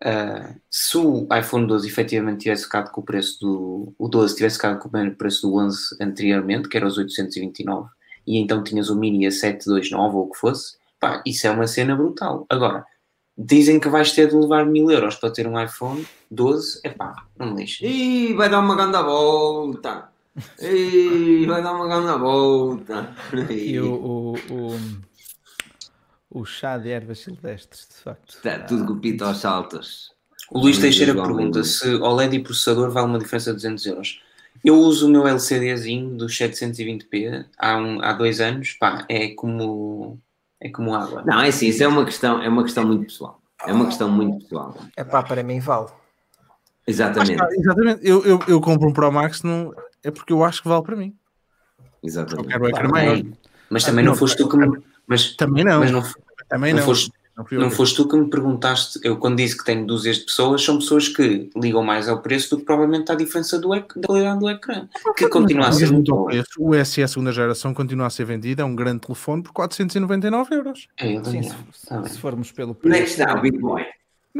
uh, 0.04 0.60
se 0.68 0.98
o 0.98 1.28
iPhone 1.32 1.68
12 1.68 1.86
efetivamente 1.86 2.40
tivesse 2.40 2.64
ficado 2.64 2.90
com 2.90 3.00
o 3.00 3.04
preço 3.04 3.38
do, 3.38 3.94
o 3.96 4.08
12 4.08 4.34
tivesse 4.34 4.56
ficado 4.56 4.80
com 4.80 4.88
o 4.88 5.14
preço 5.14 5.48
do 5.48 5.56
11 5.58 5.96
anteriormente, 6.00 6.68
que 6.68 6.76
era 6.76 6.88
os 6.88 6.98
829, 6.98 7.88
e 8.26 8.38
então 8.38 8.64
tinhas 8.64 8.90
o 8.90 8.96
Mini 8.96 9.28
a 9.28 9.30
729 9.30 10.16
ou 10.16 10.24
o 10.24 10.30
que 10.32 10.38
fosse, 10.38 10.76
Pá, 10.98 11.22
isso 11.26 11.46
é 11.46 11.50
uma 11.50 11.66
cena 11.66 11.94
brutal. 11.94 12.46
Agora, 12.48 12.84
dizem 13.36 13.78
que 13.78 13.88
vais 13.88 14.12
ter 14.12 14.28
de 14.28 14.34
levar 14.34 14.64
mil 14.64 14.90
euros 14.90 15.16
para 15.16 15.30
ter 15.30 15.46
um 15.46 15.60
iPhone 15.60 16.06
12, 16.30 16.80
é 16.84 16.90
pá, 16.90 17.26
não 17.38 17.52
me 17.52 17.60
lixe. 17.60 17.84
Ih, 17.86 18.34
vai 18.34 18.48
dar 18.48 18.60
uma 18.60 18.74
grande 18.74 18.98
volta. 19.02 20.08
Ih, 20.60 21.46
vai 21.46 21.62
dar 21.62 21.74
uma 21.74 21.86
grande 21.86 22.18
volta. 22.18 23.14
E 23.50 23.78
o, 23.78 23.94
o, 23.94 24.34
o, 24.50 26.40
o, 26.40 26.44
chá 26.44 26.78
de 26.78 26.90
ervas 26.90 27.20
silvestres, 27.20 27.88
de 27.88 28.02
facto. 28.02 28.36
Está 28.36 28.58
tudo 28.60 28.86
com 28.86 28.98
pito 28.98 29.24
aos 29.24 29.38
saltos. 29.38 30.14
O 30.50 30.60
Luís 30.60 30.78
Teixeira 30.78 31.14
pergunta 31.14 31.64
se 31.64 31.94
OLED 31.96 32.36
e 32.36 32.42
processador 32.42 32.90
vale 32.90 33.08
uma 33.08 33.18
diferença 33.18 33.50
de 33.50 33.56
200 33.56 33.86
euros. 33.86 34.20
Eu 34.64 34.76
uso 34.78 35.06
o 35.06 35.10
meu 35.10 35.26
LCDzinho 35.26 36.16
dos 36.16 36.36
720p 36.36 37.46
há, 37.58 37.76
um, 37.76 38.00
há 38.02 38.12
dois 38.12 38.40
anos, 38.40 38.72
pá, 38.72 39.04
é 39.08 39.28
como, 39.28 40.18
é 40.60 40.70
como 40.70 40.94
água. 40.94 41.22
Não, 41.24 41.40
é 41.40 41.48
assim, 41.48 41.68
isso 41.68 41.82
é 41.82 41.88
uma 41.88 42.04
questão, 42.04 42.42
é 42.42 42.48
uma 42.48 42.62
questão 42.62 42.86
muito 42.86 43.04
pessoal. 43.04 43.40
É 43.66 43.72
uma 43.72 43.86
questão 43.86 44.08
muito 44.08 44.44
pessoal. 44.44 44.76
É 44.96 45.04
pá, 45.04 45.22
para 45.22 45.42
mim 45.42 45.60
vale. 45.60 45.88
Exatamente. 46.86 47.42
Ah, 47.42 47.48
exatamente. 47.50 48.00
Eu, 48.02 48.24
eu, 48.24 48.40
eu 48.46 48.60
compro 48.60 48.88
um 48.88 48.92
Pro 48.92 49.10
Max 49.10 49.42
não, 49.42 49.72
é 50.04 50.10
porque 50.10 50.32
eu 50.32 50.44
acho 50.44 50.62
que 50.62 50.68
vale 50.68 50.82
para 50.82 50.96
mim. 50.96 51.16
Exatamente. 52.02 52.44
Eu 52.44 52.50
quero 52.50 52.66
é 52.66 52.70
ecrã 52.70 52.88
maior. 52.88 53.22
Mas 53.68 53.84
também 53.84 54.04
ah, 54.04 54.06
não, 54.06 54.12
não 54.12 54.18
foste 54.18 54.36
tu 54.36 54.48
que 54.48 54.56
me... 54.56 54.82
Mas, 55.06 55.34
também 55.34 55.64
não. 55.64 55.80
Mas 55.80 55.90
não, 55.90 56.02
também 56.48 56.72
não. 56.72 56.80
não 56.80 56.86
foste, 56.86 57.10
não, 57.36 57.60
não 57.60 57.70
foste 57.70 57.96
tu 57.96 58.08
que 58.08 58.16
me 58.16 58.30
perguntaste, 58.30 58.98
eu 59.02 59.18
quando 59.18 59.36
disse 59.36 59.58
que 59.58 59.64
tenho 59.64 59.86
dúzias 59.86 60.16
de 60.16 60.24
pessoas, 60.24 60.64
são 60.64 60.78
pessoas 60.78 61.06
que 61.06 61.50
ligam 61.54 61.82
mais 61.82 62.08
ao 62.08 62.22
preço 62.22 62.50
do 62.50 62.58
que 62.58 62.64
provavelmente 62.64 63.12
à 63.12 63.14
diferença 63.14 63.58
do 63.58 63.74
ec, 63.74 63.92
da 63.94 64.06
qualidade 64.06 64.40
do 64.40 64.48
ecrã, 64.48 64.88
que 65.14 65.28
continua 65.28 65.68
a 65.68 65.72
ser 65.72 65.92
muito 65.92 66.14
bom. 66.14 66.24
Preço, 66.24 66.48
o 66.58 66.84
SE 66.84 67.06
segunda 67.06 67.32
geração 67.32 67.74
continua 67.74 68.06
a 68.06 68.10
ser 68.10 68.24
vendido, 68.24 68.62
é 68.62 68.64
um 68.64 68.74
grande 68.74 69.00
telefone 69.00 69.42
por 69.42 69.52
499 69.52 70.54
euros. 70.54 70.88
É, 70.96 71.22
Sim, 71.24 71.42
se, 71.42 71.86
tá 71.86 72.04
se, 72.04 72.18
formos 72.18 72.50
pelo 72.52 72.74
preço. 72.74 72.96
É 72.96 73.04
está 73.04 73.38
o 73.38 73.42
Bitcoin? 73.42 73.84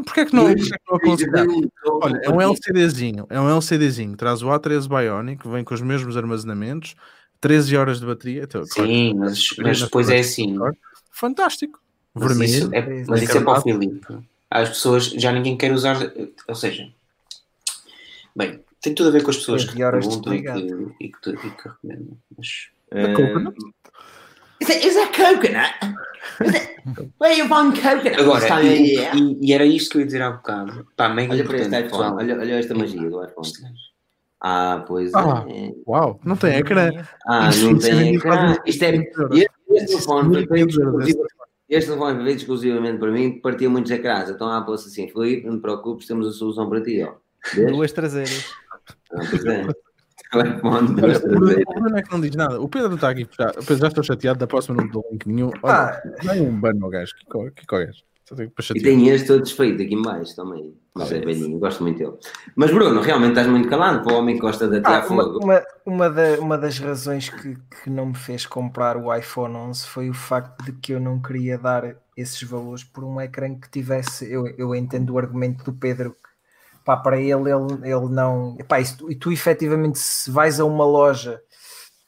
Porquê 0.03 0.21
é 0.21 0.25
que 0.25 0.35
não, 0.35 0.45
porquê 0.45 0.73
é 0.73 0.77
que 0.77 0.83
não 0.89 0.97
aconselhar? 0.97 1.45
Olha, 1.85 2.21
é 2.23 2.29
um 2.31 2.41
LCDzinho, 2.41 3.27
é 3.29 3.39
um 3.39 3.49
LCDzinho, 3.49 4.15
traz 4.15 4.41
o 4.41 4.47
A13 4.47 4.87
Bionic, 4.87 5.47
vem 5.47 5.63
com 5.63 5.73
os 5.73 5.81
mesmos 5.81 6.17
armazenamentos, 6.17 6.95
13 7.39 7.77
horas 7.77 7.99
de 7.99 8.07
bateria. 8.07 8.43
Então, 8.43 8.63
Sim, 8.63 9.13
claro, 9.13 9.17
mas, 9.19 9.49
mas 9.59 9.81
depois 9.81 10.09
é 10.09 10.19
assim. 10.19 10.55
Fantástico. 11.11 11.79
Mas 12.19 12.27
vermelho. 12.27 12.51
Isso 12.51 12.69
é, 12.73 13.05
mas 13.07 13.21
isso 13.21 13.37
é 13.37 13.41
para 13.41 13.59
o 13.59 13.61
Filipe. 13.61 14.17
As 14.49 14.69
pessoas, 14.69 15.05
já 15.07 15.31
ninguém 15.31 15.57
quer 15.57 15.71
usar, 15.73 15.97
ou 16.47 16.55
seja, 16.55 16.87
bem, 18.35 18.61
tem 18.81 18.93
tudo 18.93 19.09
a 19.09 19.11
ver 19.11 19.23
com 19.23 19.31
as 19.31 19.37
pessoas 19.37 19.65
que 19.65 19.75
perguntam 19.75 20.33
e 20.33 20.41
que, 20.41 20.49
e, 21.01 21.11
que, 21.11 21.29
e 21.29 21.51
que 21.51 21.69
recomendam. 21.69 22.17
Mas, 22.37 22.69
uh, 22.93 23.53
is, 24.61 24.69
it, 24.69 24.87
is 24.87 24.95
that 24.95 25.11
coconut? 25.11 25.73
Is 26.45 26.55
it, 26.55 26.77
where 27.19 27.37
you 27.37 27.47
buying 27.49 27.71
coconut? 27.71 28.19
Agora, 28.19 28.63
e, 28.63 28.95
e, 28.95 29.37
e, 29.41 29.53
era 29.53 29.65
isto 29.65 29.91
que 29.91 29.97
eu 29.97 30.01
ia 30.01 30.05
dizer 30.05 30.21
há 30.21 30.31
bocado. 30.31 30.87
Pá, 30.95 31.09
mega 31.09 31.33
olha 31.33 31.43
para 31.43 31.57
este 31.57 31.79
iPhone, 31.81 32.15
olha, 32.15 32.39
olha 32.39 32.59
esta 32.59 32.73
magia 32.73 33.09
do 33.09 33.23
iPhone. 33.23 33.47
Ah, 34.39 34.85
pois 34.87 35.13
ah, 35.15 35.45
é. 35.49 35.73
Uau, 35.87 36.19
não 36.23 36.35
tem 36.35 36.57
ecrã. 36.57 36.91
Ah, 37.25 37.49
não 37.55 37.77
tem 37.77 38.15
ecrã. 38.15 38.55
Isto 38.65 38.83
é. 38.83 38.95
Este 39.71 39.87
telefone 39.87 40.47
este 41.69 41.89
telefone 41.89 42.15
foi 42.15 42.25
feito 42.25 42.39
exclusivamente 42.39 42.99
para 42.99 43.11
mim, 43.11 43.39
partia 43.41 43.69
muitos 43.69 43.91
ecrãs. 43.91 44.29
Então 44.29 44.47
a 44.47 44.57
Apple 44.57 44.75
assim, 44.75 45.09
Felipe, 45.09 45.47
não 45.47 45.57
te 45.57 45.61
preocupes, 45.61 46.07
temos 46.07 46.27
a 46.27 46.31
solução 46.31 46.69
para 46.69 46.81
ti. 46.81 47.03
Ó. 47.03 47.15
Duas 47.69 47.91
traseiras. 47.91 48.45
Pois 49.09 49.45
é. 49.45 49.67
Telefone, 50.31 50.95
duas 50.95 51.19
traseiras. 51.19 51.63
O 51.67 51.73
Bruno 51.73 51.97
é 51.97 52.01
que 52.01 52.11
não 52.11 52.21
diz 52.21 52.35
nada. 52.35 52.61
O 52.61 52.67
Pedro 52.67 52.95
está 52.95 53.09
aqui, 53.09 53.27
já, 53.37 53.53
Pedro, 53.53 53.77
já 53.77 53.87
estou 53.87 54.03
chateado, 54.03 54.39
da 54.39 54.47
próxima 54.47 54.77
não 54.77 54.87
dou 54.87 55.05
link 55.11 55.27
nenhum. 55.27 55.51
Olha, 55.61 56.01
ah. 56.25 56.35
é 56.35 56.41
um 56.41 56.59
ban 56.59 56.73
ao 56.81 56.89
gajo. 56.89 57.13
Que, 57.15 57.25
que, 57.25 57.65
que, 57.65 57.67
que, 57.67 58.07
e 58.75 58.81
tem 58.81 59.07
este 59.07 59.27
todo 59.27 59.43
desfeito 59.43 59.81
aqui 59.81 60.01
baixo 60.01 60.35
também. 60.35 60.75
Mas 60.93 61.11
é 61.11 61.19
velhinho, 61.19 61.59
gosto 61.59 61.83
muito 61.83 61.97
dele. 61.97 62.17
Mas 62.55 62.71
Bruno, 62.71 62.99
realmente 63.01 63.29
estás 63.29 63.47
muito 63.47 63.69
calado 63.69 64.03
para 64.03 64.13
o 64.13 64.17
homem 64.17 64.35
que 64.35 64.41
gosta 64.41 64.67
de 64.67 64.77
atear 64.77 65.03
ah, 65.03 65.03
fogo. 65.03 65.39
Uma, 65.43 65.63
uma, 65.85 66.09
da, 66.09 66.39
uma 66.39 66.57
das 66.57 66.79
razões 66.79 67.29
que, 67.29 67.55
que 67.55 67.89
não 67.89 68.07
me 68.07 68.15
fez 68.15 68.45
comprar 68.45 68.97
o 68.97 69.13
iPhone 69.15 69.55
11 69.55 69.85
foi 69.85 70.09
o 70.09 70.13
facto 70.13 70.65
de 70.65 70.73
que 70.73 70.93
eu 70.93 70.99
não 70.99 71.21
queria 71.21 71.57
dar 71.57 71.95
esses 72.17 72.41
valores 72.43 72.83
por 72.83 73.03
um 73.03 73.21
ecrã 73.21 73.55
que 73.55 73.69
tivesse. 73.69 74.29
Eu, 74.29 74.47
eu 74.57 74.75
entendo 74.75 75.13
o 75.13 75.17
argumento 75.17 75.63
do 75.63 75.71
Pedro 75.71 76.15
pá, 76.83 76.97
para 76.97 77.19
ele, 77.19 77.49
ele, 77.49 77.73
ele 77.83 78.09
não. 78.09 78.57
Pá, 78.67 78.81
e 78.81 78.85
tu, 78.85 79.15
tu 79.19 79.31
efetivamente, 79.31 79.99
se 79.99 80.29
vais 80.31 80.59
a 80.59 80.65
uma 80.65 80.85
loja. 80.85 81.41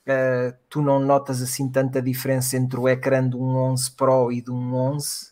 Uh, 0.08 0.58
tu 0.68 0.82
não 0.82 1.00
notas 1.00 1.40
assim 1.40 1.70
tanta 1.70 2.02
diferença 2.02 2.58
entre 2.58 2.80
o 2.80 2.90
ecrã 2.90 3.30
de 3.30 3.36
um 3.36 3.56
11 3.56 3.92
Pro 3.92 4.32
e 4.32 4.42
de 4.42 4.50
um 4.50 4.74
11 4.74 5.08
uh, 5.08 5.29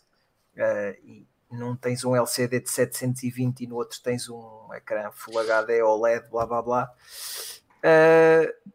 e 1.04 1.28
num 1.52 1.76
tens 1.76 2.04
um 2.04 2.16
LCD 2.16 2.60
de 2.60 2.70
720 2.70 3.62
e 3.62 3.68
no 3.68 3.76
outro 3.76 4.00
tens 4.02 4.30
um 4.30 4.68
ecrã 4.74 5.10
Full 5.12 5.40
HD 5.40 5.82
OLED, 5.82 6.30
blá 6.30 6.46
blá 6.46 6.62
blá. 6.62 6.92
Uh, 7.80 8.72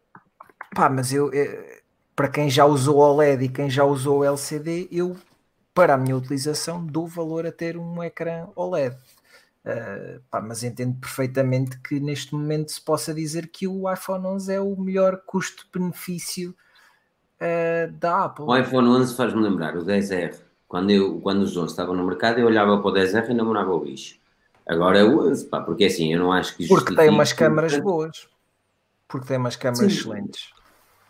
pá, 0.74 0.88
mas 0.88 1.12
eu, 1.12 1.32
eu, 1.32 1.82
para 2.16 2.28
quem 2.28 2.48
já 2.48 2.64
usou 2.64 2.98
OLED 2.98 3.44
e 3.44 3.48
quem 3.48 3.68
já 3.68 3.84
usou 3.84 4.24
LCD, 4.24 4.88
eu 4.90 5.16
para 5.74 5.94
a 5.94 5.98
minha 5.98 6.16
utilização 6.16 6.84
dou 6.84 7.06
valor 7.06 7.46
a 7.46 7.52
ter 7.52 7.76
um 7.76 8.02
ecrã 8.02 8.48
OLED. 8.56 8.96
Uh, 9.64 10.20
pá, 10.30 10.40
mas 10.40 10.64
entendo 10.64 10.98
perfeitamente 10.98 11.78
que 11.78 12.00
neste 12.00 12.34
momento 12.34 12.72
se 12.72 12.80
possa 12.80 13.14
dizer 13.14 13.48
que 13.48 13.68
o 13.68 13.90
iPhone 13.92 14.26
11 14.26 14.52
é 14.52 14.60
o 14.60 14.74
melhor 14.76 15.22
custo-benefício 15.24 16.54
uh, 17.36 17.92
da 17.92 18.24
Apple. 18.24 18.46
O 18.46 18.56
iPhone 18.56 18.88
11 18.88 19.14
faz-me 19.14 19.40
lembrar 19.40 19.76
o 19.76 19.84
10R 19.84 20.51
quando, 20.72 20.88
eu, 20.88 21.20
quando 21.20 21.42
os 21.42 21.54
11 21.54 21.70
estavam 21.70 21.94
no 21.94 22.02
mercado, 22.02 22.38
eu 22.38 22.46
olhava 22.46 22.78
para 22.78 22.90
o 22.90 22.94
10R 22.94 23.28
e 23.28 23.34
namorava 23.34 23.74
o 23.74 23.80
bicho. 23.80 24.16
Agora 24.66 25.00
é 25.00 25.04
o 25.04 25.20
11, 25.28 25.44
pá, 25.44 25.60
porque 25.60 25.84
assim, 25.84 26.14
eu 26.14 26.18
não 26.18 26.32
acho 26.32 26.56
que 26.56 26.66
Porque 26.66 26.94
tem 26.94 27.10
umas 27.10 27.30
câmaras 27.30 27.78
boas. 27.78 28.26
Porque 29.06 29.26
tem 29.28 29.36
umas 29.36 29.54
câmaras 29.54 29.92
Sim. 29.92 29.98
excelentes. 29.98 30.48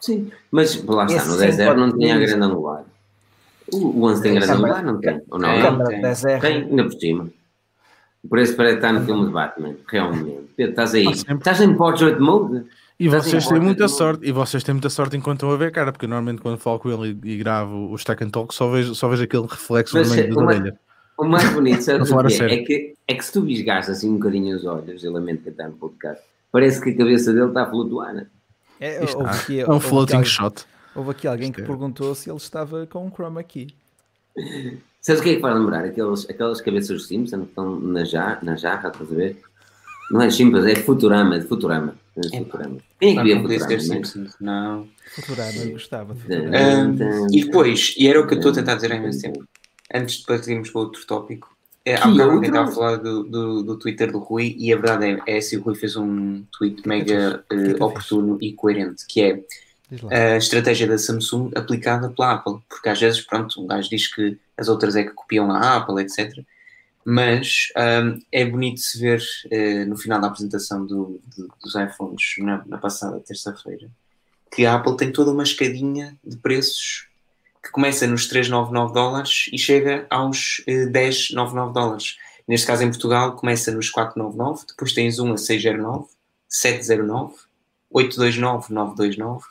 Sim, 0.01 0.33
mas 0.51 0.85
lá 0.85 1.05
está, 1.05 1.17
Esse 1.17 1.29
no 1.29 1.37
10R 1.37 1.77
não 1.77 1.97
tinha 1.97 2.17
a 2.17 2.19
grande 2.19 2.45
angular. 2.45 2.85
O, 3.73 4.01
o 4.01 4.05
11 4.07 4.23
tem 4.23 4.35
grande 4.35 4.53
angular, 4.53 4.85
não 4.85 5.01
tem? 5.01 5.23
Ou 5.31 5.39
não? 5.39 5.49
A 5.49 5.63
câmara 5.63 5.91
tem. 5.91 6.03
10R. 6.03 6.41
Tem, 6.41 6.63
ainda 6.65 6.83
por 6.83 6.93
cima. 6.95 7.31
Por 8.29 8.39
isso 8.41 8.57
parece 8.57 8.75
que 8.75 8.85
está 8.85 8.93
no 8.93 9.07
filme 9.07 9.27
de 9.27 9.33
Batman, 9.33 9.77
realmente. 9.87 10.51
Pedro, 10.57 10.73
estás 10.73 10.93
aí. 10.93 11.07
Estás 11.07 11.61
em 11.61 11.77
Portrait 11.77 12.19
Mode? 12.19 12.67
E 12.99 13.09
vocês 13.09 13.47
têm 13.47 13.61
muita 13.61 13.89
sorte, 13.89 14.27
e 14.27 14.33
vocês 14.33 14.63
têm 14.63 14.75
muita 14.75 14.91
sorte 14.91 15.17
enquanto 15.17 15.39
estão 15.39 15.51
a 15.51 15.57
ver, 15.57 15.73
cara, 15.73 15.93
porque 15.93 16.07
normalmente 16.07 16.41
quando 16.41 16.59
falo 16.59 16.79
com 16.79 16.91
ele 16.91 17.19
e, 17.25 17.33
e 17.33 17.37
gravo 17.39 17.91
o 17.91 17.97
Stack 17.97 18.23
and 18.23 18.31
Talk 18.31 18.55
só 18.55 18.71
vejo, 18.71 18.95
só 18.95 19.09
vejo 19.09 19.25
aquele 19.25 19.47
reflexo 19.47 19.97
Mas, 19.97 20.09
no 20.09 20.15
meio 20.15 20.35
da 20.35 20.43
orelha. 20.43 20.81
O 21.19 21.25
mais 21.25 21.51
bonito, 21.53 21.83
sabe 21.83 22.03
o 22.03 22.27
que 22.27 22.43
é? 22.43 22.55
É 22.55 22.57
que, 22.59 22.95
é 23.09 23.15
que 23.15 23.25
se 23.25 23.33
tu 23.33 23.43
visgares 23.43 23.89
assim 23.89 24.11
um 24.11 24.15
bocadinho 24.15 24.57
os 24.57 24.65
olhos, 24.65 25.03
eu 25.03 25.13
lamento 25.13 25.43
que 25.43 25.49
está 25.49 25.67
no 25.67 25.75
podcast, 25.75 26.23
parece 26.51 26.81
que 26.81 26.91
a 26.91 26.97
cabeça 26.97 27.33
dele 27.33 27.49
está 27.49 27.63
a 27.63 27.71
flutuar. 27.71 28.27
É, 28.79 29.01
houve 29.01 29.31
aqui, 29.31 29.61
é 29.61 29.71
um 29.71 29.81
floating 29.81 30.15
alguém, 30.15 30.31
shot. 30.31 30.65
Houve 30.95 31.11
aqui 31.11 31.27
alguém 31.27 31.53
que 31.53 31.61
é. 31.61 31.65
perguntou 31.65 32.15
se 32.15 32.29
ele 32.29 32.37
estava 32.37 32.87
com 32.87 33.07
um 33.07 33.11
chroma 33.11 33.41
aqui. 33.41 33.75
Sabes 35.01 35.21
o 35.21 35.25
que 35.25 35.31
é 35.31 35.35
que 35.37 35.41
faz 35.41 35.59
lembrar? 35.59 35.85
Aqueles, 35.85 36.29
aquelas 36.29 36.61
cabeças 36.61 36.89
dos 36.89 37.07
Simpsons 37.07 37.43
que 37.43 37.49
estão 37.49 37.81
na 37.81 38.05
jarra, 38.05 38.39
na 38.43 38.57
jarra, 38.57 38.89
estás 38.89 39.11
a 39.11 39.15
ver? 39.15 39.37
Não 40.11 40.23
é 40.23 40.31
simples, 40.31 40.65
é 40.65 40.77
Futurama, 40.77 41.39
de 41.39 41.47
Futurama. 41.47 41.95
É 42.17 42.39
Futurama. 42.39 42.79
Quem 43.01 43.19
é 43.19 43.23
que 43.23 43.23
via 43.23 43.59
Futurama? 43.59 44.03
Não. 44.41 44.89
Futurama, 45.15 45.59
eu 45.59 45.73
gostava. 45.73 46.15
Um, 46.15 47.27
e 47.33 47.45
depois, 47.45 47.95
e 47.97 48.07
era 48.07 48.21
o 48.21 48.27
que 48.27 48.35
eu 48.35 48.39
estou 48.39 48.53
a 48.53 48.55
tentar 48.55 48.75
dizer 48.75 48.93
há 48.93 48.97
imenso 48.97 49.21
tempo, 49.21 49.47
antes 49.93 50.19
de 50.19 50.27
partirmos 50.27 50.71
para 50.71 50.81
outro 50.81 51.07
tópico, 51.07 51.57
é, 51.85 51.97
há 51.97 52.07
um 52.07 52.13
bocado 52.13 52.31
alguém 52.31 52.51
estava 52.51 52.69
a 52.69 52.73
falar 52.73 52.97
do, 52.97 53.25
do, 53.25 53.63
do, 53.63 53.79
Twitter 53.79 54.13
do 54.13 54.19
Rui 54.19 54.55
e 54.57 54.73
a 54.73 54.77
verdade 54.77 55.21
é, 55.27 55.35
é 55.35 55.39
assim, 55.39 55.57
o 55.57 55.63
Rui 55.63 55.75
fez 55.75 55.97
um 55.97 56.45
tweet 56.57 56.87
mega 56.87 57.45
uh, 57.53 57.85
oportuno 57.85 58.39
e 58.41 58.53
coerente, 58.53 59.05
que 59.09 59.21
é 59.21 59.41
a 60.11 60.37
estratégia 60.37 60.87
da 60.87 60.97
Samsung 60.97 61.51
aplicada 61.57 62.09
pela 62.11 62.35
Apple, 62.35 62.59
porque 62.69 62.89
às 62.89 63.01
vezes, 63.01 63.21
pronto, 63.21 63.61
um 63.61 63.67
gajo 63.67 63.91
diz 63.91 64.07
que 64.07 64.39
as 64.57 64.69
outras 64.69 64.95
é 64.95 65.03
que 65.03 65.11
copiam 65.11 65.51
a 65.51 65.77
Apple, 65.77 66.01
etc 66.03 66.45
mas 67.05 67.69
um, 67.77 68.19
é 68.31 68.45
bonito 68.45 68.81
se 68.81 68.99
ver 68.99 69.23
uh, 69.47 69.89
no 69.89 69.97
final 69.97 70.21
da 70.21 70.29
apresentação 70.29 70.87
do, 70.87 71.21
do, 71.37 71.49
dos 71.63 71.75
iPhones 71.75 72.35
na, 72.39 72.65
na 72.67 72.79
passada 72.79 73.21
terça-feira 73.21 73.91
que 74.53 74.67
a 74.67 74.75
Apple 74.75 74.97
tem 74.97 75.11
toda 75.11 75.33
uma 75.33 75.43
escadinha 75.43 76.17
de 76.23 76.37
preços 76.37 77.09
que 77.65 77.71
começa 77.71 78.07
nos 78.07 78.27
399 78.27 78.93
dólares 78.93 79.49
e 79.51 79.59
chega 79.59 80.07
aos 80.11 80.59
uh, 80.69 80.91
1099 80.91 81.73
dólares. 81.73 82.17
Neste 82.47 82.67
caso 82.67 82.83
em 82.83 82.91
Portugal 82.91 83.35
começa 83.35 83.73
nos 83.73 83.89
499, 83.89 84.67
depois 84.69 84.93
tens 84.93 85.19
um 85.19 85.33
a 85.33 85.39
609, 85.39 86.07
709, 86.49 87.35
829, 87.91 88.75
929, 88.75 89.45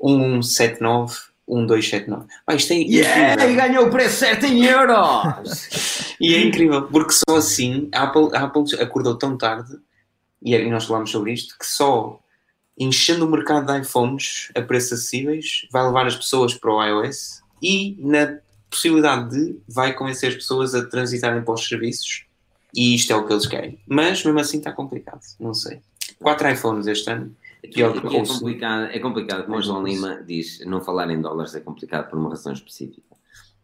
179, 0.00 1.16
1279. 1.48 2.26
Ah, 2.46 2.54
isto 2.54 2.72
é 2.72 2.76
yeah, 2.76 3.46
e 3.46 3.54
ganhou 3.54 3.86
o 3.86 3.90
preço 3.90 4.18
certo 4.18 4.46
em 4.46 4.64
euros! 4.64 6.14
e 6.20 6.34
é 6.34 6.40
incrível, 6.40 6.82
porque 6.82 7.12
só 7.12 7.36
assim 7.36 7.88
a 7.92 8.04
Apple, 8.04 8.28
a 8.34 8.44
Apple 8.44 8.64
acordou 8.80 9.16
tão 9.16 9.36
tarde, 9.36 9.78
e 10.42 10.70
nós 10.70 10.84
falámos 10.84 11.10
sobre 11.10 11.32
isto, 11.32 11.56
que 11.58 11.66
só 11.66 12.20
enchendo 12.78 13.26
o 13.26 13.30
mercado 13.30 13.66
de 13.66 13.80
iPhones 13.80 14.50
a 14.54 14.62
preços 14.62 14.92
acessíveis 14.92 15.66
vai 15.72 15.84
levar 15.84 16.06
as 16.06 16.16
pessoas 16.16 16.54
para 16.54 16.72
o 16.72 16.84
iOS 16.84 17.42
e 17.60 17.96
na 17.98 18.38
possibilidade 18.70 19.30
de 19.30 19.58
vai 19.68 19.94
convencer 19.94 20.28
as 20.30 20.34
pessoas 20.36 20.74
a 20.74 20.86
transitarem 20.86 21.42
para 21.42 21.54
os 21.54 21.66
serviços 21.66 22.24
e 22.74 22.94
isto 22.94 23.12
é 23.12 23.16
o 23.16 23.26
que 23.26 23.32
eles 23.32 23.46
querem. 23.46 23.80
Mas 23.86 24.22
mesmo 24.22 24.38
assim 24.38 24.58
está 24.58 24.70
complicado, 24.72 25.20
não 25.40 25.54
sei. 25.54 25.80
Quatro 26.20 26.48
iPhones 26.50 26.86
este 26.86 27.10
ano 27.10 27.34
Aqui, 27.64 27.82
é, 27.82 27.90
complicado, 27.90 28.90
é 28.92 28.98
complicado, 28.98 29.44
como 29.44 29.58
o 29.58 29.62
João 29.62 29.84
Lima 29.84 30.22
diz, 30.26 30.64
não 30.64 30.80
falar 30.80 31.10
em 31.10 31.20
dólares 31.20 31.54
é 31.54 31.60
complicado 31.60 32.08
por 32.08 32.18
uma 32.18 32.30
razão 32.30 32.52
específica. 32.52 33.16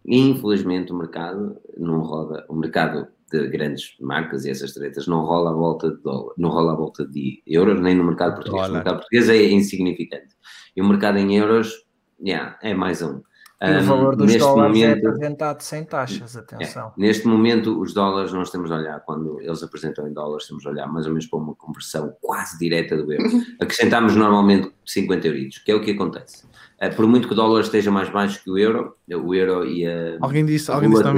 Infelizmente 0.06 0.92
o 0.92 0.96
mercado 0.96 1.56
não 1.76 2.00
roda, 2.00 2.44
o 2.48 2.54
mercado 2.54 3.06
de 3.30 3.48
grandes 3.48 3.96
marcas 4.00 4.44
e 4.44 4.50
essas 4.50 4.72
tretas 4.72 5.06
não 5.06 5.24
rola 5.24 5.50
a 5.50 5.54
volta 5.54 5.90
de 5.90 6.02
dólar, 6.02 6.34
não 6.36 6.50
rola 6.50 6.72
a 6.72 6.76
volta 6.76 7.06
de 7.06 7.42
euros 7.46 7.80
nem 7.80 7.94
no 7.94 8.04
mercado 8.04 8.34
português. 8.34 8.68
O 8.68 8.72
mercado 8.72 8.96
português 8.96 9.28
é 9.28 9.50
insignificante. 9.50 10.34
E 10.76 10.82
o 10.82 10.88
mercado 10.88 11.18
em 11.18 11.34
euros, 11.36 11.84
yeah, 12.20 12.58
é 12.62 12.74
mais 12.74 13.00
um. 13.00 13.22
E 13.70 13.78
o 13.78 13.82
valor 13.84 14.16
dos 14.16 14.36
dólares 14.36 14.80
é 14.80 14.86
momento, 14.86 15.06
é 15.06 15.08
apresentado 15.08 15.60
sem 15.62 15.84
taxas, 15.84 16.36
atenção. 16.36 16.88
É, 16.88 17.00
neste 17.00 17.26
momento, 17.26 17.80
os 17.80 17.94
dólares 17.94 18.32
nós 18.32 18.50
temos 18.50 18.68
de 18.68 18.76
olhar, 18.76 19.00
quando 19.00 19.40
eles 19.40 19.62
apresentam 19.62 20.06
em 20.08 20.12
dólares, 20.12 20.46
temos 20.46 20.62
de 20.62 20.68
olhar 20.68 20.86
mais 20.86 21.06
ou 21.06 21.12
menos 21.12 21.26
para 21.26 21.38
uma 21.38 21.54
conversão 21.54 22.14
quase 22.20 22.58
direta 22.58 22.96
do 22.96 23.12
euro. 23.12 23.24
Acrescentamos 23.60 24.14
normalmente 24.16 24.70
50 24.84 25.26
euros, 25.28 25.58
que 25.58 25.70
é 25.70 25.74
o 25.74 25.80
que 25.80 25.92
acontece. 25.92 26.44
Eh, 26.78 26.90
por 26.90 27.06
muito 27.06 27.26
que 27.26 27.32
o 27.32 27.36
dólar 27.36 27.60
esteja 27.60 27.90
mais 27.90 28.10
baixo 28.10 28.42
que 28.42 28.50
o 28.50 28.58
euro, 28.58 28.96
o 29.08 29.34
euro 29.34 29.66
e 29.66 29.86
a, 29.86 30.18
alguém 30.20 30.44
disse, 30.44 30.70
a 30.70 30.74
alguém 30.74 30.90
disse 30.90 31.02
do 31.02 31.08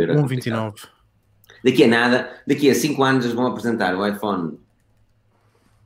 euro 0.00 0.14
1,29. 0.14 0.74
É 0.84 1.70
daqui 1.70 1.84
a 1.84 1.88
nada, 1.88 2.42
daqui 2.46 2.70
a 2.70 2.74
5 2.74 3.02
anos 3.02 3.32
vão 3.32 3.46
apresentar 3.46 3.96
o 3.96 4.06
iPhone, 4.06 4.58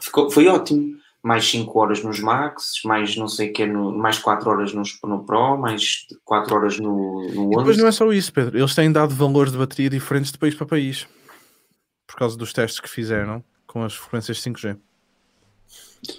Ficou, 0.00 0.30
foi 0.30 0.46
ótimo. 0.46 1.00
Mais 1.24 1.48
5 1.48 1.78
horas 1.78 2.02
nos 2.02 2.18
Max, 2.18 2.80
mais 2.84 3.16
não 3.16 3.28
sei 3.28 3.50
o 3.50 3.52
que, 3.52 3.64
no, 3.64 3.96
mais 3.96 4.18
4 4.18 4.50
horas 4.50 4.72
no, 4.72 4.82
no 5.04 5.24
Pro, 5.24 5.56
mais 5.56 6.04
4 6.24 6.52
horas 6.52 6.78
no, 6.80 7.28
no 7.32 7.44
One. 7.44 7.58
Depois 7.58 7.76
não 7.76 7.86
é 7.86 7.92
só 7.92 8.12
isso, 8.12 8.32
Pedro. 8.32 8.58
Eles 8.58 8.74
têm 8.74 8.90
dado 8.90 9.14
valores 9.14 9.52
de 9.52 9.58
bateria 9.58 9.88
diferentes 9.88 10.32
de 10.32 10.38
país 10.38 10.54
para 10.54 10.66
país. 10.66 11.06
Por 12.08 12.16
causa 12.16 12.36
dos 12.36 12.52
testes 12.52 12.80
que 12.80 12.90
fizeram 12.90 13.42
com 13.68 13.84
as 13.84 13.94
frequências 13.94 14.40
5G. 14.40 14.76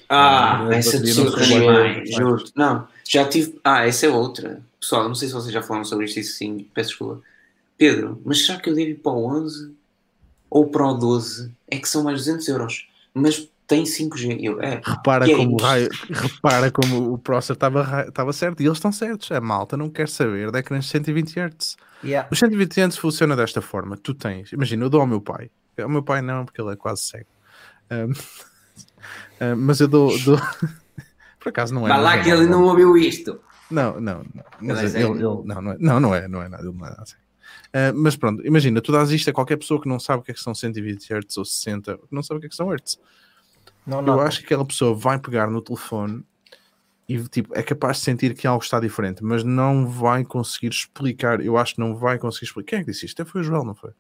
Ah, 0.08 0.68
essa 0.72 1.00
pessoa 1.00 1.40
demais, 1.42 2.10
juro. 2.10 2.44
Não, 2.56 2.88
já 3.08 3.28
tive. 3.28 3.60
Ah, 3.64 3.86
essa 3.86 4.06
é 4.06 4.10
outra. 4.10 4.62
Pessoal, 4.80 5.08
não 5.08 5.16
sei 5.16 5.28
se 5.28 5.34
vocês 5.34 5.54
já 5.54 5.62
falaram 5.62 5.86
sobre 5.86 6.06
isto, 6.06 6.20
isso 6.20 6.38
sim, 6.38 6.68
peço 6.74 6.90
desculpa. 6.90 7.22
Pedro, 7.78 8.22
mas 8.24 8.46
será 8.46 8.60
que 8.60 8.70
eu 8.70 8.76
devo 8.76 8.90
ir 8.92 8.96
para 8.96 9.12
o 9.12 9.26
11 9.26 9.74
ou 10.50 10.68
para 10.68 10.88
o 10.88 10.94
12? 10.94 11.52
É 11.70 11.78
que 11.78 11.90
são 11.90 12.04
mais 12.04 12.20
200 12.20 12.48
euros, 12.48 12.88
mas 13.14 13.50
tem 13.68 13.84
5G. 13.84 14.38
Eu, 14.42 14.62
é, 14.62 14.82
repara, 14.84 15.30
é 15.30 15.36
como, 15.36 15.58
raio, 15.58 15.90
repara 16.10 16.72
como 16.72 17.14
o 17.14 17.18
processor 17.18 17.56
estava 17.56 18.34
certo 18.34 18.62
e 18.62 18.66
eles 18.66 18.78
estão 18.78 18.92
certos. 18.92 19.32
A 19.32 19.42
malta 19.42 19.76
não 19.76 19.90
quer 19.90 20.08
saber 20.08 20.52
da 20.52 20.60
ecrãs 20.60 20.86
de 20.86 20.92
120 20.92 21.40
Hz. 21.40 21.78
Yeah. 22.04 22.28
Os 22.32 22.40
120 22.40 22.82
Hz 22.82 22.98
funciona 22.98 23.36
desta 23.36 23.62
forma: 23.62 23.98
tu 23.98 24.14
tens, 24.14 24.52
imagina, 24.52 24.86
eu 24.86 24.90
dou 24.90 25.02
ao 25.02 25.08
meu 25.08 25.22
pai, 25.22 25.50
ao 25.80 25.90
meu 25.90 26.04
pai 26.04 26.22
não, 26.22 26.46
porque 26.46 26.62
ele 26.62 26.72
é 26.72 26.76
quase 26.76 27.02
cego. 27.04 27.30
Um, 27.92 28.14
uh, 29.52 29.58
mas 29.58 29.80
eu 29.80 29.88
dou, 29.88 30.18
dou... 30.20 30.38
Por 31.40 31.50
acaso 31.50 31.74
não 31.74 31.86
é. 31.86 31.90
Vai 31.90 32.02
lá 32.02 32.24
que 32.24 32.30
ele 32.30 32.46
não 32.46 32.64
ouviu 32.64 32.98
isto. 32.98 33.40
Não, 33.70 34.00
não, 34.00 34.24
não. 34.34 34.44
Mas 34.62 34.96
ele, 34.96 35.06
ele, 35.06 35.22
não, 35.22 35.44
não, 35.44 35.72
é, 35.72 35.78
não, 35.80 36.00
não 36.00 36.16
é, 36.16 36.28
não 36.28 36.42
é 36.42 36.50
nada. 36.50 36.64
Ele 36.64 36.78
não 36.78 36.88
é 36.88 36.96
assim. 37.00 37.16
Uh, 37.74 37.92
mas 37.96 38.16
pronto, 38.16 38.46
imagina, 38.46 38.80
tu 38.82 38.92
dás 38.92 39.10
isto 39.12 39.30
a 39.30 39.34
qualquer 39.34 39.58
pessoa 39.58 39.82
que 39.82 39.90
não 39.90 40.00
sabe 40.00 40.22
o 40.22 40.24
que 40.24 40.32
é 40.32 40.34
que 40.34 40.40
são 40.40 40.54
120 40.54 41.12
Hz 41.12 41.38
ou 41.38 41.44
60, 41.44 41.98
que 41.98 42.04
não 42.12 42.22
sabe 42.22 42.38
o 42.38 42.40
que 42.40 42.46
é 42.46 42.50
que 42.50 42.56
são 42.56 42.72
Hz. 42.72 43.00
Não, 43.86 44.02
não. 44.02 44.14
Eu 44.14 44.22
acho 44.22 44.40
que 44.40 44.46
aquela 44.46 44.66
pessoa 44.66 44.96
vai 44.96 45.20
pegar 45.20 45.50
no 45.50 45.62
telefone 45.62 46.24
e 47.08 47.22
tipo, 47.28 47.54
é 47.58 47.62
capaz 47.62 47.98
de 47.98 48.04
sentir 48.04 48.34
que 48.34 48.48
algo 48.48 48.64
está 48.64 48.80
diferente, 48.80 49.24
mas 49.24 49.44
não 49.44 49.88
vai 49.88 50.24
conseguir 50.24 50.70
explicar. 50.70 51.42
Eu 51.42 51.58
acho 51.58 51.76
que 51.76 51.80
não 51.82 51.96
vai 51.96 52.18
conseguir 52.18 52.46
explicar. 52.46 52.70
Quem 52.70 52.80
é 52.80 52.84
que 52.84 52.92
disse 52.92 53.06
isto? 53.06 53.22
Até 53.22 53.30
foi 53.30 53.42
o 53.42 53.44
Joel, 53.44 53.66
não 53.66 53.76
foi? 53.76 53.92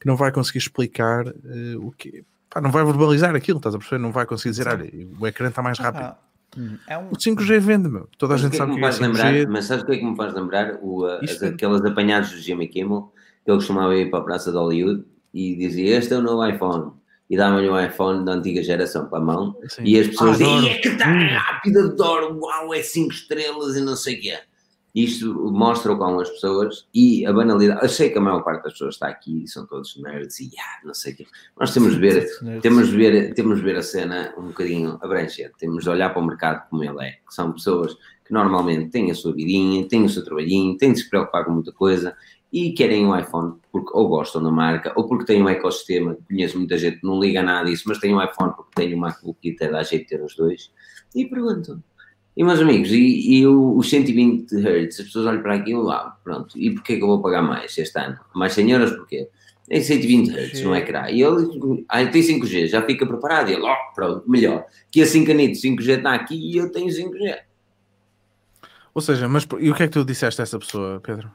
Que 0.00 0.06
não 0.06 0.16
vai 0.16 0.32
conseguir 0.32 0.58
explicar 0.58 1.28
uh, 1.28 1.86
o 1.86 1.92
que. 1.92 2.24
Não 2.62 2.70
vai 2.70 2.84
verbalizar 2.84 3.34
aquilo, 3.34 3.58
estás 3.58 3.74
a 3.74 3.78
perceber? 3.78 4.02
Não 4.02 4.12
vai 4.12 4.26
conseguir 4.26 4.50
dizer, 4.50 4.68
olha, 4.68 4.90
o 5.20 5.26
ecrã 5.26 5.48
está 5.48 5.62
mais 5.62 5.78
rápido. 5.78 6.04
Ah, 6.04 6.18
Hum, 6.56 6.76
é 6.86 6.98
um... 6.98 7.08
O 7.08 7.16
5G 7.16 7.60
vende, 7.60 7.88
meu. 7.88 8.08
Toda 8.18 8.34
a 8.34 8.36
gente 8.36 8.52
que 8.52 8.56
sabe 8.56 8.74
que, 8.74 8.80
que 8.80 8.84
é 8.84 8.90
5G. 8.90 9.00
Lembrar, 9.00 9.46
mas 9.48 9.64
sabes 9.66 9.84
o 9.84 9.86
que 9.86 9.92
é 9.92 9.98
que 9.98 10.04
me 10.04 10.16
faz 10.16 10.34
lembrar? 10.34 10.78
O, 10.82 11.04
uh, 11.04 11.20
as, 11.22 11.42
aquelas 11.42 11.84
apanhadas 11.84 12.30
do 12.30 12.38
Jimmy 12.38 12.66
Kimmel, 12.66 13.12
que 13.44 13.50
ele 13.50 13.58
costumava 13.58 13.94
ir 13.94 14.10
para 14.10 14.20
a 14.20 14.22
Praça 14.22 14.50
de 14.50 14.56
Hollywood 14.56 15.04
e 15.32 15.54
dizia: 15.54 15.98
Este 15.98 16.14
é 16.14 16.18
o 16.18 16.22
novo 16.22 16.46
iPhone. 16.46 16.92
E 17.28 17.36
dava-lhe 17.36 17.70
um 17.70 17.80
iPhone 17.80 18.24
da 18.24 18.32
antiga 18.32 18.60
geração 18.60 19.06
para 19.06 19.18
a 19.18 19.22
mão. 19.22 19.56
Sim. 19.68 19.82
E 19.84 20.00
as 20.00 20.08
pessoas 20.08 20.38
diziam: 20.38 20.66
é 20.66 20.74
que 20.78 20.88
está 20.88 21.08
hum. 21.08 21.28
rápido, 21.28 21.78
adoro, 21.80 22.40
uau, 22.40 22.74
é 22.74 22.82
5 22.82 23.12
estrelas 23.12 23.76
e 23.76 23.80
não 23.80 23.94
sei 23.94 24.16
o 24.16 24.20
que 24.20 24.30
é. 24.30 24.42
Isto 24.94 25.32
mostra 25.52 25.92
o 25.92 25.96
quão 25.96 26.18
as 26.18 26.28
pessoas 26.28 26.88
e 26.92 27.24
a 27.24 27.32
banalidade. 27.32 27.82
Eu 27.82 27.88
sei 27.88 28.10
que 28.10 28.18
a 28.18 28.20
maior 28.20 28.42
parte 28.42 28.64
das 28.64 28.72
pessoas 28.72 28.94
está 28.94 29.08
aqui 29.08 29.44
e 29.44 29.48
são 29.48 29.66
todos 29.66 29.96
nerds 29.96 30.40
e 30.40 30.50
ah, 30.58 30.84
não 30.84 30.94
sei 30.94 31.12
o 31.12 31.16
quê. 31.16 31.26
Nós 31.58 31.72
temos 31.72 31.94
de 31.94 32.00
ver, 32.00 32.60
temos 32.60 32.88
de 32.88 32.96
ver, 32.96 33.34
temos 33.34 33.58
de 33.58 33.64
ver 33.64 33.76
a 33.76 33.82
cena 33.82 34.34
um 34.36 34.48
bocadinho 34.48 34.98
abrangente. 35.00 35.52
Temos 35.58 35.84
de 35.84 35.90
olhar 35.90 36.10
para 36.10 36.22
o 36.22 36.26
mercado 36.26 36.68
como 36.68 36.82
ele 36.82 37.04
é, 37.04 37.10
que 37.12 37.34
são 37.34 37.52
pessoas 37.52 37.94
que 38.24 38.32
normalmente 38.32 38.90
têm 38.90 39.10
a 39.10 39.14
sua 39.14 39.32
vidinha, 39.32 39.86
têm 39.88 40.04
o 40.04 40.08
seu 40.08 40.24
trabalhinho, 40.24 40.76
têm 40.76 40.92
de 40.92 41.00
se 41.00 41.08
preocupar 41.08 41.44
com 41.44 41.52
muita 41.52 41.72
coisa 41.72 42.16
e 42.52 42.72
querem 42.72 43.06
um 43.06 43.16
iPhone 43.16 43.54
porque 43.70 43.90
ou 43.92 44.08
gostam 44.08 44.42
da 44.42 44.50
marca 44.50 44.92
ou 44.96 45.06
porque 45.06 45.24
têm 45.24 45.42
um 45.42 45.48
ecossistema. 45.48 46.16
Conheço 46.28 46.58
muita 46.58 46.76
gente 46.76 46.98
que 46.98 47.06
não 47.06 47.20
liga 47.20 47.42
nada 47.42 47.70
disso, 47.70 47.84
mas 47.86 47.98
tem 47.98 48.12
um 48.14 48.22
iPhone 48.22 48.52
porque 48.56 48.72
tem 48.74 48.94
um 48.94 48.98
MacBook 48.98 49.38
e 49.42 49.52
até 49.52 49.70
dá 49.70 49.82
jeito 49.82 50.02
de 50.02 50.08
ter 50.08 50.24
os 50.24 50.34
dois 50.34 50.72
e 51.14 51.24
perguntam 51.26 51.82
e 52.40 52.42
meus 52.42 52.58
amigos, 52.58 52.90
e, 52.90 53.34
e 53.34 53.46
os 53.46 53.90
120 53.90 54.50
Hz, 54.54 55.00
as 55.00 55.06
pessoas 55.08 55.26
olham 55.26 55.42
para 55.42 55.56
aquilo 55.56 55.82
lá, 55.82 56.16
pronto, 56.24 56.58
e 56.58 56.70
porquê 56.70 56.96
que 56.96 57.02
eu 57.02 57.06
vou 57.06 57.20
pagar 57.20 57.42
mais 57.42 57.76
este 57.76 57.98
ano? 57.98 58.18
Mais 58.34 58.54
100 58.54 58.70
euros 58.70 58.92
porquê? 58.92 59.28
Tem 59.68 59.82
120 59.82 60.30
Hz 60.30 60.62
no 60.62 60.74
ecrã. 60.74 61.10
E 61.10 61.20
ele, 61.20 61.84
ah, 61.86 62.02
tem 62.06 62.22
5G, 62.22 62.68
já 62.68 62.80
fica 62.80 63.04
preparado. 63.04 63.50
E 63.50 63.52
ele, 63.52 63.62
oh, 63.62 63.94
pronto, 63.94 64.24
melhor. 64.26 64.64
Que 64.90 65.02
assim 65.02 65.22
canito, 65.22 65.58
5G 65.60 65.98
está 65.98 66.14
aqui 66.14 66.34
e 66.34 66.56
eu 66.56 66.72
tenho 66.72 66.88
5G. 66.88 67.40
Ou 68.94 69.02
seja, 69.02 69.28
mas 69.28 69.46
e 69.58 69.70
o 69.70 69.74
que 69.74 69.82
é 69.82 69.86
que 69.86 69.92
tu 69.92 70.02
disseste 70.02 70.40
a 70.40 70.44
essa 70.44 70.58
pessoa, 70.58 70.98
Pedro? 70.98 71.30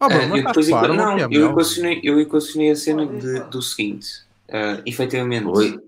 Oh, 0.00 0.06
uh, 0.06 0.36
eu, 0.36 0.44
depois, 0.44 0.68
claro, 0.68 0.92
não, 0.92 1.18
é 1.18 1.28
eu, 1.30 1.50
equacionei, 1.50 2.00
eu 2.02 2.18
equacionei 2.18 2.72
a 2.72 2.76
cena 2.76 3.06
de, 3.06 3.40
do 3.48 3.62
seguinte: 3.62 4.24
uh, 4.48 4.82
efetivamente, 4.84 5.46
Oi. 5.46 5.80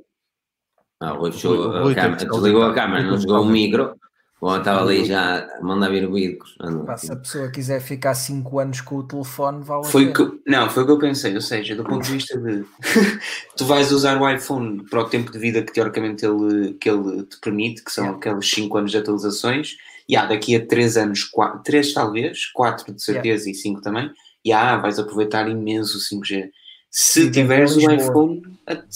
Ah, 1.01 1.15
o 1.19 1.33
fechou 1.33 1.77
a 1.77 1.95
câmera, 1.95 2.17
desligou 2.17 2.63
a 2.63 2.75
câmera, 2.75 3.03
não 3.03 3.19
jogou 3.19 3.43
o 3.43 3.47
micro. 3.47 3.99
Bom, 4.41 4.57
estava 4.57 4.83
ali 4.83 5.05
já 5.05 5.39
a 5.39 5.63
mandar 5.63 5.91
vir 5.91 6.11
vídeos. 6.11 6.57
Se 6.97 7.13
a 7.13 7.17
pessoa 7.17 7.51
quiser 7.51 7.81
ficar 7.81 8.15
5 8.15 8.59
anos 8.59 8.81
com 8.81 8.97
o 8.97 9.03
telefone, 9.03 9.63
vale 9.63 9.85
foi 9.85 10.13
que, 10.15 10.41
Não, 10.47 10.69
foi 10.71 10.83
o 10.83 10.87
que 10.87 10.93
eu 10.93 10.99
pensei. 10.99 11.35
Ou 11.35 11.43
seja, 11.43 11.77
do 11.77 11.85
ponto 11.85 12.05
de 12.05 12.13
vista 12.13 12.39
de 12.39 12.65
tu 13.57 13.67
vais 13.67 13.93
usar 13.93 14.19
o 14.21 14.29
iPhone 14.29 14.83
para 14.85 15.01
o 15.01 15.09
tempo 15.09 15.31
de 15.31 15.39
vida 15.39 15.63
que 15.63 15.73
teoricamente 15.73 16.25
ele, 16.25 16.73
que 16.75 16.89
ele 16.89 17.25
te 17.25 17.39
permite, 17.39 17.85
que 17.85 17.93
são 17.93 18.05
yeah. 18.05 18.19
aqueles 18.19 18.51
5 18.51 18.79
anos 18.79 18.91
de 18.91 18.97
atualizações, 18.97 19.77
e 20.09 20.17
há 20.17 20.25
daqui 20.25 20.57
a 20.57 20.67
3 20.67 20.97
anos, 20.97 21.31
3 21.63 21.93
talvez, 21.93 22.47
4 22.47 22.95
de 22.95 23.03
certeza 23.03 23.45
yeah. 23.45 23.51
e 23.51 23.55
5 23.55 23.83
também, 23.83 24.11
e 24.43 24.53
ah, 24.55 24.79
vais 24.79 24.99
aproveitar 24.99 25.51
imenso 25.51 25.99
o 25.99 26.19
5G. 26.19 26.49
Se 26.91 27.31
tiveres 27.31 27.77
o 27.77 27.91
iPhone, 27.91 28.43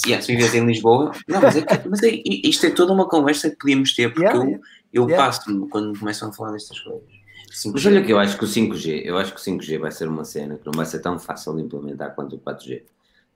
yeah, 0.04 0.20
se 0.20 0.32
viveres 0.32 0.54
em 0.54 0.66
Lisboa, 0.66 1.12
não, 1.28 1.40
mas, 1.40 1.56
é, 1.56 1.64
mas 1.88 2.02
é, 2.02 2.22
isto 2.24 2.66
é 2.66 2.70
toda 2.70 2.92
uma 2.92 3.08
conversa 3.08 3.50
que 3.50 3.56
podíamos 3.56 3.94
ter, 3.94 4.12
porque 4.12 4.26
yeah, 4.26 4.50
eu, 4.50 4.60
eu 4.92 5.08
yeah. 5.08 5.24
passo-me 5.24 5.68
quando 5.68 5.96
começam 5.98 6.28
a 6.28 6.32
falar 6.32 6.52
destas 6.52 6.80
coisas. 6.80 7.02
5G. 7.52 7.70
Mas 7.72 7.86
olha 7.86 8.02
que 8.02 8.12
eu 8.12 8.18
acho 8.18 8.36
que 8.36 8.44
o 8.44 8.48
5G, 8.48 9.02
eu 9.04 9.16
acho 9.16 9.32
que 9.32 9.40
o 9.40 9.42
5G 9.42 9.78
vai 9.78 9.92
ser 9.92 10.08
uma 10.08 10.24
cena 10.24 10.56
que 10.56 10.66
não 10.66 10.72
vai 10.72 10.84
ser 10.86 10.98
tão 10.98 11.18
fácil 11.20 11.54
de 11.54 11.62
implementar 11.62 12.14
quanto 12.16 12.34
o 12.34 12.40
4G. 12.40 12.82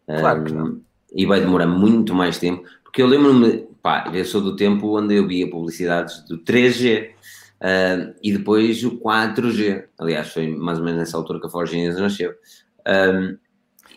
Claro 0.06 0.44
que 0.44 0.52
não. 0.52 0.80
E 1.14 1.24
vai 1.24 1.40
demorar 1.40 1.66
muito 1.66 2.14
mais 2.14 2.36
tempo, 2.38 2.64
porque 2.82 3.00
eu 3.00 3.06
lembro-me, 3.06 3.68
pá, 3.80 4.10
eu 4.12 4.24
sou 4.24 4.40
do 4.40 4.56
tempo 4.56 4.98
onde 4.98 5.14
eu 5.14 5.26
via 5.26 5.48
publicidades 5.48 6.24
do 6.24 6.38
3G. 6.38 7.10
Uh, 7.60 8.14
e 8.22 8.32
depois 8.32 8.84
o 8.84 8.98
4G, 8.98 9.84
aliás, 9.98 10.28
foi 10.32 10.48
mais 10.48 10.78
ou 10.78 10.84
menos 10.84 11.00
nessa 11.00 11.16
altura 11.16 11.40
que 11.40 11.46
a 11.46 11.50
Forge 11.50 11.88
nasceu. 11.90 12.32
Um, 12.86 13.36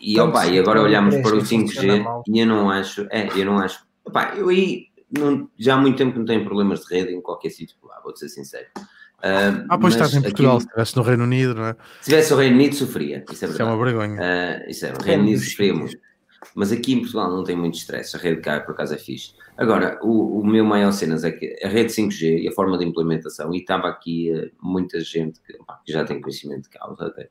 e, 0.02 0.14
então, 0.14 0.28
opa, 0.28 0.46
e 0.46 0.58
agora 0.58 0.82
olhamos 0.82 1.16
para 1.16 1.36
o 1.36 1.40
5G 1.40 2.04
e 2.28 2.40
eu 2.40 2.46
não 2.46 2.68
acho, 2.68 3.06
é, 3.10 3.28
eu 3.36 3.46
não 3.46 3.58
acho, 3.58 3.86
opa, 4.04 4.34
eu 4.34 4.48
aí 4.48 4.88
não, 5.16 5.48
já 5.58 5.74
há 5.74 5.76
muito 5.78 5.96
tempo 5.96 6.12
que 6.12 6.18
não 6.18 6.26
tenho 6.26 6.44
problemas 6.44 6.80
de 6.80 6.94
rede 6.94 7.14
em 7.14 7.20
qualquer 7.20 7.50
sítio 7.50 7.76
lá, 7.84 8.00
vou 8.02 8.14
ser 8.16 8.28
sincero. 8.28 8.66
Uh, 9.22 9.64
ah, 9.68 9.78
pois 9.78 9.94
estás 9.94 10.12
em 10.14 10.20
Portugal, 10.20 10.56
aqui, 10.56 10.62
se 10.62 10.66
estivesse 10.66 10.96
no 10.96 11.02
Reino 11.02 11.22
Unido, 11.22 11.54
não 11.54 11.66
é? 11.66 11.72
Se 11.74 12.10
estivesse 12.10 12.32
no 12.32 12.38
Reino 12.38 12.56
Unido, 12.56 12.74
sofria. 12.74 13.24
Isso 13.30 13.44
é, 13.44 13.48
isso 13.48 13.62
é 13.62 13.64
uma 13.64 13.76
vergonha. 13.76 14.18
Uh, 14.20 14.70
isso 14.70 14.84
é, 14.84 14.92
o 14.92 15.00
Reino 15.00 15.22
Unido 15.22 15.40
sofria 15.40 15.72
muito. 15.72 15.96
Mas 16.56 16.72
aqui 16.72 16.94
em 16.94 17.00
Portugal 17.00 17.30
não 17.30 17.44
tem 17.44 17.54
muito 17.54 17.74
stress, 17.74 18.16
a 18.16 18.18
rede 18.18 18.40
cai 18.40 18.64
por 18.64 18.72
acaso 18.72 18.94
é 18.94 18.98
fixe. 18.98 19.32
Agora, 19.56 19.98
o, 20.02 20.40
o, 20.40 20.44
meu 20.44 20.64
maior 20.64 20.90
cenas 20.90 21.22
é 21.22 21.30
que 21.30 21.56
a 21.62 21.68
rede 21.68 21.92
5G 21.92 22.40
e 22.40 22.48
a 22.48 22.52
forma 22.52 22.76
de 22.76 22.84
implementação, 22.84 23.54
e 23.54 23.58
estava 23.58 23.86
aqui 23.86 24.32
uh, 24.32 24.50
muita 24.60 25.00
gente 25.00 25.40
que, 25.40 25.54
opa, 25.54 25.80
que, 25.86 25.92
já 25.92 26.04
tem 26.04 26.20
conhecimento 26.20 26.64
de 26.64 26.70
causa 26.70 27.06
até, 27.06 27.30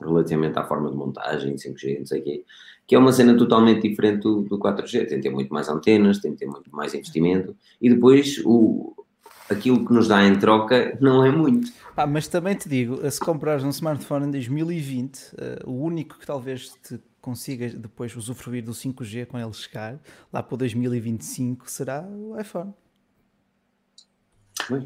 relativamente 0.00 0.58
à 0.58 0.64
forma 0.64 0.90
de 0.90 0.96
montagem, 0.96 1.54
5G, 1.54 1.98
não 2.00 2.06
sei 2.06 2.20
o 2.20 2.24
quê, 2.24 2.44
que 2.86 2.94
é 2.94 2.98
uma 2.98 3.12
cena 3.12 3.36
totalmente 3.36 3.88
diferente 3.88 4.22
do, 4.22 4.42
do 4.42 4.58
4G. 4.58 5.08
Tem 5.08 5.18
que 5.18 5.20
ter 5.20 5.30
muito 5.30 5.52
mais 5.52 5.68
antenas, 5.68 6.18
tem 6.18 6.32
que 6.32 6.38
ter 6.38 6.46
muito 6.46 6.74
mais 6.74 6.94
investimento, 6.94 7.56
e 7.80 7.88
depois 7.88 8.40
o, 8.44 8.94
aquilo 9.48 9.86
que 9.86 9.92
nos 9.92 10.08
dá 10.08 10.24
em 10.24 10.38
troca 10.38 10.96
não 11.00 11.24
é 11.24 11.30
muito. 11.30 11.72
Ah, 11.96 12.06
mas 12.06 12.28
também 12.28 12.54
te 12.54 12.68
digo, 12.68 12.98
se 13.10 13.20
comprares 13.20 13.64
um 13.64 13.70
smartphone 13.70 14.26
em 14.26 14.30
2020, 14.30 15.16
uh, 15.16 15.28
eh, 15.38 15.58
o 15.64 15.72
único 15.72 16.18
que 16.18 16.26
talvez 16.26 16.74
te 16.82 17.00
consiga 17.20 17.68
depois 17.70 18.14
usufruir 18.14 18.62
do 18.62 18.72
5G 18.72 19.26
com 19.26 19.38
ele 19.38 19.52
chegar, 19.52 19.98
lá 20.32 20.42
para 20.42 20.58
2025, 20.58 21.70
será 21.70 22.02
o 22.02 22.38
iPhone. 22.38 22.74
Pois, 24.68 24.84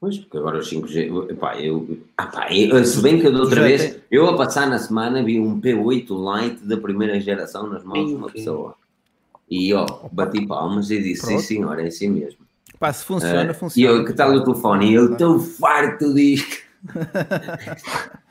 pois 0.00 0.18
porque 0.18 0.38
agora 0.38 0.58
o 0.58 0.60
5G, 0.60 1.30
epá, 1.30 1.60
eu, 1.60 1.98
epá, 2.20 2.52
eu, 2.52 2.84
se 2.84 3.00
bem 3.00 3.20
que 3.20 3.26
eu 3.26 3.32
de 3.32 3.40
outra 3.40 3.62
vez, 3.62 3.98
eu 4.10 4.28
a 4.28 4.36
passar 4.36 4.68
na 4.68 4.78
semana 4.78 5.22
vi 5.22 5.40
um 5.40 5.60
P8 5.60 6.42
Lite 6.42 6.64
da 6.64 6.76
primeira 6.76 7.18
geração 7.20 7.68
nas 7.68 7.84
mãos 7.84 8.08
de 8.08 8.14
uma 8.14 8.30
pessoa. 8.30 8.74
E 9.50 9.72
ó, 9.72 9.86
bati 10.12 10.46
palmas 10.46 10.90
e 10.90 11.02
disse, 11.02 11.22
Pronto. 11.22 11.40
sim 11.40 11.46
senhor, 11.46 11.78
é 11.80 11.86
assim 11.86 12.08
mesmo. 12.08 12.40
Pá, 12.78 12.92
se 12.92 13.04
funciona, 13.04 13.50
uh, 13.50 13.54
funciona. 13.54 13.94
E 13.94 13.98
eu, 13.98 14.04
que 14.04 14.12
tal 14.12 14.32
o 14.32 14.44
telefone? 14.44 14.90
E 14.90 14.94
eu 14.94 15.12
estou 15.12 15.40
farto 15.40 16.14
disto. 16.14 16.58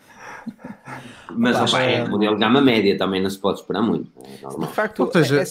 Mas 1.31 1.55
Opa, 1.57 1.65
opa, 1.65 1.81
é 1.81 2.07
modelo 2.07 2.37
gama 2.37 2.61
média, 2.61 2.97
também 2.97 3.21
não 3.21 3.29
se 3.29 3.37
pode 3.37 3.59
esperar 3.59 3.81
muito. 3.81 4.09
É 4.41 4.65
de 4.65 4.73
facto, 4.73 5.03
Ou 5.03 5.11
seja, 5.11 5.39
é, 5.39 5.41
é, 5.41 5.45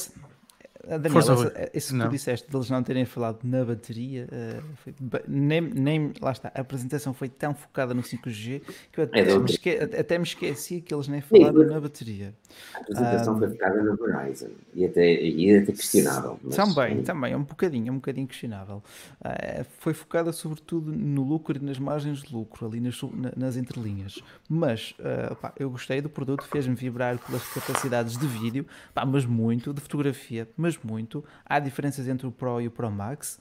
Daniel, 0.86 1.10
Força, 1.10 1.70
esse 1.74 1.92
que 1.92 1.98
tu 1.98 2.08
disseste 2.08 2.48
deles 2.48 2.70
não 2.70 2.80
terem 2.80 3.04
falado 3.04 3.40
na 3.42 3.64
bateria, 3.64 4.28
uh, 4.30 4.62
foi, 4.76 4.94
nem, 5.26 5.60
nem, 5.60 6.12
lá 6.20 6.30
está, 6.30 6.52
a 6.54 6.60
apresentação 6.60 7.12
foi 7.12 7.28
tão 7.28 7.54
focada 7.54 7.92
no 7.92 8.02
5G 8.02 8.62
que 8.92 9.00
eu 9.00 9.04
até, 9.04 9.20
é 9.20 9.38
me, 9.38 9.50
esque, 9.50 9.70
até 9.70 10.16
me 10.16 10.24
esqueci 10.24 10.80
que 10.80 10.94
eles 10.94 11.08
nem 11.08 11.20
falaram 11.20 11.62
Sim, 11.62 11.66
na 11.66 11.80
bateria. 11.80 12.34
A 12.72 12.78
apresentação 12.78 13.34
um, 13.34 13.38
foi 13.38 13.48
focada 13.50 13.82
no 13.82 13.96
Verizon 13.96 14.50
e 14.74 14.84
até, 14.84 15.22
e 15.22 15.56
até 15.56 15.72
questionável. 15.72 16.38
Mas, 16.40 16.54
também, 16.54 17.02
também, 17.02 17.32
é 17.32 17.36
um 17.36 17.42
bocadinho, 17.42 17.88
é 17.88 17.90
um 17.90 17.96
bocadinho 17.96 18.28
questionável. 18.28 18.82
Uh, 19.20 19.66
foi 19.78 19.92
focada 19.92 20.32
sobretudo 20.32 20.92
no 20.92 21.24
lucro 21.24 21.56
e 21.56 21.64
nas 21.64 21.80
margens 21.80 22.22
de 22.22 22.32
lucro, 22.32 22.64
ali 22.64 22.78
nas, 22.78 23.00
nas 23.36 23.56
entrelinhas. 23.56 24.22
Mas 24.48 24.94
uh, 25.00 25.34
pá, 25.34 25.52
eu 25.58 25.68
gostei 25.68 26.00
do 26.00 26.08
produto, 26.08 26.44
fez-me 26.44 26.76
vibrar 26.76 27.18
pelas 27.18 27.42
capacidades 27.48 28.16
de 28.16 28.26
vídeo, 28.26 28.64
pá, 28.94 29.04
mas 29.04 29.24
muito, 29.24 29.74
de 29.74 29.80
fotografia, 29.80 30.48
mas 30.56 30.75
muito. 30.84 31.24
Há 31.44 31.58
diferenças 31.58 32.08
entre 32.08 32.26
o 32.26 32.32
Pro 32.32 32.60
e 32.60 32.66
o 32.66 32.70
Pro 32.70 32.90
Max, 32.90 33.38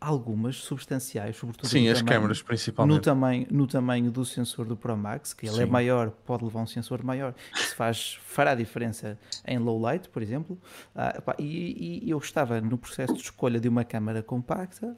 algumas 0.00 0.56
substanciais, 0.56 1.36
sobretudo 1.36 1.68
Sim, 1.68 1.88
as 1.88 1.98
tamanho, 1.98 2.16
câmaras 2.16 2.42
principalmente. 2.42 2.96
No 2.96 3.00
tamanho, 3.00 3.46
no 3.50 3.66
tamanho 3.66 4.10
do 4.10 4.24
sensor 4.24 4.66
do 4.66 4.76
Pro 4.76 4.96
Max, 4.96 5.32
que 5.32 5.46
ele 5.46 5.54
é 5.54 5.58
Sim. 5.58 5.62
é 5.62 5.66
maior, 5.66 6.10
pode 6.10 6.44
levar 6.44 6.60
um 6.60 6.66
sensor 6.66 7.02
maior, 7.02 7.34
isso 7.54 7.74
faz, 7.74 8.18
fará 8.26 8.54
diferença 8.54 9.18
em 9.46 9.58
low 9.58 9.80
light, 9.80 10.08
por 10.08 10.22
exemplo. 10.22 10.58
Ah, 10.94 11.20
pá, 11.20 11.34
e, 11.38 12.04
e, 12.04 12.10
eu 12.10 12.18
estava 12.18 12.60
no 12.60 12.78
processo 12.78 13.14
de 13.14 13.22
escolha 13.22 13.58
de 13.58 13.68
uma 13.68 13.84
câmara 13.84 14.22
compacta. 14.22 14.94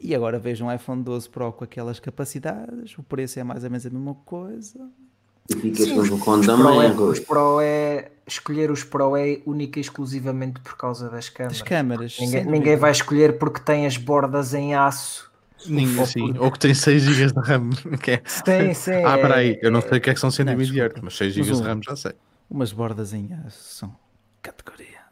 E 0.00 0.16
agora 0.16 0.36
vejo 0.36 0.64
um 0.64 0.72
iPhone 0.72 1.00
12 1.00 1.30
Pro 1.30 1.52
com 1.52 1.62
aquelas 1.62 2.00
capacidades, 2.00 2.98
o 2.98 3.04
preço 3.04 3.38
é 3.38 3.44
mais 3.44 3.62
ou 3.62 3.70
menos 3.70 3.86
a 3.86 3.90
mesma 3.90 4.14
coisa. 4.14 4.90
E 5.50 5.56
ficas 5.56 5.86
Sim, 5.86 6.08
com 6.08 6.14
o 6.14 6.18
condão. 6.18 6.82
É, 6.82 6.90
os 6.90 7.20
Pro 7.20 7.60
é, 7.60 8.10
escolher 8.26 8.70
os 8.70 8.84
Pro 8.84 9.16
é 9.16 9.40
única 9.44 9.78
e 9.78 9.82
exclusivamente 9.82 10.60
por 10.60 10.76
causa 10.76 11.08
das 11.08 11.28
câmaras. 11.28 11.58
Das 11.58 11.68
câmaras. 11.68 12.16
Ninguém, 12.20 12.44
ninguém 12.44 12.76
vai 12.76 12.90
escolher 12.90 13.38
porque 13.38 13.60
tem 13.60 13.86
as 13.86 13.96
bordas 13.96 14.54
em 14.54 14.74
aço. 14.74 15.30
Ninguém, 15.66 15.98
ou, 15.98 16.06
sim. 16.06 16.34
ou 16.38 16.50
que 16.50 16.58
tem 16.58 16.74
6 16.74 17.02
GB 17.02 17.32
de 17.32 17.40
RAM. 17.40 17.70
Que 18.02 18.12
é... 18.12 18.22
Sim, 18.24 18.74
sim. 18.74 19.04
Ah, 19.04 19.16
espera 19.16 19.36
aí, 19.36 19.58
eu 19.62 19.70
não 19.70 19.80
sei 19.80 19.98
o 19.98 20.00
que 20.00 20.10
é 20.10 20.14
que 20.14 20.20
são 20.20 20.30
120 20.30 20.80
Hz, 20.80 21.00
mas 21.02 21.16
6 21.16 21.34
GB 21.34 21.52
de 21.52 21.62
RAM 21.62 21.80
já 21.82 21.96
sei. 21.96 22.12
Umas 22.50 22.72
bordas 22.72 23.12
em 23.12 23.32
aço 23.46 23.74
são 23.74 23.96
categoria. 24.42 25.02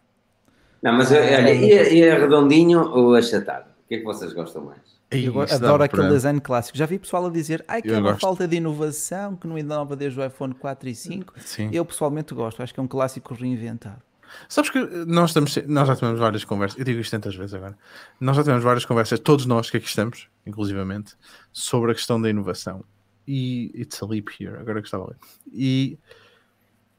Não, 0.82 0.92
mas 0.92 1.10
olha, 1.10 1.52
e, 1.52 1.94
e 1.94 2.02
é 2.02 2.18
redondinho 2.18 2.80
ou 2.80 3.14
achatado? 3.14 3.66
O 3.84 3.88
que 3.88 3.96
é 3.96 3.98
que 3.98 4.04
vocês 4.04 4.32
gostam 4.32 4.64
mais? 4.64 4.99
Eu 5.10 5.40
adoro 5.40 5.82
aquele 5.82 6.02
para... 6.02 6.12
design 6.12 6.40
clássico. 6.40 6.78
Já 6.78 6.86
vi 6.86 6.98
pessoal 6.98 7.26
a 7.26 7.30
dizer 7.30 7.64
ai, 7.66 7.82
que 7.82 7.90
é 7.90 7.98
uma 7.98 8.16
falta 8.16 8.46
de 8.46 8.56
inovação, 8.56 9.34
que 9.34 9.46
não 9.46 9.58
inova 9.58 9.96
desde 9.96 10.20
o 10.20 10.24
iPhone 10.24 10.54
4 10.54 10.88
e 10.88 10.94
5. 10.94 11.34
Sim. 11.40 11.68
Eu 11.72 11.84
pessoalmente 11.84 12.32
gosto, 12.32 12.62
acho 12.62 12.72
que 12.72 12.78
é 12.78 12.82
um 12.82 12.88
clássico 12.88 13.34
reinventado. 13.34 14.00
Sabes 14.48 14.70
que 14.70 14.78
nós, 15.06 15.30
estamos, 15.30 15.56
nós 15.66 15.88
já 15.88 15.96
tivemos 15.96 16.20
várias 16.20 16.44
conversas, 16.44 16.78
eu 16.78 16.84
digo 16.84 17.00
isto 17.00 17.10
tantas 17.10 17.34
vezes 17.34 17.52
agora, 17.52 17.76
nós 18.20 18.36
já 18.36 18.44
tivemos 18.44 18.62
várias 18.62 18.84
conversas, 18.84 19.18
todos 19.18 19.44
nós 19.44 19.68
que 19.68 19.76
aqui 19.76 19.88
estamos, 19.88 20.28
inclusivamente, 20.46 21.16
sobre 21.52 21.90
a 21.90 21.94
questão 21.94 22.22
da 22.22 22.30
inovação. 22.30 22.84
E 23.26 23.72
it's 23.74 24.00
a 24.00 24.06
leap 24.06 24.28
here, 24.38 24.56
agora 24.56 24.80
que 24.80 24.86
estava 24.86 25.04
a 25.04 25.06
ler. 25.08 25.16
E 25.52 25.98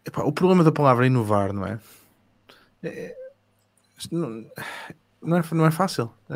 epá, 0.05 0.23
o 0.23 0.31
problema 0.33 0.63
da 0.63 0.73
palavra 0.73 1.07
inovar, 1.07 1.53
não 1.53 1.65
é? 1.65 1.79
é 2.83 3.15
não, 5.21 5.29
não 5.29 5.37
é, 5.37 5.43
não 5.53 5.65
é 5.65 5.71
fácil. 5.71 6.11
Um, 6.29 6.35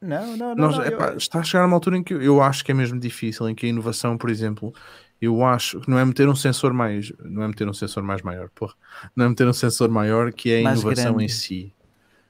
não, 0.00 0.36
não, 0.36 0.36
não. 0.36 0.54
Nós, 0.54 0.76
não 0.76 0.84
epá, 0.84 1.08
eu... 1.08 1.16
Está 1.16 1.40
a 1.40 1.42
chegar 1.42 1.64
a 1.64 1.66
uma 1.66 1.76
altura 1.76 1.96
em 1.96 2.02
que 2.02 2.14
eu 2.14 2.42
acho 2.42 2.64
que 2.64 2.70
é 2.70 2.74
mesmo 2.74 2.98
difícil, 3.00 3.48
em 3.48 3.54
que 3.54 3.66
a 3.66 3.68
inovação, 3.68 4.18
por 4.18 4.30
exemplo, 4.30 4.72
eu 5.20 5.44
acho 5.44 5.80
que 5.80 5.90
não 5.90 5.98
é 5.98 6.04
meter 6.04 6.28
um 6.28 6.34
sensor 6.34 6.72
mais, 6.72 7.12
não 7.24 7.42
é 7.42 7.48
meter 7.48 7.68
um 7.68 7.72
sensor 7.72 8.02
mais 8.02 8.22
maior, 8.22 8.48
porra, 8.54 8.74
não 9.14 9.26
é 9.26 9.28
meter 9.28 9.46
um 9.46 9.52
sensor 9.52 9.88
maior 9.88 10.32
que 10.32 10.50
é 10.50 10.60
a 10.60 10.64
mais 10.64 10.80
inovação 10.80 11.12
grande. 11.12 11.24
em 11.24 11.28
si. 11.28 11.74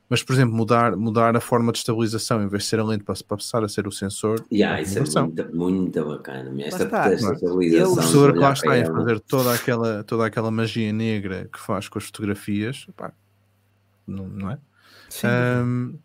Mas, 0.08 0.22
por 0.22 0.34
exemplo, 0.34 0.54
mudar, 0.54 0.94
mudar 0.94 1.34
a 1.34 1.40
forma 1.40 1.72
de 1.72 1.78
estabilização, 1.78 2.42
em 2.42 2.46
vez 2.46 2.64
de 2.64 2.68
ser 2.68 2.78
a 2.78 2.84
lente 2.84 3.02
para, 3.02 3.14
para 3.26 3.36
passar 3.38 3.64
a 3.64 3.68
ser 3.68 3.86
o 3.86 3.90
sensor. 3.90 4.44
Yeah, 4.52 4.78
é 4.78 4.82
isso 4.82 4.98
é 4.98 5.22
muito, 5.22 5.56
muito 5.56 6.04
bacana. 6.04 6.62
Esta, 6.62 6.84
está, 6.84 7.10
esta 7.10 7.32
estabilização. 7.32 7.92
O 7.92 7.94
professor 7.94 8.32
que 8.34 8.38
lá 8.38 8.52
está 8.52 8.74
a 8.74 8.84
fazer 8.84 9.20
toda 9.20 9.54
aquela, 9.54 10.04
toda 10.04 10.26
aquela 10.26 10.50
magia 10.50 10.92
negra 10.92 11.48
que 11.50 11.58
faz 11.58 11.88
com 11.88 11.98
as 11.98 12.04
fotografias, 12.04 12.86
pá, 12.94 13.10
não, 14.06 14.28
não 14.28 14.50
é? 14.50 14.58
Um, 15.64 15.98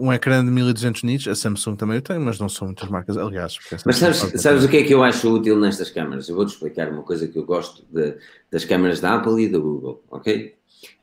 um 0.00 0.12
ecrã 0.12 0.44
de 0.44 0.50
1200 0.50 1.02
nits, 1.02 1.28
a 1.28 1.34
Samsung 1.34 1.76
também 1.76 1.96
eu 1.96 2.02
tenho, 2.02 2.20
mas 2.20 2.38
não 2.38 2.48
são 2.48 2.68
muitas 2.68 2.88
marcas, 2.88 3.18
aliás. 3.18 3.58
Mas 3.84 3.96
sabes, 3.96 4.40
sabes 4.40 4.64
o 4.64 4.68
que 4.68 4.78
é 4.78 4.82
que 4.82 4.94
eu 4.94 5.02
acho 5.02 5.32
útil 5.32 5.58
nestas 5.58 5.90
câmaras? 5.90 6.28
Eu 6.28 6.36
vou-te 6.36 6.50
explicar 6.50 6.90
uma 6.90 7.02
coisa 7.02 7.28
que 7.28 7.38
eu 7.38 7.44
gosto 7.44 7.84
de, 7.92 8.16
das 8.50 8.64
câmaras 8.64 9.00
da 9.00 9.16
Apple 9.16 9.44
e 9.44 9.48
da 9.48 9.58
Google, 9.58 10.02
ok? 10.10 10.54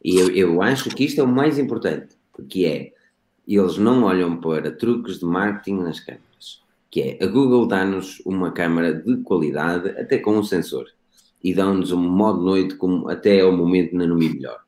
E 0.04 0.16
eu, 0.18 0.32
eu 0.32 0.62
acho 0.62 0.90
que 0.90 1.06
isto 1.06 1.22
é 1.22 1.24
o 1.24 1.28
mais 1.28 1.60
importante, 1.60 2.16
que 2.50 2.66
é, 2.66 2.94
eles 3.48 3.78
não 3.78 4.04
olham 4.04 4.38
para 4.38 4.72
truques 4.72 5.20
de 5.20 5.26
marketing 5.26 5.82
nas 5.82 6.00
câmaras, 6.00 6.62
que 6.90 7.02
é, 7.02 7.24
a 7.24 7.28
Google 7.28 7.68
dá-nos 7.68 8.20
uma 8.26 8.52
câmara 8.52 8.94
de 8.94 9.18
qualidade, 9.18 9.90
até 9.90 10.18
com 10.18 10.38
um 10.38 10.44
sensor, 10.44 10.88
e 11.44 11.54
dá-nos 11.54 11.92
um 11.92 12.02
modo 12.02 12.42
noite 12.42 12.76
como 12.76 13.08
até 13.10 13.42
ao 13.42 13.52
momento 13.52 13.96
na 13.96 14.08
Numi 14.08 14.30
melhor. 14.30 14.67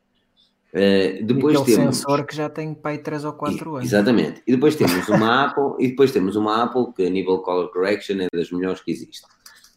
Uh, 0.73 1.25
depois 1.25 1.59
e 1.59 1.65
temos 1.65 1.95
sensor 1.95 2.25
que 2.25 2.35
já 2.35 2.47
tem 2.47 2.75
pai 2.75 2.99
3 2.99 3.25
ou 3.25 3.33
4 3.33 3.75
anos. 3.77 3.87
Exatamente. 3.87 4.41
E 4.45 4.51
depois 4.51 4.75
temos 4.75 5.07
uma 5.09 5.45
Apple, 5.45 5.83
e 5.83 5.89
depois 5.89 6.11
temos 6.11 6.35
uma 6.35 6.63
Apple 6.63 6.93
que 6.95 7.05
a 7.05 7.09
nível 7.09 7.39
color 7.39 7.71
correction 7.71 8.17
é 8.21 8.27
das 8.31 8.51
melhores 8.51 8.81
que 8.81 8.91
existe. 8.91 9.25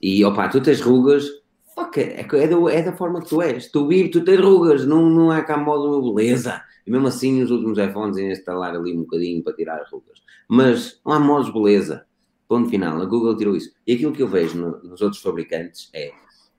E 0.01 0.23
opa, 0.25 0.49
tu 0.49 0.61
tens 0.61 0.81
rugas, 0.81 1.27
fuck, 1.75 1.99
é, 1.99 2.21
é, 2.21 2.47
da, 2.47 2.73
é 2.73 2.83
da 2.83 2.93
forma 2.93 3.21
que 3.23 3.29
tu 3.29 3.41
és. 3.41 3.71
Tu 3.71 3.87
vives, 3.87 4.11
tu 4.11 4.23
tens 4.23 4.41
rugas, 4.41 4.85
não, 4.85 5.09
não 5.09 5.33
é 5.33 5.43
cá 5.43 5.57
modo 5.57 6.13
beleza. 6.13 6.61
E 6.87 6.91
mesmo 6.91 7.07
assim, 7.07 7.43
os 7.43 7.51
últimos 7.51 7.79
iPhones 7.79 8.17
ainda 8.17 8.33
instalar 8.33 8.75
ali 8.75 8.93
um 8.93 9.03
bocadinho 9.03 9.43
para 9.43 9.55
tirar 9.55 9.81
as 9.81 9.91
rugas. 9.91 10.19
Mas 10.49 11.01
não 11.07 11.13
há 11.13 11.21
modos 11.21 11.51
beleza. 11.53 12.05
Ponto 12.47 12.69
final. 12.69 13.01
A 13.01 13.07
Google 13.07 13.37
tirou 13.37 13.57
isso. 13.57 13.71
E 13.87 13.95
aquilo 13.95 14.13
que 14.13 14.23
eu 14.23 14.29
vejo 14.29 14.59
no, 14.59 14.83
nos 14.83 15.01
outros 15.01 15.23
fabricantes 15.23 15.89
é 15.95 16.11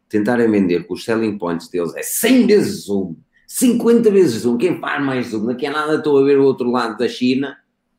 tentarem 0.10 0.50
vender 0.50 0.88
que 0.88 0.94
os 0.94 1.04
selling 1.04 1.38
points 1.38 1.70
deles 1.70 1.94
é 1.96 2.02
100 2.02 2.48
vezes 2.48 2.86
zoom 2.86 3.16
50 3.54 4.10
vezes 4.10 4.42
zoom. 4.42 4.58
Quem 4.58 4.80
faz 4.80 5.04
mais 5.06 5.28
zoom? 5.28 5.46
Daqui 5.46 5.68
a 5.68 5.72
nada 5.72 5.98
estou 5.98 6.18
a 6.18 6.24
ver 6.24 6.40
o 6.40 6.44
outro 6.44 6.72
lado 6.72 6.98
da 6.98 7.08
China 7.08 7.56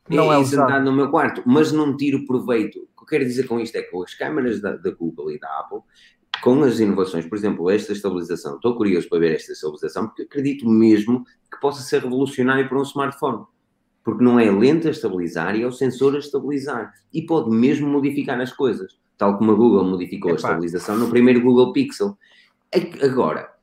não 0.09 0.31
é, 0.31 0.41
é 0.41 0.43
sentado 0.43 0.83
no 0.83 0.91
meu 0.91 1.09
quarto, 1.09 1.41
mas 1.45 1.71
não 1.71 1.95
tiro 1.95 2.25
proveito. 2.25 2.79
O 2.79 2.97
que 2.97 3.03
eu 3.03 3.07
quero 3.07 3.23
dizer 3.23 3.47
com 3.47 3.57
isto 3.57 3.73
é 3.77 3.81
que 3.81 3.95
as 4.03 4.13
câmaras 4.13 4.59
da, 4.59 4.75
da 4.75 4.91
Google 4.91 5.31
e 5.31 5.39
da 5.39 5.47
Apple, 5.59 5.79
com 6.43 6.61
as 6.61 6.81
inovações, 6.81 7.25
por 7.25 7.37
exemplo, 7.37 7.69
esta 7.69 7.93
estabilização, 7.93 8.55
estou 8.55 8.75
curioso 8.75 9.07
para 9.07 9.19
ver 9.19 9.33
esta 9.33 9.53
estabilização, 9.53 10.07
porque 10.07 10.23
acredito 10.23 10.67
mesmo 10.67 11.23
que 11.49 11.57
possa 11.61 11.81
ser 11.83 12.03
revolucionário 12.03 12.67
para 12.67 12.77
um 12.77 12.83
smartphone. 12.83 13.45
Porque 14.03 14.25
não 14.25 14.37
é 14.37 14.49
a 14.49 14.51
lente 14.51 14.89
a 14.89 14.91
estabilizar 14.91 15.55
e 15.55 15.63
é 15.63 15.65
o 15.65 15.71
sensor 15.71 16.17
a 16.17 16.19
estabilizar. 16.19 16.93
E 17.13 17.25
pode 17.25 17.49
mesmo 17.49 17.87
modificar 17.87 18.39
as 18.41 18.51
coisas. 18.51 18.99
Tal 19.17 19.37
como 19.37 19.53
a 19.53 19.55
Google 19.55 19.85
modificou 19.85 20.31
Epa. 20.31 20.35
a 20.35 20.41
estabilização 20.41 20.97
no 20.97 21.09
primeiro 21.09 21.39
Google 21.39 21.71
Pixel. 21.71 22.17
Agora, 23.01 23.54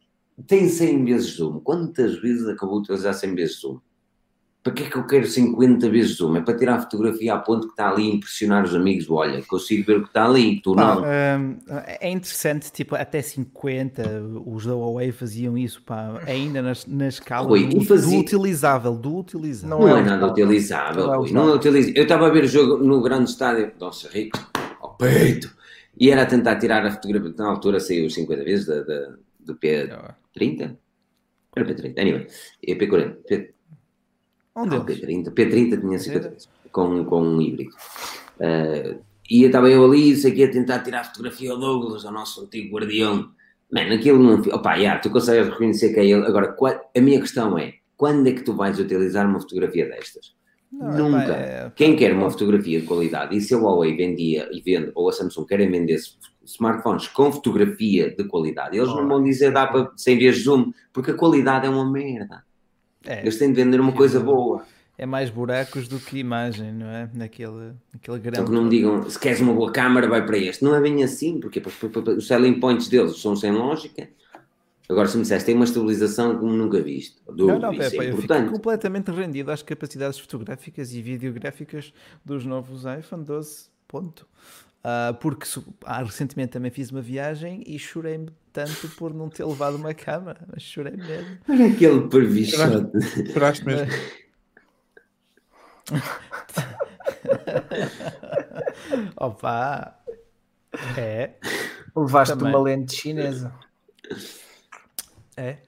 tem 0.46 0.68
100 0.68 1.04
vezes 1.04 1.36
zoom. 1.36 1.60
Quantas 1.60 2.20
vezes 2.20 2.48
acabou 2.48 2.80
de 2.80 2.90
utilizar 2.90 3.14
100 3.14 3.34
vezes 3.34 3.60
zoom? 3.60 3.78
Para 4.62 4.72
que 4.74 4.84
é 4.84 4.90
que 4.90 4.96
eu 4.96 5.04
quero 5.04 5.26
50 5.26 5.90
vezes 5.90 6.18
zoom? 6.18 6.36
É 6.36 6.40
para 6.40 6.56
tirar 6.56 6.76
a 6.76 6.80
fotografia 6.80 7.34
a 7.34 7.38
ponto 7.38 7.66
que 7.66 7.72
está 7.72 7.90
ali 7.90 8.04
e 8.04 8.14
impressionar 8.14 8.64
os 8.64 8.72
amigos. 8.72 9.10
Olha, 9.10 9.42
consigo 9.42 9.84
ver 9.84 9.98
o 9.98 10.02
que 10.02 10.08
está 10.08 10.24
ali, 10.24 10.60
tu 10.60 10.76
pá, 10.76 10.94
não. 10.94 11.02
Hum, 11.02 11.58
é 11.84 12.08
interessante, 12.08 12.70
tipo, 12.70 12.94
até 12.94 13.20
50 13.20 14.22
os 14.46 14.64
da 14.64 14.72
Huawei 14.72 15.10
faziam 15.10 15.58
isso, 15.58 15.82
pá, 15.82 16.22
ainda 16.28 16.62
na, 16.62 16.74
na 16.86 17.08
escala 17.08 17.50
Oi, 17.50 17.66
do, 17.66 17.84
fazia... 17.84 18.16
do, 18.16 18.22
utilizável, 18.22 18.94
do 18.94 19.16
utilizável. 19.16 19.78
Não, 19.78 19.88
não 19.88 19.96
é, 19.96 20.00
é 20.00 20.04
nada 20.04 20.26
utilizável, 20.28 21.06
não, 21.08 21.26
é 21.26 21.32
não 21.32 21.48
é 21.48 21.54
utilizável. 21.54 21.96
Eu 21.96 22.02
estava 22.04 22.28
a 22.28 22.30
ver 22.30 22.44
o 22.44 22.48
jogo 22.48 22.84
no 22.84 23.02
grande 23.02 23.30
estádio, 23.30 23.72
nossa, 23.80 24.08
rico, 24.10 24.38
ao 24.80 24.94
peito, 24.94 25.52
e 25.98 26.08
era 26.08 26.22
a 26.22 26.26
tentar 26.26 26.56
tirar 26.60 26.86
a 26.86 26.90
fotografia, 26.92 27.34
na 27.36 27.48
altura 27.48 27.80
saiu 27.80 28.08
50 28.08 28.44
vezes 28.44 28.66
da, 28.66 28.80
da, 28.82 29.14
do 29.40 29.56
P30? 30.36 30.76
Era 31.54 31.66
P30, 31.66 31.98
anyway, 31.98 32.26
é 32.66 32.74
P40, 32.74 33.16
P... 33.26 33.54
Onde 34.54 34.76
ah, 34.76 34.80
P30, 34.80 35.30
P30 35.32 35.80
tinha 35.80 35.98
50 35.98 36.36
com, 36.70 37.04
com 37.04 37.22
um 37.22 37.40
híbrido. 37.40 37.74
Uh, 38.38 39.00
e 39.30 39.44
estava 39.44 39.70
eu 39.70 39.84
ali, 39.84 40.10
isso 40.10 40.26
aqui, 40.26 40.44
a 40.44 40.50
tentar 40.50 40.80
tirar 40.80 41.00
a 41.00 41.04
fotografia 41.04 41.50
ao 41.50 41.58
Douglas, 41.58 42.04
ao 42.04 42.12
nosso 42.12 42.42
antigo 42.42 42.76
guardião. 42.76 43.30
Mano, 43.70 43.94
aquilo 43.94 44.22
não. 44.22 44.40
Opa, 44.54 44.74
yeah, 44.74 45.00
tu 45.00 45.10
consegues 45.10 45.48
reconhecer 45.48 45.94
que 45.94 46.00
é 46.00 46.06
ele. 46.06 46.26
Agora, 46.26 46.54
a 46.94 47.00
minha 47.00 47.20
questão 47.20 47.56
é: 47.56 47.74
quando 47.96 48.26
é 48.26 48.32
que 48.32 48.42
tu 48.42 48.54
vais 48.54 48.78
utilizar 48.78 49.26
uma 49.26 49.40
fotografia 49.40 49.86
destas? 49.86 50.34
Não, 50.70 51.10
Nunca. 51.10 51.32
É... 51.32 51.72
Quem 51.74 51.96
quer 51.96 52.12
uma 52.12 52.30
fotografia 52.30 52.80
de 52.80 52.86
qualidade, 52.86 53.36
e 53.36 53.40
se 53.40 53.54
a 53.54 53.58
Huawei 53.58 53.96
vendia 53.96 54.48
e 54.52 54.60
vende, 54.60 54.92
ou 54.94 55.08
a 55.08 55.12
Samsung 55.12 55.46
querem 55.46 55.70
vender 55.70 55.98
smartphones 56.44 57.08
com 57.08 57.30
fotografia 57.32 58.14
de 58.14 58.24
qualidade, 58.24 58.76
eles 58.76 58.90
oh. 58.90 58.96
não 58.96 59.08
vão 59.08 59.22
dizer 59.22 59.52
dá 59.52 59.66
para 59.66 59.90
sem 59.96 60.18
ver 60.18 60.32
zoom, 60.32 60.72
porque 60.92 61.10
a 61.10 61.14
qualidade 61.14 61.66
é 61.66 61.68
uma 61.68 61.90
merda. 61.90 62.44
É, 63.04 63.20
Eles 63.20 63.38
têm 63.38 63.52
de 63.52 63.62
vender 63.62 63.80
uma 63.80 63.92
coisa 63.92 64.20
boa. 64.20 64.64
É 64.96 65.06
mais 65.06 65.30
buracos 65.30 65.88
do 65.88 65.98
que 65.98 66.18
imagem, 66.18 66.72
não 66.72 66.86
é? 66.86 67.10
Naquele, 67.12 67.72
naquele 67.92 68.18
grande. 68.18 68.38
Só 68.38 68.44
que 68.44 68.52
não 68.52 68.64
me 68.64 68.70
digam, 68.70 69.08
se 69.08 69.18
queres 69.18 69.40
uma 69.40 69.52
boa 69.52 69.72
câmara, 69.72 70.06
vai 70.08 70.24
para 70.24 70.38
este. 70.38 70.62
Não 70.62 70.74
é 70.74 70.80
bem 70.80 71.02
assim, 71.02 71.40
porque 71.40 71.60
os 72.16 72.26
selling 72.26 72.60
points 72.60 72.88
deles 72.88 73.20
são 73.20 73.34
sem 73.34 73.50
lógica. 73.50 74.08
Agora, 74.88 75.08
se 75.08 75.16
me 75.16 75.22
disseste, 75.22 75.46
tem 75.46 75.54
uma 75.54 75.64
estabilização 75.64 76.38
como 76.38 76.52
nunca 76.52 76.80
viste. 76.80 77.16
Do, 77.26 77.46
não, 77.46 77.58
não, 77.58 77.76
Pepe, 77.76 77.98
é 77.98 78.10
eu 78.10 78.18
fico 78.18 78.50
completamente 78.50 79.10
rendido 79.10 79.50
às 79.50 79.62
capacidades 79.62 80.18
fotográficas 80.18 80.92
e 80.92 81.00
videográficas 81.00 81.92
dos 82.24 82.44
novos 82.44 82.84
iPhone 82.84 83.24
12. 83.24 83.70
Ponto. 83.88 84.26
Uh, 84.84 85.14
porque 85.14 85.46
ah, 85.84 86.02
recentemente 86.02 86.52
também 86.52 86.70
fiz 86.70 86.90
uma 86.90 87.00
viagem 87.00 87.62
e 87.66 87.78
chorei-me 87.78 88.30
tanto 88.52 88.88
por 88.96 89.14
não 89.14 89.28
ter 89.28 89.44
levado 89.44 89.76
uma 89.76 89.94
câmara, 89.94 90.40
mas 90.52 90.62
chorei 90.62 90.96
mesmo. 90.96 91.38
Olha 91.48 91.66
aquele 91.66 92.08
pervichote. 92.08 93.32
Choraste 93.32 93.64
mesmo. 93.64 93.86
Opa! 99.16 99.96
É. 100.96 101.30
Levaste 101.94 102.36
também. 102.36 102.52
uma 102.52 102.62
lente 102.62 102.96
chinesa. 102.96 103.52
É. 105.36 105.58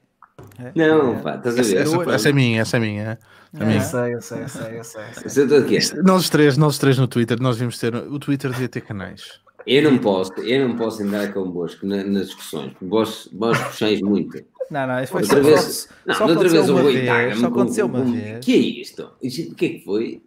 é. 0.59 0.71
Não, 0.75 1.17
é. 1.17 1.21
pá, 1.21 1.35
estás 1.35 1.59
a 1.59 1.61
ver? 1.61 1.77
Essa, 1.77 1.95
essa, 1.97 2.11
essa, 2.11 2.29
é 2.29 2.33
minha, 2.33 2.61
essa 2.61 2.77
é 2.77 2.79
minha. 2.79 3.19
É. 3.59 3.75
Eu 3.77 3.81
sei, 3.81 4.13
eu 4.13 4.21
sei, 4.21 4.43
eu 4.43 4.49
sei, 4.49 4.79
eu 4.79 4.83
sei. 4.83 5.77
Eu 5.77 5.81
sei. 5.81 6.01
Nós 6.03 6.29
três, 6.29 6.57
nós 6.57 6.77
três 6.77 6.97
no 6.97 7.07
Twitter, 7.07 7.41
nós 7.41 7.57
vimos 7.57 7.77
ter. 7.79 7.95
O 7.95 8.19
Twitter 8.19 8.51
devia 8.51 8.67
ter 8.67 8.81
canais. 8.81 9.39
Eu 9.65 9.89
não 9.89 9.97
posso, 9.97 10.31
eu 10.41 10.67
não 10.67 10.75
posso 10.75 11.01
andar 11.01 11.33
com 11.33 11.39
o 11.39 11.49
Bosco 11.49 11.87
nas 11.87 12.27
discussões, 12.27 12.71
porque 12.73 12.85
vós, 12.85 13.27
vós 13.33 13.57
puxais 13.57 13.99
muito. 13.99 14.43
Não, 14.69 14.87
não, 14.87 15.01
isso 15.01 15.11
foi 15.11 15.21
outra 15.21 15.43
só, 15.43 15.49
vez, 15.49 15.63
só, 15.63 15.89
não, 16.05 16.15
só 16.15 16.27
outra 16.27 16.49
vez 16.49 16.69
uma 16.69 16.83
vez, 16.83 17.39
só 17.39 17.47
aconteceu 17.47 17.85
uma 17.87 18.03
vez. 18.03 18.37
O 18.37 18.39
que 18.41 18.53
é 18.53 18.57
isto? 18.57 19.11
O 19.21 19.55
que 19.55 19.65
é 19.65 19.69
que 19.69 19.81
foi? 19.83 20.21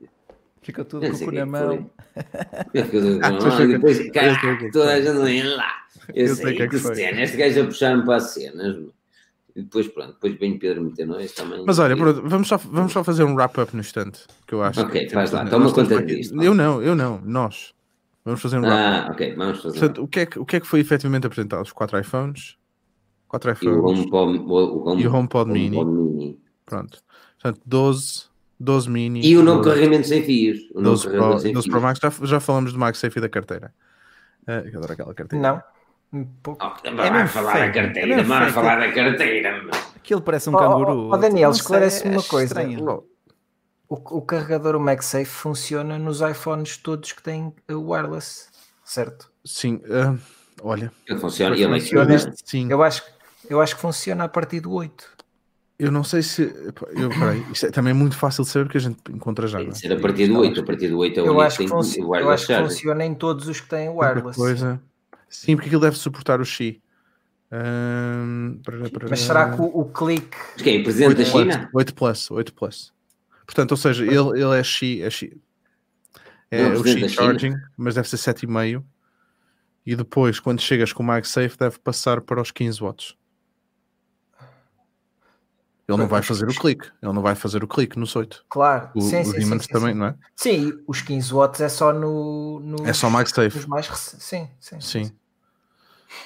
Ficou 0.63 0.85
tudo 0.85 1.09
com 1.09 1.17
o 1.17 1.19
cu 1.19 1.33
na 1.33 1.47
mão. 1.47 1.91
Ficou 2.73 3.01
tudo 3.01 3.21
com 3.21 3.27
a 3.27 3.31
mão 3.31 3.63
e 3.63 3.67
depois, 3.69 4.11
cara, 4.11 4.71
toda 4.73 4.93
a 4.93 5.01
gente 5.01 5.49
lá. 5.55 5.73
Eu, 6.15 6.27
eu 6.27 6.35
sei, 6.35 6.45
sei 6.45 6.55
que, 6.57 6.63
é 6.63 6.69
que 6.69 6.79
cena, 6.79 7.23
este 7.23 7.37
gajo 7.37 7.63
a 7.63 7.65
puxar-me 7.67 8.05
para 8.05 8.17
as 8.17 8.31
cenas, 8.31 8.77
e 9.59 9.63
depois, 9.63 9.89
pronto, 9.89 10.13
depois 10.13 10.39
vem 10.39 10.57
Pedro 10.57 10.85
meter 10.85 11.05
nós 11.05 11.33
também. 11.33 11.65
Mas 11.67 11.81
olha, 11.81 11.97
pronto, 11.97 12.23
vamos, 12.25 12.47
só, 12.47 12.57
vamos 12.57 12.93
só 12.93 13.03
fazer 13.03 13.25
um 13.25 13.35
wrap-up 13.35 13.75
no 13.75 13.81
instante, 13.81 14.21
que 14.47 14.55
eu 14.55 14.63
acho. 14.63 14.81
Ok, 14.81 15.09
faz 15.11 15.33
lá, 15.33 15.45
toma 15.47 15.73
conta 15.73 16.01
disto. 16.01 16.41
Eu 16.41 16.55
não, 16.55 16.81
eu 16.81 16.95
não, 16.95 17.21
nós. 17.25 17.75
Vamos 18.25 18.41
fazer 18.41 18.59
um 18.59 18.61
wrap-up. 18.61 19.09
Ah, 19.09 19.13
ok, 19.13 19.35
vamos 19.35 19.61
fazer. 19.61 19.81
Portanto, 19.81 20.03
o 20.05 20.07
que, 20.07 20.21
é 20.21 20.27
que, 20.27 20.39
o 20.39 20.47
que 20.47 20.57
é 20.57 20.61
que 20.61 20.67
foi 20.67 20.79
efetivamente 20.79 21.27
apresentado? 21.27 21.63
Os 21.65 21.73
quatro 21.73 21.99
iPhones, 21.99 22.57
quatro 23.27 23.51
iPhones 23.51 23.77
e 23.77 23.81
o 23.81 23.85
HomePod, 23.85 24.39
o 24.39 24.87
home, 24.87 25.03
e 25.03 25.09
o 25.09 25.13
HomePod, 25.13 25.51
Mini. 25.51 25.85
Mini. 25.85 26.41
Pronto. 26.65 27.03
Portanto, 27.43 27.61
12, 27.67 28.27
12 28.61 28.89
Mini. 28.89 29.27
E 29.27 29.37
o 29.37 29.43
novo 29.43 29.65
carregamento 29.65 30.07
sem 30.07 30.23
fios. 30.23 30.61
O 30.73 30.81
12 30.81 31.09
Pro, 31.09 31.53
12 31.53 31.69
Pro 31.69 31.81
Max, 31.81 31.99
já, 32.01 32.13
já 32.23 32.39
falamos 32.39 32.73
do 32.73 32.79
MagSafe 32.79 33.19
e 33.19 33.23
da 33.23 33.29
carteira. 33.29 33.75
Uh, 34.43 34.69
eu 34.73 34.79
adoro 34.79 34.93
aquela 34.93 35.15
carteira. 35.15 35.43
Não. 35.43 35.78
Um 36.13 36.25
pouco. 36.43 36.65
Oh, 36.65 36.89
é 36.89 37.27
falar 37.27 37.53
feio. 37.53 37.67
da 37.67 37.73
carteira, 37.73 38.21
é 38.21 38.51
falar 38.51 38.81
da 38.81 38.93
carteira. 38.93 39.71
Aquilo 39.97 40.23
parece 40.23 40.49
um 40.49 40.55
oh, 40.55 40.59
canguru. 40.59 41.09
Oh, 41.09 41.15
oh 41.15 41.17
Daniel, 41.17 41.51
esclarece-me 41.51 42.15
uma 42.17 42.23
coisa. 42.23 42.55
O, 43.91 44.19
o 44.19 44.23
carregador, 44.23 44.77
o 44.77 44.81
MagSafe, 44.81 45.27
funciona 45.27 45.99
nos 45.99 46.21
iPhones 46.21 46.77
todos 46.77 47.13
que 47.13 47.23
têm 47.23 47.55
wireless, 47.71 48.49
certo? 48.85 49.31
Sim, 49.45 49.81
uh, 49.87 50.19
olha. 50.63 50.93
Ele 51.07 51.19
funciona, 51.19 51.57
ele 51.57 51.81
funciona. 51.81 52.19
Sim. 52.45 52.71
Eu 52.71 52.83
acho, 52.83 53.03
eu 53.49 53.61
acho 53.61 53.77
que 53.77 53.81
funciona 53.81 54.25
a 54.25 54.29
partir 54.29 54.61
do 54.61 54.73
8. 54.73 55.19
Eu 55.79 55.93
não 55.93 56.03
sei 56.03 56.23
se. 56.23 56.43
Eu, 56.43 57.09
peraí, 57.09 57.47
isto 57.53 57.67
é 57.67 57.71
também 57.71 57.95
muito 57.95 58.17
fácil 58.17 58.43
de 58.43 58.51
saber 58.51 58.65
porque 58.65 58.79
a 58.79 58.81
gente 58.81 58.99
encontra 59.11 59.47
já. 59.47 59.59
Tem 59.59 59.69
de 59.69 59.79
ser 59.79 59.93
a 59.93 60.01
partir 60.01 60.27
do 60.27 60.41
8. 60.41 60.61
A 60.61 60.65
partir 60.65 60.89
do 60.89 60.99
8 60.99 61.21
é 61.21 61.23
o 61.23 61.27
eu 61.27 61.41
acho 61.41 61.59
que, 61.59 61.69
funci 61.69 62.01
eu 62.01 62.31
acho 62.31 62.47
que 62.47 62.57
funciona 62.57 63.05
em 63.05 63.15
todos 63.15 63.47
os 63.47 63.61
que 63.61 63.69
têm 63.69 63.89
wireless. 63.89 64.37
Coisa. 64.37 64.81
Sim, 65.29 65.57
porque 65.57 65.69
aquilo 65.69 65.83
deve 65.83 65.97
suportar 65.97 66.41
o 66.41 66.45
Xi. 66.45 66.83
Um, 67.51 68.61
para, 68.63 68.91
para, 68.91 69.09
Mas 69.09 69.21
será 69.21 69.55
que 69.55 69.61
o, 69.61 69.65
o 69.65 69.85
clique. 69.87 70.37
Quem? 70.59 70.83
Presidente 70.83 71.15
da 71.15 71.25
China? 71.25 71.71
8 71.73 71.95
Plus, 71.95 72.31
8 72.31 72.53
Plus. 72.53 72.93
Portanto, 73.47 73.71
ou 73.71 73.77
seja, 73.77 74.05
ele, 74.05 74.41
ele 74.41 74.59
é 74.59 74.63
Xi. 74.63 75.03
É, 75.03 75.11
Xi. 75.11 75.41
é 76.51 76.67
o 76.69 76.85
Xi 76.85 77.09
Charging, 77.09 77.55
mas 77.77 77.95
deve 77.95 78.09
ser 78.09 78.17
7,5. 78.17 78.85
E 79.87 79.97
depois, 79.97 80.39
quando 80.39 80.61
chegas 80.61 80.93
com 80.93 81.03
o 81.03 81.07
MagSafe, 81.07 81.57
deve 81.59 81.79
passar 81.79 82.21
para 82.21 82.43
os 82.43 82.51
15 82.51 82.81
watts. 82.83 83.18
Ele 85.89 85.97
não 85.97 86.07
vai 86.07 86.23
fazer 86.23 86.47
o 86.47 86.55
clique, 86.55 86.87
ele 87.03 87.13
não 87.15 87.23
vai 87.23 87.35
fazer 87.35 87.65
o 87.65 87.67
clique 87.67 87.99
nos 87.99 88.15
8. 88.15 88.45
Claro, 88.51 88.91
o, 88.95 89.01
sim, 89.01 89.25
sim, 89.25 89.41
sim, 89.41 89.69
também, 89.69 89.95
sim. 89.95 89.99
não 89.99 90.07
é? 90.07 90.15
Sim, 90.37 90.73
os 90.87 91.01
15 91.01 91.33
watts 91.33 91.61
é 91.63 91.69
só 91.71 91.95
no. 91.95 92.61
no 92.61 92.87
é 92.87 92.93
só 92.93 93.09
MagSafe. 93.09 93.67
mais 93.67 93.87
sim, 93.87 94.47
sim. 94.61 94.81
Sim. 94.81 95.13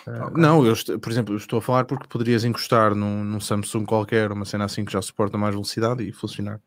Uh, 0.05 0.25
okay. 0.27 0.43
Não, 0.43 0.67
eu, 0.67 0.75
por 0.99 1.13
exemplo, 1.13 1.35
eu 1.35 1.39
estou 1.39 1.61
a 1.61 1.63
falar 1.63 1.85
porque 1.85 2.09
poderias 2.09 2.45
encostar 2.45 2.93
num, 2.95 3.23
num 3.23 3.39
Samsung 3.39 3.85
qualquer, 3.85 4.33
uma 4.33 4.45
cena 4.45 4.65
assim 4.65 4.85
que 4.85 4.93
já 4.93 5.01
suporta 5.01 5.39
mais 5.39 5.55
velocidade 5.55 6.03
e 6.03 6.13
funcionar. 6.13 6.61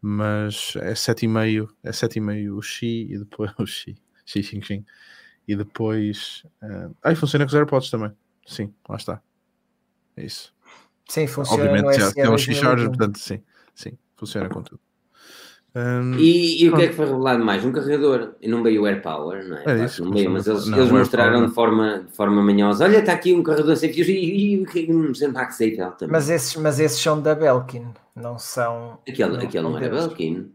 Mas 0.00 0.74
é 0.76 0.92
7,5, 0.92 1.68
é 1.82 1.90
7,5 1.90 2.54
o 2.54 2.60
Xi 2.60 3.08
e 3.10 3.18
depois 3.18 3.50
o 3.58 3.66
Xi, 3.66 3.96
Xi 4.26 4.42
Xing 4.42 4.62
Xing. 4.62 4.84
E 5.48 5.56
depois. 5.56 6.44
Uh, 6.62 6.94
ah, 7.02 7.12
e 7.12 7.16
funciona 7.16 7.46
com 7.46 7.48
os 7.48 7.54
AirPods 7.54 7.90
também. 7.90 8.12
Sim, 8.46 8.74
lá 8.86 8.96
está. 8.96 9.22
É 10.16 10.24
isso. 10.24 10.55
Sim, 11.08 11.26
funciona. 11.26 11.64
Obviamente, 11.64 12.00
já 12.00 12.12
tem 12.12 12.28
um 12.28 12.38
X-Charger, 12.38 12.88
portanto, 12.88 13.18
sim, 13.18 13.40
sim, 13.74 13.92
funciona 14.16 14.48
com 14.48 14.62
tudo. 14.62 14.80
Um, 15.76 16.14
e, 16.14 16.62
e, 16.62 16.70
o 16.70 16.74
que 16.74 16.82
é 16.84 16.88
que 16.88 16.94
foi 16.94 17.04
revelado 17.04 17.44
mais? 17.44 17.62
Um 17.62 17.70
carregador, 17.70 18.32
e 18.40 18.48
não 18.48 18.62
veio 18.62 18.82
o 18.82 18.86
AirPower, 18.86 19.46
não 19.46 19.58
é? 19.58 19.64
é 19.66 19.84
isso, 19.84 20.02
não 20.02 20.10
veio, 20.10 20.30
mas 20.30 20.46
eles, 20.46 20.66
não, 20.66 20.78
eles 20.78 20.90
mostraram 20.90 21.44
de 21.44 21.52
forma, 21.52 21.98
de 21.98 22.16
forma 22.16 22.42
manhosa: 22.42 22.84
olha, 22.84 22.98
está 22.98 23.12
aqui 23.12 23.34
um 23.34 23.42
carregador 23.42 23.76
sem 23.76 23.92
fios 23.92 24.08
e 24.08 24.62
o 24.62 24.64
que 24.64 24.84
é 24.84 24.86
que 24.86 25.52
sempre 25.52 25.76
também. 25.76 26.08
Mas 26.08 26.30
esses, 26.30 26.56
mas 26.56 26.80
esses 26.80 26.98
são 26.98 27.20
da 27.20 27.34
Belkin, 27.34 27.88
não 28.14 28.38
são. 28.38 29.00
Aquele 29.06 29.36
não, 29.36 29.40
aquele 29.40 29.62
não 29.64 29.76
era 29.76 29.90
Belkin. 29.90 30.50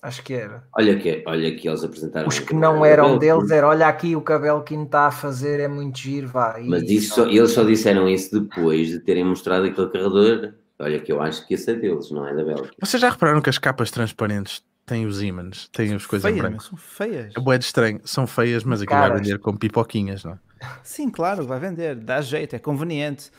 Acho 0.00 0.22
que 0.22 0.32
era. 0.32 0.62
Olha 0.76 0.96
que, 0.96 1.24
olha 1.26 1.56
que 1.56 1.68
eles 1.68 1.82
apresentaram. 1.82 2.28
Os 2.28 2.38
que 2.38 2.54
não 2.54 2.84
eram 2.84 3.18
deles 3.18 3.50
era 3.50 3.66
olha 3.66 3.88
aqui 3.88 4.14
o 4.14 4.22
que 4.22 4.32
a 4.32 4.38
Belkin 4.38 4.84
está 4.84 5.08
a 5.08 5.10
fazer 5.10 5.58
é 5.58 5.66
muito 5.66 5.98
giro, 5.98 6.28
vá. 6.28 6.56
Mas 6.64 6.84
isso 6.84 7.16
só, 7.16 7.26
eles 7.26 7.50
só 7.50 7.64
disseram 7.64 8.08
isso 8.08 8.40
depois 8.40 8.88
de 8.88 9.00
terem 9.00 9.24
mostrado 9.24 9.66
aquele 9.66 9.88
carregador. 9.88 10.54
Olha 10.78 11.00
que 11.00 11.10
eu 11.10 11.20
acho 11.20 11.44
que 11.46 11.54
esse 11.54 11.72
é 11.72 11.74
deles, 11.74 12.12
não 12.12 12.24
é 12.24 12.32
da 12.32 12.44
Belkin. 12.44 12.70
Vocês 12.80 13.00
já 13.00 13.10
repararam 13.10 13.40
que 13.40 13.50
as 13.50 13.58
capas 13.58 13.90
transparentes 13.90 14.62
têm 14.86 15.04
os 15.04 15.20
ímãs, 15.20 15.68
têm 15.72 15.92
as 15.92 16.06
coisas 16.06 16.30
feias, 16.30 16.38
em 16.38 16.48
branco? 16.48 16.62
São 16.62 16.78
feias. 16.78 17.34
É 17.36 17.40
boé 17.40 17.58
de 17.58 17.64
estranho, 17.64 18.00
são 18.04 18.24
feias, 18.24 18.62
mas 18.62 18.80
aqui 18.80 18.92
vai 18.92 19.12
vender 19.12 19.38
com 19.40 19.56
pipoquinhas, 19.56 20.22
não 20.22 20.32
é? 20.32 20.38
Sim, 20.84 21.10
claro, 21.10 21.44
vai 21.44 21.58
vender, 21.58 21.96
dá 21.96 22.20
jeito, 22.20 22.54
é 22.54 22.58
conveniente. 22.60 23.32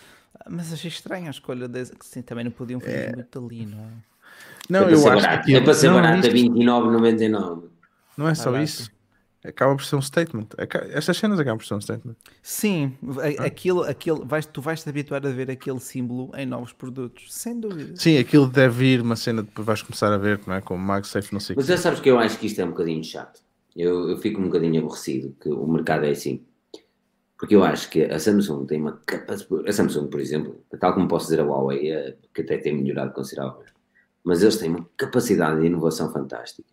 Mas 0.50 0.74
achei 0.74 0.90
estranha 0.90 1.28
a 1.28 1.32
escolha 1.32 1.68
desse, 1.68 1.96
que 1.96 2.06
sim, 2.06 2.22
também 2.22 2.44
não 2.44 2.52
podiam 2.52 2.80
fazer 2.82 3.12
é... 3.12 3.16
muito 3.16 3.40
ali, 3.40 3.66
não 3.66 3.80
é? 3.80 4.09
Não, 4.70 4.82
é 4.82 4.94
eu 4.94 4.98
acho 4.98 5.04
barato. 5.06 5.46
que. 5.46 5.56
É 5.56 5.62
para 5.62 5.74
ser 5.74 5.88
não, 5.88 5.96
barato, 5.96 6.28
a 6.28 6.30
29,99. 6.30 7.64
Não 8.18 8.28
é 8.28 8.36
só 8.36 8.52
barato. 8.52 8.64
isso. 8.66 8.92
acaba 9.44 9.76
por 9.76 9.84
ser 9.84 9.96
um 9.96 10.02
statement. 10.02 10.48
Estas 10.92 11.18
cenas 11.18 11.40
acabam 11.40 11.58
por 11.58 11.66
ser 11.66 11.74
um 11.74 11.82
statement. 11.82 12.16
Sim, 12.44 12.96
aquilo, 13.40 13.84
aquilo, 13.84 14.26
vais, 14.26 14.46
tu 14.46 14.62
vais 14.62 14.84
te 14.84 14.90
habituar 14.90 15.26
a 15.26 15.30
ver 15.30 15.50
aquele 15.50 15.80
símbolo 15.80 16.32
em 16.36 16.46
novos 16.46 16.74
produtos, 16.74 17.34
sem 17.34 17.60
dúvida. 17.60 17.96
Sim, 17.96 18.18
aquilo 18.18 18.48
deve 18.48 18.86
ir 18.86 19.02
uma 19.02 19.16
cena, 19.16 19.42
depois 19.42 19.66
vais 19.66 19.82
começar 19.82 20.14
a 20.14 20.18
ver, 20.18 20.40
não 20.46 20.54
é? 20.54 20.62
Com 20.62 20.76
o 20.76 20.80
MagSafe, 20.80 21.34
não 21.34 21.40
sei 21.40 21.56
Mas 21.56 21.66
já 21.66 21.78
sabes 21.78 22.00
que 22.00 22.10
eu 22.10 22.20
acho 22.20 22.38
que 22.38 22.46
isto 22.46 22.60
é 22.60 22.66
um 22.66 22.70
bocadinho 22.70 23.04
chato. 23.04 23.42
Eu, 23.76 24.10
eu 24.10 24.18
fico 24.18 24.40
um 24.42 24.46
bocadinho 24.46 24.80
aborrecido 24.80 25.36
que 25.42 25.50
o 25.50 25.66
mercado 25.68 26.06
é 26.06 26.12
assim. 26.12 26.44
Porque 27.38 27.56
eu 27.56 27.64
acho 27.64 27.90
que 27.90 28.04
a 28.04 28.20
Samsung 28.20 28.66
tem 28.66 28.82
uma 28.82 29.00
capacidade. 29.06 29.70
A 29.70 29.72
Samsung, 29.72 30.08
por 30.08 30.20
exemplo, 30.20 30.62
tal 30.78 30.94
como 30.94 31.08
posso 31.08 31.28
dizer 31.28 31.40
a 31.40 31.46
Huawei, 31.46 31.90
é, 31.90 32.18
que 32.34 32.42
até 32.42 32.58
tem 32.58 32.76
melhorado 32.76 33.14
consideravelmente, 33.14 33.72
mas 34.24 34.42
eles 34.42 34.58
têm 34.58 34.70
uma 34.70 34.88
capacidade 34.98 35.62
de 35.62 35.68
inovação 35.68 36.12
fantástica. 36.12 36.70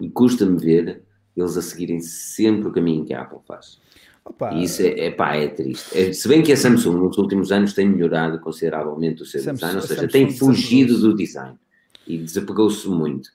E 0.00 0.10
custa-me 0.10 0.58
ver 0.58 1.02
eles 1.36 1.56
a 1.56 1.62
seguirem 1.62 2.00
sempre 2.00 2.68
o 2.68 2.72
caminho 2.72 3.04
que 3.04 3.14
a 3.14 3.22
Apple 3.22 3.38
faz. 3.46 3.80
Opa. 4.24 4.52
E 4.54 4.64
isso 4.64 4.82
é, 4.82 5.06
é, 5.06 5.10
pá, 5.10 5.36
é 5.36 5.48
triste. 5.48 5.98
É, 5.98 6.12
se 6.12 6.28
bem 6.28 6.42
que 6.42 6.52
a 6.52 6.56
Samsung 6.56 6.96
nos 6.96 7.18
últimos 7.18 7.50
anos 7.50 7.72
tem 7.72 7.88
melhorado 7.88 8.38
consideravelmente 8.40 9.22
o 9.22 9.26
seu 9.26 9.40
Samsung, 9.40 9.54
design, 9.54 9.76
ou 9.76 9.82
seja, 9.82 10.00
Samsung, 10.02 10.12
tem 10.12 10.30
fugido 10.30 10.98
do 10.98 11.16
design 11.16 11.58
e 12.06 12.18
desapegou-se 12.18 12.88
muito. 12.88 13.30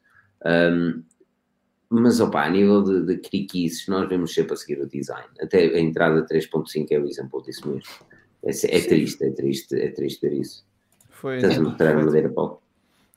Um, 0.46 1.04
mas 1.90 2.20
opa, 2.20 2.44
a 2.44 2.50
nível 2.50 2.84
de, 2.84 3.06
de 3.06 3.18
criquices, 3.18 3.88
nós 3.88 4.08
vemos 4.08 4.34
sempre 4.34 4.54
a 4.54 4.56
seguir 4.56 4.82
o 4.82 4.88
design. 4.88 5.28
Até 5.40 5.66
a 5.66 5.80
entrada 5.80 6.26
3.5 6.26 6.88
é 6.92 7.00
o 7.00 7.06
exemplo 7.06 7.42
disso 7.42 7.68
mesmo. 7.68 7.90
É, 8.44 8.52
é 8.52 8.82
triste, 8.82 9.24
é 9.24 9.32
triste, 9.32 9.76
é 9.76 9.90
triste 9.90 10.22
ver 10.22 10.34
isso. 10.34 10.66
Foi, 11.10 11.38
Estás 11.38 11.58
a 11.58 11.62
mostrar 11.62 11.98
a 11.98 12.04
madeira 12.04 12.30
pau. 12.30 12.62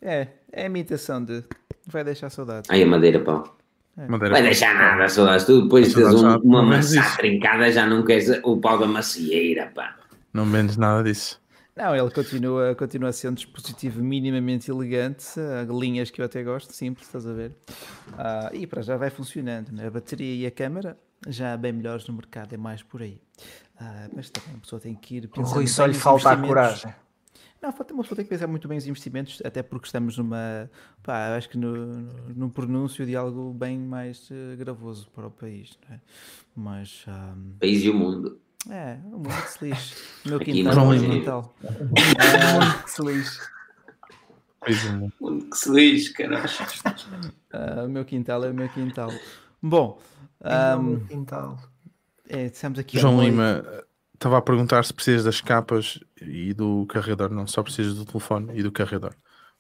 É, 0.03 0.29
é 0.53 0.63
a 0.63 0.67
imitação 0.67 1.25
de. 1.25 1.45
Vai 1.87 2.05
deixar 2.05 2.31
saudades. 2.31 2.71
Ai, 2.71 2.83
a 2.83 2.87
madeira 2.87 3.21
pau. 3.21 3.57
É. 3.97 4.07
Madeira 4.07 4.35
vai 4.35 4.43
deixar 4.43 4.75
nada, 4.75 5.09
saudades. 5.09 5.45
Tu 5.45 5.63
depois 5.63 5.89
de 5.89 5.95
teres 5.95 6.15
um, 6.15 6.37
uma 6.39 6.63
maçã 6.63 7.03
trincada 7.17 7.71
já 7.71 7.87
não 7.87 8.05
queres 8.05 8.41
o 8.45 8.57
pau 8.59 8.79
da 8.79 8.87
macieira, 8.87 9.71
pá. 9.75 9.97
Não 10.33 10.45
vendes 10.47 10.77
nada 10.77 11.03
disso. 11.03 11.41
Não, 11.77 11.97
ele 11.97 12.11
continua, 12.11 12.75
continua 12.75 13.09
a 13.09 13.13
ser 13.13 13.29
um 13.29 13.35
dispositivo 13.35 14.03
minimamente 14.03 14.71
elegante, 14.71 15.25
linhas 15.69 16.11
que 16.11 16.21
eu 16.21 16.27
até 16.27 16.43
gosto, 16.43 16.73
simples, 16.75 17.07
estás 17.07 17.27
a 17.27 17.33
ver? 17.33 17.53
Uh, 18.11 18.55
e 18.55 18.67
para 18.67 18.83
já 18.83 18.97
vai 18.97 19.09
funcionando, 19.09 19.71
né? 19.73 19.87
a 19.87 19.91
bateria 19.91 20.43
e 20.43 20.47
a 20.47 20.51
câmera 20.51 20.99
já 21.29 21.57
bem 21.57 21.73
melhores 21.73 22.07
no 22.07 22.15
mercado, 22.15 22.53
é 22.53 22.57
mais 22.57 22.83
por 22.83 23.03
aí. 23.03 23.19
Uh, 23.81 24.11
mas 24.15 24.29
também 24.29 24.57
a 24.57 24.61
pessoa 24.61 24.79
tem 24.79 24.95
que 24.95 25.17
ir 25.17 25.29
pensando. 25.29 25.47
O 25.47 25.55
Rui 25.55 25.67
só 25.67 25.87
lhe 25.87 25.95
falta 25.95 26.31
a 26.31 26.37
coragem. 26.37 26.93
Não, 27.63 27.69
uma 27.69 28.03
pessoa 28.03 28.17
tem 28.17 28.25
que 28.25 28.31
pensar 28.31 28.47
muito 28.47 28.67
bem 28.67 28.79
os 28.79 28.87
investimentos, 28.87 29.43
até 29.45 29.63
porque 29.63 29.87
estamos 29.87 30.17
numa. 30.17 30.71
Pá, 31.03 31.37
acho 31.37 31.49
que 31.51 31.59
no, 31.59 31.87
no 32.35 32.51
pronúncio 32.51 33.05
de 33.05 33.15
algo 33.15 33.53
bem 33.53 33.79
mais 33.79 34.31
uh, 34.31 34.57
gravoso 34.57 35.11
para 35.11 35.27
o 35.27 35.31
país, 35.31 35.79
não 35.87 35.95
é? 35.95 36.01
Mas. 36.57 37.05
Um... 37.07 37.53
País 37.61 37.85
e 37.85 37.91
o 37.91 37.95
mundo. 37.95 38.41
É, 38.71 38.99
o 39.05 39.19
mundo 39.19 39.43
que 39.43 39.51
se 39.51 39.65
lixe. 39.65 39.95
O 40.25 40.29
meu 40.31 40.41
quintal, 40.41 40.87
o 40.87 40.91
meu 40.91 41.11
quintal. 41.11 41.55
O 41.61 42.61
mundo 42.61 42.83
que 42.85 42.91
se 42.91 43.03
lixe. 43.03 43.41
O 45.21 45.25
mundo 45.25 45.51
que 45.51 45.57
se 45.57 45.71
lixe, 45.71 46.13
caralho. 46.15 46.49
Uh, 47.53 47.85
o 47.85 47.89
meu 47.91 48.05
quintal 48.07 48.43
é 48.45 48.51
o 48.51 48.55
meu 48.55 48.69
quintal. 48.71 49.11
Bom, 49.63 50.01
um, 50.43 50.79
o 50.79 50.83
meu 50.83 51.01
quintal. 51.07 51.59
É, 52.27 52.47
estamos 52.47 52.79
aqui. 52.79 52.99
João 52.99 53.23
Lima 53.23 53.63
estava 54.21 54.39
a 54.39 54.43
perguntar 54.43 54.85
se 54.85 54.93
precisas 54.93 55.25
das 55.25 55.41
capas 55.41 55.99
e 56.21 56.53
do 56.53 56.87
carregador, 56.87 57.31
não 57.31 57.47
só 57.47 57.63
precisas 57.63 57.95
do 57.95 58.05
telefone 58.05 58.53
e 58.55 58.63
do 58.63 58.71
carregador 58.71 59.15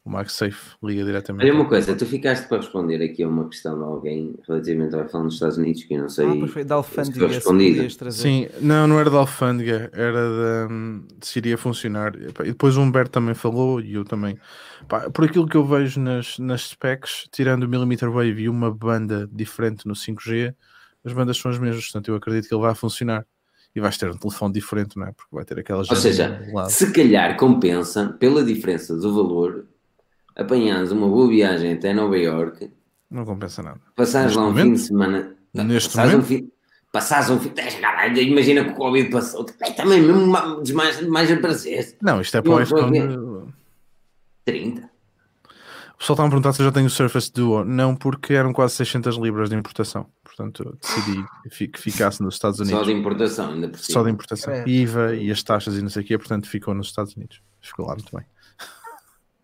o 0.04 0.10
MagSafe 0.10 0.76
liga 0.82 1.04
diretamente. 1.04 1.44
Olha 1.44 1.54
uma 1.54 1.68
coisa, 1.68 1.94
tu 1.94 2.06
ficaste 2.06 2.48
para 2.48 2.58
responder 2.58 3.02
aqui 3.04 3.22
a 3.22 3.28
uma 3.28 3.48
questão 3.48 3.76
de 3.76 3.84
alguém 3.84 4.34
relativamente 4.48 4.94
ao 4.94 5.04
iPhone 5.04 5.24
dos 5.24 5.34
Estados 5.34 5.58
Unidos, 5.58 5.84
que 5.84 5.94
eu 5.94 6.00
não 6.00 6.08
sei. 6.08 6.26
Ah, 6.26 6.48
foi 6.48 6.64
da 6.64 6.76
alfândega. 6.76 7.40
Se 7.40 8.12
Sim, 8.12 8.48
não, 8.60 8.86
não 8.86 8.98
era 8.98 9.10
da 9.10 9.18
alfândega, 9.18 9.90
era 9.92 10.66
de, 10.68 11.26
se 11.26 11.38
iria 11.38 11.58
funcionar. 11.58 12.14
E 12.16 12.44
depois 12.44 12.76
o 12.78 12.80
Humberto 12.80 13.10
também 13.10 13.34
falou 13.34 13.80
e 13.80 13.94
eu 13.94 14.04
também. 14.04 14.38
Pá, 14.88 15.10
por 15.10 15.26
aquilo 15.26 15.46
que 15.46 15.56
eu 15.56 15.66
vejo 15.66 16.00
nas, 16.00 16.38
nas 16.38 16.68
specs, 16.68 17.28
tirando 17.30 17.64
o 17.64 17.68
Millimeter 17.68 18.10
Wave 18.10 18.42
e 18.42 18.48
uma 18.48 18.70
banda 18.72 19.28
diferente 19.30 19.86
no 19.86 19.94
5G, 19.94 20.54
as 21.04 21.12
bandas 21.12 21.36
são 21.36 21.50
as 21.50 21.58
mesmas, 21.58 21.84
portanto 21.84 22.08
eu 22.08 22.14
acredito 22.14 22.48
que 22.48 22.54
ele 22.54 22.62
vai 22.62 22.74
funcionar 22.74 23.26
e 23.74 23.80
vais 23.80 23.96
ter 23.96 24.10
um 24.10 24.16
telefone 24.16 24.54
diferente, 24.54 24.96
não 24.96 25.06
é? 25.06 25.12
Porque 25.12 25.34
vai 25.34 25.44
ter 25.44 25.58
aquelas. 25.58 25.88
Ou 25.88 25.96
seja, 25.96 26.40
se 26.68 26.92
calhar 26.92 27.36
compensa 27.36 28.16
pela 28.18 28.44
diferença 28.44 28.96
do 28.96 29.14
valor 29.14 29.66
apanhares 30.36 30.90
uma 30.90 31.08
boa 31.08 31.28
viagem 31.28 31.74
até 31.74 31.92
Nova 31.92 32.16
York. 32.16 32.70
Não 33.10 33.24
compensa 33.24 33.62
nada. 33.62 33.80
Passares 33.96 34.34
lá 34.34 34.42
um 34.42 34.46
momento, 34.46 34.64
fim 34.64 34.72
de 34.72 34.78
semana. 34.80 35.36
Neste 35.52 35.96
momento. 35.96 36.18
Um 36.18 36.22
fim, 36.22 36.50
passares 36.92 37.30
um 37.30 37.38
fim. 37.38 37.52
Imagina 38.20 38.64
que 38.64 38.70
o 38.70 38.74
Covid 38.74 39.10
passou. 39.10 39.44
Também 39.76 40.00
mesmo 40.00 40.26
mais, 40.26 41.06
mais 41.08 41.30
aparecesse. 41.30 41.96
Não, 42.00 42.20
isto 42.20 42.36
é 42.36 42.42
para 42.42 42.52
o 42.52 42.60
iPhone. 42.60 43.52
30. 44.44 44.90
O 45.94 45.98
pessoal 46.00 46.14
está 46.14 46.24
a 46.24 46.28
perguntar 46.28 46.52
se 46.54 46.62
eu 46.62 46.66
já 46.66 46.72
tenho 46.72 46.86
o 46.86 46.90
Surface 46.90 47.30
Duo. 47.30 47.62
Não, 47.64 47.94
porque 47.94 48.32
eram 48.32 48.52
quase 48.52 48.74
600 48.76 49.18
libras 49.18 49.50
de 49.50 49.56
importação. 49.56 50.06
Portanto, 50.30 50.78
decidi 50.80 51.68
que 51.68 51.80
ficasse 51.80 52.22
nos 52.22 52.34
Estados 52.34 52.60
Unidos. 52.60 52.78
Só 52.78 52.84
de 52.84 52.92
importação, 52.92 53.52
ainda 53.52 53.68
por 53.68 53.78
cima. 53.78 53.92
Só 53.92 54.04
de 54.04 54.10
importação. 54.10 54.52
É. 54.52 54.68
IVA 54.68 55.16
e 55.16 55.30
as 55.30 55.42
taxas 55.42 55.76
e 55.76 55.82
não 55.82 55.88
sei 55.88 56.02
o 56.02 56.06
quê. 56.06 56.16
Portanto, 56.16 56.48
ficou 56.48 56.72
nos 56.72 56.86
Estados 56.86 57.14
Unidos. 57.16 57.42
Ficou 57.60 57.86
lá 57.86 57.94
muito 57.94 58.14
bem. 58.16 58.24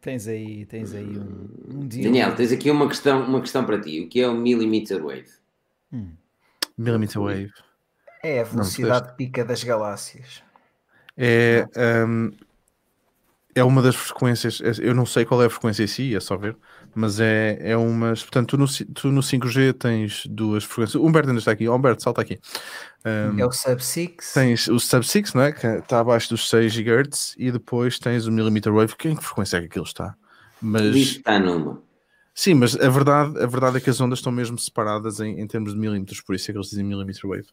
Tens 0.01 0.29
aí, 0.29 0.65
tens 0.67 0.95
aí 0.95 1.19
um, 1.19 1.49
um 1.75 1.89
dia. 1.89 2.05
Daniel, 2.05 2.37
tens 2.37 2.53
aqui 2.53 2.71
uma 2.71 2.87
questão, 2.87 3.27
uma 3.27 3.41
questão 3.41 3.65
para 3.65 3.81
ti. 3.81 4.03
O 4.03 4.09
que 4.09 4.21
é 4.21 4.29
o 4.29 4.35
millimeter 4.35 5.03
wave? 5.03 5.29
Hum. 5.93 6.13
Millimeter 6.79 7.21
wave. 7.21 7.53
É 8.23 8.41
a 8.41 8.45
velocidade 8.45 9.09
Não, 9.09 9.17
pica 9.17 9.45
das 9.45 9.65
galáxias. 9.65 10.43
É, 11.17 11.67
um, 12.07 12.31
é 13.55 13.65
uma 13.65 13.83
das 13.83 13.97
frequências. 13.97 14.61
Eu 14.79 14.95
não 14.95 15.05
sei 15.05 15.25
qual 15.25 15.43
é 15.43 15.47
a 15.47 15.51
frequência 15.51 15.83
em 15.83 15.89
si, 15.89 16.15
é 16.15 16.21
só 16.21 16.37
ver 16.37 16.57
mas 16.97 17.21
é, 17.21 17.59
é 17.61 17.77
umas. 17.77 18.23
Portanto, 18.23 18.57
tu 18.57 18.57
no, 18.57 18.67
tu 18.95 19.13
no 19.13 19.21
5G 19.21 19.75
tens 19.75 20.27
duas 20.27 20.65
frequências. 20.65 20.95
O 20.95 21.07
Humberto 21.07 21.29
ainda 21.29 21.41
está 21.41 21.53
aqui. 21.53 21.69
Oh, 21.69 21.77
Humberto, 21.77 22.03
salta 22.03 22.23
aqui. 22.23 22.41
Um, 23.05 23.39
é 23.39 23.45
o 23.45 23.53
Sub-6. 23.53 24.33
Tens 24.33 24.67
o 24.67 24.81
Sub-6, 24.81 25.35
não 25.35 25.43
é? 25.43 25.53
Que 25.53 25.67
está 25.67 26.01
abaixo 26.01 26.31
dos 26.31 26.49
6 26.49 26.75
GHz 26.75 27.35
e 27.37 27.53
depois 27.53 27.99
tens 27.99 28.27
o 28.27 28.33
Millimeter 28.33 28.73
Wave. 28.73 28.97
Que 28.97 29.11
em 29.11 29.17
que 29.17 29.23
frequência 29.23 29.59
é 29.59 29.61
que 29.61 29.67
aquilo 29.67 29.85
está? 29.85 30.17
Mas... 30.61 30.97
está 30.97 31.39
numa. 31.39 31.83
Sim, 32.35 32.55
mas 32.55 32.77
a 32.77 32.89
verdade, 32.89 33.43
a 33.43 33.47
verdade 33.47 33.77
é 33.77 33.81
que 33.81 33.89
as 33.89 34.01
ondas 34.01 34.19
estão 34.19 34.33
mesmo 34.33 34.59
separadas 34.59 35.21
em, 35.21 35.41
em 35.41 35.47
termos 35.47 35.73
de 35.73 35.79
milímetros, 35.79 36.21
por 36.21 36.35
isso 36.35 36.51
é 36.51 36.53
que 36.53 36.59
eles 36.59 36.69
dizem 36.69 36.85
millimeter 36.85 37.27
wave. 37.27 37.47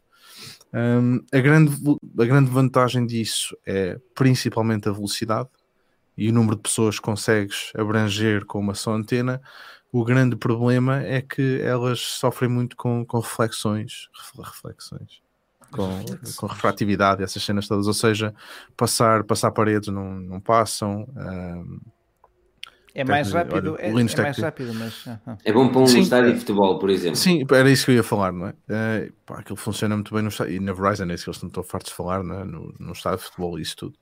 Um, 0.74 1.20
a, 1.32 1.40
grande, 1.40 1.72
a 2.18 2.24
grande 2.24 2.50
vantagem 2.50 3.06
disso 3.06 3.56
é 3.66 3.98
principalmente 4.14 4.86
a 4.86 4.92
velocidade, 4.92 5.48
e 6.16 6.28
o 6.28 6.32
número 6.32 6.56
de 6.56 6.62
pessoas 6.62 6.96
que 6.96 7.02
consegues 7.02 7.72
abranger 7.76 8.44
com 8.44 8.58
uma 8.58 8.74
só 8.74 8.92
antena, 8.92 9.40
o 9.92 10.04
grande 10.04 10.34
problema 10.34 11.02
é 11.02 11.20
que 11.20 11.60
elas 11.60 12.00
sofrem 12.00 12.50
muito 12.50 12.76
com, 12.76 13.04
com 13.04 13.20
reflexões, 13.20 14.08
reflexões, 14.36 15.22
com, 15.70 16.04
com 16.36 16.46
refratividade, 16.46 17.22
essas 17.22 17.42
cenas 17.44 17.68
todas, 17.68 17.86
ou 17.86 17.94
seja, 17.94 18.34
passar, 18.76 19.22
passar 19.22 19.52
paredes 19.52 19.88
não, 19.88 20.14
não 20.16 20.40
passam. 20.40 21.06
Um, 21.16 21.80
é 22.94 23.02
mais 23.02 23.32
rápido, 23.32 23.72
olha, 23.72 23.82
é, 23.82 23.88
é 23.88 23.92
mais 23.92 24.38
rápido, 24.38 24.72
mas... 24.74 25.04
É 25.44 25.52
bom 25.52 25.68
para 25.68 25.80
um 25.80 25.86
Sim, 25.86 26.00
estádio 26.00 26.32
de 26.32 26.40
futebol, 26.40 26.78
por 26.78 26.90
exemplo. 26.90 27.16
Sim, 27.16 27.44
era 27.50 27.68
isso 27.68 27.84
que 27.84 27.90
eu 27.90 27.96
ia 27.96 28.04
falar, 28.04 28.32
não 28.32 28.46
é? 28.46 28.54
é 28.68 29.12
pá, 29.26 29.40
aquilo 29.40 29.56
funciona 29.56 29.96
muito 29.96 30.14
bem 30.14 30.22
no 30.22 30.28
estádio, 30.28 30.54
e 30.54 30.60
na 30.60 30.72
Verizon 30.72 31.04
é 31.10 31.14
isso 31.14 31.24
que 31.24 31.30
eles 31.30 31.42
estão 31.42 31.62
fartos 31.64 31.90
de 31.90 31.96
falar, 31.96 32.20
é? 32.20 32.44
no, 32.44 32.72
no 32.78 32.92
estádio 32.92 33.18
de 33.18 33.24
futebol 33.24 33.58
e 33.58 33.62
isso 33.62 33.76
tudo. 33.76 33.98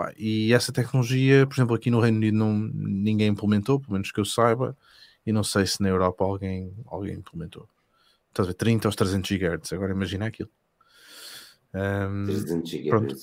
Pá, 0.00 0.14
e 0.16 0.54
essa 0.54 0.72
tecnologia, 0.72 1.46
por 1.46 1.54
exemplo, 1.54 1.76
aqui 1.76 1.90
no 1.90 2.00
Reino 2.00 2.16
Unido 2.16 2.34
não, 2.34 2.54
ninguém 2.58 3.28
implementou, 3.28 3.78
pelo 3.78 3.92
menos 3.92 4.10
que 4.10 4.18
eu 4.18 4.24
saiba, 4.24 4.74
e 5.26 5.30
não 5.30 5.44
sei 5.44 5.66
se 5.66 5.82
na 5.82 5.90
Europa 5.90 6.24
alguém, 6.24 6.72
alguém 6.86 7.16
implementou. 7.16 7.68
Estás 8.30 8.48
a 8.48 8.52
ver, 8.52 8.54
30 8.54 8.88
aos 8.88 8.96
300 8.96 9.30
GHz, 9.30 9.74
agora 9.74 9.92
imagina 9.92 10.24
aquilo. 10.24 10.48
Um, 11.74 12.24
300 12.24 12.70
GHz. 12.70 12.88
Pronto. 12.88 13.16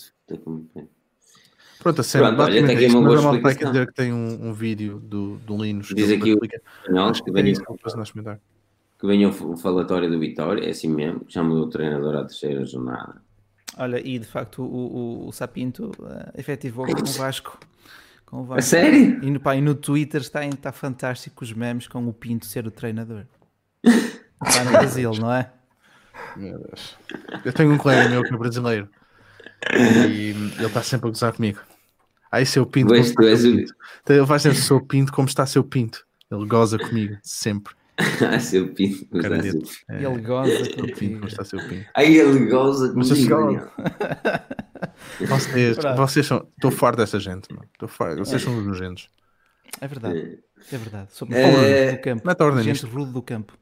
Pronto, 1.79 2.01
a 2.01 2.03
cena, 2.03 2.27
Pronto, 2.27 2.43
olha, 2.43 2.67
tem 2.67 2.75
aqui 2.75 2.85
uma 2.85 3.01
boa 3.01 3.35
explicação. 3.35 3.71
dizer 3.71 3.87
que 3.87 3.93
tem 3.93 4.13
um, 4.13 4.49
um 4.49 4.53
vídeo 4.53 4.99
do, 4.99 5.37
do 5.37 5.57
Linus. 5.57 5.87
Diz 5.95 6.11
aqui 6.11 6.35
o 6.35 6.45
espanhol 6.45 7.11
que, 7.11 7.31
venha, 7.31 7.53
que 8.99 9.07
venha 9.07 9.29
o 9.29 9.57
falatório 9.57 10.11
do 10.11 10.19
Vitória, 10.19 10.63
é 10.63 10.69
assim 10.69 10.89
mesmo, 10.89 11.25
chama 11.27 11.55
o 11.55 11.67
treinador 11.67 12.17
à 12.17 12.23
terceira 12.23 12.63
jornada. 12.63 13.19
Olha, 13.77 13.99
e 14.05 14.17
de 14.19 14.25
facto 14.25 14.63
o, 14.63 15.25
o, 15.25 15.27
o 15.27 15.31
Sapinto 15.31 15.91
uh, 15.99 16.31
efetivou 16.37 16.85
com 16.85 17.01
o 17.01 17.05
Vasco. 17.05 17.59
Com 18.25 18.41
o 18.41 18.43
Vasco. 18.43 18.59
A 18.59 18.61
sério? 18.61 19.23
E 19.23 19.31
no, 19.31 19.39
pá, 19.39 19.55
e 19.55 19.61
no 19.61 19.75
Twitter 19.75 20.21
está, 20.21 20.45
está 20.45 20.71
fantástico 20.71 21.43
os 21.43 21.53
memes 21.53 21.87
com 21.87 22.07
o 22.07 22.13
Pinto 22.13 22.45
ser 22.45 22.65
o 22.65 22.71
treinador. 22.71 23.25
Está 24.45 24.63
no 24.65 24.71
Brasil, 24.71 25.11
não 25.19 25.33
é? 25.33 25.51
Meu 26.35 26.59
Deus. 26.59 26.95
Eu 27.43 27.51
tenho 27.51 27.71
um 27.71 27.77
colega 27.77 28.07
meu 28.07 28.21
que 28.21 28.31
é 28.31 28.37
brasileiro 28.37 28.87
e 29.73 30.29
ele 30.29 30.65
está 30.65 30.83
sempre 30.83 31.07
a 31.07 31.11
gozar 31.11 31.33
comigo. 31.33 31.59
Aí 32.31 32.45
seu 32.45 32.65
pinto. 32.65 32.89
Pois, 32.89 33.11
tu 33.11 33.23
és 33.23 33.43
o... 33.45 33.49
Então, 33.49 34.15
ele 34.15 34.25
vai 34.25 34.39
ser 34.39 34.53
seu 34.55 34.79
pinto 34.81 35.11
como 35.11 35.27
está 35.27 35.45
seu 35.45 35.63
pinto. 35.63 36.05
Ele 36.29 36.45
goza 36.45 36.77
comigo, 36.77 37.17
sempre. 37.23 37.73
ah, 38.29 38.39
seu 38.39 38.73
pinto. 38.73 39.07
É. 39.89 40.03
Ele 40.03 40.21
goza 40.21 40.69
contigo. 40.75 41.27
Está 41.27 41.43
seu 41.43 41.59
pinto. 41.67 41.87
Aí 41.95 42.17
ele 42.17 42.45
goza 42.45 42.93
comigo. 42.93 43.61
Vocês, 45.27 45.77
vocês 45.95 46.25
são. 46.27 46.47
Estou 46.55 46.69
farto 46.69 46.97
dessa 46.97 47.19
gente, 47.19 47.51
mano. 47.51 47.67
Estou 47.73 47.87
farto. 47.87 48.19
Vocês 48.19 48.41
são 48.41 48.55
os 48.57 48.65
nojentos. 48.65 49.09
É 49.81 49.87
verdade. 49.87 50.39
É 50.71 50.77
verdade. 50.77 51.07
Somos 51.11 51.35
é... 51.35 51.93
do 51.93 52.01
campo. 52.01 52.27
Meta 52.27 52.45
ordem 52.45 52.63
gente 52.63 52.85
rude 52.85 53.11
do 53.11 53.21
campo. 53.21 53.53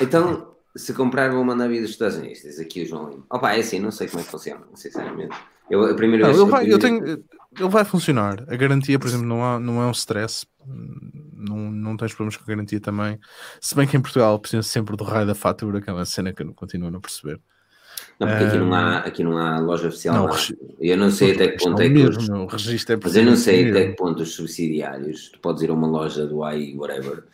Então, 0.00 0.54
se 0.74 0.94
comprar, 0.94 1.30
vou 1.30 1.44
mandar 1.44 1.68
vir 1.68 1.82
dos 1.82 1.90
Estados 1.90 2.16
Unidos. 2.16 2.40
Diz 2.40 2.58
aqui 2.58 2.82
o 2.82 2.86
João 2.86 3.10
Lima. 3.10 3.24
Opa, 3.30 3.54
é 3.54 3.60
assim, 3.60 3.78
não 3.78 3.90
sei 3.90 4.08
como 4.08 4.20
é 4.20 4.24
que 4.24 4.30
funciona, 4.30 4.62
sinceramente. 4.74 5.36
Eu, 5.70 5.84
a 5.84 5.94
primeira 5.94 6.26
não, 6.26 6.32
vez 6.32 6.42
ele 6.42 6.50
vai, 6.50 6.72
eu 6.72 6.78
tenho, 6.78 7.04
ele 7.06 7.68
vai 7.68 7.84
funcionar. 7.84 8.44
A 8.48 8.56
garantia, 8.56 8.98
por 8.98 9.08
exemplo, 9.08 9.26
não, 9.26 9.44
há, 9.44 9.58
não 9.58 9.82
é 9.82 9.86
um 9.86 9.90
stress. 9.90 10.46
Não, 11.42 11.70
não 11.70 11.96
tens 11.96 12.14
problemas 12.14 12.36
com 12.36 12.44
a 12.44 12.46
garantia 12.46 12.80
também. 12.80 13.18
Se 13.60 13.74
bem 13.74 13.86
que 13.86 13.96
em 13.96 14.00
Portugal 14.00 14.38
precisa 14.38 14.62
sempre 14.62 14.96
do 14.96 15.04
raio 15.04 15.26
da 15.26 15.34
fatura, 15.34 15.80
que 15.80 15.90
é 15.90 15.92
uma 15.92 16.04
cena 16.04 16.32
que 16.32 16.42
eu 16.42 16.54
continuo 16.54 16.88
a 16.88 16.90
não 16.90 17.00
perceber. 17.00 17.40
Não, 18.18 18.28
porque 18.28 18.44
aqui, 18.44 18.56
não 18.56 18.74
há, 18.74 18.98
aqui 18.98 19.24
não 19.24 19.38
há 19.38 19.58
loja 19.58 19.88
oficial. 19.88 20.28
Não, 20.28 20.36
eu 20.80 20.96
não 20.96 21.10
sei 21.10 21.32
até 21.32 21.48
que 21.48 21.64
ponto 21.64 21.80
é 21.80 21.88
que. 21.88 21.94
Mesmo, 21.94 22.46
os, 22.46 22.52
registro 22.52 22.94
é 22.94 22.98
mas 23.02 23.16
eu 23.16 23.24
não 23.24 23.36
sei 23.36 23.70
até 23.70 23.88
que 23.88 23.96
ponto 23.96 24.22
os 24.22 24.34
subsidiários. 24.34 25.30
Tu 25.30 25.40
podes 25.40 25.62
ir 25.62 25.70
a 25.70 25.74
uma 25.74 25.86
loja 25.86 26.26
do 26.26 26.42
AI, 26.42 26.74
whatever, 26.76 27.24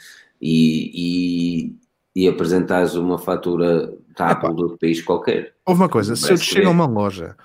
e, 0.40 1.70
e, 2.14 2.22
e 2.24 2.28
apresentares 2.28 2.94
uma 2.94 3.18
fatura 3.18 3.92
da 4.16 4.30
Apple 4.30 4.54
de 4.54 4.62
outro 4.62 4.78
país 4.78 5.02
qualquer. 5.02 5.54
Houve 5.64 5.82
uma 5.82 5.88
coisa, 5.88 6.16
se 6.16 6.32
eu 6.32 6.36
chego 6.36 6.68
a 6.68 6.70
uma 6.70 6.86
loja, 6.86 7.36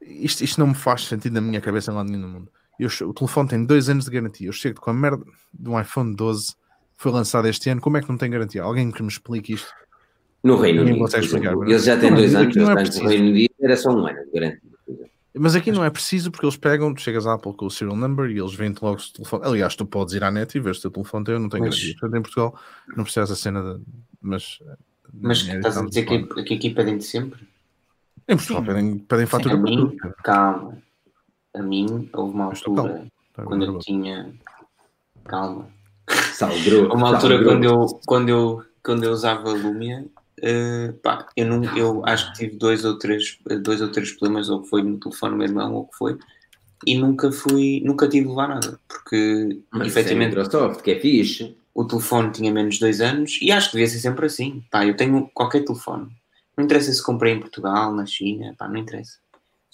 isto, 0.00 0.42
isto 0.42 0.58
não 0.58 0.68
me 0.68 0.74
faz 0.74 1.04
sentido 1.04 1.34
na 1.34 1.40
minha 1.40 1.60
cabeça 1.60 1.92
lá 1.92 2.02
nenhum 2.02 2.20
no 2.20 2.28
mundo. 2.28 2.50
Eu, 2.78 2.88
o 3.08 3.14
telefone 3.14 3.48
tem 3.48 3.64
dois 3.64 3.88
anos 3.88 4.04
de 4.04 4.10
garantia. 4.10 4.48
Eu 4.48 4.52
chego 4.52 4.80
com 4.80 4.90
a 4.90 4.94
merda 4.94 5.24
de 5.52 5.68
um 5.68 5.80
iPhone 5.80 6.14
12 6.14 6.54
foi 6.96 7.12
lançado 7.12 7.46
este 7.46 7.68
ano. 7.70 7.80
Como 7.80 7.96
é 7.96 8.02
que 8.02 8.08
não 8.08 8.16
tem 8.16 8.30
garantia? 8.30 8.62
Alguém 8.62 8.90
que 8.90 9.02
me 9.02 9.08
explique 9.08 9.52
isto? 9.52 9.68
No 10.42 10.56
Reino 10.56 10.82
Unido. 10.82 11.06
Eles 11.66 11.84
já 11.84 11.98
têm 11.98 12.14
dois 12.14 12.34
anos, 12.34 12.56
não 12.56 12.70
é 12.70 12.74
no 12.74 13.08
Reino 13.08 13.28
Unido 13.28 13.54
era 13.60 13.76
só 13.76 13.90
um 13.90 14.06
ano 14.06 14.24
de 14.24 14.30
garantia. 14.32 14.70
Mas 15.38 15.54
aqui 15.54 15.70
não 15.70 15.84
é 15.84 15.90
preciso 15.90 16.30
porque 16.30 16.46
eles 16.46 16.56
pegam, 16.56 16.94
tu 16.94 17.02
chegas 17.02 17.26
à 17.26 17.34
Apple 17.34 17.52
com 17.52 17.66
o 17.66 17.70
serial 17.70 17.94
number 17.94 18.30
e 18.30 18.38
eles 18.38 18.54
vêm 18.54 18.74
logo 18.80 18.98
o 18.98 19.12
telefone. 19.12 19.44
Aliás, 19.44 19.76
tu 19.76 19.84
podes 19.84 20.14
ir 20.14 20.24
à 20.24 20.30
net 20.30 20.56
e 20.56 20.60
ver 20.60 20.74
se 20.74 20.78
o 20.78 20.82
teu 20.82 20.90
telefone 20.92 21.24
tem 21.26 21.34
ou 21.34 21.40
não 21.40 21.48
tem 21.50 21.60
mas... 21.60 21.70
garantia. 21.70 21.92
Portanto, 22.00 22.18
em 22.18 22.22
Portugal 22.22 22.60
não 22.96 23.04
precisa 23.04 23.24
essa 23.24 23.36
cena 23.36 23.62
de. 23.62 23.82
Mas, 24.22 24.58
mas 25.12 25.38
estás 25.38 25.76
a 25.76 25.84
dizer 25.84 26.06
que, 26.06 26.42
que 26.44 26.54
aqui 26.54 26.70
pedem 26.70 26.96
de 26.96 27.04
sempre? 27.04 27.46
Em 28.26 28.36
Portugal 28.36 28.64
pedem, 28.64 28.98
pedem 28.98 29.26
fatura 29.26 29.54
a 29.54 29.58
mim, 29.58 29.94
Calma. 30.24 30.78
A 31.56 31.62
mim 31.62 32.08
houve 32.12 32.34
uma 32.34 32.44
altura 32.46 33.06
quando 33.34 33.64
eu 33.64 33.78
tinha. 33.78 34.32
Calma. 35.24 35.68
Salgrou. 36.34 36.92
Uma 36.94 37.14
altura 37.14 37.42
quando 37.42 37.64
eu, 37.64 37.86
quando, 38.06 38.28
eu, 38.28 38.64
quando 38.82 39.04
eu 39.04 39.10
usava 39.10 39.50
Lumia 39.50 40.06
Uh, 40.38 40.92
pá, 41.02 41.26
eu, 41.34 41.46
não, 41.46 41.64
eu 41.76 42.04
acho 42.04 42.30
que 42.32 42.40
tive 42.40 42.56
dois 42.56 42.84
ou 42.84 42.98
três, 42.98 43.38
dois 43.62 43.80
ou 43.80 43.90
três 43.90 44.12
problemas, 44.12 44.50
ou 44.50 44.62
que 44.62 44.68
foi 44.68 44.82
no 44.82 45.00
telefone 45.00 45.32
do 45.32 45.38
meu 45.38 45.46
irmão, 45.46 45.74
ou 45.74 45.86
que 45.86 45.96
foi, 45.96 46.18
e 46.86 46.98
nunca 46.98 47.32
fui, 47.32 47.80
nunca 47.84 48.06
tive 48.06 48.24
de 48.24 48.30
levar 48.30 48.48
nada, 48.48 48.78
porque 48.86 49.62
Mas 49.70 49.82
é 49.82 49.86
efetivamente 49.86 50.34
é 50.34 50.42
Microsoft, 50.42 50.82
que 50.82 50.90
é 50.90 51.00
fixe. 51.00 51.56
O 51.74 51.84
telefone 51.84 52.32
tinha 52.32 52.52
menos 52.52 52.74
de 52.74 52.80
dois 52.80 53.00
anos 53.00 53.38
e 53.40 53.50
acho 53.50 53.70
que 53.70 53.76
devia 53.76 53.88
ser 53.88 53.98
sempre 53.98 54.26
assim. 54.26 54.62
Pá, 54.70 54.84
eu 54.84 54.96
tenho 54.96 55.30
qualquer 55.32 55.64
telefone, 55.64 56.08
não 56.56 56.64
interessa 56.64 56.92
se 56.92 57.02
comprei 57.02 57.32
em 57.32 57.40
Portugal, 57.40 57.94
na 57.94 58.04
China, 58.04 58.54
pá, 58.58 58.68
não 58.68 58.76
interessa. 58.76 59.18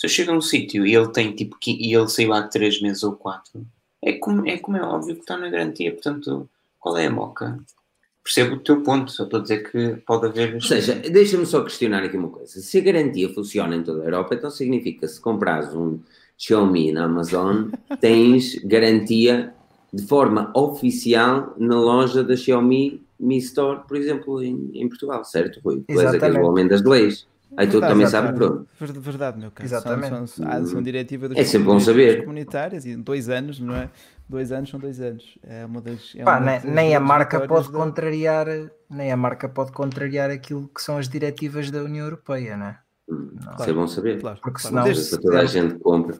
Se 0.02 0.06
eu 0.06 0.10
chego 0.10 0.32
a 0.32 0.34
um 0.34 0.40
sítio 0.40 0.84
e 0.84 0.92
ele 0.92 1.06
tem 1.12 1.32
tipo 1.32 1.56
e 1.64 1.94
ele 1.94 2.08
saiu 2.08 2.32
há 2.32 2.42
três 2.42 2.82
meses 2.82 3.04
ou 3.04 3.12
quatro, 3.12 3.64
é 4.02 4.14
como, 4.14 4.44
é 4.48 4.58
como 4.58 4.76
é 4.76 4.82
óbvio 4.82 5.14
que 5.14 5.20
está 5.20 5.36
na 5.36 5.48
garantia, 5.48 5.92
portanto, 5.92 6.50
qual 6.80 6.98
é 6.98 7.06
a 7.06 7.10
moca? 7.10 7.56
percebo 8.20 8.56
o 8.56 8.58
teu 8.58 8.82
ponto, 8.82 9.12
só 9.12 9.22
estou 9.22 9.38
a 9.38 9.42
dizer 9.42 9.70
que 9.70 9.96
pode 10.04 10.26
haver. 10.26 10.54
Ou 10.54 10.60
seja, 10.60 10.96
deixa-me 10.96 11.46
só 11.46 11.62
questionar 11.62 12.02
aqui 12.02 12.16
uma 12.16 12.30
coisa. 12.30 12.60
Se 12.60 12.78
a 12.78 12.80
garantia 12.80 13.32
funciona 13.32 13.76
em 13.76 13.84
toda 13.84 14.02
a 14.02 14.04
Europa, 14.06 14.34
então 14.34 14.50
significa 14.50 15.06
que 15.06 15.08
se 15.08 15.20
compras 15.20 15.72
um 15.72 16.00
Xiaomi 16.36 16.90
na 16.90 17.04
Amazon, 17.04 17.70
tens 18.00 18.56
garantia 18.64 19.54
de 19.92 20.04
forma 20.04 20.50
oficial 20.52 21.54
na 21.56 21.78
loja 21.78 22.24
da 22.24 22.36
Xiaomi 22.36 23.00
Mi 23.20 23.38
Store, 23.38 23.82
por 23.86 23.96
exemplo, 23.96 24.42
em, 24.42 24.72
em 24.74 24.88
Portugal, 24.88 25.24
certo, 25.24 25.60
Rui? 25.64 25.84
Tu 25.86 26.00
és 26.00 26.12
aquele 26.12 26.40
homem 26.40 26.66
das 26.66 26.82
leis. 26.82 27.24
Aí 27.56 27.66
tu 27.66 27.80
também 27.80 28.06
sabes, 28.06 28.32
pronto. 28.32 28.66
Verdade, 28.78 29.38
meu 29.38 29.50
caro. 29.50 29.66
Exatamente. 29.66 30.08
São, 30.08 30.26
são, 30.26 30.66
são 30.66 30.82
diretiva 30.82 31.28
das 31.28 31.38
é 31.38 31.44
sempre 31.44 31.66
bom 31.66 31.78
saber. 31.78 32.22
comunitárias 32.22 32.86
e 32.86 32.96
dois 32.96 33.28
anos, 33.28 33.60
não 33.60 33.74
é? 33.74 33.90
Dois 34.28 34.50
anos 34.52 34.70
são 34.70 34.80
dois 34.80 35.00
anos. 35.00 35.38
É 35.42 35.66
uma 35.66 35.80
das. 35.80 36.14
É 36.16 36.24
Pá, 36.24 36.38
uma 36.38 36.58
nem, 36.58 36.72
nem 36.72 36.96
a 36.96 37.00
marca 37.00 37.46
pode 37.46 37.70
da... 37.70 37.78
contrariar, 37.78 38.46
nem 38.88 39.12
a 39.12 39.16
marca 39.16 39.48
pode 39.48 39.72
contrariar 39.72 40.30
aquilo 40.30 40.68
que 40.68 40.80
são 40.80 40.96
as 40.96 41.08
diretivas 41.08 41.70
da 41.70 41.82
União 41.82 42.04
Europeia, 42.04 42.56
não 42.56 42.66
é? 42.66 42.78
Hum, 43.08 43.36
não. 43.44 43.64
É 43.64 43.72
bom 43.72 43.86
saber. 43.86 44.20
Claro, 44.20 44.38
Porque 44.40 44.62
claro. 44.62 44.68
senão. 44.68 44.84
Desde, 44.84 45.20
toda 45.20 45.40
a 45.40 45.44
gente 45.44 45.74
compra. 45.74 46.18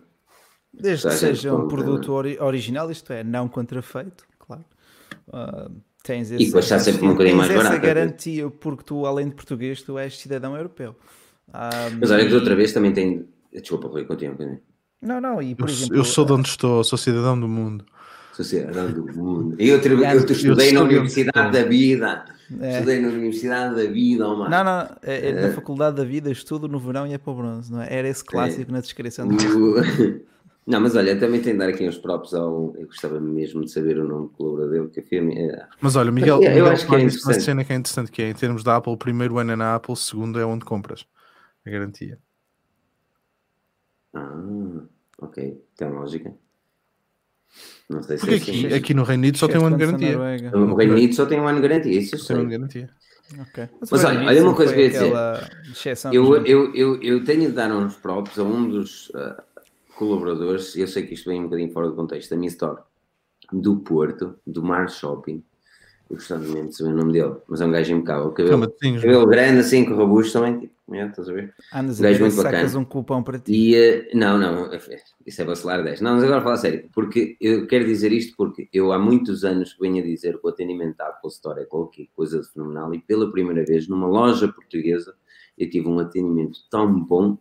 Desde 0.72 1.08
que 1.08 1.14
seja 1.14 1.54
um 1.54 1.68
produto 1.68 2.12
ori 2.12 2.38
original, 2.40 2.90
isto 2.90 3.12
é, 3.12 3.22
não 3.22 3.46
contrafeito, 3.46 4.24
claro. 4.38 4.64
Uh, 5.28 5.70
tens 6.02 6.30
esse, 6.30 6.56
e 6.56 6.62
sempre 6.62 7.06
um 7.06 7.10
bocadinho 7.10 7.36
mais 7.36 7.52
barato. 7.52 7.76
essa 7.76 7.78
garantia, 7.78 8.50
porque 8.50 8.82
tu, 8.82 9.06
além 9.06 9.28
de 9.28 9.34
português, 9.34 9.82
tu 9.82 9.98
és 9.98 10.18
cidadão 10.18 10.56
europeu. 10.56 10.96
Um, 11.54 11.98
Mas 12.00 12.10
olha 12.10 12.26
que 12.26 12.34
outra 12.34 12.54
vez 12.54 12.72
também 12.72 12.92
tem. 12.92 13.26
Desculpa, 13.52 13.88
Rui, 13.88 14.04
continua. 14.04 14.36
Não, 15.00 15.20
não, 15.20 15.42
e 15.42 15.54
por 15.54 15.68
eu, 15.68 15.74
exemplo. 15.74 15.96
Eu 15.96 16.04
sou 16.04 16.24
de 16.24 16.32
onde 16.32 16.48
estou, 16.48 16.82
sou 16.84 16.96
cidadão 16.96 17.38
do 17.38 17.48
mundo. 17.48 17.84
Sociedade 18.32 18.94
do 18.94 19.04
Mundo. 19.12 19.56
Eu, 19.58 19.76
eu, 19.78 20.24
estudei 20.24 20.72
na 20.72 20.82
Universidade 20.82 21.52
da 21.52 21.64
Vida. 21.64 22.24
É. 22.60 22.72
Estudei 22.74 23.00
na 23.00 23.08
Universidade 23.08 23.76
da 23.76 23.90
Vida, 23.90 24.28
oh, 24.28 24.48
Não, 24.48 24.64
não, 24.64 24.80
é, 25.02 25.28
é, 25.28 25.32
na 25.32 25.40
é. 25.48 25.52
Faculdade 25.52 25.96
da 25.96 26.04
Vida 26.04 26.30
estudo 26.30 26.68
no 26.68 26.78
verão 26.78 27.06
e 27.06 27.12
é 27.12 27.18
para 27.18 27.32
o 27.32 27.36
bronze, 27.36 27.72
não 27.72 27.80
é? 27.80 27.88
Era 27.90 28.08
esse 28.08 28.24
clássico 28.24 28.70
é. 28.70 28.74
na 28.74 28.80
descrição 28.80 29.28
do 29.28 29.36
Não, 30.64 30.80
mas 30.80 30.94
olha, 30.94 31.18
também 31.18 31.40
tem 31.40 31.54
de 31.54 31.58
dar 31.58 31.68
aqui 31.68 31.88
uns 31.88 31.98
próprios 31.98 32.32
ao. 32.34 32.72
Eu 32.78 32.86
gostava 32.86 33.18
mesmo 33.18 33.64
de 33.64 33.72
saber 33.72 33.98
o 33.98 34.06
nome 34.06 34.28
do 34.28 34.28
colaborador, 34.28 34.88
que 34.90 35.00
a 35.00 35.02
firma. 35.02 35.32
É... 35.32 35.66
Mas 35.80 35.96
olha, 35.96 36.12
Miguel, 36.12 36.40
eu, 36.40 36.50
Miguel 36.50 36.66
acho 36.68 36.86
que 36.86 36.94
é 36.94 36.98
uma 36.98 37.08
cena 37.08 37.64
que 37.64 37.72
é 37.72 37.76
interessante 37.76 38.12
que 38.12 38.22
é 38.22 38.30
em 38.30 38.34
termos 38.34 38.62
da 38.62 38.76
Apple, 38.76 38.92
o 38.92 38.96
primeiro 38.96 39.38
ano 39.38 39.52
é 39.52 39.56
na 39.56 39.74
Apple, 39.74 39.92
o 39.92 39.96
segundo 39.96 40.38
é 40.38 40.46
onde 40.46 40.64
compras. 40.64 41.04
A 41.64 41.70
garantia. 41.70 42.18
Ah, 44.14 44.34
ok, 45.20 45.64
tem 45.76 45.90
lógica. 45.90 46.34
Não 47.88 48.02
sei 48.02 48.16
se 48.16 48.26
Porque 48.26 48.34
é 48.34 48.38
aqui, 48.38 48.66
assim. 48.66 48.74
aqui 48.74 48.94
no 48.94 49.04
Reino 49.04 49.22
Unido 49.22 49.38
só 49.38 49.46
tem 49.46 49.60
um 49.60 49.66
ano 49.66 49.76
de 49.76 49.86
garantia. 49.86 50.50
No 50.50 50.74
Reino 50.74 50.94
Unido 50.94 51.14
só 51.14 51.26
tem 51.26 51.40
um 51.40 51.46
ano 51.46 51.60
de 51.60 51.68
garantia, 51.68 51.98
isso 51.98 52.14
eu 52.14 52.18
sei. 52.18 52.26
Tem 52.28 52.36
um 52.36 52.40
ano 52.40 52.48
de 52.48 52.56
garantia. 52.58 52.90
Okay. 53.48 53.68
Mas, 53.80 53.90
Mas 53.90 54.04
olha, 54.04 54.26
olha 54.26 54.42
uma 54.42 54.54
coisa 54.54 54.74
que 54.74 54.80
eu 54.80 54.84
ia 54.84 54.90
dizer. 54.90 55.12
Eu, 56.12 56.46
eu, 56.46 56.74
eu, 56.74 57.02
eu 57.02 57.24
tenho 57.24 57.48
de 57.48 57.52
dar 57.52 57.70
uns 57.72 57.96
próprios 57.96 58.38
a 58.38 58.42
um 58.42 58.68
dos 58.68 59.08
uh, 59.10 59.42
colaboradores, 59.94 60.76
eu 60.76 60.86
sei 60.86 61.06
que 61.06 61.14
isto 61.14 61.30
vem 61.30 61.40
um 61.40 61.44
bocadinho 61.44 61.72
fora 61.72 61.88
do 61.88 61.94
contexto, 61.94 62.30
da 62.30 62.36
minha 62.36 62.48
história, 62.48 62.82
do 63.52 63.76
Porto, 63.76 64.38
do 64.46 64.62
Mar 64.62 64.88
Shopping, 64.90 65.42
eu 66.12 66.16
gostava 66.16 66.42
mesmo 66.42 66.68
de 66.68 66.76
saber 66.76 66.90
o 66.90 66.96
nome 66.96 67.12
dele, 67.12 67.36
mas 67.48 67.62
é 67.62 67.64
um 67.64 67.70
gajo 67.70 67.94
impecável. 67.94 68.30
Cabelo, 68.32 68.70
cabelo 68.70 69.26
grande, 69.26 69.60
assim, 69.60 69.84
com 69.84 69.94
robusto 69.94 70.34
também. 70.34 70.60
Tipo, 70.60 70.74
é, 70.94 71.06
estás 71.06 71.28
a 71.28 71.32
ver? 71.32 71.54
Andas 71.72 71.98
um 71.98 72.02
gajo 72.02 72.20
muito 72.20 72.36
bacana. 72.36 72.78
um 72.78 72.84
cupom 72.84 73.22
para 73.22 73.38
ti. 73.38 73.52
E, 73.52 73.74
uh, 73.74 74.08
não, 74.14 74.38
não, 74.38 74.72
é, 74.72 74.76
é, 74.76 74.96
isso 75.26 75.42
é 75.42 75.44
vacilar 75.44 75.82
10. 75.82 76.00
Não, 76.00 76.14
mas 76.14 76.24
agora 76.24 76.42
fala 76.42 76.56
sério, 76.56 76.88
porque 76.92 77.36
eu 77.40 77.66
quero 77.66 77.84
dizer 77.84 78.12
isto 78.12 78.36
porque 78.36 78.68
eu 78.72 78.92
há 78.92 78.98
muitos 78.98 79.44
anos 79.44 79.76
venho 79.80 80.02
a 80.02 80.06
dizer 80.06 80.38
que 80.38 80.46
o 80.46 80.50
atendimento 80.50 81.00
à 81.00 81.08
Apple 81.08 81.30
Store 81.30 81.60
é 81.60 81.64
qualquer 81.64 82.06
coisa 82.14 82.40
de 82.40 82.48
fenomenal 82.48 82.94
e 82.94 83.00
pela 83.00 83.30
primeira 83.30 83.64
vez 83.64 83.88
numa 83.88 84.06
loja 84.06 84.48
portuguesa 84.48 85.14
eu 85.58 85.68
tive 85.68 85.88
um 85.88 85.98
atendimento 85.98 86.60
tão 86.70 87.00
bom 87.04 87.38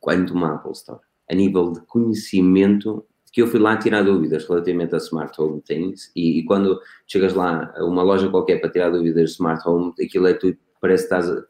quanto 0.00 0.34
uma 0.34 0.54
Apple 0.54 0.72
Store. 0.72 1.00
A 1.30 1.34
nível 1.34 1.72
de 1.72 1.80
conhecimento 1.86 3.06
que 3.32 3.40
eu 3.40 3.46
fui 3.46 3.58
lá 3.58 3.76
tirar 3.76 4.02
dúvidas 4.02 4.46
relativamente 4.46 4.94
a 4.94 4.98
smart 4.98 5.40
home 5.40 5.62
things 5.62 6.12
e, 6.14 6.40
e, 6.40 6.44
quando 6.44 6.78
chegas 7.06 7.32
lá 7.32 7.72
a 7.74 7.84
uma 7.84 8.02
loja 8.02 8.28
qualquer 8.28 8.60
para 8.60 8.70
tirar 8.70 8.90
dúvidas 8.90 9.30
de 9.30 9.32
smart 9.32 9.66
home, 9.66 9.94
aquilo 10.04 10.26
é 10.26 10.34
tudo, 10.34 10.58
parece 10.80 11.08
que 11.08 11.14
estás 11.14 11.44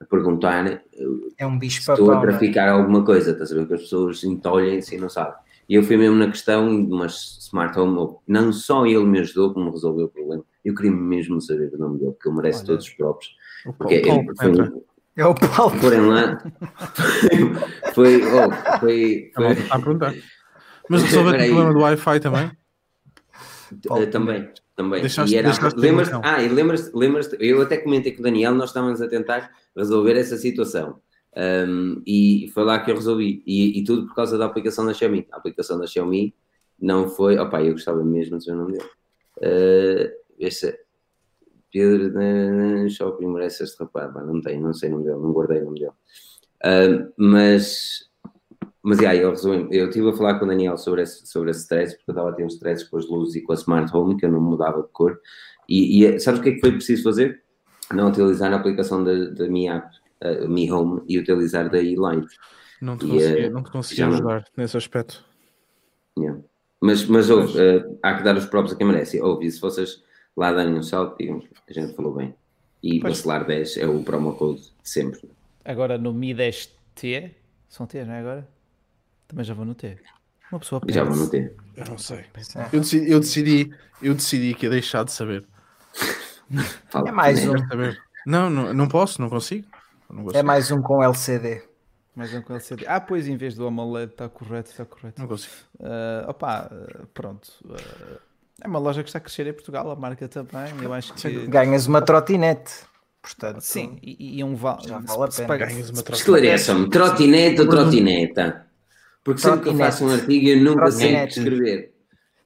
a, 0.00 0.04
perguntar 0.04 0.82
é 1.38 1.46
um 1.46 1.58
bicho 1.58 1.82
se 1.82 1.90
estou 1.90 2.10
a 2.12 2.20
traficar 2.20 2.68
alguma 2.68 3.04
coisa, 3.04 3.32
estás 3.32 3.52
a 3.52 3.54
ver 3.54 3.66
que 3.66 3.74
as 3.74 3.82
pessoas 3.82 4.22
entolhem-se 4.24 4.94
e 4.94 4.98
não 4.98 5.08
sabem. 5.08 5.34
E 5.68 5.74
eu 5.74 5.82
fui 5.82 5.96
mesmo 5.96 6.16
na 6.16 6.28
questão 6.28 6.84
de 6.84 6.92
uma 6.92 7.06
smart 7.06 7.78
home, 7.78 8.16
não 8.26 8.52
só 8.52 8.86
ele 8.86 9.04
me 9.04 9.18
ajudou 9.18 9.52
como 9.52 9.70
resolveu 9.70 10.06
o 10.06 10.08
problema, 10.08 10.44
eu 10.64 10.74
queria 10.74 10.92
mesmo 10.92 11.40
saber 11.40 11.72
o 11.74 11.78
nome 11.78 11.98
dele, 11.98 12.12
porque 12.12 12.28
ele 12.28 12.36
merece 12.36 12.58
Olha, 12.58 12.66
todos 12.66 12.86
os 12.86 12.94
próprios. 12.94 13.36
Porque 13.78 13.94
ele 13.94 14.34
foi, 14.36 14.82
é 15.16 15.26
o 15.26 15.34
Paulo. 15.34 15.80
Porém 15.80 16.00
lá, 16.00 16.38
foi, 17.94 18.22
oh, 18.22 18.78
foi, 18.78 19.30
foi, 19.34 19.46
a 19.70 19.78
perguntar. 19.78 20.14
Mas 20.88 21.02
resolveu 21.02 21.32
o 21.32 21.36
problema 21.36 21.72
do 21.72 21.80
Wi-Fi 21.80 22.20
também? 22.20 22.50
Uh, 23.90 24.06
também, 24.10 24.48
também. 24.76 25.00
Deixaste, 25.00 25.34
e 25.34 25.38
era, 25.38 25.50
lembras, 25.74 26.10
ah, 26.22 26.42
e 26.42 26.48
lembras, 26.48 26.92
lembras 26.92 27.30
eu 27.40 27.62
até 27.62 27.78
comentei 27.78 28.12
com 28.12 28.20
o 28.20 28.22
Daniel, 28.22 28.54
nós 28.54 28.70
estávamos 28.70 29.00
a 29.00 29.08
tentar 29.08 29.50
resolver 29.74 30.16
essa 30.16 30.36
situação. 30.36 31.00
Um, 31.36 32.02
e 32.06 32.50
foi 32.54 32.64
lá 32.64 32.78
que 32.78 32.90
eu 32.90 32.94
resolvi. 32.94 33.42
E, 33.46 33.78
e, 33.78 33.84
tudo 33.84 34.06
por 34.06 34.14
causa 34.14 34.38
da 34.38 34.46
aplicação 34.46 34.86
da 34.86 34.94
Xiaomi. 34.94 35.26
A 35.32 35.36
aplicação 35.36 35.78
da 35.78 35.86
Xiaomi 35.86 36.34
não 36.80 37.08
foi. 37.08 37.38
Opa, 37.38 37.62
eu 37.62 37.72
gostava 37.72 38.02
mesmo 38.04 38.38
de 38.38 38.46
ver 38.46 38.52
o 38.52 38.56
nome 38.56 38.72
dele. 38.72 38.90
Uh, 39.38 40.12
esse, 40.38 40.78
Pedro 41.70 42.12
da 42.12 42.88
Shopping 42.88 43.26
merece 43.26 43.64
este 43.64 43.78
rapaz. 43.78 44.14
Não 44.14 44.40
tenho, 44.40 44.62
não 44.62 44.72
sei 44.72 44.88
o 44.88 44.92
nome 44.92 45.04
dele, 45.04 45.18
não 45.18 45.32
guardei 45.32 45.60
o 45.60 45.64
nome 45.66 45.80
dele. 45.80 45.92
Uh, 46.64 47.12
mas, 47.18 48.05
mas 48.86 49.00
yeah, 49.00 49.18
eu 49.20 49.30
resumo, 49.30 49.68
eu 49.72 49.88
estive 49.88 50.08
a 50.08 50.12
falar 50.12 50.38
com 50.38 50.44
o 50.44 50.48
Daniel 50.48 50.78
sobre 50.78 51.02
esse, 51.02 51.26
sobre 51.26 51.50
esse 51.50 51.62
stress, 51.62 51.96
porque 51.96 52.08
eu 52.08 52.12
estava 52.12 52.30
a 52.30 52.32
ter 52.32 52.44
uns 52.44 52.54
stress 52.54 52.88
com 52.88 52.96
as 52.96 53.08
luzes 53.08 53.34
e 53.34 53.42
com 53.42 53.50
a 53.50 53.56
Smart 53.56 53.90
Home, 53.92 54.16
que 54.16 54.24
eu 54.24 54.30
não 54.30 54.40
mudava 54.40 54.80
de 54.80 54.88
cor. 54.92 55.20
E, 55.68 56.04
e 56.04 56.20
sabes 56.20 56.38
o 56.38 56.42
que 56.44 56.50
é 56.50 56.52
que 56.52 56.60
foi 56.60 56.70
preciso 56.70 57.02
fazer? 57.02 57.42
Não 57.92 58.10
utilizar 58.10 58.52
a 58.52 58.56
aplicação 58.56 59.02
da, 59.02 59.12
da 59.30 59.48
minha 59.48 59.78
app, 59.78 59.96
uh, 60.22 60.48
Mi 60.48 60.70
Home, 60.70 61.02
e 61.08 61.18
utilizar 61.18 61.68
da 61.68 61.82
E-Light. 61.82 62.28
Não 62.80 62.96
te 62.96 63.08
consegui, 63.08 63.46
uh, 63.46 63.50
não 63.50 63.64
te 63.64 63.70
consegui 63.72 64.02
ajudar 64.02 64.34
não... 64.42 64.44
nesse 64.56 64.76
aspecto. 64.76 65.24
Yeah. 66.16 66.40
Mas, 66.80 67.06
mas 67.06 67.28
ouve, 67.28 67.58
uh, 67.58 67.98
há 68.04 68.14
que 68.14 68.22
dar 68.22 68.36
os 68.36 68.46
próprios 68.46 68.72
a 68.72 68.78
quem 68.78 68.86
merece. 68.86 69.20
Ouve, 69.20 69.46
e 69.46 69.50
se 69.50 69.60
vocês 69.60 70.00
lá 70.36 70.52
darem 70.52 70.74
um 70.74 70.82
salto, 70.84 71.18
digam, 71.18 71.42
a 71.68 71.72
gente 71.72 71.92
falou 71.96 72.14
bem. 72.14 72.36
E 72.84 73.00
pois. 73.00 73.16
vacilar 73.16 73.44
10 73.44 73.78
é 73.78 73.86
o 73.88 74.00
promo 74.04 74.36
code 74.36 74.60
de 74.60 74.70
sempre. 74.88 75.28
Agora 75.64 75.98
no 75.98 76.14
Mi 76.14 76.32
10T, 76.32 77.32
são 77.68 77.84
T, 77.84 78.04
não 78.04 78.14
é 78.14 78.20
agora? 78.20 78.55
Também 79.28 79.44
já 79.44 79.54
vou 79.54 79.64
no 79.64 79.74
T. 79.74 79.98
Uma 80.50 80.60
pessoa 80.60 80.80
pensa. 80.80 80.98
Já 80.98 81.04
vou 81.04 81.16
no 81.16 81.28
T. 81.28 81.52
Eu 81.76 81.84
não 81.86 81.98
sei. 81.98 82.24
Eu 82.72 82.80
decidi, 82.80 83.10
eu 83.10 83.20
decidi, 83.20 83.74
eu 84.02 84.14
decidi 84.14 84.54
que 84.54 84.66
ia 84.66 84.70
deixar 84.70 85.04
de 85.04 85.12
saber. 85.12 85.44
é 87.06 87.12
mais 87.12 87.46
um. 87.46 87.54
Não, 88.26 88.50
não, 88.50 88.74
não 88.74 88.88
posso, 88.88 89.20
não 89.20 89.28
consigo. 89.28 89.66
não 90.10 90.30
É 90.32 90.42
mais 90.42 90.70
um 90.70 90.80
com 90.80 91.02
LCD. 91.02 91.62
Mais 92.14 92.32
um 92.32 92.40
com 92.40 92.52
LCD. 92.54 92.86
Ah, 92.86 93.00
pois, 93.00 93.28
em 93.28 93.36
vez 93.36 93.54
do 93.54 93.66
AMOLED, 93.66 94.12
está 94.12 94.28
correto, 94.28 94.70
está 94.70 94.84
correto. 94.84 95.20
Não 95.20 95.28
consigo. 95.28 95.52
Uh, 95.78 96.30
opa, 96.30 96.70
pronto. 97.12 97.48
Uh, 97.64 98.18
é 98.62 98.66
uma 98.66 98.78
loja 98.78 99.02
que 99.02 99.08
está 99.08 99.18
a 99.18 99.20
crescer 99.20 99.46
em 99.46 99.52
Portugal, 99.52 99.90
a 99.90 99.96
marca 99.96 100.28
também. 100.28 100.72
Eu 100.82 100.92
acho 100.92 101.12
que. 101.14 101.46
Ganhas 101.46 101.86
uma 101.86 102.00
trotinete. 102.00 102.84
Portanto, 103.20 103.60
Sim, 103.60 103.98
e, 104.02 104.38
e 104.38 104.44
um 104.44 104.54
val 104.54 104.78
já 104.86 104.98
vale 105.00 105.24
a 105.24 105.46
pena. 105.56 105.80
Esclareçam-me, 106.12 106.88
trotinete 106.88 107.60
ou 107.60 107.68
trotineta? 107.68 108.65
Porque 109.26 109.40
sempre 109.40 109.60
que 109.62 109.68
eu 109.70 109.76
faço 109.76 110.06
um 110.06 110.12
artigo 110.12 110.48
eu 110.48 110.60
nunca 110.60 110.88
sei 110.92 111.16
escrever. 111.24 111.92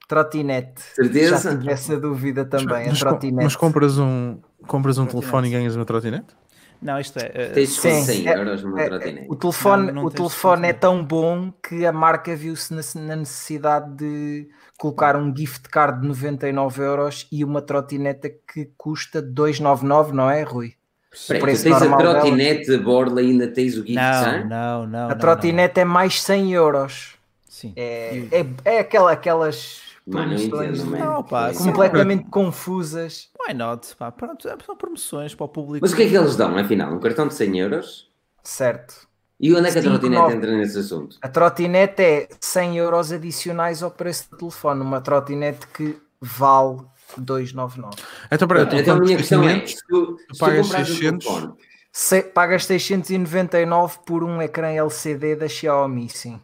Trotinete. 0.07 0.81
Certeza? 0.81 1.37
Já 1.37 1.57
tive 1.59 1.71
essa 1.71 1.99
dúvida 1.99 2.43
também, 2.43 2.87
mas, 2.87 3.03
a 3.03 3.05
trotinete. 3.05 3.43
Mas 3.43 3.55
compras 3.55 3.99
um, 3.99 4.39
compras 4.65 4.97
um 4.97 5.05
telefone 5.05 5.47
e 5.47 5.51
ganhas 5.51 5.75
uma 5.75 5.85
trotinete? 5.85 6.35
Não, 6.81 6.99
isto 6.99 7.19
é. 7.19 7.51
Uh, 7.51 7.53
Tens 7.53 7.69
100 7.69 8.27
é, 8.27 8.35
euros 8.35 8.63
numa 8.63 8.81
é, 8.81 8.89
trotinete. 8.89 9.27
O 9.29 9.35
telefone, 9.35 9.85
não, 9.85 9.93
não 9.93 10.05
o 10.05 10.09
telefone 10.09 10.69
é 10.69 10.73
tão 10.73 11.05
bom 11.05 11.53
que 11.61 11.85
a 11.85 11.91
marca 11.91 12.35
viu-se 12.35 12.73
na, 12.73 13.15
necessidade 13.15 13.95
de 13.95 14.49
colocar 14.79 15.15
um 15.15 15.31
gift 15.37 15.69
card 15.69 16.01
de 16.01 16.07
99 16.07 16.81
euros 16.81 17.27
e 17.31 17.45
uma 17.45 17.61
trotineta 17.61 18.27
que 18.27 18.71
custa 18.75 19.21
299, 19.21 20.13
não 20.13 20.31
é, 20.31 20.41
Rui? 20.41 20.73
Espera, 21.13 21.45
tens 21.45 21.65
a 21.65 21.97
trotinete 21.97 22.65
de 22.67 22.77
borla 22.77 23.21
e 23.21 23.31
ainda 23.31 23.47
tens 23.47 23.73
o 23.75 23.81
gift 23.81 23.95
card? 23.95 24.47
Não, 24.47 24.87
não, 24.87 25.09
A 25.09 25.15
trotinete 25.15 25.81
é 25.81 25.85
mais 25.85 26.21
100 26.21 26.53
euros. 26.53 27.15
Sim. 27.49 27.73
É, 27.75 28.17
é, 28.31 28.45
é 28.63 28.79
aquela, 28.79 29.11
aquelas 29.11 29.81
promoções 30.09 30.83
não, 30.83 31.21
pá, 31.21 31.53
completamente 31.53 32.29
confusas. 32.29 33.29
Why 33.39 33.53
not? 33.53 33.93
Pá, 33.97 34.11
pronto, 34.11 34.47
são 34.65 34.75
promoções 34.77 35.35
para 35.35 35.45
o 35.45 35.49
público. 35.49 35.79
Mas 35.81 35.91
o 35.91 35.95
que 35.95 36.03
é 36.03 36.07
que 36.07 36.15
eles 36.15 36.35
dão, 36.35 36.57
afinal? 36.57 36.93
Um 36.93 36.99
cartão 36.99 37.27
de 37.27 37.33
100 37.33 37.59
euros? 37.59 38.09
Certo. 38.41 39.07
E 39.39 39.53
onde 39.53 39.67
é 39.69 39.71
que 39.71 39.79
a 39.79 39.81
trotinete 39.81 40.33
entra 40.33 40.55
nesse 40.55 40.79
assunto? 40.79 41.17
A 41.21 41.27
trotinete 41.27 42.01
é 42.01 42.27
100 42.39 42.77
euros 42.77 43.11
adicionais 43.11 43.83
ao 43.83 43.91
preço 43.91 44.29
do 44.29 44.37
telefone. 44.37 44.81
Uma 44.81 45.01
trotinete 45.01 45.67
que 45.67 45.97
vale 46.21 46.81
299. 47.17 47.95
Então, 48.31 48.47
para, 48.47 48.63
então 48.79 48.97
a 48.97 48.99
minha 48.99 49.17
questão 49.17 49.47
é: 49.47 49.65
se 49.65 49.77
tu, 49.87 50.17
tu 50.27 50.37
pagas 50.37 50.67
600, 50.67 51.27
um 51.27 51.53
se, 51.91 52.21
pagas 52.23 52.65
699 52.65 53.99
por 54.05 54.23
um 54.23 54.41
ecrã 54.41 54.69
LCD 54.69 55.35
da 55.35 55.47
Xiaomi, 55.47 56.09
sim. 56.09 56.39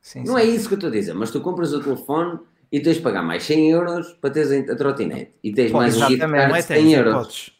sim 0.00 0.22
não 0.24 0.36
sim. 0.36 0.40
é 0.40 0.44
isso 0.44 0.68
que 0.68 0.74
eu 0.74 0.76
estou 0.76 0.88
a 0.88 0.92
dizer, 0.92 1.14
mas 1.14 1.30
tu 1.30 1.40
compras 1.40 1.72
o 1.72 1.82
telefone 1.82 2.38
e 2.70 2.80
tens 2.80 2.96
de 2.96 3.02
pagar 3.02 3.22
mais 3.22 3.42
100 3.42 3.70
euros 3.70 4.12
para 4.20 4.30
teres 4.30 4.70
a 4.70 4.76
trotinete 4.76 5.32
e 5.42 5.52
tens 5.52 5.72
Pô, 5.72 5.78
mais 5.78 5.96
um 5.96 6.06
gift 6.06 6.18
card 6.18 6.54
de 6.54 6.62
100 6.62 6.92
euros. 6.94 7.14
Podes. 7.14 7.50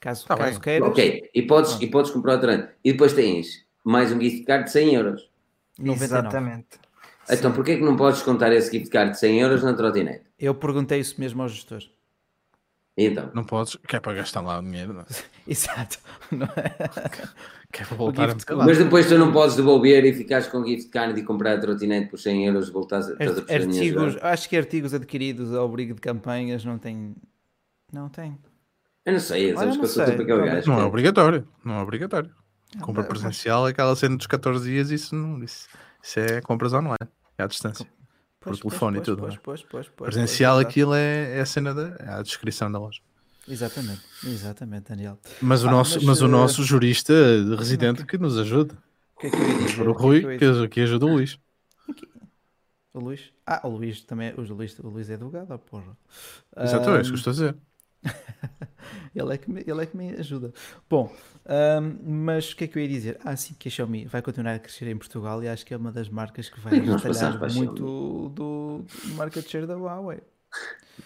Caso, 0.00 0.26
tá 0.26 0.36
caso 0.36 0.60
queiras. 0.60 0.88
Ok, 0.88 1.30
e 1.34 1.42
podes, 1.42 1.72
ah. 1.72 1.78
e 1.80 1.86
podes 1.88 2.10
comprar 2.12 2.36
o 2.36 2.40
trotinete. 2.40 2.72
E 2.84 2.92
depois 2.92 3.12
tens 3.12 3.66
mais 3.84 4.12
um 4.12 4.20
gift 4.20 4.44
card 4.44 4.64
de 4.64 4.70
100 4.70 4.94
euros. 4.94 5.30
99. 5.78 6.04
Exatamente. 6.04 6.87
Então, 7.30 7.52
porquê 7.52 7.76
que 7.76 7.84
não 7.84 7.96
podes 7.96 8.22
contar 8.22 8.52
esse 8.52 8.70
gift 8.70 8.90
card 8.90 9.12
de 9.12 9.18
100 9.18 9.40
euros 9.40 9.62
na 9.62 9.74
trotinete? 9.74 10.24
Eu 10.38 10.54
perguntei 10.54 11.00
isso 11.00 11.16
mesmo 11.18 11.42
ao 11.42 11.48
gestor. 11.48 11.82
Então? 12.96 13.30
Não 13.32 13.44
podes, 13.44 13.76
que 13.76 13.94
é 13.94 14.00
para 14.00 14.14
gastar 14.14 14.40
lá 14.40 14.58
o 14.58 14.62
dinheiro, 14.62 14.92
não 14.92 15.02
é? 15.02 15.04
Exato. 15.46 15.98
que 17.72 17.82
é 17.82 17.86
para 17.86 17.96
voltar 17.96 18.30
a 18.30 18.56
Mas 18.56 18.78
depois 18.78 19.06
tu 19.06 19.16
não 19.16 19.32
podes 19.32 19.54
devolver 19.54 20.04
e 20.04 20.12
ficares 20.12 20.48
com 20.48 20.64
gift 20.64 20.90
card 20.90 21.18
e 21.18 21.22
comprar 21.22 21.54
a 21.54 21.60
trotinete 21.60 22.08
por 22.08 22.18
100 22.18 22.46
euros 22.46 22.68
e 22.68 22.72
voltares 22.72 23.08
a, 23.08 23.54
artigos, 23.54 24.16
Acho 24.20 24.48
que 24.48 24.56
artigos 24.56 24.92
adquiridos 24.94 25.54
ao 25.54 25.66
abrigo 25.66 25.94
de 25.94 26.00
campanhas 26.00 26.64
não 26.64 26.76
tem... 26.76 27.14
Não 27.92 28.08
tem. 28.08 28.36
Eu 29.04 29.12
não 29.12 29.20
sei, 29.20 29.54
sabes 29.54 29.76
que 29.76 29.84
eu 29.84 29.88
sou 29.88 30.04
tipo 30.04 30.22
aquele 30.22 30.44
gajo. 30.44 30.70
Não 30.70 30.80
é 30.80 30.84
obrigatório, 30.84 31.48
não 31.64 31.76
é 31.76 31.82
obrigatório. 31.82 32.30
Compra 32.82 33.04
presencial, 33.04 33.64
aquela 33.64 33.96
cena 33.96 34.16
dos 34.16 34.26
14 34.26 34.68
dias, 34.68 34.90
isso, 34.90 35.14
não, 35.14 35.42
isso, 35.42 35.66
isso 36.02 36.20
é 36.20 36.40
compras 36.42 36.74
online, 36.74 36.98
é 37.38 37.44
à 37.44 37.46
distância. 37.46 37.86
Pois, 38.40 38.60
por 38.60 38.70
telefone 38.70 38.98
pois, 38.98 39.08
e 39.08 39.10
tudo. 39.10 39.40
Pois, 39.42 39.62
pois, 39.62 39.88
presencial, 39.88 40.58
aquilo 40.58 40.94
é, 40.94 41.38
é 41.38 41.40
a 41.40 41.46
cena 41.46 41.74
da 41.74 41.96
é 41.98 42.08
a 42.10 42.22
descrição 42.22 42.70
da 42.70 42.78
loja. 42.78 43.00
Exatamente, 43.48 44.02
exatamente, 44.24 44.90
Daniel. 44.90 45.18
Mas 45.40 45.64
o, 45.64 45.68
ah, 45.68 45.70
nosso, 45.70 45.94
mas, 45.96 46.04
mas 46.04 46.22
uh... 46.22 46.26
o 46.26 46.28
nosso 46.28 46.62
jurista 46.62 47.14
residente 47.56 48.04
que 48.04 48.18
nos 48.18 48.38
ajuda. 48.38 48.76
O 49.16 49.20
que 49.20 49.26
é 49.26 49.30
que 49.30 49.36
eu 49.36 49.48
ia 49.48 49.58
dizer? 49.58 49.88
O 49.88 49.92
Rui, 49.92 50.20
que, 50.20 50.38
que, 50.38 50.68
que 50.68 50.80
ajuda 50.82 51.06
o 51.06 51.12
Luís. 51.14 51.38
O 52.92 53.00
Luís? 53.00 53.32
Ah, 53.46 53.66
o 53.66 53.70
Luís 53.70 54.02
também. 54.02 54.34
O 54.34 54.42
Luís, 54.42 54.78
o 54.78 54.88
Luís 54.88 55.08
é 55.08 55.14
advogado, 55.14 55.58
porra. 55.58 55.96
Exatamente, 56.56 56.98
um... 56.98 57.00
isso 57.00 57.12
que 57.12 57.18
estou 57.18 57.30
a 57.30 57.34
dizer. 57.34 57.56
ele, 59.14 59.34
é 59.34 59.38
que 59.38 59.50
me, 59.50 59.62
ele 59.66 59.82
é 59.82 59.86
que 59.86 59.96
me 59.96 60.10
ajuda. 60.10 60.52
Bom, 60.88 61.12
um, 61.46 62.24
mas 62.24 62.52
o 62.52 62.56
que 62.56 62.64
é 62.64 62.66
que 62.66 62.78
eu 62.78 62.82
ia 62.82 62.88
dizer? 62.88 63.18
Ah, 63.24 63.36
sim, 63.36 63.54
que 63.58 63.68
a 63.68 63.70
Xiaomi 63.70 64.04
vai 64.06 64.22
continuar 64.22 64.54
a 64.54 64.58
crescer 64.58 64.86
em 64.88 64.96
Portugal 64.96 65.42
e 65.42 65.48
acho 65.48 65.64
que 65.64 65.74
é 65.74 65.76
uma 65.76 65.92
das 65.92 66.08
marcas 66.08 66.48
que 66.48 66.60
vai 66.60 66.78
retalhar 66.78 67.52
muito 67.54 67.74
do, 67.74 68.28
do 68.28 68.84
market 69.14 69.48
share 69.48 69.66
da 69.66 69.76
Huawei. 69.76 70.20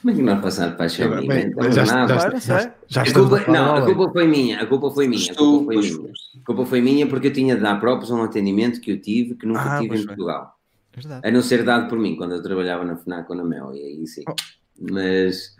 Como 0.00 0.10
é 0.10 0.16
que 0.16 0.22
nós 0.22 0.40
passamos 0.40 0.76
para 0.76 0.86
a 0.86 0.88
Xiaomi? 0.88 1.26
Já, 1.72 1.84
já, 1.84 2.38
já, 2.38 2.74
já, 2.88 3.02
a 3.02 3.12
culpa, 3.12 3.50
não, 3.50 3.76
a 3.76 3.84
culpa 3.84 4.12
foi 4.12 4.26
minha, 4.26 4.62
a 4.62 4.66
culpa 4.66 4.90
foi 4.90 5.06
minha, 5.06 5.32
a 5.32 5.36
culpa 5.36 5.72
foi 5.72 5.82
minha. 5.82 6.12
A 6.40 6.44
culpa 6.46 6.66
foi 6.66 6.80
minha 6.80 7.06
porque 7.06 7.26
eu 7.28 7.32
tinha 7.32 7.54
de 7.54 7.62
dar 7.62 7.78
próprios 7.78 8.10
um 8.10 8.22
atendimento 8.22 8.80
que 8.80 8.90
eu 8.90 9.00
tive, 9.00 9.34
que 9.34 9.46
nunca 9.46 9.76
ah, 9.76 9.80
tive 9.80 9.98
em 9.98 10.06
Portugal. 10.06 10.56
Verdade. 10.94 11.26
A 11.26 11.30
não 11.30 11.42
ser 11.42 11.64
dado 11.64 11.88
por 11.88 11.98
mim, 11.98 12.16
quando 12.16 12.34
eu 12.34 12.42
trabalhava 12.42 12.84
na 12.84 12.96
FNAC 12.96 13.30
ou 13.30 13.36
na 13.36 13.44
Mel, 13.44 13.74
e 13.74 13.82
aí 13.82 14.06
sim. 14.06 14.22
Oh. 14.28 14.34
Mas 14.90 15.54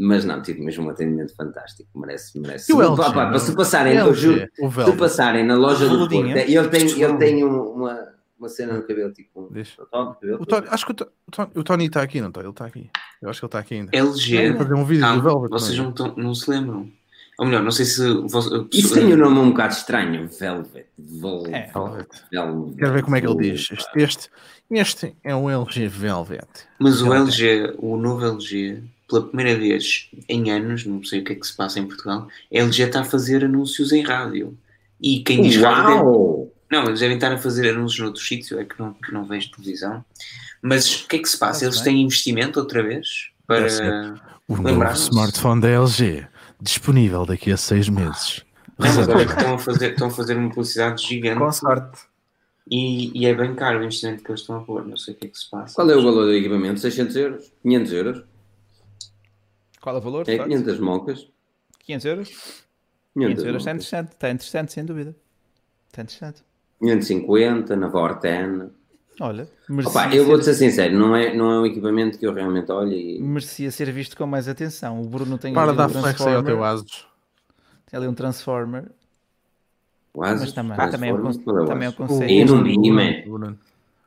mas 0.00 0.24
não, 0.24 0.40
tive 0.40 0.62
mesmo 0.62 0.86
um 0.86 0.90
atendimento 0.90 1.34
fantástico, 1.36 1.90
merece, 1.94 2.40
merece. 2.40 2.72
E 2.72 2.74
o 2.74 2.80
LG, 2.80 3.12
pá, 3.12 3.38
se 3.38 3.54
passarem, 3.54 3.96
eu 3.96 4.14
juro, 4.14 4.48
se 4.56 4.92
passarem 4.96 5.44
na 5.44 5.54
loja 5.54 5.86
do 5.86 6.08
Porto, 6.08 6.14
ele 6.14 6.68
tem, 6.68 7.02
ele 7.02 7.16
tem 7.18 7.44
uma, 7.44 8.08
uma 8.38 8.48
cena 8.48 8.72
no 8.72 8.82
cabelo, 8.82 9.12
tipo 9.12 9.42
um 9.42 9.52
Deixa. 9.52 9.82
O 9.82 10.46
Tony, 10.46 10.66
acho 10.70 10.86
que 10.86 10.92
o 10.92 10.94
Tony, 10.94 11.50
o 11.54 11.62
Tony 11.62 11.86
está 11.86 12.00
aqui, 12.00 12.18
não 12.18 12.28
está? 12.28 12.40
Ele 12.40 12.48
está 12.48 12.64
aqui. 12.64 12.90
Eu 13.20 13.28
acho 13.28 13.40
que 13.40 13.44
ele 13.44 13.48
está 13.48 13.58
aqui 13.58 13.74
ainda. 13.74 13.90
LG. 13.94 14.54
fazer 14.56 14.74
um 14.74 14.84
vídeo 14.84 15.04
ah, 15.04 15.14
do 15.14 15.22
Velvet. 15.22 15.50
Vocês 15.50 15.78
não, 15.78 15.92
tão, 15.92 16.16
não 16.16 16.34
se 16.34 16.50
lembram. 16.50 16.90
Ou 17.38 17.46
melhor, 17.46 17.62
não 17.62 17.70
sei 17.70 17.84
se. 17.84 18.02
Isso 18.72 18.94
tem 18.94 19.12
um 19.12 19.16
nome 19.18 19.38
um 19.38 19.50
bocado 19.50 19.74
estranho, 19.74 20.26
Velvet. 20.28 20.86
Velvet. 20.98 21.54
É. 21.54 21.70
Velvet. 21.72 22.08
Velvet. 22.30 22.76
Quero 22.76 22.92
ver 22.94 23.02
como 23.02 23.16
é 23.16 23.20
que 23.20 23.26
ele 23.26 23.50
diz. 23.50 23.68
Este, 23.70 23.90
este, 23.96 24.30
este 24.70 25.16
é 25.22 25.36
um 25.36 25.50
LG 25.50 25.88
Velvet. 25.88 26.48
Mas 26.78 27.02
o 27.02 27.12
LG, 27.12 27.74
o 27.78 27.98
novo 27.98 28.24
LG 28.24 28.82
pela 29.10 29.26
primeira 29.26 29.58
vez 29.58 30.08
em 30.28 30.50
anos, 30.50 30.86
não 30.86 31.02
sei 31.02 31.20
o 31.20 31.24
que 31.24 31.32
é 31.32 31.34
que 31.34 31.46
se 31.46 31.56
passa 31.56 31.80
em 31.80 31.86
Portugal, 31.86 32.28
a 32.52 32.56
LG 32.56 32.84
está 32.84 33.00
a 33.00 33.04
fazer 33.04 33.44
anúncios 33.44 33.92
em 33.92 34.02
rádio. 34.02 34.56
E 35.00 35.20
quem 35.20 35.42
diz 35.42 35.56
rádio. 35.56 36.48
Não, 36.70 36.84
eles 36.84 37.00
devem 37.00 37.16
estar 37.16 37.32
a 37.32 37.38
fazer 37.38 37.68
anúncios 37.68 38.00
noutros 38.00 38.26
sítios, 38.26 38.52
é 38.52 38.64
que 38.64 38.78
não, 38.78 38.92
que 38.92 39.12
não 39.12 39.24
vejo 39.24 39.50
televisão. 39.50 40.04
Mas 40.62 41.02
o 41.02 41.08
que 41.08 41.16
é 41.16 41.18
que 41.18 41.28
se 41.28 41.36
passa? 41.36 41.64
Eles 41.64 41.80
têm 41.80 42.02
investimento 42.02 42.60
outra 42.60 42.82
vez 42.82 43.30
para. 43.46 44.14
O 44.46 44.56
novo 44.56 44.84
smartphone 44.92 45.60
da 45.60 45.68
LG, 45.68 46.26
disponível 46.60 47.24
daqui 47.24 47.52
a 47.52 47.56
seis 47.56 47.88
meses. 47.88 48.44
Não, 48.78 48.88
estão, 48.88 49.54
a 49.54 49.58
fazer, 49.58 49.90
estão 49.92 50.06
a 50.08 50.10
fazer 50.10 50.36
uma 50.36 50.48
publicidade 50.48 51.06
gigante. 51.06 51.38
Com 51.38 51.52
sorte. 51.52 52.00
E, 52.70 53.10
e, 53.18 53.26
é 53.26 53.34
bem 53.34 53.54
caro 53.54 53.80
o 53.80 53.82
investimento 53.82 54.22
que 54.22 54.30
eles 54.30 54.40
estão 54.40 54.56
a 54.56 54.60
pôr, 54.60 54.86
não 54.86 54.96
sei 54.96 55.14
o 55.14 55.16
que 55.16 55.26
é 55.26 55.30
que 55.30 55.38
se 55.38 55.50
passa. 55.50 55.74
Qual 55.74 55.90
é 55.90 55.96
o 55.96 56.02
valor 56.02 56.26
do 56.26 56.32
equipamento? 56.32 56.78
600 56.78 57.16
euros? 57.16 57.52
500 57.62 57.92
euros? 57.92 58.24
Qual 59.80 59.96
é 59.96 59.98
o 59.98 60.02
valor? 60.02 60.28
É 60.28 60.38
500 60.38 60.78
mocas. 60.78 61.28
500 61.80 62.04
euros? 62.04 62.64
500, 63.14 63.44
euros 63.44 63.62
está 63.62 63.70
interessante, 63.72 64.12
está 64.12 64.30
interessante, 64.30 64.72
sem 64.72 64.84
dúvida. 64.84 65.16
Está 65.88 66.02
interessante. 66.02 66.44
550 66.80 67.76
na 67.76 67.88
Vorten. 67.88 68.70
Olha, 69.20 69.46
Opa, 69.84 70.14
eu 70.14 70.24
vou-te 70.24 70.46
ser 70.46 70.54
sincero, 70.54 70.98
não 70.98 71.14
é, 71.14 71.34
não 71.34 71.52
é 71.52 71.60
um 71.60 71.66
equipamento 71.66 72.18
que 72.18 72.26
eu 72.26 72.32
realmente 72.32 72.72
olho 72.72 72.92
e. 72.92 73.20
Merecia 73.20 73.70
ser 73.70 73.92
visto 73.92 74.16
com 74.16 74.26
mais 74.26 74.48
atenção. 74.48 75.02
O 75.02 75.04
Bruno 75.04 75.36
tem 75.36 75.52
Para 75.52 75.74
dar 75.74 75.90
um 75.90 75.92
flex 75.92 76.20
aí 76.22 76.34
ao 76.34 76.42
teu 76.42 76.64
Asus. 76.64 77.06
Tem 77.90 77.98
ali 77.98 78.08
um 78.08 78.14
Transformer. 78.14 78.90
O 80.14 80.24
Asus, 80.24 80.40
mas 80.40 80.52
também, 80.52 80.76
também, 80.90 81.10
é 81.10 81.12
um, 81.12 81.32
também 81.66 81.86
é 81.86 81.90
um 81.90 81.92
conceito. 81.92 82.66
E 82.66 82.78
vi, 82.78 82.90
man. 82.90 83.56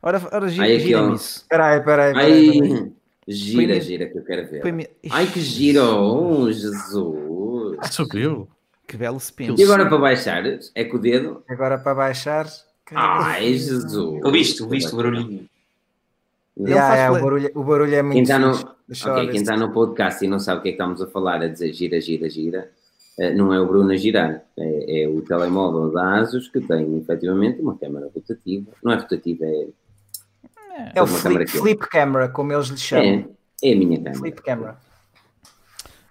Ora, 0.01 0.21
ora 0.31 0.49
gira, 0.49 0.79
gira 0.79 1.13
isso. 1.13 1.41
Espera 1.41 1.67
aí, 1.67 1.79
espera 1.79 2.19
aí. 2.19 2.93
Gira, 3.27 3.79
gira, 3.79 4.07
que 4.07 4.17
eu 4.17 4.23
quero 4.23 4.47
ver. 4.47 4.89
Ai, 5.09 5.27
que 5.27 5.39
gira, 5.39 5.83
oh, 5.83 6.51
Jesus. 6.51 7.77
Subiu. 7.91 8.47
Que 8.85 8.97
belo 8.97 9.17
spin. 9.17 9.55
E 9.57 9.63
agora 9.63 9.87
para 9.87 9.97
baixar? 9.97 10.43
É 10.75 10.83
com 10.83 10.97
o 10.97 10.99
dedo? 10.99 11.43
Agora 11.47 11.77
para 11.77 11.95
baixar. 11.95 12.47
Ai, 12.93 13.53
Jesus. 13.53 13.93
O 13.95 14.31
visto, 14.31 14.65
o 14.65 14.69
visto, 14.69 14.93
o 14.93 14.97
barulhinho. 14.97 15.47
Yeah, 16.55 16.95
yeah, 16.95 17.17
o, 17.17 17.21
barulho, 17.21 17.51
o 17.55 17.63
barulho 17.63 17.95
é 17.95 18.03
muito 18.03 18.13
quem 18.13 18.21
está, 18.21 18.37
no, 18.37 18.51
okay, 18.53 19.27
quem 19.27 19.41
está 19.41 19.57
no 19.57 19.71
podcast 19.71 20.23
e 20.23 20.27
não 20.27 20.39
sabe 20.39 20.59
o 20.59 20.61
que 20.61 20.69
é 20.69 20.71
que 20.73 20.75
estamos 20.75 21.01
a 21.01 21.07
falar, 21.07 21.41
a 21.41 21.47
dizer 21.47 21.73
gira, 21.73 21.99
gira, 21.99 22.29
gira, 22.29 22.69
uh, 23.17 23.35
não 23.35 23.51
é 23.51 23.59
o 23.59 23.65
Bruno 23.65 23.91
a 23.91 23.95
girar, 23.95 24.43
é, 24.55 25.01
é, 25.01 25.07
o 25.07 25.19
telemóvel 25.23 25.91
da 25.91 26.19
ASUS 26.19 26.47
que 26.49 26.61
tem 26.61 26.95
efetivamente 26.95 27.59
uma 27.59 27.75
câmera 27.75 28.07
rotativa, 28.13 28.69
não 28.83 28.91
é 28.91 28.97
rotativa, 28.97 29.45
é. 29.45 29.67
É, 30.73 30.91
é 30.95 31.01
o 31.01 31.07
flip, 31.07 31.47
flip 31.47 31.87
camera, 31.87 32.27
como 32.27 32.51
eles 32.51 32.67
lhe 32.67 32.77
chamam. 32.77 33.29
É, 33.61 33.69
é 33.69 33.73
a 33.73 33.77
minha 33.77 33.97
câmera. 33.97 34.19
Flip 34.19 34.41
camera. 34.41 34.77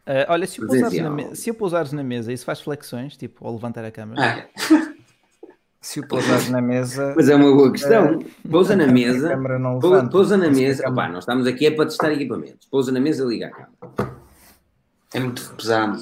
Uh, 0.07 0.27
olha, 0.29 0.47
se 0.47 0.63
o, 0.63 0.67
pousares 0.67 0.99
na 0.99 1.35
se 1.35 1.51
o 1.51 1.55
pousares 1.55 1.93
na 1.93 2.03
mesa, 2.03 2.33
isso 2.33 2.45
faz 2.45 2.61
flexões, 2.61 3.17
tipo, 3.17 3.47
ao 3.47 3.53
levantar 3.53 3.85
a 3.85 3.91
câmera? 3.91 4.49
Ah. 4.51 4.93
se 5.81 6.01
o 6.01 6.07
pousares 6.07 6.49
na 6.49 6.61
mesa. 6.61 7.13
Mas 7.17 7.29
é 7.29 7.35
uma 7.35 7.53
boa 7.55 7.73
questão. 7.73 8.19
Uh, 8.19 8.49
pousa 8.49 8.77
na 8.77 8.87
mesa. 8.87 9.37
Pousa, 9.81 10.09
pousa 10.09 10.37
na 10.37 10.49
mesa. 10.49 10.89
Opá, 10.89 11.09
nós 11.09 11.25
estamos 11.25 11.47
aqui 11.47 11.67
é 11.67 11.71
para 11.71 11.87
testar 11.87 12.13
equipamentos. 12.13 12.67
Pousa 12.69 12.93
na 12.93 13.01
mesa 13.01 13.25
e 13.25 13.29
liga 13.29 13.47
a 13.49 13.51
câmera. 13.51 14.17
É 15.15 15.21
muito 15.21 15.55
pesado. 15.55 15.99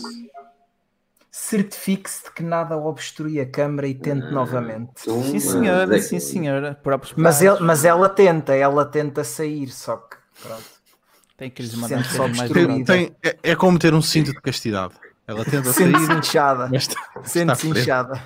Certifique-se 1.42 2.24
de 2.24 2.32
que 2.32 2.42
nada 2.42 2.76
obstrui 2.76 3.40
a 3.40 3.46
câmara 3.46 3.88
e 3.88 3.94
tente 3.94 4.26
ah, 4.26 4.30
novamente. 4.30 4.90
Sim, 4.96 5.40
senhora, 5.40 6.00
sim, 6.00 6.20
senhora. 6.20 6.78
Mas, 7.16 7.40
ele, 7.40 7.58
mas 7.60 7.84
ela 7.84 8.10
tenta, 8.10 8.54
ela 8.54 8.84
tenta 8.84 9.24
sair, 9.24 9.68
só 9.68 9.96
que 9.96 10.16
pronto. 10.42 10.62
Tem 11.38 11.50
que 11.50 11.62
lhes 11.62 11.74
mandar 11.74 12.04
mais 12.36 12.50
tem, 12.50 12.84
tem, 12.84 13.16
é, 13.22 13.38
é, 13.42 13.56
como 13.56 13.78
ter 13.78 13.94
um 13.94 14.02
cinto 14.02 14.32
de 14.32 14.40
castidade. 14.40 14.92
Ela 15.26 15.42
tenta 15.44 15.72
sair. 15.72 15.96
Sente-se 15.96 16.12
inchada. 16.12 16.70
Sente-se 17.24 17.68
inchada. 17.68 18.22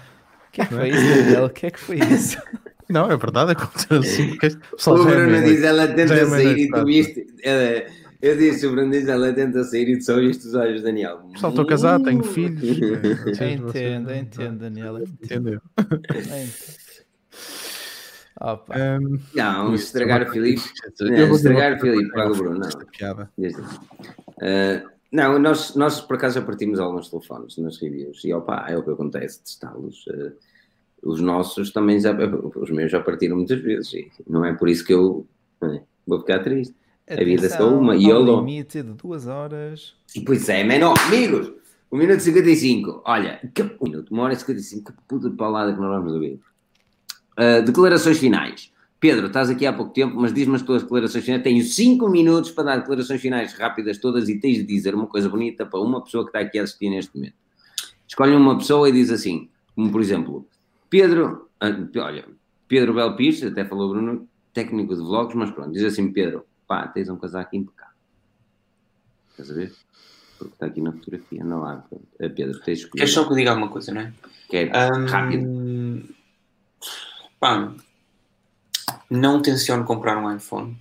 O 0.48 0.50
que 0.50 0.60
é 0.60 0.66
que 0.66 0.74
foi 0.74 0.88
isso, 0.88 1.08
Daniel? 1.08 1.44
O 1.44 1.50
que 1.50 1.66
é 1.66 1.70
que 1.70 1.80
foi 1.80 1.98
isso? 1.98 2.42
Não, 2.88 3.10
é 3.10 3.16
verdade, 3.16 3.52
é 3.52 3.54
como 3.54 3.70
ter 3.70 3.94
um 3.94 4.02
cinto 4.02 4.32
de 4.32 4.38
castidade. 4.38 5.00
O 5.00 5.04
Bruno 5.04 5.42
diz, 5.44 5.62
ela 5.62 5.86
tenta 5.86 6.26
sair 6.28 6.58
e 6.58 6.68
tu 6.68 6.84
viste. 6.84 7.26
Eu 8.24 8.38
disse, 8.38 8.66
o 8.66 8.70
Bruno 8.70 8.90
diz, 8.90 9.06
ela 9.06 9.30
tenta 9.34 9.62
sair 9.64 9.86
e 9.86 9.96
viste 9.96 10.46
os 10.46 10.54
olhos, 10.54 10.82
Daniel. 10.82 11.18
Pessoal, 11.30 11.50
estou 11.52 11.66
casado, 11.66 12.04
tenho 12.04 12.20
uh! 12.20 12.24
filhos. 12.24 12.62
Entendo, 13.36 14.10
entendo, 14.14 14.58
Daniel. 14.60 14.98
Entendeu? 15.22 15.60
Opa. 18.40 18.74
Um, 18.78 19.20
não, 19.34 19.74
estragar 19.74 20.26
o 20.26 20.32
Filipe. 20.32 20.62
Não, 21.02 21.34
estragar 21.34 21.76
o 21.76 21.80
Filipe 21.80 22.10
para 22.12 22.32
o 22.32 22.34
Bruno. 22.34 22.60
Não. 22.60 22.86
Piada. 22.86 23.30
Uh, 23.38 24.88
não, 25.12 25.38
nós, 25.38 25.74
nós 25.74 26.00
por 26.00 26.16
acaso 26.16 26.40
já 26.40 26.46
partimos 26.46 26.80
alguns 26.80 27.10
telefones 27.10 27.58
nas 27.58 27.78
reviews 27.78 28.24
e 28.24 28.32
opa, 28.32 28.64
é 28.70 28.78
o 28.78 28.82
que 28.82 28.90
acontece, 28.90 29.42
testá-los. 29.42 30.06
Uh, 30.06 30.32
os 31.02 31.20
nossos 31.20 31.70
também 31.74 32.00
já, 32.00 32.16
os 32.56 32.70
meus 32.70 32.90
já 32.90 33.02
partiram 33.02 33.36
muitas 33.36 33.60
vezes 33.60 33.92
e 33.92 34.10
não 34.26 34.46
é 34.46 34.54
por 34.54 34.70
isso 34.70 34.82
que 34.82 34.94
eu 34.94 35.26
é, 35.62 35.82
vou 36.06 36.20
ficar 36.20 36.42
triste. 36.42 36.74
Atenção, 37.06 37.22
a 37.22 37.24
vida 37.24 37.46
é 37.46 37.48
só 37.50 37.68
uma 37.68 37.96
e 37.96 38.08
eu 38.08 38.24
limite 38.24 38.82
de 38.82 38.92
duas 38.94 39.26
horas. 39.26 39.94
E 40.16 40.20
pois 40.20 40.48
é, 40.48 40.64
menor, 40.64 40.94
amigos, 41.06 41.52
um 41.92 41.98
minuto 41.98 42.18
e 42.18 42.22
55. 42.22 43.02
Olha, 43.04 43.40
que, 43.54 43.62
um 43.62 43.70
minuto, 43.82 44.10
uma 44.10 44.22
hora 44.22 44.32
e 44.32 44.36
55, 44.36 44.92
que 44.92 44.98
puta 45.06 45.30
paulada 45.30 45.74
que 45.74 45.80
nós 45.80 45.90
vamos 45.90 46.12
ouvir. 46.14 46.40
Uh, 47.38 47.62
declarações 47.62 48.18
finais. 48.18 48.72
Pedro, 48.98 49.26
estás 49.26 49.50
aqui 49.50 49.66
há 49.66 49.72
pouco 49.72 49.92
tempo, 49.92 50.16
mas 50.16 50.32
diz-me 50.32 50.56
as 50.56 50.62
tuas 50.62 50.82
declarações 50.82 51.24
finais. 51.24 51.42
Tenho 51.42 51.62
5 51.62 52.08
minutos 52.08 52.50
para 52.52 52.64
dar 52.64 52.76
declarações 52.78 53.20
finais 53.20 53.52
rápidas 53.52 53.98
todas 53.98 54.28
e 54.30 54.40
tens 54.40 54.56
de 54.56 54.64
dizer 54.64 54.94
uma 54.94 55.06
coisa 55.06 55.28
bonita 55.28 55.66
para 55.66 55.78
uma 55.78 56.02
pessoa 56.02 56.24
que 56.24 56.30
está 56.30 56.40
aqui 56.40 56.58
a 56.58 56.62
assistir 56.62 56.88
neste 56.88 57.14
momento. 57.14 57.34
Escolhe 58.08 58.34
uma 58.34 58.56
pessoa 58.56 58.88
e 58.88 58.92
diz 58.92 59.10
assim, 59.10 59.50
como 59.74 59.92
por 59.92 60.00
exemplo, 60.00 60.48
Pedro, 60.88 61.50
uh, 61.62 61.98
olha, 62.00 62.24
Pedro 62.66 62.94
Belpires, 62.94 63.42
até 63.42 63.62
falou 63.62 63.90
Bruno, 63.90 64.26
técnico 64.54 64.94
de 64.94 65.02
vlogs, 65.02 65.34
mas 65.36 65.50
pronto, 65.50 65.72
diz 65.72 65.84
assim, 65.84 66.10
Pedro, 66.10 66.44
pá, 66.66 66.86
tens 66.88 67.08
um 67.08 67.16
casaco 67.16 67.54
impecável. 67.54 67.94
Estás 69.30 69.50
a 69.50 69.54
ver? 69.54 69.74
Porque 70.38 70.54
está 70.54 70.66
aqui 70.66 70.80
na 70.80 70.92
fotografia, 70.92 71.44
não 71.44 71.60
lá. 71.60 71.84
Uh, 71.90 72.00
Pedro, 72.18 72.60
tens 72.60 72.78
escolhido. 72.78 72.96
Queres 72.96 73.12
só 73.12 73.24
que 73.24 73.32
eu 73.32 73.36
diga 73.36 73.50
alguma 73.50 73.68
coisa, 73.68 73.92
não 73.92 74.00
é? 74.00 74.12
Que 74.48 74.56
é 74.56 74.92
um... 74.92 75.06
rápido 75.06 76.14
pá, 77.44 77.74
não 79.10 79.42
tenciono 79.42 79.84
comprar 79.84 80.16
um 80.16 80.34
iPhone. 80.34 80.76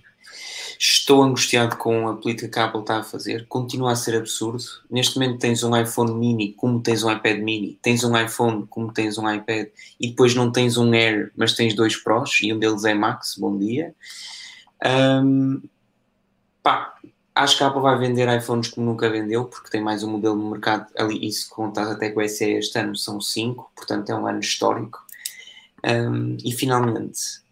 Estou 0.78 1.22
angustiado 1.22 1.76
com 1.76 2.08
a 2.08 2.16
política 2.16 2.48
que 2.48 2.58
a 2.58 2.64
Apple 2.64 2.80
está 2.80 2.98
a 2.98 3.02
fazer. 3.02 3.46
Continua 3.48 3.92
a 3.92 3.96
ser 3.96 4.16
absurdo. 4.16 4.64
Neste 4.90 5.18
momento 5.18 5.38
tens 5.38 5.62
um 5.62 5.76
iPhone 5.76 6.14
mini 6.14 6.52
como 6.54 6.80
tens 6.80 7.04
um 7.04 7.12
iPad 7.12 7.38
mini. 7.40 7.78
Tens 7.82 8.02
um 8.02 8.16
iPhone 8.16 8.66
como 8.66 8.92
tens 8.92 9.18
um 9.18 9.30
iPad. 9.30 9.68
E 10.00 10.08
depois 10.08 10.34
não 10.34 10.50
tens 10.50 10.76
um 10.78 10.92
Air, 10.92 11.30
mas 11.36 11.54
tens 11.54 11.74
dois 11.74 11.96
Pros. 11.96 12.40
E 12.42 12.52
um 12.52 12.58
deles 12.58 12.84
é 12.84 12.94
Max. 12.94 13.36
Bom 13.38 13.58
dia. 13.58 13.94
Um, 14.84 15.62
pá, 16.64 16.94
acho 17.34 17.58
que 17.58 17.62
a 17.62 17.68
Apple 17.68 17.82
vai 17.82 17.96
vender 17.98 18.26
iPhones 18.36 18.68
como 18.68 18.86
nunca 18.86 19.08
vendeu, 19.10 19.44
porque 19.44 19.70
tem 19.70 19.82
mais 19.82 20.02
um 20.02 20.10
modelo 20.10 20.34
no 20.34 20.50
mercado. 20.50 20.86
Ali, 20.96 21.24
isso 21.24 21.48
contas 21.50 21.88
até 21.88 22.10
com 22.10 22.20
o 22.20 22.28
SE 22.28 22.44
este 22.44 22.78
ano, 22.78 22.96
são 22.96 23.20
5. 23.20 23.70
Portanto 23.76 24.10
é 24.10 24.16
um 24.16 24.26
ano 24.26 24.40
histórico. 24.40 25.04
Um, 25.84 26.38
e 26.42 26.50
finalmente, 26.50 27.44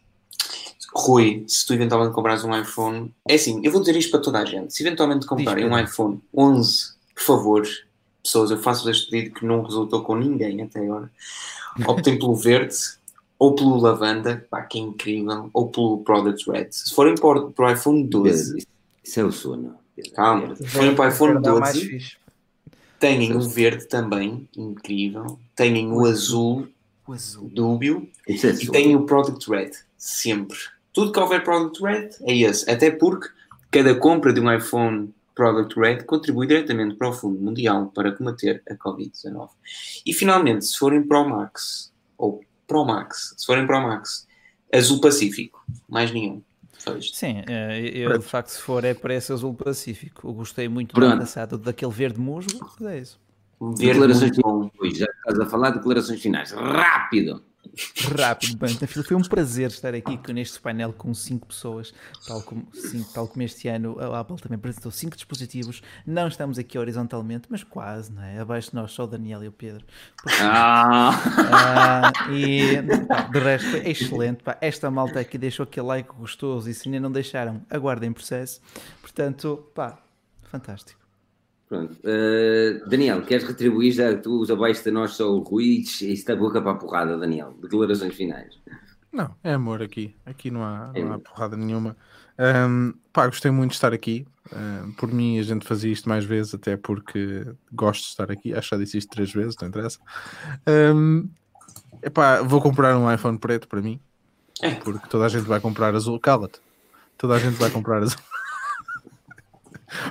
Rui, 0.94 1.44
se 1.46 1.66
tu 1.66 1.74
eventualmente 1.74 2.14
comprares 2.14 2.42
um 2.42 2.58
iPhone, 2.58 3.14
é 3.28 3.34
assim, 3.34 3.60
eu 3.62 3.70
vou 3.70 3.80
dizer 3.80 3.94
isto 3.94 4.10
para 4.10 4.20
toda 4.20 4.38
a 4.38 4.44
gente: 4.44 4.74
se 4.74 4.82
eventualmente 4.82 5.26
comprarem 5.26 5.66
um 5.66 5.78
iPhone 5.78 6.20
11, 6.34 6.94
por 7.14 7.22
favor, 7.22 7.68
pessoas, 8.22 8.50
eu 8.50 8.58
faço 8.58 8.88
este 8.90 9.10
pedido 9.10 9.34
que 9.34 9.44
não 9.44 9.62
resultou 9.62 10.02
com 10.02 10.16
ninguém 10.16 10.62
até 10.62 10.80
agora, 10.80 11.10
optem 11.86 12.18
pelo 12.18 12.34
verde 12.34 12.76
ou 13.38 13.54
pelo 13.54 13.80
lavanda, 13.80 14.46
pá, 14.48 14.62
que 14.62 14.78
é 14.78 14.82
incrível, 14.82 15.50
ou 15.52 15.68
pelo 15.68 15.98
Product 15.98 16.48
Red. 16.48 16.68
Se 16.70 16.94
forem 16.94 17.16
para, 17.16 17.42
para 17.50 17.66
o 17.66 17.72
iPhone 17.72 18.04
12, 18.04 18.64
isso 19.02 19.20
é 19.20 19.24
o 19.24 19.32
sono. 19.32 19.78
Calma, 20.14 20.56
se 20.56 20.66
forem 20.66 20.94
para 20.94 21.06
o 21.06 21.08
iPhone 21.12 21.40
12, 21.40 22.16
têm 22.98 23.36
o 23.36 23.40
verde 23.40 23.86
também, 23.86 24.48
incrível, 24.56 25.38
têm 25.54 25.92
o 25.92 26.04
azul 26.06 26.68
o 27.06 27.12
azul. 27.12 27.50
Dúbio. 27.52 28.08
É 28.28 28.32
e 28.32 28.70
tem 28.70 28.96
o 28.96 29.04
Product 29.04 29.50
Red, 29.50 29.72
sempre. 29.96 30.56
Tudo 30.92 31.12
que 31.12 31.18
houver 31.18 31.42
Product 31.42 31.82
Red 31.82 32.10
é 32.22 32.36
esse. 32.36 32.70
Até 32.70 32.90
porque 32.90 33.28
cada 33.70 33.94
compra 33.94 34.32
de 34.32 34.40
um 34.40 34.52
iPhone 34.52 35.12
Product 35.34 35.78
Red 35.78 36.04
contribui 36.04 36.46
diretamente 36.46 36.94
para 36.94 37.08
o 37.08 37.12
Fundo 37.12 37.40
Mundial 37.40 37.90
para 37.94 38.12
combater 38.12 38.62
a 38.68 38.74
Covid-19. 38.74 39.48
E 40.04 40.12
finalmente, 40.12 40.66
se 40.66 40.78
forem 40.78 41.02
Pro 41.02 41.28
Max, 41.28 41.92
ou 42.16 42.42
Pro 42.66 42.84
Max, 42.84 43.34
se 43.36 43.46
forem 43.46 43.66
Pro 43.66 43.80
Max, 43.80 44.26
Azul 44.72 45.00
Pacífico, 45.00 45.64
mais 45.88 46.12
nenhum. 46.12 46.42
Sim, 47.12 47.42
eh, 47.48 47.90
eu 47.94 48.18
de 48.18 48.24
facto, 48.24 48.48
se 48.48 48.60
for, 48.60 48.84
é 48.84 48.94
para 48.94 49.14
esse 49.14 49.32
Azul 49.32 49.54
Pacífico. 49.54 50.28
Eu 50.28 50.32
gostei 50.32 50.68
muito 50.68 50.94
do 50.94 51.18
passado 51.18 51.58
daquele 51.58 51.92
verde 51.92 52.20
musgo, 52.20 52.70
é 52.86 52.98
isso. 52.98 53.20
Declarações 53.78 54.34
finais. 54.34 54.98
Já 54.98 55.06
estás 55.06 55.40
a 55.40 55.46
falar 55.46 55.70
de 55.70 55.76
declarações 55.78 56.20
finais. 56.20 56.50
Rápido! 56.50 57.42
Rápido, 58.18 58.58
bem, 58.58 58.74
foi 58.74 59.16
um 59.16 59.22
prazer 59.22 59.68
estar 59.70 59.94
aqui 59.94 60.18
neste 60.32 60.60
painel 60.60 60.92
com 60.92 61.14
cinco 61.14 61.46
pessoas, 61.46 61.94
tal 62.26 62.42
como, 62.42 62.66
cinco, 62.74 63.12
tal 63.12 63.28
como 63.28 63.42
este 63.42 63.68
ano 63.68 63.96
a 63.98 64.20
Apple 64.20 64.36
também 64.36 64.56
apresentou 64.56 64.90
cinco 64.90 65.16
dispositivos. 65.16 65.82
Não 66.06 66.28
estamos 66.28 66.58
aqui 66.58 66.78
horizontalmente, 66.78 67.46
mas 67.48 67.64
quase, 67.64 68.12
não 68.12 68.22
é? 68.22 68.38
Abaixo 68.40 68.70
de 68.70 68.76
nós 68.76 68.92
só 68.92 69.04
o 69.04 69.06
Daniel 69.06 69.42
e 69.44 69.48
o 69.48 69.52
Pedro. 69.52 69.84
ah. 70.40 71.10
ah 71.52 72.12
e 72.30 72.82
pá, 73.06 73.22
de 73.22 73.38
resto 73.38 73.70
foi 73.70 73.88
excelente. 73.88 74.42
Pá, 74.42 74.58
esta 74.60 74.90
malta 74.90 75.20
aqui 75.20 75.38
deixou 75.38 75.64
aquele 75.64 75.86
like 75.86 76.10
gostoso 76.14 76.68
e 76.68 76.74
se 76.74 76.88
ainda 76.88 77.00
não 77.00 77.12
deixaram, 77.12 77.62
aguardem 77.70 78.12
processo. 78.12 78.60
Portanto, 79.00 79.68
pá, 79.74 79.98
fantástico. 80.50 81.01
Pronto. 81.72 81.96
Uh, 82.04 82.86
Daniel, 82.86 83.22
queres 83.22 83.44
retribuir 83.44 83.92
já 83.92 84.14
tu 84.14 84.42
os 84.42 84.50
abaixo 84.50 84.84
de 84.84 84.90
nós 84.90 85.14
só 85.14 85.32
o 85.32 85.38
Rui 85.38 85.82
e 86.02 86.12
está 86.12 86.36
boca 86.36 86.60
para 86.60 86.72
a 86.72 86.74
porrada, 86.74 87.16
Daniel? 87.16 87.56
Declarações 87.62 88.14
finais. 88.14 88.58
Não, 89.10 89.34
é 89.42 89.54
amor 89.54 89.80
aqui. 89.80 90.14
Aqui 90.26 90.50
não 90.50 90.62
há, 90.62 90.90
é 90.92 91.02
não 91.02 91.14
há 91.14 91.18
porrada 91.18 91.56
nenhuma. 91.56 91.96
Um, 92.38 92.92
pá, 93.10 93.24
gostei 93.26 93.50
muito 93.50 93.70
de 93.70 93.76
estar 93.76 93.90
aqui. 93.94 94.26
Um, 94.54 94.92
por 94.92 95.10
mim, 95.10 95.38
a 95.38 95.42
gente 95.42 95.66
fazia 95.66 95.90
isto 95.90 96.06
mais 96.10 96.26
vezes, 96.26 96.52
até 96.52 96.76
porque 96.76 97.46
gosto 97.72 98.02
de 98.02 98.08
estar 98.08 98.30
aqui. 98.30 98.52
Acho 98.52 98.68
que 98.68 98.76
já 98.76 98.82
disse 98.82 98.98
isto 98.98 99.08
três 99.08 99.32
vezes, 99.32 99.56
não 99.58 99.68
interessa. 99.68 99.98
Um, 100.94 101.26
epá, 102.02 102.42
vou 102.42 102.60
comprar 102.60 102.98
um 102.98 103.10
iPhone 103.10 103.38
preto 103.38 103.66
para 103.66 103.80
mim. 103.80 103.98
É. 104.60 104.74
Porque 104.74 105.08
toda 105.08 105.24
a 105.24 105.28
gente 105.30 105.44
vai 105.44 105.58
comprar 105.58 105.94
azul. 105.94 106.20
Cala-te. 106.20 106.60
Toda 107.16 107.34
a 107.34 107.38
gente 107.38 107.54
vai 107.54 107.70
comprar 107.70 108.02
azul. 108.02 108.20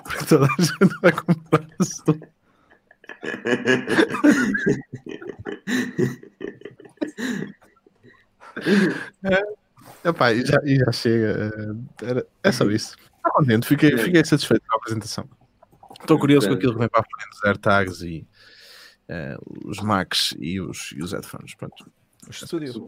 Porque 0.04 0.26
toda 0.26 0.46
a 0.46 0.62
gente 0.62 1.00
vai 1.02 1.12
comprar 1.12 1.68
azul. 1.80 2.20
é, 9.24 9.44
epá, 10.10 10.34
e, 10.34 10.46
já, 10.46 10.58
e 10.64 10.76
já 10.78 10.92
chega. 10.92 11.52
É, 12.02 12.10
era, 12.10 12.28
é 12.44 12.52
só 12.52 12.66
isso. 12.70 12.96
Estou 13.16 13.32
contente, 13.34 13.68
fiquei, 13.68 13.98
fiquei 13.98 14.26
satisfeito 14.26 14.64
com 14.68 14.76
a 14.76 14.78
apresentação. 14.78 15.30
Estou 16.00 16.18
curioso 16.18 16.48
com 16.48 16.56
aquilo 16.56 16.74
que 16.74 16.80
vem 16.80 16.90
para 16.90 17.02
a 17.02 17.04
frente, 17.04 17.36
os 17.36 17.44
AirTags 17.46 18.02
e 18.02 18.28
uh, 19.10 19.70
os 19.70 19.80
Macs 19.80 20.34
e 20.40 20.60
os, 20.60 20.94
e 20.96 21.04
os 21.04 21.14
headphones. 21.14 21.54
Pronto. 21.56 21.92
Os 22.28 22.42
estúdios. 22.42 22.80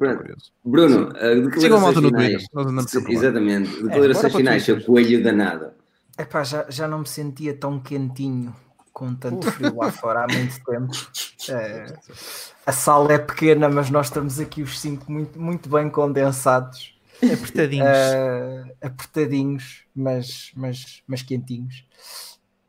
Bruno, 0.64 1.10
uh, 1.10 1.50
declarações 1.50 1.98
finais. 1.98 2.48
Exatamente. 3.10 3.84
Declarações 3.84 4.34
é, 4.34 4.38
finais, 4.38 4.64
seu 4.64 4.82
coelho 4.82 5.24
danado. 5.24 5.72
Epá, 6.18 6.44
já, 6.44 6.70
já 6.70 6.88
não 6.88 7.00
me 7.00 7.08
sentia 7.08 7.58
tão 7.58 7.80
quentinho 7.80 8.56
com 8.94 9.16
tanto 9.16 9.52
frio 9.52 9.76
lá 9.76 9.92
fora 9.92 10.24
há 10.24 10.28
muito 10.28 10.64
tempo. 10.64 10.94
É, 11.50 11.98
a 12.66 12.72
sala 12.72 13.14
é 13.14 13.18
pequena, 13.18 13.68
mas 13.68 13.90
nós 13.90 14.06
estamos 14.06 14.40
aqui 14.40 14.62
os 14.62 14.80
cinco 14.80 15.12
muito, 15.12 15.40
muito 15.40 15.68
bem 15.68 15.90
condensados. 15.90 16.96
Apertadinhos. 17.18 17.88
Uh, 17.88 18.72
apertadinhos, 18.82 19.86
mas, 19.96 20.52
mas, 20.56 21.04
mas 21.08 21.22
quentinhos. 21.24 21.88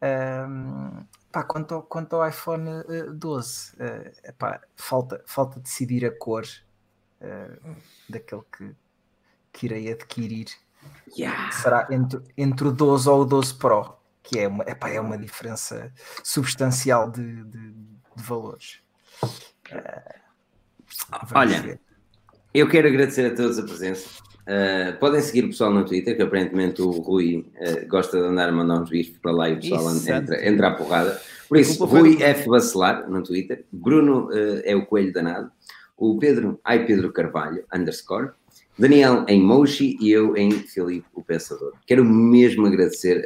Um, 0.03 1.05
pá, 1.31 1.43
quanto, 1.43 1.75
ao, 1.75 1.83
quanto 1.83 2.17
ao 2.17 2.29
iPhone 2.29 2.69
12, 3.15 3.73
uh, 3.75 4.13
epá, 4.25 4.61
falta, 4.75 5.23
falta 5.27 5.61
decidir 5.61 6.07
a 6.07 6.11
cor 6.11 6.45
daquele 8.09 8.43
que, 8.57 8.75
que 9.53 9.67
irei 9.67 9.93
adquirir. 9.93 10.47
Yeah. 11.17 11.53
Será 11.53 11.87
entre, 11.91 12.21
entre 12.37 12.69
o 12.69 12.73
12 12.73 13.09
ou 13.09 13.23
o 13.23 13.25
12 13.25 13.55
Pro, 13.55 13.95
que 14.23 14.39
é 14.39 14.49
uma, 14.49 14.65
epá, 14.65 14.89
é 14.89 15.01
uma 15.01 15.17
diferença 15.17 15.93
substancial 16.23 17.11
de, 17.11 17.45
de, 17.45 17.71
de 17.71 18.23
valores. 18.23 18.81
Uh, 19.23 20.25
Olha, 21.35 21.61
ver. 21.63 21.81
eu 22.53 22.69
quero 22.69 22.89
agradecer 22.89 23.33
a 23.33 23.35
todos 23.35 23.59
a 23.59 23.63
presença. 23.63 24.09
Uh, 24.45 24.99
podem 24.99 25.23
seguir 25.23 25.45
o 25.45 25.49
pessoal 25.49 25.73
no 25.73 25.85
Twitter, 25.85 26.17
que 26.17 26.23
aparentemente 26.23 26.83
o 26.83 26.91
Rui 26.91 27.51
uh, 27.57 27.89
gosta 27.89 28.19
de 28.19 28.27
andar 28.27 28.49
a 28.49 28.53
mandar 28.53 28.81
uns 28.81 28.91
bichos 28.91 29.17
para 29.19 29.33
lá 29.33 29.49
e 29.49 29.55
o 29.55 29.61
pessoal 29.61 29.91
entra, 29.95 30.49
entra 30.49 30.69
à 30.69 30.71
porrada. 30.73 31.21
Por 31.49 31.59
isso, 31.59 31.85
Rui 31.85 32.23
F. 32.23 32.49
Bacelar 32.49 33.09
no 33.09 33.23
Twitter, 33.23 33.65
Bruno 33.73 34.29
uh, 34.29 34.61
é 34.65 34.75
o 34.75 34.85
Coelho 34.85 35.13
Danado, 35.13 35.51
o 35.97 36.19
Pedro, 36.19 36.61
ai 36.65 36.85
Pedro 36.85 37.13
Carvalho, 37.13 37.65
underscore, 37.75 38.33
Daniel 38.77 39.25
em 39.29 39.41
Moshi 39.41 39.97
e 40.01 40.11
eu 40.11 40.37
em 40.37 40.51
Filipe 40.51 41.07
o 41.15 41.23
Pensador. 41.23 41.73
Quero 41.87 42.05
mesmo 42.05 42.67
agradecer 42.67 43.25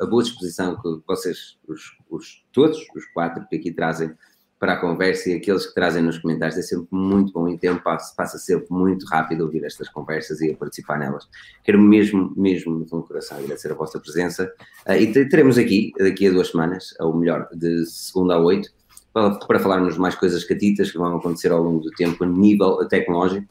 a, 0.00 0.04
a 0.04 0.06
boa 0.06 0.22
disposição 0.22 0.80
que 0.80 1.00
vocês, 1.06 1.58
os, 1.68 1.96
os, 2.08 2.44
todos 2.50 2.78
os 2.96 3.04
quatro 3.12 3.46
que 3.48 3.56
aqui 3.56 3.70
trazem 3.72 4.12
para 4.58 4.72
a 4.72 4.80
conversa 4.80 5.28
e 5.28 5.34
aqueles 5.34 5.66
que 5.66 5.74
trazem 5.74 6.02
nos 6.02 6.18
comentários. 6.18 6.56
É 6.56 6.62
sempre 6.62 6.88
muito 6.90 7.30
bom 7.30 7.46
e 7.46 7.58
tempo 7.58 7.82
passa, 7.82 8.14
passa 8.16 8.38
sempre 8.38 8.68
muito 8.70 9.04
rápido 9.06 9.42
ouvir 9.42 9.64
estas 9.64 9.88
conversas 9.90 10.40
e 10.40 10.50
a 10.50 10.56
participar 10.56 10.98
nelas. 10.98 11.28
Quero 11.62 11.78
mesmo, 11.78 12.32
mesmo 12.34 12.82
de 12.84 12.94
um 12.94 13.02
coração 13.02 13.36
agradecer 13.36 13.70
a 13.70 13.74
vossa 13.74 14.00
presença 14.00 14.50
uh, 14.88 14.92
e 14.92 15.12
teremos 15.28 15.58
aqui, 15.58 15.92
daqui 15.98 16.26
a 16.26 16.30
duas 16.30 16.48
semanas, 16.48 16.94
ou 17.00 17.14
melhor, 17.14 17.46
de 17.52 17.84
segunda 17.84 18.34
a 18.34 18.38
oito, 18.38 18.70
para, 19.12 19.34
para 19.40 19.58
falarmos 19.58 19.98
mais 19.98 20.14
coisas 20.14 20.42
catitas 20.42 20.90
que 20.90 20.96
vão 20.96 21.16
acontecer 21.16 21.52
ao 21.52 21.62
longo 21.62 21.80
do 21.80 21.90
tempo 21.90 22.24
a 22.24 22.26
nível 22.26 22.78
tecnológico. 22.88 23.46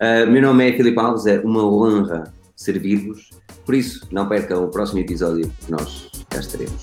Uh, 0.00 0.26
meu 0.30 0.40
nome 0.40 0.66
é 0.66 0.72
Filipe 0.72 0.98
Alves, 0.98 1.26
é 1.26 1.40
uma 1.40 1.62
honra 1.62 2.32
servir-vos, 2.56 3.28
por 3.66 3.74
isso 3.74 4.08
não 4.10 4.26
percam 4.26 4.64
o 4.64 4.68
próximo 4.68 4.98
episódio 5.00 5.52
nós 5.68 6.10
cá 6.30 6.40
estaremos. 6.40 6.80